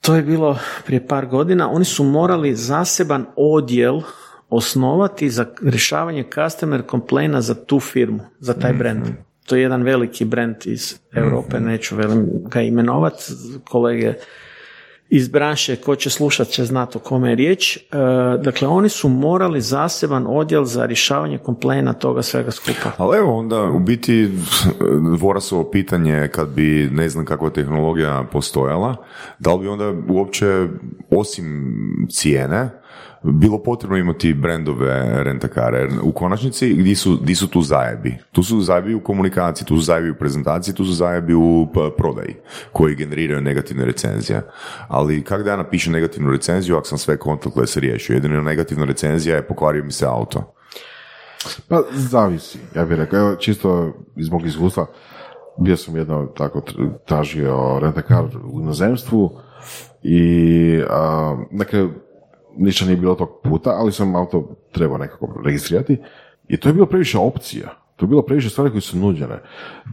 to 0.01 0.15
je 0.15 0.21
bilo 0.21 0.57
prije 0.85 1.07
par 1.07 1.25
godina, 1.25 1.71
oni 1.71 1.85
su 1.85 2.03
morali 2.03 2.55
zaseban 2.55 3.25
odjel 3.35 4.01
osnovati 4.55 5.29
za 5.29 5.45
rješavanje 5.61 6.23
customer 6.33 6.83
complaina 6.91 7.41
za 7.41 7.65
tu 7.65 7.79
firmu, 7.79 8.19
za 8.39 8.53
taj 8.53 8.73
brand. 8.73 9.03
To 9.45 9.55
je 9.55 9.61
jedan 9.61 9.83
veliki 9.83 10.25
brand 10.25 10.55
iz 10.65 10.99
Europe, 11.13 11.59
neću 11.59 11.95
velim 11.95 12.27
ga 12.49 12.61
imenovat, 12.61 13.13
kolege 13.69 14.13
iz 15.09 15.27
branše, 15.27 15.75
ko 15.75 15.95
će 15.95 16.09
slušat 16.09 16.47
će 16.47 16.65
znati 16.65 16.97
o 16.97 17.01
kome 17.01 17.29
je 17.29 17.35
riječ. 17.35 17.77
E, 17.77 17.81
dakle, 18.43 18.67
oni 18.67 18.89
su 18.89 19.09
morali 19.09 19.61
zaseban 19.61 20.25
odjel 20.29 20.63
za 20.63 20.85
rješavanje 20.85 21.37
komplena 21.37 21.93
toga 21.93 22.21
svega 22.21 22.51
skupa. 22.51 22.91
Ali 22.97 23.17
evo 23.17 23.37
onda 23.37 23.63
u 23.63 23.79
biti 23.79 24.31
Vorasovo 25.19 25.71
pitanje 25.71 26.27
kad 26.31 26.49
bi 26.49 26.89
ne 26.91 27.09
znam 27.09 27.25
kakva 27.25 27.49
tehnologija 27.49 28.23
postojala, 28.31 28.95
da 29.39 29.53
li 29.53 29.59
bi 29.61 29.67
onda 29.67 29.93
uopće 30.09 30.67
osim 31.09 31.73
cijene 32.09 32.82
bilo 33.23 33.63
potrebno 33.63 33.97
imati 33.97 34.33
brendove 34.33 35.23
rentakare. 35.23 35.89
U 36.03 36.11
konačnici 36.11 36.73
gdje 36.73 36.95
su, 36.95 37.17
gdje 37.21 37.35
su 37.35 37.47
tu 37.47 37.61
zajebi? 37.61 38.17
Tu 38.31 38.43
su 38.43 38.61
zajebi 38.61 38.95
u 38.95 39.03
komunikaciji, 39.03 39.67
tu 39.67 39.75
su 39.75 39.81
zajebi 39.81 40.09
u 40.09 40.15
prezentaciji, 40.15 40.75
tu 40.75 40.85
su 40.85 40.93
zajebi 40.93 41.33
u 41.33 41.67
prodaji 41.97 42.35
koji 42.71 42.95
generiraju 42.95 43.41
negativne 43.41 43.85
recenzije. 43.85 44.41
Ali 44.87 45.23
kako 45.23 45.43
da 45.43 45.49
ja 45.49 45.57
napišem 45.57 45.93
negativnu 45.93 46.31
recenziju 46.31 46.77
ako 46.77 46.87
sam 46.87 46.97
sve 46.97 47.17
contactless 47.23 47.77
riješio? 47.77 48.13
Jedino 48.13 48.41
negativna 48.41 48.85
recenzija 48.85 49.35
je 49.35 49.47
pokvario 49.47 49.83
mi 49.83 49.91
se 49.91 50.05
auto. 50.05 50.53
Pa 51.67 51.81
zavisi, 51.91 52.59
ja 52.75 52.85
bih 52.85 52.97
rekao, 52.97 53.19
evo 53.19 53.35
čisto 53.35 53.93
iz 54.15 54.29
mog 54.29 54.45
iskustva, 54.45 54.85
bio 55.59 55.77
sam 55.77 55.95
jedno 55.95 56.25
tako 56.25 56.59
tr- 56.59 56.91
tražio 57.05 57.79
rentakar 57.79 58.23
u 58.51 58.61
inozemstvu 58.61 59.39
i 60.03 60.81
a, 60.89 61.37
dakle, 61.51 61.89
ništa 62.57 62.85
nije 62.85 62.97
bilo 62.97 63.15
tog 63.15 63.29
puta, 63.43 63.69
ali 63.69 63.91
sam 63.91 64.15
auto 64.15 64.55
trebao 64.71 64.97
nekako 64.97 65.41
registrirati 65.45 65.97
i 66.47 66.57
to 66.57 66.69
je 66.69 66.73
bilo 66.73 66.85
previše 66.85 67.17
opcija. 67.17 67.83
To 67.95 68.05
je 68.05 68.09
bilo 68.09 68.21
previše 68.21 68.49
stvari 68.49 68.71
koje 68.71 68.81
su 68.81 68.97
nuđene. 68.97 69.39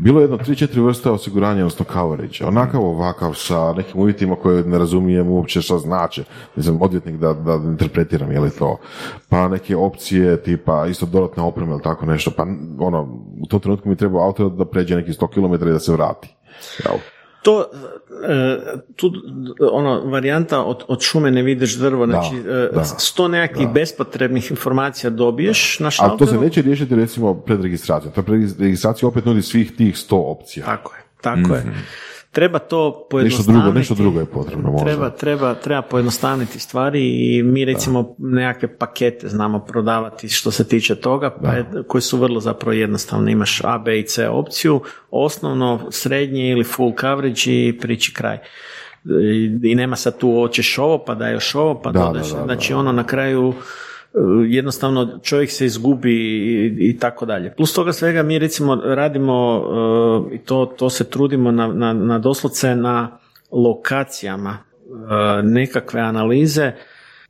Bilo 0.01 0.21
je 0.21 0.25
jedno 0.25 0.37
tri, 0.37 0.57
četiri 0.57 0.81
vrste 0.81 1.11
osiguranja, 1.11 1.61
odnosno 1.61 1.85
coverage. 1.93 2.45
Onakav, 2.45 2.81
ovakav, 2.85 3.35
sa 3.35 3.73
nekim 3.73 4.01
uvjetima 4.01 4.37
koje 4.37 4.65
ne 4.65 4.79
razumijem 4.79 5.29
uopće 5.29 5.63
šta 5.63 5.79
znače. 5.79 6.25
Znam, 6.57 6.83
odvjetnik 6.83 7.17
da, 7.17 7.33
da 7.33 7.55
interpretiram 7.55 8.33
je 8.33 8.41
li 8.41 8.51
to. 8.51 8.79
Pa 9.29 9.49
neke 9.49 9.77
opcije 9.77 10.43
tipa 10.43 10.87
isto 10.87 11.07
dodatna 11.07 11.47
oprema 11.47 11.73
ili 11.73 11.83
tako 11.83 12.07
nešto. 12.07 12.31
Pa 12.31 12.47
ono, 12.79 13.03
u 13.43 13.47
tom 13.47 13.61
trenutku 13.61 13.89
mi 13.89 13.97
treba 13.97 14.25
auto 14.25 14.49
da 14.49 14.65
pređe 14.65 14.97
nekih 14.97 15.19
100 15.19 15.29
km 15.29 15.69
i 15.69 15.73
da 15.73 15.79
se 15.79 15.93
vrati. 15.93 16.35
Jel? 16.85 16.99
To, 17.43 17.67
e, 18.29 18.59
tu, 18.97 19.13
ono, 19.73 20.01
varijanta 20.01 20.65
od, 20.65 20.85
od 20.89 21.01
šume 21.01 21.31
ne 21.31 21.43
vidiš 21.43 21.75
drvo, 21.75 22.07
znači 22.07 22.37
e, 22.37 22.69
da, 22.75 22.85
sto 22.85 23.29
nekakvih 23.29 23.69
bespotrebnih 23.69 24.51
informacija 24.51 25.11
dobiješ 25.11 25.79
na 25.79 25.87
Ali 25.87 25.93
šalteru. 25.93 26.19
to 26.19 26.27
se 26.27 26.41
neće 26.41 26.63
riješiti 26.63 26.95
recimo 26.95 27.35
pred 27.35 27.63
registracijom. 27.63 28.15
Ta 28.15 28.23
registracija 28.59 29.09
opet 29.09 29.25
nudi 29.25 29.43
svih 29.43 29.77
tih 29.77 29.95
100 29.95 30.15
opcija. 30.15 30.67
Tako 30.67 30.95
je, 30.95 31.03
tako 31.21 31.55
je. 31.55 31.65
Treba 32.31 32.59
to 32.61 32.87
Nešto 32.89 33.07
pojednostaviti. 33.07 33.53
drugo, 33.55 33.73
nešto 33.73 33.95
drugo 33.95 34.21
je 34.21 34.27
potrebno 34.27 34.71
možda. 34.71 34.87
Treba, 34.87 35.11
treba, 35.11 35.55
treba 35.55 35.83
pojednostavniti 35.83 36.59
stvari 36.59 37.01
i 37.29 37.43
mi 37.43 37.65
recimo 37.65 38.15
nekakve 38.19 38.69
pakete 38.71 39.29
znamo 39.29 39.59
prodavati 39.61 40.29
što 40.29 40.51
se 40.51 40.69
tiče 40.69 40.95
toga, 40.97 41.31
pa 41.33 41.53
je- 41.53 41.65
koji 41.87 42.03
su 42.03 42.19
vrlo 42.19 42.41
zapravo 42.41 42.73
jednostavni. 42.73 43.33
Imaš 43.33 43.61
A, 43.65 43.79
B 43.79 43.99
i 43.99 44.05
C 44.05 44.29
opciju, 44.29 44.81
osnovno, 45.11 45.87
srednje 45.91 46.51
ili 46.51 46.65
full 46.65 46.93
coverage 46.95 47.43
i 47.47 47.79
priči 47.79 48.15
kraj. 48.15 48.39
I, 49.63 49.75
nema 49.75 49.97
sad 49.97 50.19
tu 50.19 50.33
hoćeš 50.33 50.79
ovo, 50.79 50.99
pa 50.99 51.15
da 51.15 51.29
još 51.29 51.55
ovo, 51.55 51.75
pa 51.75 51.93
Da, 51.93 52.01
dodaš. 52.01 52.29
da, 52.29 52.39
da, 52.39 52.45
znači 52.45 52.73
da. 52.73 52.79
ono 52.79 52.93
na 52.93 53.05
kraju 53.05 53.55
jednostavno 54.49 55.19
čovjek 55.23 55.51
se 55.51 55.67
izgubi 55.67 56.15
i, 56.15 56.77
i 56.79 56.99
tako 56.99 57.27
dalje. 57.27 57.55
Plus 57.55 57.75
toga 57.75 57.93
svega 57.93 58.23
mi 58.23 58.39
recimo 58.39 58.75
radimo 58.75 59.63
e, 60.31 60.35
i 60.35 60.39
to, 60.39 60.75
to 60.77 60.91
se 60.91 61.11
trudimo 61.11 61.51
na, 61.51 61.67
na, 61.67 61.93
na 61.93 62.19
doslovce 62.19 62.75
na 62.75 63.19
lokacijama 63.53 64.59
e, 64.59 65.43
nekakve 65.43 66.01
analize 66.01 66.73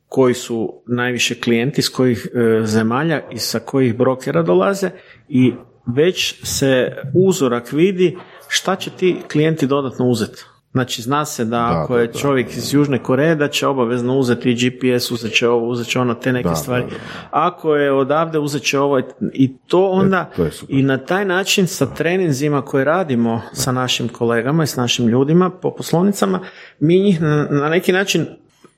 koji 0.07 0.33
su 0.33 0.81
najviše 0.87 1.35
klijenti, 1.35 1.81
s 1.81 1.89
kojih 1.89 2.27
e, 2.33 2.65
zemalja 2.65 3.21
i 3.31 3.37
sa 3.37 3.59
kojih 3.59 3.97
brokera 3.97 4.41
dolaze 4.41 4.89
i 5.29 5.53
već 5.95 6.41
se 6.43 6.95
uzorak 7.13 7.71
vidi 7.71 8.17
šta 8.47 8.75
će 8.75 8.89
ti 8.89 9.17
klijenti 9.31 9.67
dodatno 9.67 10.05
uzeti. 10.05 10.45
Znači, 10.71 11.01
zna 11.01 11.25
se 11.25 11.45
da 11.45 11.81
ako 11.83 11.97
je 11.97 12.07
da, 12.07 12.13
da, 12.13 12.19
čovjek 12.19 12.49
iz 12.57 12.73
Južne 12.73 13.03
Koreje, 13.03 13.35
da 13.35 13.47
će 13.47 13.67
obavezno 13.67 14.17
uzeti 14.17 14.51
i 14.51 14.55
GPS, 14.55 15.11
uzet 15.11 15.33
će 15.33 15.47
ovo, 15.49 15.67
uzet 15.67 15.87
će 15.87 15.99
ono, 15.99 16.13
te 16.13 16.33
neke 16.33 16.49
Da, 16.49 16.55
stvari. 16.55 16.83
da, 16.83 16.89
da. 16.89 16.95
Ako 17.31 17.75
je 17.75 17.91
odavde, 17.91 18.39
uzet 18.39 18.63
će 18.63 18.79
ovo 18.79 19.01
i 19.33 19.57
to 19.67 19.89
onda, 19.89 20.29
E, 20.33 20.35
to 20.35 20.65
i 20.67 20.83
na 20.83 20.97
taj 20.97 21.25
način 21.25 21.67
sa 21.67 21.85
treninzima 21.85 22.61
koje 22.61 22.85
radimo 22.85 23.41
sa 23.53 23.71
našim 23.71 24.07
kolegama 24.09 24.63
i 24.63 24.67
s 24.67 24.75
našim 24.75 25.07
ljudima 25.07 25.49
po 25.49 25.71
poslovnicama, 25.75 26.39
mi 26.79 26.99
njih 26.99 27.21
na, 27.21 27.47
na 27.49 27.69
neki 27.69 27.91
način 27.91 28.25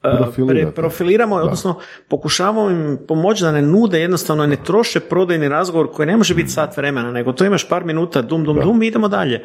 pre- 0.02 0.72
profiliramo, 0.72 1.36
odnosno 1.36 1.80
pokušavamo 2.08 2.70
im 2.70 2.98
pomoći 3.08 3.44
da 3.44 3.52
ne 3.52 3.62
nude 3.62 4.00
jednostavno 4.00 4.46
ne 4.46 4.56
troše 4.56 5.00
prodajni 5.00 5.50
razgovor 5.50 5.92
koji 5.94 6.06
ne 6.06 6.18
može 6.18 6.36
biti 6.36 6.50
sat 6.50 6.78
vremena, 6.78 7.12
nego 7.12 7.32
to 7.34 7.46
imaš 7.46 7.70
par 7.70 7.86
minuta, 7.86 8.22
dum, 8.22 8.44
dum, 8.44 8.60
dum 8.64 8.84
i 8.84 8.88
idemo 8.88 9.08
dalje. 9.08 9.44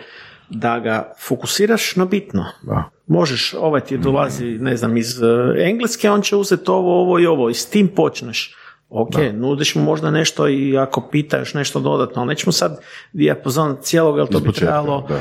Da 0.50 0.78
ga 0.78 1.12
fokusiraš 1.20 1.96
na 1.96 2.04
bitno. 2.04 2.44
Da. 2.62 2.90
Možeš, 3.06 3.54
ovaj 3.54 3.80
ti 3.80 3.98
dolazi, 3.98 4.44
ne 4.44 4.76
znam, 4.76 4.96
iz 4.96 5.22
uh, 5.22 5.28
Engleske, 5.58 6.10
on 6.10 6.22
će 6.22 6.36
uzeti 6.36 6.70
ovo, 6.70 7.00
ovo 7.00 7.18
i 7.18 7.26
ovo 7.26 7.50
i 7.50 7.54
s 7.54 7.66
tim 7.66 7.88
počneš. 7.88 8.54
Ok, 8.90 9.14
nudiš 9.32 9.74
mu 9.74 9.82
možda 9.82 10.10
nešto 10.10 10.48
i 10.48 10.78
ako 10.78 11.00
pita 11.00 11.38
još 11.38 11.54
nešto 11.54 11.80
dodatno, 11.80 12.22
ali 12.22 12.28
nećemo 12.28 12.52
sad 12.52 12.80
dijapazon 13.12 13.76
cijelog, 13.82 14.18
jer 14.18 14.26
to 14.26 14.40
bi 14.40 14.52
trebalo 14.52 15.06
da. 15.08 15.20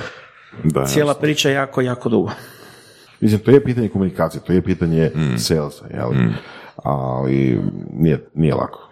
Da, 0.64 0.86
cijela 0.86 1.14
priča 1.14 1.50
jako, 1.50 1.82
jako 1.82 2.10
dugo. 2.10 2.32
Mislim, 3.20 3.42
to 3.42 3.52
je 3.52 3.64
pitanje 3.64 3.90
komunikacije, 3.90 4.42
to 4.44 4.54
je 4.54 4.62
pitanje 4.62 5.12
salesa, 5.38 5.86
jel? 5.94 6.10
Ali 6.84 7.60
nije, 7.94 8.28
nije 8.34 8.54
lako. 8.54 8.87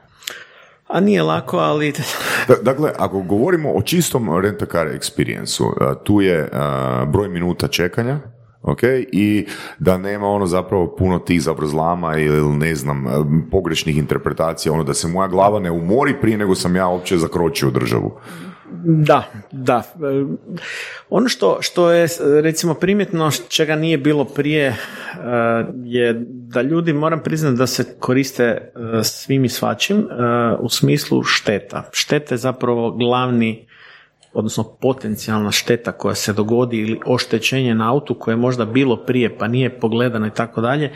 A 0.88 1.00
nije 1.00 1.24
lako, 1.24 1.58
ali 1.58 1.94
Da- 2.48 2.56
Dakle, 2.62 2.92
ako 2.98 3.22
govorimo 3.22 3.72
o 3.72 3.82
čistom 3.82 4.24
experience 5.00 5.64
tu 6.04 6.22
je 6.22 6.50
broj 7.08 7.30
minuta 7.30 7.68
čekanja, 7.68 8.20
ok, 8.62 8.80
i 9.12 9.48
da 9.80 9.98
nema 9.98 10.28
ono 10.28 10.46
zapravo 10.46 10.96
puno 10.96 11.20
tih 11.20 11.42
zavrzlama 11.42 12.18
ili 12.18 12.58
ne 12.58 12.76
znam, 12.76 13.06
pogrešnih 13.52 13.98
interpretacija, 13.98 14.74
ono 14.74 14.84
da 14.84 14.94
se 14.94 15.08
moja 15.08 15.28
glava 15.28 15.60
ne 15.60 15.72
umori 15.72 16.22
prije 16.22 16.38
nego 16.38 16.56
sam 16.56 16.76
ja 16.76 16.88
uopće 16.88 17.18
zakročio 17.18 17.70
državu. 17.72 18.12
Da, 18.84 19.24
da. 19.52 19.84
E, 19.96 20.26
Ono 21.10 21.30
što, 21.30 21.58
što 21.62 21.92
je 21.92 22.08
recimo 22.42 22.74
primjetno 22.74 23.32
čega 23.50 23.76
nije 23.76 23.98
bilo 23.98 24.26
prije 24.26 24.68
e, 24.68 24.76
je 25.84 26.26
da 26.28 26.62
ljudi 26.62 26.94
moram 26.94 27.24
priznati 27.24 27.58
da 27.58 27.68
se 27.68 27.96
koriste 28.00 28.44
e, 28.44 28.72
svim 29.04 29.46
i 29.46 29.50
svačim 29.50 30.08
u 30.60 30.70
smislu 30.70 31.24
šteta. 31.24 31.90
Šteta 31.92 32.34
je 32.34 32.38
zapravo 32.38 32.92
glavni 32.92 33.68
odnosno 34.34 34.64
potencijalna 34.82 35.52
šteta 35.52 35.92
koja 35.92 36.16
se 36.16 36.34
dogodi 36.34 36.78
ili 36.78 37.00
oštećenje 37.06 37.76
na 37.76 37.92
autu 37.92 38.16
koje 38.20 38.34
je 38.34 38.38
možda 38.38 38.66
bilo 38.66 38.98
prije 38.98 39.38
pa 39.38 39.48
nije 39.48 39.80
pogledano 39.80 40.28
i 40.28 40.32
tako 40.32 40.62
dalje. 40.62 40.92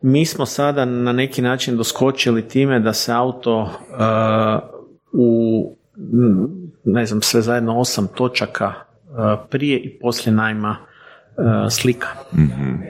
Mi 0.00 0.26
smo 0.26 0.46
sada 0.46 0.84
na 0.84 1.12
neki 1.12 1.42
način 1.42 1.76
doskočili 1.76 2.48
time 2.48 2.80
da 2.80 2.92
se 2.92 3.12
auto 3.12 3.70
u 5.12 5.76
ne 6.92 7.06
znam, 7.06 7.22
sve 7.22 7.42
zajedno 7.42 7.78
osam 7.78 8.08
točaka 8.14 8.66
uh, 8.66 9.48
prije 9.50 9.78
i 9.78 9.98
poslije 9.98 10.34
najma 10.34 10.76
uh, 11.36 11.44
slika. 11.70 12.08
mm 12.32 12.82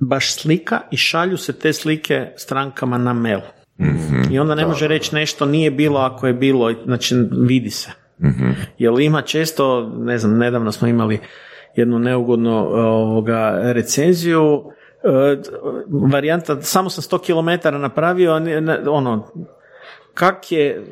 Baš 0.00 0.34
slika 0.34 0.80
i 0.90 0.96
šalju 0.96 1.36
se 1.36 1.52
te 1.52 1.72
slike 1.72 2.32
strankama 2.36 2.98
na 2.98 3.12
mail. 3.12 3.40
mm 3.78 4.32
I 4.32 4.38
onda 4.38 4.54
ne 4.54 4.66
može 4.66 4.88
reći 4.88 5.14
nešto 5.14 5.46
nije 5.46 5.70
bilo 5.70 6.00
ako 6.00 6.26
je 6.26 6.34
bilo, 6.34 6.72
znači 6.84 7.14
vidi 7.30 7.70
se. 7.70 7.90
mm 8.18 8.52
Jer 8.78 9.00
ima 9.00 9.22
često, 9.22 9.92
ne 9.98 10.18
znam, 10.18 10.38
nedavno 10.38 10.72
smo 10.72 10.88
imali 10.88 11.20
jednu 11.76 11.98
neugodnu 11.98 12.62
uh, 12.62 12.72
ovoga, 12.74 13.60
recenziju, 13.62 14.72
varijanta, 16.12 16.62
samo 16.62 16.90
sam 16.90 17.18
100 17.18 17.60
km 17.62 17.80
napravio, 17.80 18.40
ono, 18.90 19.28
kak 20.14 20.52
je 20.52 20.84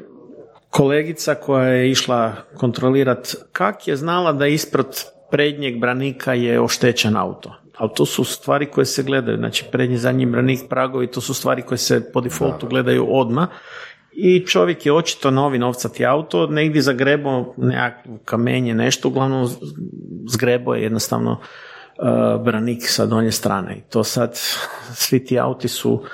kolegica 0.71 1.35
koja 1.35 1.65
je 1.65 1.91
išla 1.91 2.33
kontrolirati 2.57 3.37
kak 3.53 3.89
je 3.89 3.97
znala 3.97 4.33
da 4.33 4.47
ispred 4.47 4.87
prednjeg 5.31 5.81
branika 5.81 6.35
je 6.35 6.61
oštećen 6.61 7.17
auto. 7.17 7.55
Ali 7.77 7.91
to 7.97 8.07
su 8.07 8.25
stvari 8.25 8.67
koje 8.67 8.85
se 8.85 9.03
gledaju, 9.03 9.37
znači 9.37 9.65
prednji, 9.73 9.97
zadnji 9.97 10.27
branik, 10.27 10.61
pragovi, 10.69 11.07
to 11.07 11.21
su 11.21 11.35
stvari 11.35 11.63
koje 11.63 11.79
se 11.79 12.13
po 12.13 12.21
defaultu 12.21 12.67
gledaju 12.67 13.07
odmah. 13.09 13.49
I 14.13 14.47
čovjek 14.47 14.87
je 14.87 14.93
očito 14.93 15.31
novi 15.31 15.59
novcati 15.59 16.07
auto, 16.07 16.47
negdje 16.47 16.83
zagrebo 16.83 17.55
nekakvo 17.57 18.19
kamenje, 18.25 18.75
nešto, 18.75 19.09
uglavnom 19.09 19.49
zgrebo 20.29 20.75
je 20.75 20.83
jednostavno 20.83 21.31
uh, 21.31 22.45
branik 22.45 22.83
sa 22.83 23.07
donje 23.07 23.33
strane. 23.33 23.77
I 23.77 23.81
to 23.91 24.05
sad, 24.05 24.37
svi 25.03 25.25
ti 25.25 25.39
auti 25.39 25.69
su 25.69 26.05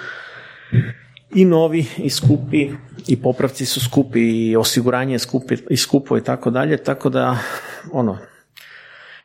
i 1.36 1.44
novi 1.44 1.86
i 1.98 2.10
skupi 2.10 2.70
i 3.06 3.16
popravci 3.16 3.66
su 3.66 3.80
skupi 3.80 4.20
i 4.20 4.56
osiguranje 4.56 5.14
je 5.14 5.18
skupi 5.18 5.56
i 5.70 5.76
skupo 5.76 6.18
i 6.18 6.24
tako 6.24 6.50
dalje, 6.50 6.76
tako 6.76 7.08
da 7.08 7.38
ono 7.92 8.18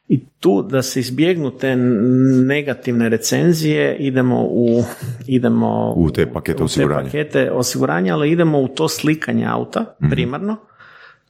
i 0.07 0.19
tu 0.39 0.61
da 0.61 0.81
se 0.81 0.99
izbjegnu 0.99 1.51
te 1.51 1.75
negativne 2.45 3.09
recenzije 3.09 3.95
idemo 3.99 4.43
u 4.43 4.83
idemo 5.27 5.93
u 5.95 6.11
te 6.11 6.25
pakete 6.33 6.63
osiguranja. 6.63 7.03
pakete 7.03 7.51
osiguranja, 7.51 8.13
ali 8.13 8.31
idemo 8.31 8.59
u 8.59 8.67
to 8.67 8.89
slikanje 8.89 9.45
auta 9.45 9.95
mhm. 10.01 10.11
primarno 10.11 10.57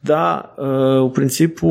da 0.03 0.55
e, 0.57 0.99
u 0.99 1.13
principu 1.13 1.67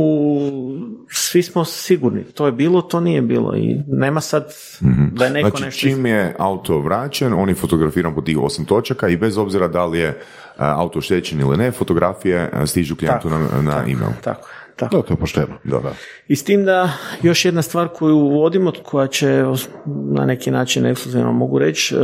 svi 1.09 1.43
smo 1.43 1.65
sigurni. 1.65 2.25
To 2.25 2.47
je 2.47 2.53
bilo, 2.53 2.83
to 2.83 3.01
nije 3.01 3.23
bilo 3.23 3.57
i 3.57 3.77
nema 3.87 4.21
sad 4.21 4.53
mm 4.83 5.01
da 5.13 5.25
je 5.25 5.31
neko 5.31 5.49
znači, 5.49 5.65
nešto... 5.65 5.81
čim 5.81 6.07
je 6.07 6.35
auto 6.39 6.79
vraćen, 6.79 7.33
on 7.33 7.49
je 7.49 7.55
fotografiran 7.55 8.15
po 8.15 8.21
tih 8.21 8.39
osam 8.39 8.65
točaka 8.65 9.09
i 9.09 9.17
bez 9.17 9.39
obzira 9.39 9.69
da 9.69 9.87
li 9.87 9.99
je 9.99 10.09
e, 10.09 10.15
auto 10.59 10.99
oštećen 10.99 11.41
ili 11.41 11.57
ne, 11.57 11.71
fotografije 11.71 12.51
e, 12.53 12.67
stižu 12.67 12.97
klijentu 12.97 13.31
na, 13.31 13.39
na 13.39 13.71
tako, 13.71 13.91
email. 13.91 14.11
Tako, 14.23 14.49
tako. 14.77 14.97
Da, 14.97 15.03
to 15.03 15.13
je 15.13 15.17
pošteno. 15.17 15.55
Da, 15.65 15.79
da. 15.79 15.93
I 16.29 16.37
s 16.37 16.45
tim 16.45 16.65
da 16.65 16.93
još 17.23 17.45
jedna 17.45 17.63
stvar 17.63 17.89
koju 17.89 18.17
uvodimo, 18.17 18.73
koja 18.83 19.07
će 19.07 19.45
na 19.87 20.27
neki 20.27 20.51
način 20.51 20.87
ekskluzivno 20.87 21.33
mogu 21.33 21.59
reći, 21.59 21.95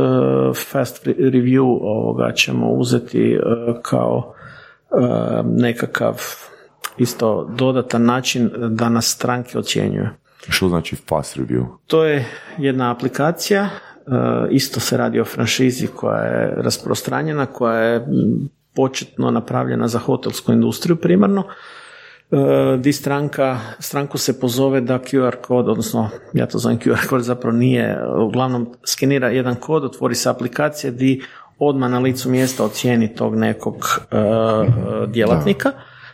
fast 0.71 1.05
review 1.05 1.77
ovoga 1.81 2.33
ćemo 2.33 2.71
uzeti 2.71 3.37
kao 3.81 4.33
nekakav 5.43 6.21
isto 6.97 7.49
dodatan 7.55 8.05
način 8.05 8.51
da 8.55 8.89
nas 8.89 9.05
stranke 9.05 9.57
ocjenjuju. 9.57 10.07
Što 10.49 10.69
znači 10.69 10.95
fast 10.95 11.37
review? 11.37 11.65
To 11.87 12.03
je 12.03 12.25
jedna 12.57 12.91
aplikacija, 12.91 13.63
e, 13.63 13.69
isto 14.51 14.79
se 14.79 14.97
radi 14.97 15.19
o 15.19 15.25
franšizi 15.25 15.87
koja 15.87 16.21
je 16.21 16.53
rasprostranjena, 16.55 17.45
koja 17.45 17.79
je 17.79 18.07
početno 18.75 19.31
napravljena 19.31 19.87
za 19.87 19.99
hotelsku 19.99 20.51
industriju 20.51 20.95
primarno, 20.95 21.43
e, 22.31 22.77
di 22.77 22.93
stranka, 22.93 23.59
stranku 23.79 24.17
se 24.17 24.39
pozove 24.39 24.81
da 24.81 24.99
QR 24.99 25.35
kod, 25.35 25.69
odnosno 25.69 26.09
ja 26.33 26.45
to 26.45 26.57
zovem 26.57 26.79
QR 26.79 27.07
kod, 27.09 27.21
zapravo 27.21 27.57
nije, 27.57 27.99
uglavnom 28.17 28.67
skenira 28.83 29.29
jedan 29.29 29.55
kod, 29.55 29.83
otvori 29.83 30.15
se 30.15 30.29
aplikacija 30.29 30.91
di 30.91 31.21
odmah 31.59 31.91
na 31.91 31.99
licu 31.99 32.29
mjesta 32.29 32.63
ocijeni 32.63 33.15
tog 33.15 33.35
nekog 33.35 33.75
uh, 33.75 35.09
djelatnika. 35.09 35.71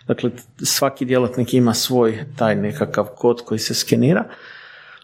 Dakle, 0.08 0.30
svaki 0.64 1.06
djelatnik 1.06 1.54
ima 1.54 1.74
svoj 1.74 2.26
taj 2.36 2.56
nekakav 2.56 3.06
kod 3.16 3.42
koji 3.46 3.60
se 3.60 3.74
skenira. 3.74 4.24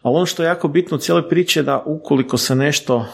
Ali 0.01 0.15
ono 0.15 0.25
što 0.25 0.43
je 0.43 0.47
jako 0.47 0.67
bitno 0.67 0.97
u 0.97 0.99
cijeloj 0.99 1.29
priči 1.29 1.59
je 1.59 1.63
da 1.63 1.83
ukoliko 1.85 2.37
se 2.37 2.55
nešto 2.55 3.05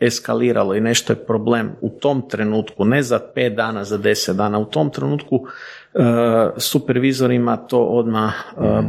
eskaliralo 0.00 0.74
i 0.74 0.80
nešto 0.80 1.12
je 1.12 1.24
problem 1.26 1.72
u 1.80 1.90
tom 1.90 2.28
trenutku, 2.28 2.84
ne 2.84 3.02
za 3.02 3.20
pet 3.34 3.54
dana, 3.54 3.84
za 3.84 3.98
deset 3.98 4.36
dana, 4.36 4.58
u 4.58 4.64
tom 4.64 4.90
trenutku 4.90 5.36
uh, 5.36 6.02
supervizorima 6.56 7.56
to 7.56 7.82
odmah 7.82 8.34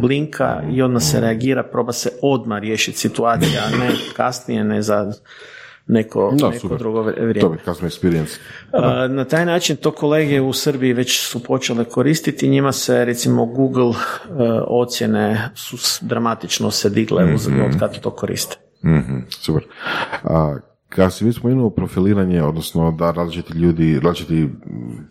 blinka 0.01 0.61
i 0.71 0.81
odmah 0.81 1.01
se 1.01 1.19
reagira, 1.19 1.63
proba 1.63 1.91
se 1.91 2.11
odmah 2.21 2.59
riješiti 2.59 2.97
situacija, 2.97 3.61
a 3.65 3.77
ne 3.77 3.91
kasnije, 4.15 4.63
ne 4.63 4.81
za 4.81 5.11
neko, 5.89 6.33
da, 6.39 6.49
neko 6.49 6.77
drugo 6.77 7.01
vrijeme. 7.01 7.33
To 7.39 7.55
experience. 7.81 8.37
Na 9.09 9.25
taj 9.25 9.45
način 9.45 9.75
to 9.75 9.91
kolege 9.91 10.41
u 10.41 10.53
Srbiji 10.53 10.93
već 10.93 11.27
su 11.27 11.43
počele 11.43 11.85
koristiti, 11.85 12.47
njima 12.47 12.71
se 12.71 13.05
recimo 13.05 13.45
Google 13.45 13.89
e, 13.89 13.93
ocjene 14.67 15.49
su 15.55 15.77
dramatično 16.01 16.71
se 16.71 16.89
digle 16.89 17.25
mm-hmm. 17.25 17.61
od 17.65 17.79
kad 17.79 17.99
to 17.99 18.11
koriste. 18.11 18.55
mm 18.83 19.19
Super. 19.29 19.63
A, 20.23 20.57
kad 20.89 21.13
si 21.13 21.25
mi 21.25 21.33
spomenuo 21.33 21.69
profiliranje, 21.69 22.43
odnosno 22.43 22.91
da 22.91 23.11
različiti 23.11 23.53
ljudi, 23.53 23.99
različiti 23.99 24.49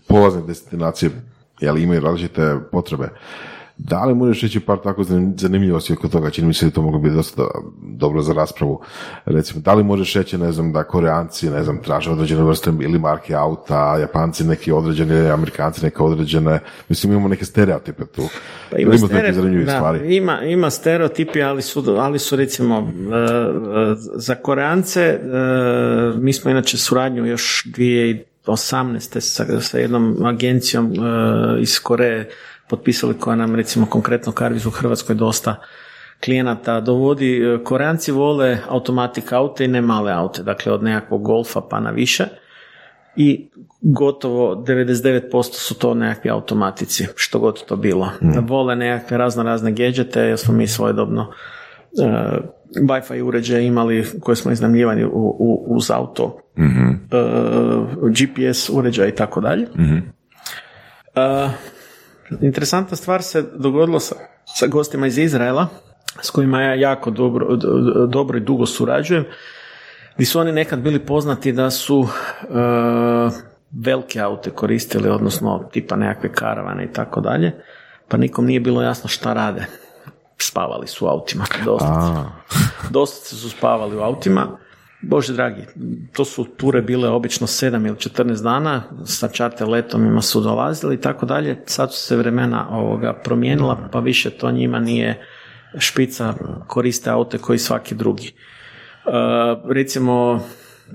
polazne 0.09 0.43
destinacije, 0.47 1.11
jel 1.61 1.79
imaju 1.79 2.01
različite 2.01 2.57
potrebe, 2.73 3.09
da 3.79 4.05
li 4.05 4.15
možeš 4.15 4.43
reći 4.43 4.61
par 4.61 4.79
tako 4.85 5.05
zanimljivosti 5.37 5.93
oko 5.93 6.09
toga, 6.09 6.31
čini 6.31 6.49
mi 6.49 6.55
se 6.55 6.67
da 6.67 6.73
to 6.73 6.83
moglo 6.83 6.99
biti 6.99 7.15
dosta 7.15 7.43
dobro 7.81 8.23
za 8.23 8.33
raspravu. 8.33 8.81
Recimo, 9.25 9.61
da 9.61 9.75
li 9.75 9.85
možeš 9.85 10.15
reći, 10.15 10.39
ne 10.39 10.53
znam, 10.53 10.73
da 10.73 10.85
koreanci, 10.85 11.51
ne 11.51 11.65
znam, 11.65 11.83
traže 11.83 12.11
određene 12.11 12.43
vrste 12.43 12.71
ili 12.81 12.99
marke 12.99 13.35
auta, 13.35 13.97
japanci 14.01 14.45
neki 14.45 14.73
određene, 14.73 15.31
amerikanci 15.31 15.85
neke 15.85 16.03
određene, 16.03 16.61
mislim 16.89 17.13
imamo 17.13 17.29
neke 17.29 17.45
stereotipe 17.45 18.05
tu. 18.07 18.23
Pa 18.71 18.79
ima, 18.79 18.99
stvari. 19.77 20.17
ima, 20.17 20.43
ima 20.43 20.71
stereotipi, 20.71 21.43
ali 21.43 21.63
su, 21.63 21.85
ali 21.99 22.19
su 22.19 22.37
recimo 22.37 22.79
e, 22.79 22.89
za 24.15 24.35
koreance, 24.35 25.03
e, 25.03 25.19
mi 26.17 26.33
smo 26.33 26.51
inače 26.51 26.77
suradnju 26.77 27.27
još 27.27 27.65
2018. 27.67 29.21
sa, 29.21 29.61
sa 29.61 29.79
jednom 29.79 30.25
agencijom 30.25 30.95
iz 31.61 31.81
Koreje 31.81 32.29
potpisali 32.69 33.15
koja 33.15 33.37
nam 33.37 33.55
recimo 33.55 33.87
konkretno 33.87 34.33
Karviz 34.33 34.67
u 34.67 34.71
Hrvatskoj 34.71 35.15
dosta 35.15 35.57
klijenata 36.25 36.81
dovodi. 36.81 37.43
E, 37.43 37.65
Koreanci 37.65 38.13
vole 38.13 38.59
automatik 38.69 39.33
aute 39.33 39.65
i 39.65 39.69
ne 39.69 39.81
male 39.81 40.13
aute, 40.13 40.43
dakle 40.43 40.73
od 40.73 40.83
nekakvog 40.83 41.23
golfa 41.23 41.61
pa 41.71 41.81
na 41.81 41.91
više 41.91 42.25
i 43.17 43.49
gotovo 43.81 44.55
99% 44.55 45.43
su 45.53 45.75
to 45.75 45.95
nekakvi 45.95 46.31
automatici, 46.31 47.07
što 47.17 47.39
god 47.39 47.65
to 47.65 47.77
bilo. 47.77 48.07
Mm. 48.23 48.47
Vole 48.47 48.77
nekakve 48.77 49.19
razno 49.19 49.43
razne 49.43 49.73
gadgete, 49.73 50.21
jer 50.21 50.39
smo 50.39 50.55
mi 50.55 50.67
svojedobno 50.67 51.23
uh, 51.23 52.45
Wi-Fi 52.77 53.23
uređaje 53.23 53.67
imali 53.67 54.07
koje 54.21 54.37
smo 54.37 54.53
iznajmljivali 54.53 55.05
u, 55.05 55.37
u, 55.39 55.65
uz 55.69 55.91
auto, 55.91 56.41
mm-hmm. 56.59 57.09
uh, 58.01 58.11
GPS 58.11 58.71
uređaj 58.73 59.09
i 59.09 59.15
tako 59.15 59.41
dalje. 59.41 59.67
Mhm. 59.79 59.99
Interesantna 62.41 62.97
stvar 62.97 63.23
se 63.23 63.45
dogodila 63.55 64.01
sa, 64.01 64.15
sa 64.45 64.67
gostima 64.67 65.07
iz 65.07 65.19
Izraela, 65.19 65.67
s 66.23 66.31
kojima 66.31 66.63
ja 66.63 66.75
jako 66.75 67.11
dobro, 67.11 67.57
dobro 68.09 68.39
i 68.39 68.41
dugo 68.41 68.67
surađujem, 68.67 69.25
gdje 70.15 70.27
su 70.27 70.41
oni 70.41 70.53
nekad 70.53 70.81
bili 70.81 71.07
poznati 71.07 71.53
da 71.53 71.71
su 71.71 71.99
uh, 71.99 72.09
velike 73.71 74.21
aute 74.21 74.51
koristili, 74.51 75.09
odnosno 75.09 75.69
tipa 75.73 75.97
nekakve 75.97 76.33
karavane 76.33 76.85
i 76.85 76.93
tako 76.93 77.21
dalje, 77.21 77.53
pa 78.09 78.17
nikom 78.17 78.47
nije 78.47 78.61
bilo 78.61 78.83
jasno 78.83 79.09
šta 79.09 79.33
rade. 79.33 79.67
Spavali 80.41 80.87
su 80.87 81.07
u 81.07 81.09
autima, 81.09 81.45
dosta. 81.65 82.25
dosta 82.91 83.37
su 83.37 83.51
spavali 83.51 83.97
u 83.97 84.01
autima 84.01 84.59
Bože 85.03 85.33
dragi, 85.33 85.63
to 86.13 86.25
su 86.25 86.45
ture 86.45 86.83
bile 86.83 87.09
obično 87.09 87.47
7 87.47 87.87
ili 87.87 87.97
14 87.97 88.43
dana, 88.43 88.83
sa 89.05 89.29
čarter 89.29 89.69
letomima 89.69 90.23
su 90.23 90.41
dolazili 90.41 90.95
i 90.95 91.01
tako 91.01 91.27
dalje. 91.27 91.63
Sad 91.67 91.93
su 91.93 92.01
se 92.01 92.17
vremena 92.17 92.69
ovoga 92.71 93.13
promijenila, 93.25 93.89
pa 93.93 94.01
više 94.01 94.31
to 94.31 94.51
njima 94.51 94.81
nije 94.81 95.27
špica, 95.79 96.35
koriste 96.67 97.11
aute 97.11 97.39
koji 97.39 97.59
svaki 97.59 97.95
drugi. 97.95 98.27
E, 98.27 98.33
recimo, 99.71 100.41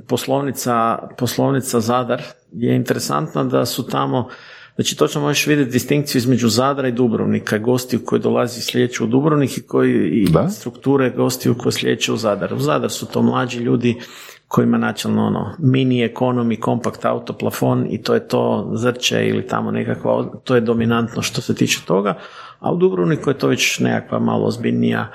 poslovnica, 0.07 0.97
poslovnica 1.17 1.79
Zadar 1.79 2.21
je 2.51 2.75
interesantna 2.75 3.43
da 3.43 3.65
su 3.65 3.87
tamo 3.87 4.29
Znači 4.75 4.97
točno 4.97 5.21
možeš 5.21 5.47
vidjeti 5.47 5.71
distinkciju 5.71 6.19
između 6.19 6.49
Zadra 6.49 6.87
i 6.87 6.91
Dubrovnika, 6.91 7.57
gostiju 7.57 7.99
koji 8.05 8.21
dolazi 8.21 8.61
slijeću 8.61 9.03
u 9.03 9.07
Dubrovnik 9.07 9.57
i 9.57 9.61
koji 9.61 10.09
i 10.09 10.27
Da? 10.31 10.49
strukture 10.49 11.09
gostiju 11.09 11.55
koji 11.57 11.73
slijeću 11.73 12.13
u 12.13 12.17
Zadar. 12.17 12.53
U 12.53 12.59
Zadar 12.59 12.91
su 12.91 13.05
to 13.05 13.21
mlađi 13.21 13.59
ljudi 13.59 13.99
kojima 14.47 14.77
načelno 14.77 15.25
ono 15.25 15.55
mini 15.59 16.03
ekonomi, 16.03 16.59
kompakt 16.59 17.05
auto, 17.05 17.33
plafon 17.33 17.87
i 17.89 18.01
to 18.01 18.13
je 18.13 18.27
to 18.27 18.71
zrče 18.75 19.27
ili 19.27 19.47
tamo 19.47 19.71
nekakva, 19.71 20.25
to 20.43 20.55
je 20.55 20.61
dominantno 20.61 21.21
što 21.21 21.41
se 21.41 21.55
tiče 21.55 21.79
toga, 21.85 22.17
a 22.59 22.71
u 22.73 22.77
Dubrovniku 22.77 23.29
je 23.29 23.37
to 23.37 23.47
već 23.47 23.79
nekakva 23.79 24.19
malo 24.19 24.45
ozbiljnija 24.45 25.11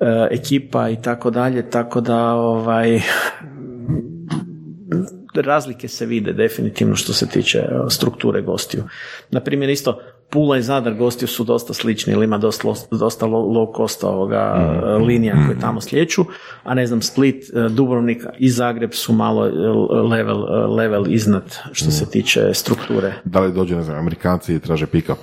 e, 0.00 0.28
ekipa 0.30 0.88
i 0.88 1.02
tako 1.02 1.30
dalje, 1.30 1.70
tako 1.70 2.00
da 2.00 2.34
ovaj 2.34 3.00
razlike 5.42 5.88
se 5.88 6.06
vide 6.06 6.32
definitivno 6.32 6.96
što 6.96 7.12
se 7.12 7.28
tiče 7.28 7.58
e, 7.58 7.90
strukture 7.90 8.42
gostiju. 8.42 8.84
Na 9.30 9.40
primjer 9.40 9.70
isto 9.70 10.00
Pula 10.30 10.56
i 10.56 10.62
Zadar 10.62 10.94
gostiju 10.94 11.28
su 11.28 11.44
dosta 11.44 11.74
slični 11.74 12.12
ili 12.12 12.24
ima 12.24 12.38
dosta, 12.38 12.68
dosta 12.90 13.26
low, 13.26 13.76
cost 13.76 14.04
ovoga 14.04 14.36
e, 14.36 14.90
linija 14.90 15.34
koje 15.46 15.60
tamo 15.60 15.80
slijeću, 15.80 16.24
a 16.64 16.74
ne 16.74 16.86
znam 16.86 17.02
Split, 17.02 17.44
e, 17.54 17.68
Dubrovnik 17.68 18.22
i 18.38 18.50
Zagreb 18.50 18.90
su 18.92 19.12
malo 19.12 19.44
level, 20.10 20.74
level 20.74 21.04
iznad 21.08 21.58
što 21.72 21.90
se 21.90 22.10
tiče 22.10 22.54
strukture. 22.54 23.14
Da 23.24 23.40
li 23.40 23.52
dođe, 23.52 23.76
ne 23.76 23.82
znam, 23.82 23.98
Amerikanci 23.98 24.54
i 24.54 24.58
traže 24.58 24.86
pick-up? 24.86 25.16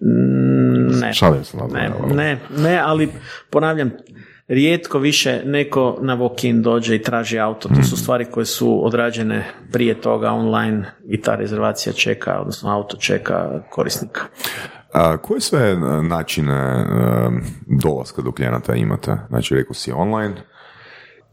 Mm, 0.00 1.00
Ne. 1.00 1.12
Šalim 1.12 1.44
se 1.44 1.56
Ne, 1.72 1.90
ne, 2.14 2.38
ne, 2.56 2.78
ali 2.84 3.08
ponavljam, 3.50 3.90
rijetko 4.52 4.98
više 4.98 5.42
neko 5.44 5.98
na 6.00 6.16
walk-in 6.16 6.62
dođe 6.62 6.96
i 6.96 7.02
traži 7.02 7.38
auto. 7.38 7.68
To 7.68 7.82
su 7.82 7.96
stvari 7.96 8.24
koje 8.24 8.46
su 8.46 8.86
odrađene 8.86 9.44
prije 9.72 10.00
toga 10.00 10.30
online 10.30 10.84
i 11.08 11.20
ta 11.20 11.34
rezervacija 11.34 11.92
čeka, 11.92 12.40
odnosno 12.40 12.70
auto 12.70 12.96
čeka 12.96 13.62
korisnika. 13.70 14.20
A 14.92 15.16
koje 15.16 15.40
sve 15.40 15.70
e, 15.70 15.76
načine 16.02 16.54
e, 16.54 16.84
dolaska 17.82 18.22
do 18.22 18.32
klijenata 18.32 18.74
imate? 18.74 19.16
Znači, 19.28 19.54
rekao 19.54 19.74
si 19.74 19.92
online, 19.92 20.34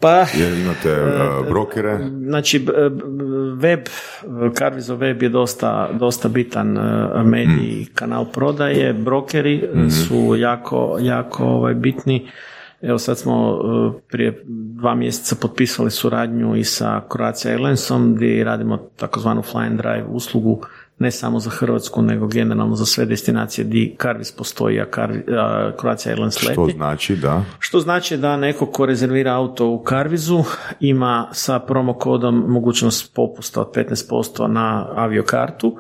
Pa, 0.02 0.26
jer 0.38 0.54
imate 0.54 0.90
e, 0.90 1.50
brokere, 1.50 2.00
znači, 2.28 2.66
web, 3.58 3.80
Carvizo 4.58 4.96
web 4.96 5.24
je 5.24 5.30
dosta, 5.30 5.90
dosta 5.94 6.28
bitan 6.30 6.78
medij 7.26 7.82
i 7.82 7.86
kanal 7.96 8.26
prodaje, 8.26 8.94
brokeri 8.94 9.70
su 9.90 10.36
jako, 10.36 10.98
jako 11.02 11.44
ovaj, 11.46 11.74
bitni. 11.74 12.30
Evo 12.82 12.98
sad 12.98 13.18
smo 13.18 13.60
e, 13.64 14.00
prije 14.10 14.44
dva 14.46 14.96
mjeseca 14.96 15.36
potpisali 15.42 15.92
suradnju 15.92 16.56
i 16.56 16.64
sa 16.64 17.02
Croatia 17.12 17.52
Airlinesom 17.52 18.16
gdje 18.16 18.44
radimo 18.44 18.78
takozvanu 18.78 19.42
fly 19.42 19.62
and 19.62 19.78
drive 19.78 20.06
uslugu 20.10 20.62
ne 21.00 21.12
samo 21.12 21.40
za 21.40 21.50
Hrvatsku 21.50 22.02
nego 22.02 22.28
generalno 22.28 22.76
za 22.76 22.86
sve 22.86 23.06
destinacije 23.06 23.66
gdje 23.66 23.96
Carvis 24.02 24.32
postoji, 24.32 24.82
a, 24.82 24.86
Carvi- 24.86 25.38
a 25.38 25.72
Croatia 25.80 26.10
Airlines 26.10 26.44
leti. 26.44 26.54
što 26.54 26.68
znači 26.76 27.16
da 27.16 27.44
Što 27.60 27.80
znači 27.80 28.18
da 28.18 28.38
neko 28.38 28.66
ko 28.66 28.86
rezervira 28.86 29.36
auto 29.36 29.68
u 29.68 29.84
Karvizu 29.84 30.44
ima 30.80 31.30
sa 31.32 31.60
promo 31.60 31.94
kodom 31.94 32.46
mogućnost 32.48 33.14
popusta 33.16 33.62
od 33.62 33.72
15% 33.76 34.48
na 34.48 34.88
aviokartu 34.96 35.78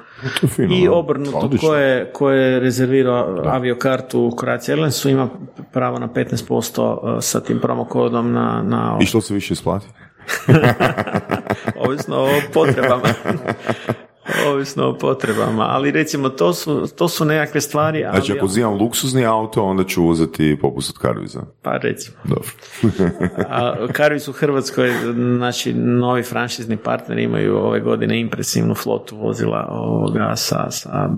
fino, 0.55 0.75
i 0.75 0.87
obrnuto 0.87 1.49
ko 1.61 1.75
je, 1.75 2.11
ko 2.13 2.29
je 2.31 2.59
rezervirao 2.59 3.41
aviokartu 3.45 4.21
u 4.21 4.31
Croatia 4.39 4.73
Airlinesu 4.73 5.09
ima 5.09 5.29
pravo 5.71 5.99
na 5.99 6.07
15% 6.07 7.21
sa 7.21 7.39
tim 7.39 7.59
promo 7.59 7.85
kodom 7.85 8.31
na, 8.31 8.63
na 8.65 8.97
I 9.01 9.05
što 9.05 9.21
se 9.21 9.33
više 9.33 9.53
isplati? 9.53 9.87
ovisno 11.85 12.15
o 12.17 12.29
potrebama. 12.53 13.09
ovisno 14.47 14.87
o 14.87 14.97
potrebama, 14.97 15.65
ali 15.69 15.91
recimo 15.91 16.29
to 16.29 16.53
su, 16.53 16.87
to 16.97 17.07
su 17.07 17.25
nekakve 17.25 17.61
stvari, 17.61 18.05
ali 18.05 18.17
Znači, 18.17 18.33
ako 18.37 18.45
uzimam 18.45 18.73
luksuzni 18.73 19.25
auto, 19.25 19.63
onda 19.63 19.83
ću 19.83 20.05
uzeti 20.05 20.57
popust 20.61 20.89
od 20.89 21.01
Carviza. 21.01 21.41
pa 21.61 21.77
recimo. 21.77 22.17
Dobro. 22.23 22.49
A 23.49 23.87
Carvis 23.95 24.27
u 24.27 24.31
Hrvatskoj, 24.31 24.93
naši 25.15 25.73
novi 25.73 26.23
franšizni 26.23 26.77
partneri 26.77 27.23
imaju 27.23 27.57
ove 27.57 27.79
godine 27.79 28.19
impresivnu 28.19 28.75
flotu 28.75 29.17
vozila 29.17 29.67
ovoga 29.69 30.35
sa, 30.35 30.71
sa 30.71 31.09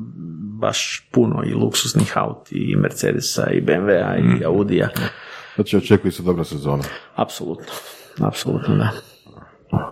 baš 0.60 1.08
puno 1.12 1.44
i 1.46 1.54
luksuznih 1.54 2.18
auti 2.18 2.56
i 2.56 2.76
Mercedesa 2.76 3.48
i 3.52 3.62
BMW-a 3.62 4.16
i 4.18 4.46
Audija. 4.46 4.90
Znači, 5.56 5.78
očekuje 5.78 6.12
se 6.12 6.24
dobra 6.24 6.44
sezona 6.44 6.84
Apsolutno. 7.16 7.66
Apsolutno 8.20 8.76
da. 8.76 8.90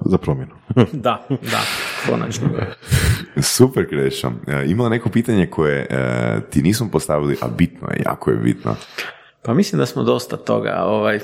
za 0.06 0.18
promjenu. 0.18 0.52
Da, 0.94 1.28
da, 1.30 1.62
konačno. 2.10 2.48
Super, 3.41 3.90
Krešo. 3.90 4.32
E, 4.48 4.66
Ima 4.68 4.90
neko 4.90 5.10
pitanje 5.10 5.48
koje 5.48 5.88
e, 5.90 6.41
ti 6.49 6.61
nismo 6.61 6.88
postavili, 6.91 7.38
a 7.41 7.48
bitno 7.57 7.88
je, 7.88 8.02
jako 8.06 8.32
je 8.32 8.38
bitno? 8.38 8.76
Pa 9.41 9.53
mislim 9.53 9.80
da 9.80 9.86
smo 9.86 10.03
dosta 10.03 10.38
toga 10.38 10.84
ovaj, 10.86 11.20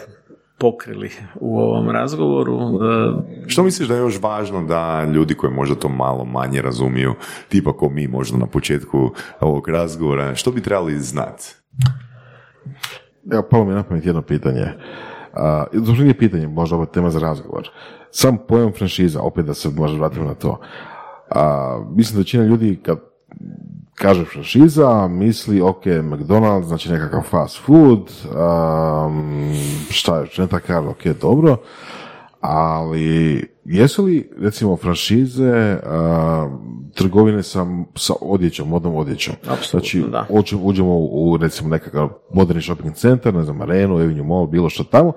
pokrili 0.58 1.12
u 1.36 1.60
ovom 1.60 1.90
razgovoru. 1.90 2.60
E, 2.60 3.48
Što 3.48 3.64
misliš 3.64 3.88
da 3.88 3.96
je 3.96 4.00
još 4.00 4.22
važno 4.22 4.64
da 4.64 5.04
ljudi 5.04 5.36
koji 5.36 5.54
možda 5.54 5.76
to 5.76 5.90
malo 5.90 6.26
manje 6.26 6.62
razumiju, 6.62 7.16
tipa 7.50 7.74
ko 7.74 7.90
mi 7.90 8.08
možda 8.08 8.38
na 8.38 8.46
početku 8.46 9.12
ovog 9.40 9.70
razgovora, 9.70 10.36
što 10.36 10.52
bi 10.52 10.62
trebali 10.62 11.00
znati? 11.00 11.56
Evo, 13.32 13.44
palo 13.52 13.66
mi 13.66 13.72
je 13.72 13.76
na 13.76 13.84
pamet 13.84 14.06
jedno 14.06 14.22
pitanje. 14.22 14.66
Uh, 15.74 16.00
nije 16.00 16.18
pitanje, 16.18 16.48
možda 16.48 16.76
ovo 16.76 16.86
tema 16.86 17.10
za 17.10 17.20
razgovor. 17.20 17.70
Sam 18.12 18.38
pojam 18.48 18.72
franšiza, 18.72 19.22
opet 19.22 19.46
da 19.46 19.54
se 19.54 19.70
možda 19.70 19.98
vratimo 19.98 20.26
na 20.26 20.34
to. 20.34 20.60
A, 21.30 21.80
mislim 21.90 22.16
da 22.16 22.20
većina 22.20 22.44
ljudi 22.44 22.80
kad 22.84 23.00
kaže 23.96 24.26
franšiza, 24.26 25.08
misli, 25.08 25.62
ok, 25.62 25.86
McDonald's, 25.86 26.64
znači 26.64 26.92
nekakav 26.92 27.22
fast 27.22 27.62
food, 27.66 28.12
um, 29.10 29.54
šta 29.90 30.20
je, 30.20 30.28
rentakar, 30.38 30.88
ok, 30.88 31.06
dobro, 31.22 31.58
ali 32.40 33.44
jesu 33.66 34.04
li, 34.04 34.30
recimo, 34.38 34.78
franšize 34.78 35.78
a, 35.84 36.50
trgovine 36.94 37.44
sa, 37.44 37.66
sa 37.96 38.14
odjećom, 38.22 38.70
modnom 38.70 38.96
odjećom? 38.96 39.36
Znači, 39.70 40.04
da. 40.12 40.28
Uđemo 40.64 40.98
u, 40.98 41.32
u, 41.32 41.38
recimo, 41.38 41.70
nekakav 41.70 42.10
moderni 42.34 42.62
shopping 42.62 42.96
centar, 42.96 43.34
ne 43.34 43.44
znam, 43.44 43.62
Arenu, 43.62 43.96
Avenue 43.96 44.24
Mall, 44.24 44.48
bilo 44.48 44.70
što 44.70 44.84
tamo, 44.84 45.14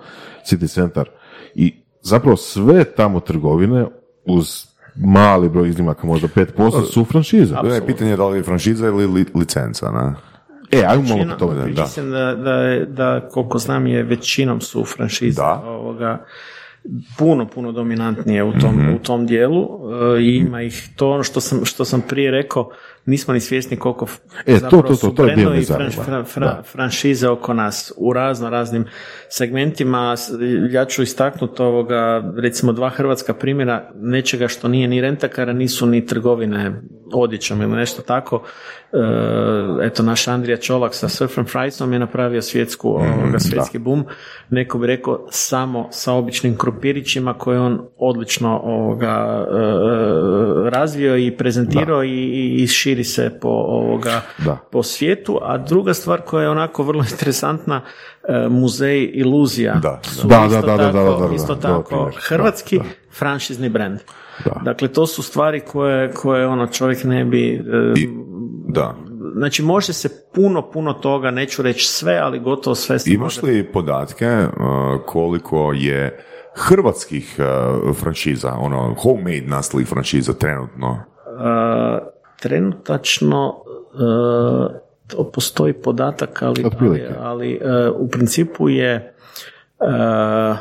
City 0.47 0.75
Centar, 0.75 1.09
i 1.55 1.83
zapravo 2.03 2.37
sve 2.37 2.85
tamo 2.85 3.21
trgovine, 3.21 3.87
uz 4.27 4.68
mali 4.99 5.49
broj 5.49 5.69
iznimaka, 5.69 6.07
možda 6.07 6.29
5%, 6.29 6.83
su 6.85 7.05
franšize. 7.05 7.55
To 7.55 7.66
je 7.66 7.87
pitanje 7.87 8.16
da 8.16 8.27
li 8.27 8.39
je 8.39 8.43
franšiza 8.43 8.87
ili 8.87 9.07
li, 9.07 9.25
licenca, 9.35 9.91
ne? 9.91 10.12
E, 10.73 10.85
ajmo 10.85 11.03
malo 11.07 11.25
po 11.31 11.35
tome. 11.37 11.55
Da. 11.66 11.83
Mislim 11.83 12.11
da, 12.11 12.35
da, 12.35 12.53
je- 12.53 12.87
da 12.87 13.29
koliko 13.29 13.59
znam 13.59 13.87
je 13.87 14.03
većinom 14.03 14.61
su 14.61 14.85
franšize 14.87 15.37
Da. 15.37 15.62
ovoga, 15.66 16.25
puno, 17.19 17.47
puno 17.47 17.73
dominantnije 17.73 18.45
u 18.45 18.53
tom, 18.53 18.75
Mhm. 18.77 18.95
u 18.95 18.99
tom 18.99 19.27
dijelu 19.27 19.69
e, 20.16 20.20
i 20.20 20.37
ima 20.37 20.62
ih 20.62 20.89
to 20.97 21.11
ono 21.11 21.23
što 21.23 21.41
sam, 21.41 21.65
što 21.65 21.85
sam 21.85 22.01
prije 22.01 22.31
rekao, 22.31 22.70
nismo 23.09 23.35
ni 23.35 23.41
svjesni 23.41 23.77
koliko 23.77 24.07
E, 24.47 24.61
to, 24.61 24.83
to, 24.83 24.97
to, 24.97 25.09
to 25.09 25.27
je 25.27 25.35
i 25.61 25.65
Da. 26.47 26.63
franšize 26.63 27.29
oko 27.29 27.55
nas 27.55 27.93
u 27.97 28.13
razno 28.13 28.51
raznim 28.51 28.85
segmentima. 29.29 30.15
Ja 30.71 30.85
ću 30.85 31.03
istaknuti 31.03 31.63
ovoga, 31.63 32.33
recimo 32.37 32.73
dva 32.73 32.89
hrvatska 32.89 33.35
primjera 33.35 33.91
nečega 33.95 34.49
što 34.49 34.69
nije 34.69 34.89
ni 34.89 35.01
rentakara, 35.01 35.53
nisu 35.53 35.87
ni 35.87 36.07
trgovine 36.07 36.83
odjećom 37.13 37.63
ili 37.63 37.77
nešto 37.77 38.03
tako. 38.03 38.43
E, 38.93 39.87
eto, 39.87 40.03
naš 40.03 40.29
Andrija 40.29 40.57
Čolak 40.57 40.95
sa 40.95 41.09
Surf 41.09 41.39
and 41.39 41.49
Friesom 41.49 41.93
je 41.93 41.99
napravio 41.99 42.43
svjetsku, 42.43 42.89
ovoga, 42.89 43.39
svjetski 43.39 43.79
boom. 43.79 44.05
Neko 44.51 44.79
bi 44.79 44.87
rekao 44.87 45.27
samo 45.31 45.89
sa 45.91 46.13
običnim 46.13 46.57
krumpirićima 46.57 47.35
koje 47.35 47.61
on 47.61 47.81
odlično 47.97 48.61
ovoga, 48.65 49.47
e, 49.51 50.71
razvio 50.71 51.17
i 51.17 51.37
prezentirao 51.37 52.05
i, 52.05 52.09
i, 52.11 52.63
i 52.63 52.67
širi 52.99 53.05
se 53.05 53.39
po 53.41 53.49
ovoga 53.49 54.20
Da. 54.45 54.59
po 54.73 54.83
svijetu, 54.83 55.39
a 55.43 55.59
druga 55.59 55.95
stvar 55.95 56.20
koja 56.20 56.43
je 56.43 56.49
onako 56.49 56.83
vrlo 56.83 57.05
interesantna, 57.11 57.81
e, 58.29 58.49
muzej 58.49 59.11
Iluzija. 59.15 59.75
Da. 59.75 60.01
su 60.03 60.29
Da, 60.29 60.47
isto 60.47 60.61
da, 60.61 60.77
da, 60.77 60.77
da, 60.77 60.93
tako, 60.93 61.11
da, 61.11 61.16
da, 61.23 61.29
da, 61.29 61.35
isto 61.35 61.55
tako 61.55 62.11
hrvatski 62.29 62.79
Da, 62.79 62.85
franšizni 63.19 63.69
brand. 63.69 63.99
Da. 64.45 64.61
Dakle, 64.65 64.89
to 64.89 65.07
su 65.07 65.23
stvari 65.23 65.61
koje, 65.61 66.12
koje 66.12 66.47
ono 66.47 66.66
čovjek 66.66 67.05
ne 67.05 67.25
bi... 67.25 67.55
e, 67.55 68.01
I, 68.01 68.09
da. 68.69 68.95
Znači, 69.37 69.62
može 69.62 69.93
se 69.93 70.09
puno, 70.35 70.70
puno 70.70 70.93
toga, 70.93 71.31
neću 71.31 71.62
reći 71.62 71.87
sve, 71.87 72.19
ali 72.23 72.41
gotovo 72.41 72.75
sve 72.75 72.99
se 72.99 73.11
Imaš 73.11 73.43
može 73.43 73.53
li 73.53 73.73
podatke 73.73 74.27
uh, 74.27 74.51
koliko 75.07 75.73
je 75.73 76.25
hrvatskih 76.55 77.37
franšiza, 78.01 78.53
ono, 78.53 78.95
homemade 78.99 79.47
nastalih 79.47 79.89
franšiza 79.89 80.33
trenutno? 80.33 80.91
Uh, 80.91 82.08
trenutačno 82.39 83.48
uh, 83.48 84.70
to 85.06 85.24
postoji 85.24 85.73
podatak, 85.74 86.43
ali, 86.43 86.65
ali, 86.81 87.02
ali 87.20 87.60
uh, 87.90 88.01
u 88.01 88.09
principu 88.09 88.69
je 88.69 89.15
uh, 89.81 90.56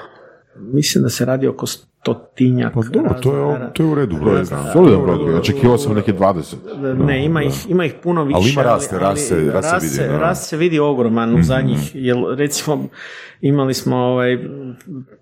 mislim 0.57 1.03
da 1.03 1.09
se 1.09 1.25
radi 1.25 1.47
oko 1.47 1.65
stotinjak. 1.67 2.73
Pa 2.73 2.81
dobro, 2.83 3.13
to 3.13 3.37
je, 3.51 3.73
to 3.73 3.83
je 3.83 3.89
u 3.89 3.95
redu 3.95 4.15
broj. 4.15 4.45
Solidan 4.73 5.01
broj, 5.01 5.35
očekivao 5.35 5.77
sam 5.77 5.93
neke 5.93 6.13
20. 6.13 6.55
Ne, 6.97 7.25
ima 7.25 7.43
ih, 7.43 7.69
ima 7.69 7.85
ih 7.85 7.93
puno 7.93 8.23
više. 8.23 8.37
Ali 8.37 8.49
ima 8.49 8.63
raste, 8.63 8.99
raste, 8.99 9.35
ali 9.35 9.51
raste 9.51 9.75
vidi, 9.77 9.87
se- 9.87 10.07
da. 10.07 10.17
rast 10.19 10.49
se 10.49 10.57
vidi 10.57 10.79
ogroman 10.79 11.29
Mhm. 11.29 11.39
u 11.39 11.43
zadnjih, 11.43 11.91
jer 11.95 12.17
recimo 12.29 12.87
imali 13.41 13.73
smo 13.73 13.97
ovaj, 13.97 14.37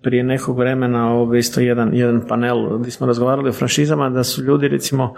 prije 0.02 0.23
nekog 0.23 0.57
vremena 0.57 1.11
ovaj, 1.11 1.40
isto 1.40 1.60
jedan, 1.61 1.94
jedan 1.94 2.22
panel 2.27 2.77
gdje 2.80 2.91
smo 2.91 3.07
razgovarali 3.07 3.49
o 3.49 3.53
franšizama, 3.53 4.10
da 4.10 4.23
su 4.23 4.44
ljudi 4.44 4.68
recimo 4.68 5.14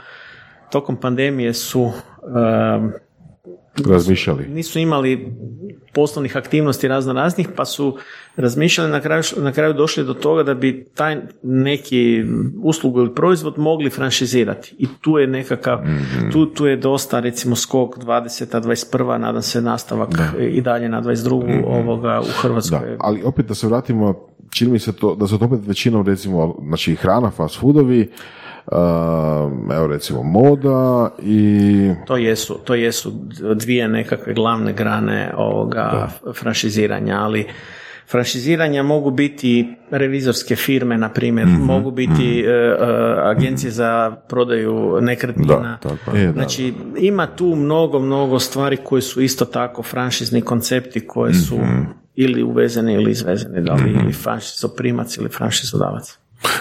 tokom 0.71 0.95
pandemije 0.95 1.53
su 1.53 1.81
um, 1.81 2.91
Razmišljali. 3.85 4.45
nisu 4.47 4.79
imali 4.79 5.33
poslovnih 5.93 6.37
aktivnosti 6.37 6.87
razno 6.87 7.13
raznih, 7.13 7.47
pa 7.55 7.65
su 7.65 7.97
razmišljali 8.35 8.91
na 8.91 9.01
kraju, 9.01 9.23
na 9.37 9.51
kraju 9.51 9.73
došli 9.73 10.03
do 10.03 10.13
toga 10.13 10.43
da 10.43 10.53
bi 10.53 10.85
taj 10.95 11.17
neki 11.43 12.23
uslugu 12.63 12.99
ili 12.99 13.15
proizvod 13.15 13.53
mogli 13.57 13.89
franšizirati. 13.89 14.75
I 14.77 14.87
tu 15.01 15.17
je 15.17 15.27
nekakav, 15.27 15.79
tu, 16.31 16.45
tu 16.45 16.65
je 16.65 16.77
dosta 16.77 17.19
recimo 17.19 17.55
skok 17.55 17.97
20. 17.97 18.61
21. 18.61 19.17
nadam 19.17 19.41
se 19.41 19.61
nastavak 19.61 20.09
i 20.41 20.61
dalje 20.61 20.89
na 20.89 21.01
22. 21.01 21.63
ovoga 21.65 22.19
u 22.19 22.25
Da, 22.25 22.31
Hrvatskoj. 22.31 22.97
ali 22.99 23.23
opet 23.23 23.45
da 23.45 23.53
se 23.53 23.67
vratimo, 23.67 24.13
čini 24.51 24.71
mi 24.71 24.79
se 24.79 24.93
to, 24.93 25.15
da 25.15 25.27
su 25.27 25.37
to 25.37 25.45
opet 25.45 25.59
većinom 25.63 26.05
recimo, 26.05 26.55
znači 26.61 26.95
hrana, 26.95 27.31
fast 27.31 27.59
foodovi, 27.59 28.11
evo 29.75 29.87
recimo 29.87 30.23
moda 30.23 31.09
i 31.23 31.91
To 32.07 32.17
jesu, 32.17 32.59
to 32.63 32.75
jesu 32.75 33.11
dvije 33.55 33.87
nekakve 33.87 34.33
glavne 34.33 34.73
grane 34.73 35.33
ovoga 35.37 36.09
franšiziranja, 36.33 37.17
ali 37.19 37.45
franšiziranja 38.11 38.83
mogu 38.83 39.11
biti 39.11 39.75
revizorske 39.91 40.55
firme, 40.55 40.97
na 40.97 41.09
primjer, 41.09 41.47
mogu 41.47 41.91
biti 41.91 42.39
e, 42.39 42.75
agencije 43.23 43.71
za 43.71 44.15
prodaju 44.29 44.97
nekretnina. 45.01 45.79
Da, 45.83 45.89
tako 45.89 46.17
E, 46.17 46.25
da, 46.25 46.31
Znači, 46.31 46.73
ima 46.97 47.27
tu 47.27 47.55
mnogo, 47.55 47.99
mnogo 47.99 48.39
stvari 48.39 48.77
koje 48.83 49.01
su 49.01 49.21
isto 49.21 49.45
tako 49.45 49.83
franšizni 49.83 50.41
koncepti 50.41 51.07
koje 51.07 51.33
su 51.33 51.57
ili 52.15 52.43
uvezeni 52.43 52.93
ili 52.93 53.11
izvezeni, 53.11 53.61
da 53.61 53.73
li 53.73 53.91
ili 53.91 54.13
franšizoprimac 54.13 55.17
ili 55.17 55.29
franšizodavac. 55.29 56.17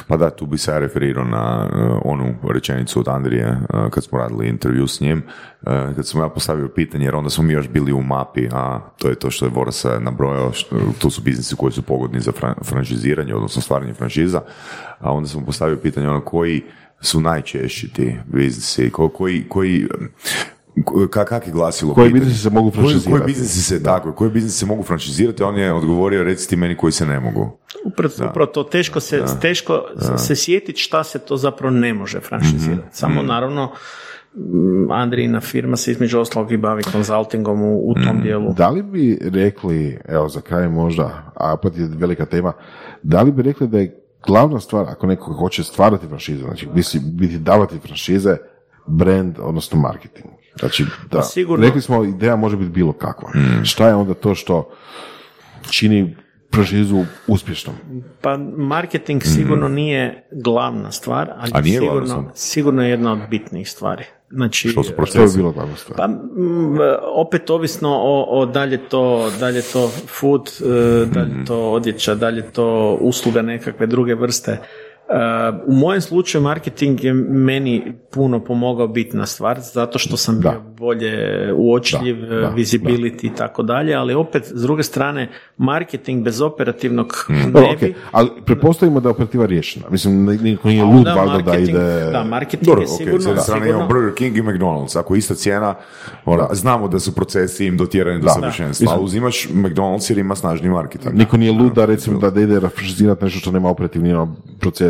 Pa 0.09 0.17
da, 0.17 0.31
tu 0.31 0.47
bi 0.47 0.59
se 0.59 0.71
ja 0.71 0.79
referirao 0.79 1.25
na 1.25 1.69
uh, 1.73 2.01
onu 2.05 2.35
rečenicu 2.51 3.01
od 3.01 3.09
Andrije 3.09 3.51
uh, 3.51 3.91
kad 3.91 4.05
smo 4.05 4.19
radili 4.19 4.49
intervju 4.49 4.87
s 4.87 5.01
njim, 5.01 5.23
uh, 5.63 5.73
kad 5.97 6.07
sam 6.07 6.21
ja 6.21 6.29
postavio 6.29 6.69
pitanje, 6.69 7.05
jer 7.05 7.15
onda 7.15 7.31
smo 7.31 7.45
mi 7.45 7.53
još 7.53 7.69
bili 7.69 7.93
u 7.93 8.03
mapi, 8.03 8.49
a 8.53 8.81
to 8.99 9.09
je 9.09 9.15
to 9.15 9.31
što 9.31 9.45
je 9.45 9.51
Boras 9.51 9.85
uh, 9.85 10.03
nabrojao, 10.03 10.53
što, 10.53 10.77
to 10.99 11.11
su 11.11 11.23
biznisi 11.23 11.57
koji 11.57 11.73
su 11.73 11.83
pogodni 11.83 12.21
za 12.21 12.33
fran- 12.33 12.65
franšiziranje, 12.65 13.35
odnosno 13.35 13.63
stvaranje 13.63 13.95
franšiza, 13.95 14.43
a 14.99 15.13
onda 15.13 15.29
sam 15.29 15.45
postavio 15.45 15.77
pitanje 15.77 16.09
ono 16.09 16.21
koji 16.21 16.63
su 17.01 17.21
najčešći 17.21 17.93
ti 17.93 18.17
biznisi, 18.27 18.91
ko- 18.91 19.09
koji, 19.09 19.49
koji 19.49 19.89
ko- 19.89 20.05
ka- 20.85 21.25
kak 21.25 21.47
je 21.47 21.53
glasilo 21.53 21.95
Koji 21.95 22.13
biznisi 22.13 22.39
se 22.39 22.51
mogu 22.51 22.71
Koji- 22.71 22.75
franšizirati? 22.75 23.11
Koji 23.13 23.27
biznisi 23.27 23.63
se, 23.63 23.83
tako, 23.83 24.13
koji 24.13 24.31
biznisi 24.31 24.59
se 24.59 24.67
mogu 24.67 24.83
franšizirati, 24.83 25.43
on 25.43 25.57
je 25.57 25.73
odgovorio, 25.73 26.25
reci 26.25 26.49
ti 26.49 26.57
meni 26.57 26.77
koji 26.77 26.93
se 26.93 27.07
ne 27.07 27.21
mogu. 27.21 27.59
Upravo, 27.85 28.13
upravo 28.31 28.47
to 28.47 28.63
teško 28.65 29.01
se, 29.01 29.23
teško 29.41 29.83
se 30.17 30.37
sjetiti 30.37 30.81
šta 30.81 31.05
se 31.05 31.19
to 31.19 31.37
zapravo 31.37 31.71
ne 31.73 31.95
može 31.95 32.21
franšizirati. 32.21 32.81
Mhm. 32.81 32.89
Samo 32.93 33.23
naravno 33.23 33.73
m, 34.35 34.91
Andrijina 34.91 35.41
firma 35.41 35.77
se 35.77 35.91
između 35.91 36.19
ostalog 36.19 36.53
i 36.53 36.57
bavi 36.57 36.83
konzultingom 36.83 37.63
u, 37.63 37.79
u 37.81 37.93
Mhm. 37.93 38.05
tom 38.05 38.23
dijelu. 38.23 38.53
Da 38.53 38.69
li 38.69 38.83
bi 38.83 39.19
rekli, 39.23 39.99
evo 40.05 40.29
za 40.29 40.41
kraj 40.41 40.69
možda, 40.69 41.33
a 41.37 41.53
opet 41.53 41.79
je 41.79 41.89
velika 41.89 42.27
tema, 42.27 42.53
da 43.03 43.23
li 43.23 43.33
bi 43.33 43.43
rekli 43.43 43.69
da 43.69 43.79
je 43.79 43.97
glavna 44.27 44.61
stvar, 44.61 44.87
ako 44.89 45.07
neko 45.07 45.33
hoće 45.33 45.65
stvarati 45.65 46.07
franšize, 46.07 46.41
znači 46.41 46.69
biti, 46.69 47.01
biti 47.03 47.39
davati 47.39 47.79
franšize, 47.79 48.37
brand, 48.87 49.37
odnosno 49.41 49.79
marketing. 49.79 50.27
Znači, 50.61 50.85
da, 50.85 51.19
Pa 51.19 51.23
sigurno. 51.23 51.67
rekli 51.67 51.81
smo, 51.83 52.05
ideja 52.05 52.37
može 52.37 52.57
biti 52.57 52.71
bilo 52.71 52.93
kakva. 52.93 53.31
Šta 53.65 53.89
je 53.89 53.95
onda 53.95 54.15
to 54.15 54.35
što 54.35 54.71
čini 55.71 56.17
franšizu 56.55 57.05
uspješnom? 57.27 57.77
Pa 58.21 58.37
marketing 58.57 59.23
sigurno 59.23 59.69
nije 59.69 60.29
glavna 60.33 60.93
stvar, 60.93 61.31
ali. 61.37 61.51
A 61.55 61.61
nije 61.61 61.81
glavna 61.81 62.01
sigurno, 62.07 62.23
stvar? 62.23 62.33
sigurno 62.35 62.83
je 62.83 62.91
jedna 62.91 63.13
od 63.13 63.19
bitnijih 63.31 63.71
stvari. 63.71 64.05
Znači, 64.31 64.69
Što 64.69 64.83
su 64.83 64.91
je 64.91 64.97
procesi? 64.97 65.37
bilo 65.37 65.53
glavna 65.53 65.77
stvar. 65.77 65.97
Pa 65.97 66.07
mm, 66.07 66.79
opet 67.15 67.51
ovisno 67.51 67.89
o, 67.91 68.41
o 68.41 68.47
dalje 68.47 68.79
to, 68.79 69.31
dalje 69.41 69.63
to 69.63 69.89
food, 70.07 70.51
e, 70.61 71.07
dalje 71.07 71.45
to 71.47 71.71
odjeća, 71.71 72.15
dalje 72.15 72.43
to 72.53 72.99
usluga 73.01 73.43
nekakve 73.43 73.87
druge 73.87 74.15
vrste. 74.15 74.59
E, 75.09 75.13
U 75.67 75.73
mojem 75.73 76.01
slučaju 76.01 76.43
marketing 76.43 77.05
je 77.05 77.13
meni 77.15 77.83
puno 78.11 78.41
pomogao 78.41 78.89
bitna 78.89 79.27
stvar, 79.27 79.61
zato 79.63 79.99
što 79.99 80.17
sam 80.17 80.41
bio 80.41 80.63
bolje 80.79 81.13
uočljiv, 81.53 82.21
Da, 82.21 82.37
da, 82.37 82.53
visibility 82.53 83.27
i 83.27 83.35
tako 83.35 83.63
dalje, 83.63 83.95
ali 83.95 84.15
opet 84.15 84.45
s 84.47 84.63
druge 84.63 84.83
strane 84.83 85.29
marketing 85.57 86.25
bez 86.25 86.41
operativnog 86.41 87.13
Dobro, 87.45 87.61
ne 87.61 87.71
ok, 87.71 87.81
bi... 87.81 87.95
ali 88.13 88.29
pretpostavimo 88.47 89.01
da 89.01 89.09
je 89.09 89.11
operativa 89.11 89.47
riješena. 89.47 89.87
Mislim, 89.91 90.25
niko 90.25 90.69
nije 90.69 90.85
lud 90.85 91.05
Da, 91.05 91.15
valjda 91.15 91.39
da 91.43 91.53
marketing- 91.53 91.69
ide... 91.71 92.11
Da, 92.13 92.25
marketing 92.25 92.67
Dobro, 92.67 92.81
je 92.83 92.87
sigurno... 92.89 93.21
s 93.21 93.27
jedne 93.27 93.41
strane 93.41 93.69
imamo 93.71 93.89
Burger 93.89 94.15
King 94.15 94.37
i 94.37 94.43
McDonald's. 94.43 94.99
Ako 94.99 95.15
je 95.15 95.19
ista 95.19 95.35
cijena, 95.35 95.75
ona, 96.25 96.49
znamo 96.53 96.89
da 96.89 96.99
su 96.99 97.15
procesi 97.15 97.67
im 97.67 97.77
dotjerani 97.77 98.21
do 98.21 98.25
Da. 98.25 98.31
savršenstva, 98.31 98.93
ali 98.93 99.05
uzimaš 99.05 99.49
McDonald's 99.49 100.11
jer 100.11 100.19
ima 100.19 100.35
snažni 100.35 100.69
marketing. 100.69 101.15
Niko 101.15 101.37
nije 101.37 101.53
lud 101.53 101.73
da 101.75 101.85
recimo 101.85 102.19
da 102.21 102.41
ide 102.41 102.61
franšizirati 102.61 103.25
nešto 103.25 103.39
što 103.39 103.51
nema 103.51 103.71
operativni 103.71 104.13
ono, 104.13 104.37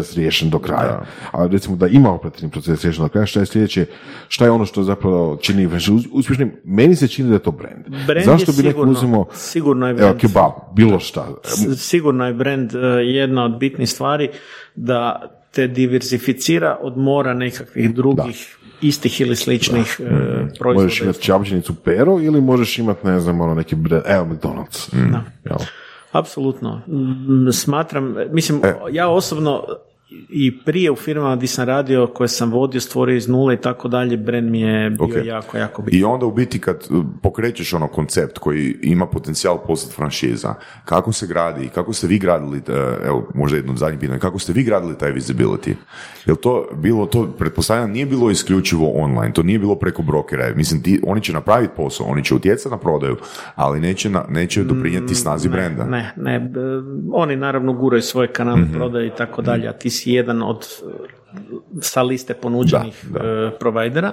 proces 0.06 0.16
riješen 0.16 0.50
do 0.50 0.58
kraja. 0.58 1.02
Ali 1.32 1.50
recimo 1.50 1.76
da 1.76 1.86
ima 1.86 2.12
operativni 2.12 2.50
proces 2.50 2.84
riješen 2.84 3.02
do 3.02 3.08
kraja, 3.08 3.26
šta 3.26 3.40
je 3.40 3.46
sljedeće, 3.46 3.86
šta 4.28 4.44
je 4.44 4.50
ono 4.50 4.66
što 4.66 4.82
zapravo 4.82 5.36
čini 5.36 5.68
uspješnim? 6.12 6.52
Meni 6.64 6.96
se 6.96 7.08
čini 7.08 7.28
da 7.28 7.34
je 7.34 7.42
to 7.42 7.50
brand. 7.50 7.84
Brand 8.06 8.24
Zašto 8.26 8.50
je 8.50 8.56
bi 8.56 8.62
neko 8.62 8.78
sigurno- 8.78 8.92
uzimao 8.92 9.26
sigurno 9.32 9.86
je 9.86 9.90
evo, 9.90 9.98
brand. 9.98 10.20
kebab, 10.20 10.52
bilo 10.74 11.00
šta. 11.00 11.26
Sigurno 11.76 12.26
je 12.26 12.34
brand 12.34 12.74
e, 12.74 12.78
jedna 13.04 13.44
od 13.44 13.58
bitnih 13.58 13.90
stvari 13.90 14.28
da 14.74 15.22
te 15.52 15.66
diversificira 15.66 16.78
od 16.80 16.98
mora 16.98 17.34
nekakvih 17.34 17.94
drugih 17.94 18.56
istih 18.82 19.20
ili 19.20 19.36
sličnih 19.36 20.00
e, 20.00 20.04
proizvoda. 20.58 20.82
Možeš 20.82 21.00
imati 21.00 21.22
čabđenicu 21.22 21.74
pero 21.74 22.20
ili 22.20 22.40
možeš 22.40 22.78
imati, 22.78 23.06
ne 23.06 23.20
znam, 23.20 23.40
ono 23.40 23.54
neki 23.54 23.74
brand, 23.74 24.02
evo 24.06 24.24
McDonald's. 24.24 24.94
Jel? 25.44 25.58
Apsolutno. 26.12 26.80
Mm, 26.86 27.50
Smatram, 27.52 28.14
mislim, 28.30 28.60
ja 28.92 29.08
osobno 29.08 29.64
i 30.28 30.58
prije 30.64 30.90
u 30.90 30.96
firmama 30.96 31.36
gdje 31.36 31.48
sam 31.48 31.66
radio, 31.66 32.06
koje 32.06 32.28
sam 32.28 32.52
vodio, 32.52 32.80
stvorio 32.80 33.16
iz 33.16 33.28
nule 33.28 33.54
i 33.54 33.60
tako 33.60 33.88
dalje, 33.88 34.16
brand 34.16 34.50
mi 34.50 34.60
je 34.60 34.90
bio 34.90 35.04
Ok. 35.04 35.26
jako, 35.26 35.58
jako 35.58 35.82
bitan. 35.82 36.00
I 36.00 36.04
onda 36.04 36.26
u 36.26 36.32
biti 36.32 36.60
kad 36.60 36.86
uh, 36.90 37.04
pokrećeš 37.22 37.72
ono 37.72 37.88
koncept 37.88 38.38
koji 38.38 38.76
ima 38.82 39.06
potencijal 39.06 39.58
postati 39.66 39.94
franšiza, 39.94 40.54
kako 40.84 41.12
se 41.12 41.26
gradi, 41.26 41.68
kako 41.74 41.92
ste 41.92 42.06
vi 42.06 42.18
gradili, 42.18 42.58
uh, 42.58 42.74
evo 43.06 43.30
možda 43.34 43.56
jedno 43.56 43.72
od 43.72 43.78
zadnjih 43.78 44.00
pitanja, 44.00 44.18
kako 44.18 44.38
ste 44.38 44.52
vi 44.52 44.64
gradili 44.64 44.98
taj 44.98 45.12
visibility? 45.12 45.74
Jel 46.26 46.36
to 46.36 46.68
bilo, 46.82 47.06
to 47.06 47.34
pretpostavljam 47.38 47.90
nije 47.90 48.06
bilo 48.06 48.30
isključivo 48.30 48.92
online, 48.94 49.32
to 49.32 49.42
nije 49.42 49.58
bilo 49.58 49.74
preko 49.74 50.02
brokera, 50.02 50.52
mislim 50.56 50.82
ti, 50.82 51.00
oni 51.06 51.20
će 51.20 51.32
napraviti 51.32 51.72
posao, 51.76 52.06
oni 52.06 52.24
će 52.24 52.34
utjecati 52.34 52.70
na 52.70 52.78
prodaju, 52.78 53.16
ali 53.54 53.80
neće, 53.80 54.10
na, 54.10 54.24
neće 54.28 54.64
doprinijeti 54.64 55.14
snazi 55.14 55.48
brenda. 55.48 55.84
Ne, 55.84 56.12
ne, 56.16 56.50
oni 57.12 57.36
naravno 57.36 57.72
guraju 57.72 58.02
svoje 58.02 58.28
kanale 58.28 58.62
prodaje 58.72 59.06
i 59.06 59.12
tako 59.18 59.42
dalje, 59.42 59.68
a 59.68 59.72
ti 59.72 59.90
jedan 60.06 60.42
od 60.42 60.58
e, 60.58 60.86
sa 61.80 62.02
liste 62.02 62.34
ponuđenih 62.34 63.04
Da, 63.10 63.18
da. 63.18 63.28
e, 63.28 63.50
provajdera. 63.58 64.12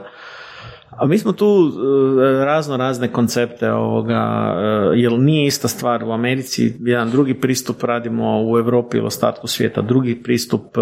A 0.98 1.06
mi 1.06 1.18
smo 1.18 1.32
tu 1.32 1.46
e, 1.46 2.46
razno 2.46 2.78
razne 2.78 3.12
koncepte 3.12 3.72
ovoga, 3.72 4.54
jer 4.96 5.12
nije 5.12 5.48
ista 5.48 5.68
stvar 5.68 6.04
u 6.04 6.12
Americi, 6.12 6.74
jedan 6.80 7.12
drugi 7.12 7.34
pristup 7.34 7.84
radimo 7.84 8.44
u 8.46 8.58
Europi 8.58 8.98
ili 8.98 9.08
ostatku 9.08 9.48
svijeta, 9.48 9.82
drugi 9.82 10.24
pristup 10.24 10.78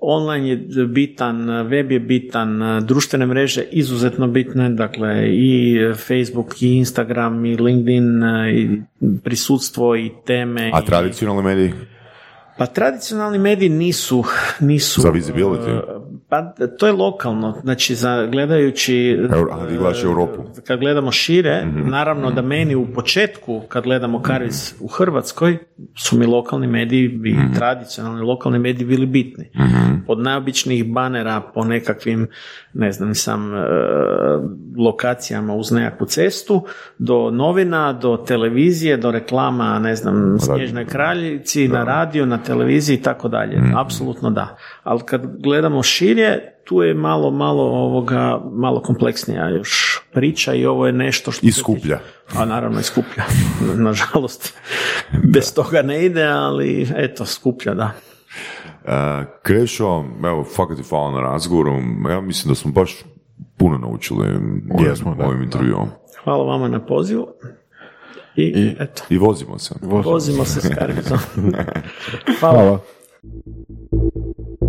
Online 0.00 0.48
je 0.48 0.86
bitan, 0.86 1.46
web 1.68 1.92
je 1.92 2.00
bitan, 2.00 2.60
društvene 2.86 3.26
mreže 3.26 3.62
izuzetno 3.70 4.26
bitne, 4.26 4.68
dakle 4.70 5.28
i 5.28 5.78
Facebook, 5.94 6.62
i 6.62 6.76
Instagram, 6.76 7.44
i 7.44 7.56
LinkedIn, 7.56 8.22
i 8.52 8.80
prisutstvo, 9.24 9.96
i 9.96 10.10
teme. 10.26 10.70
A 10.74 10.80
tradicionalni 10.82 11.42
mediji? 11.42 11.72
Pa 12.56 12.66
tradicionalni 12.66 13.38
mediji 13.38 13.68
nisu... 13.68 14.24
nisu 14.60 15.00
Za 15.00 15.10
visibility? 15.10 15.70
E, 16.26 16.28
Pa 16.28 16.42
to 16.78 16.86
je 16.86 16.92
lokalno, 16.92 17.54
znači 17.62 17.94
za 17.94 18.26
gledajući 18.26 19.18
Euro- 19.30 19.66
gledaš 19.68 20.04
Europu. 20.04 20.42
kad 20.66 20.80
gledamo 20.80 21.12
šire, 21.12 21.66
naravno 21.90 22.30
da 22.30 22.42
meni 22.42 22.74
u 22.74 22.86
početku 22.94 23.62
kad 23.68 23.84
gledamo 23.84 24.22
Karvis 24.22 24.74
u 24.80 24.86
Hrvatskoj 24.88 25.58
su 25.98 26.18
mi 26.18 26.26
lokalni 26.26 26.66
mediji 26.66 27.04
i 27.24 27.54
tradicionalni 27.58 28.20
lokalni 28.22 28.58
mediji 28.58 28.86
bili 28.86 29.06
bitni. 29.06 29.50
Od 30.06 30.18
najobičnijih 30.18 30.92
banera 30.92 31.40
po 31.54 31.64
nekakvim, 31.64 32.28
ne 32.74 32.92
znam 32.92 33.14
sam, 33.14 33.54
e, 33.54 33.58
lokacijama 34.78 35.54
uz 35.54 35.72
nekakvu 35.72 36.06
cestu, 36.06 36.66
do 36.98 37.30
novina, 37.30 37.92
do 37.92 38.16
televizije, 38.16 38.96
do 38.96 39.10
reklama, 39.10 39.78
ne 39.78 39.96
znam, 39.96 40.36
Snježnoj 40.40 40.86
kraljici, 40.86 41.68
na 41.68 41.84
radio, 41.84 42.26
na 42.26 42.38
televiziji 42.38 42.96
i 42.96 43.02
tako 43.02 43.28
dalje. 43.28 43.60
Apsolutno 43.76 44.30
da. 44.30 44.56
Ali 44.86 45.00
kad 45.00 45.42
gledamo 45.42 45.82
širje, 45.82 46.58
tu 46.64 46.82
je 46.82 46.94
malo, 46.94 47.30
malo 47.30 47.62
ovoga, 47.62 48.40
malo 48.52 48.82
kompleksnija 48.82 49.48
još 49.48 50.00
priča 50.12 50.54
i 50.54 50.66
ovo 50.66 50.86
je 50.86 50.92
nešto 50.92 51.32
što... 51.32 51.46
I 51.46 51.52
se 51.52 51.60
skuplja. 51.60 51.98
tiče- 51.98 52.38
A 52.38 52.44
naravno 52.44 52.80
i 52.80 52.82
skuplja. 52.82 53.24
Nažalost, 53.88 54.54
bez 55.24 55.54
toga 55.54 55.82
ne 55.82 56.04
ide, 56.06 56.24
ali 56.24 56.88
eto, 56.96 57.24
skuplja, 57.26 57.74
da. 57.74 57.90
E, 58.84 59.24
Krešo, 59.42 59.86
evo, 60.24 60.44
fakat 60.46 60.76
ti 60.76 60.82
hvala 60.82 61.10
na 61.12 61.20
razgovoru. 61.20 61.72
Ja 62.10 62.20
mislim 62.20 62.48
da 62.48 62.54
smo 62.54 62.72
baš 62.72 62.96
puno 63.56 63.78
naučili 63.78 64.26
Jesmo, 64.80 65.14
da, 65.14 65.24
ovim 65.26 65.38
da. 65.38 65.44
intervjuom. 65.44 65.88
Hvala 66.24 66.44
vama 66.44 66.68
na 66.68 66.80
pozivu. 66.80 67.28
I, 68.36 68.74
eto, 68.80 69.02
I 69.08 69.18
vozimo 69.18 69.58
se. 69.58 69.74
vozimo 69.82 70.44
se 70.44 70.60
s. 70.60 70.68
Hvala. 72.40 72.80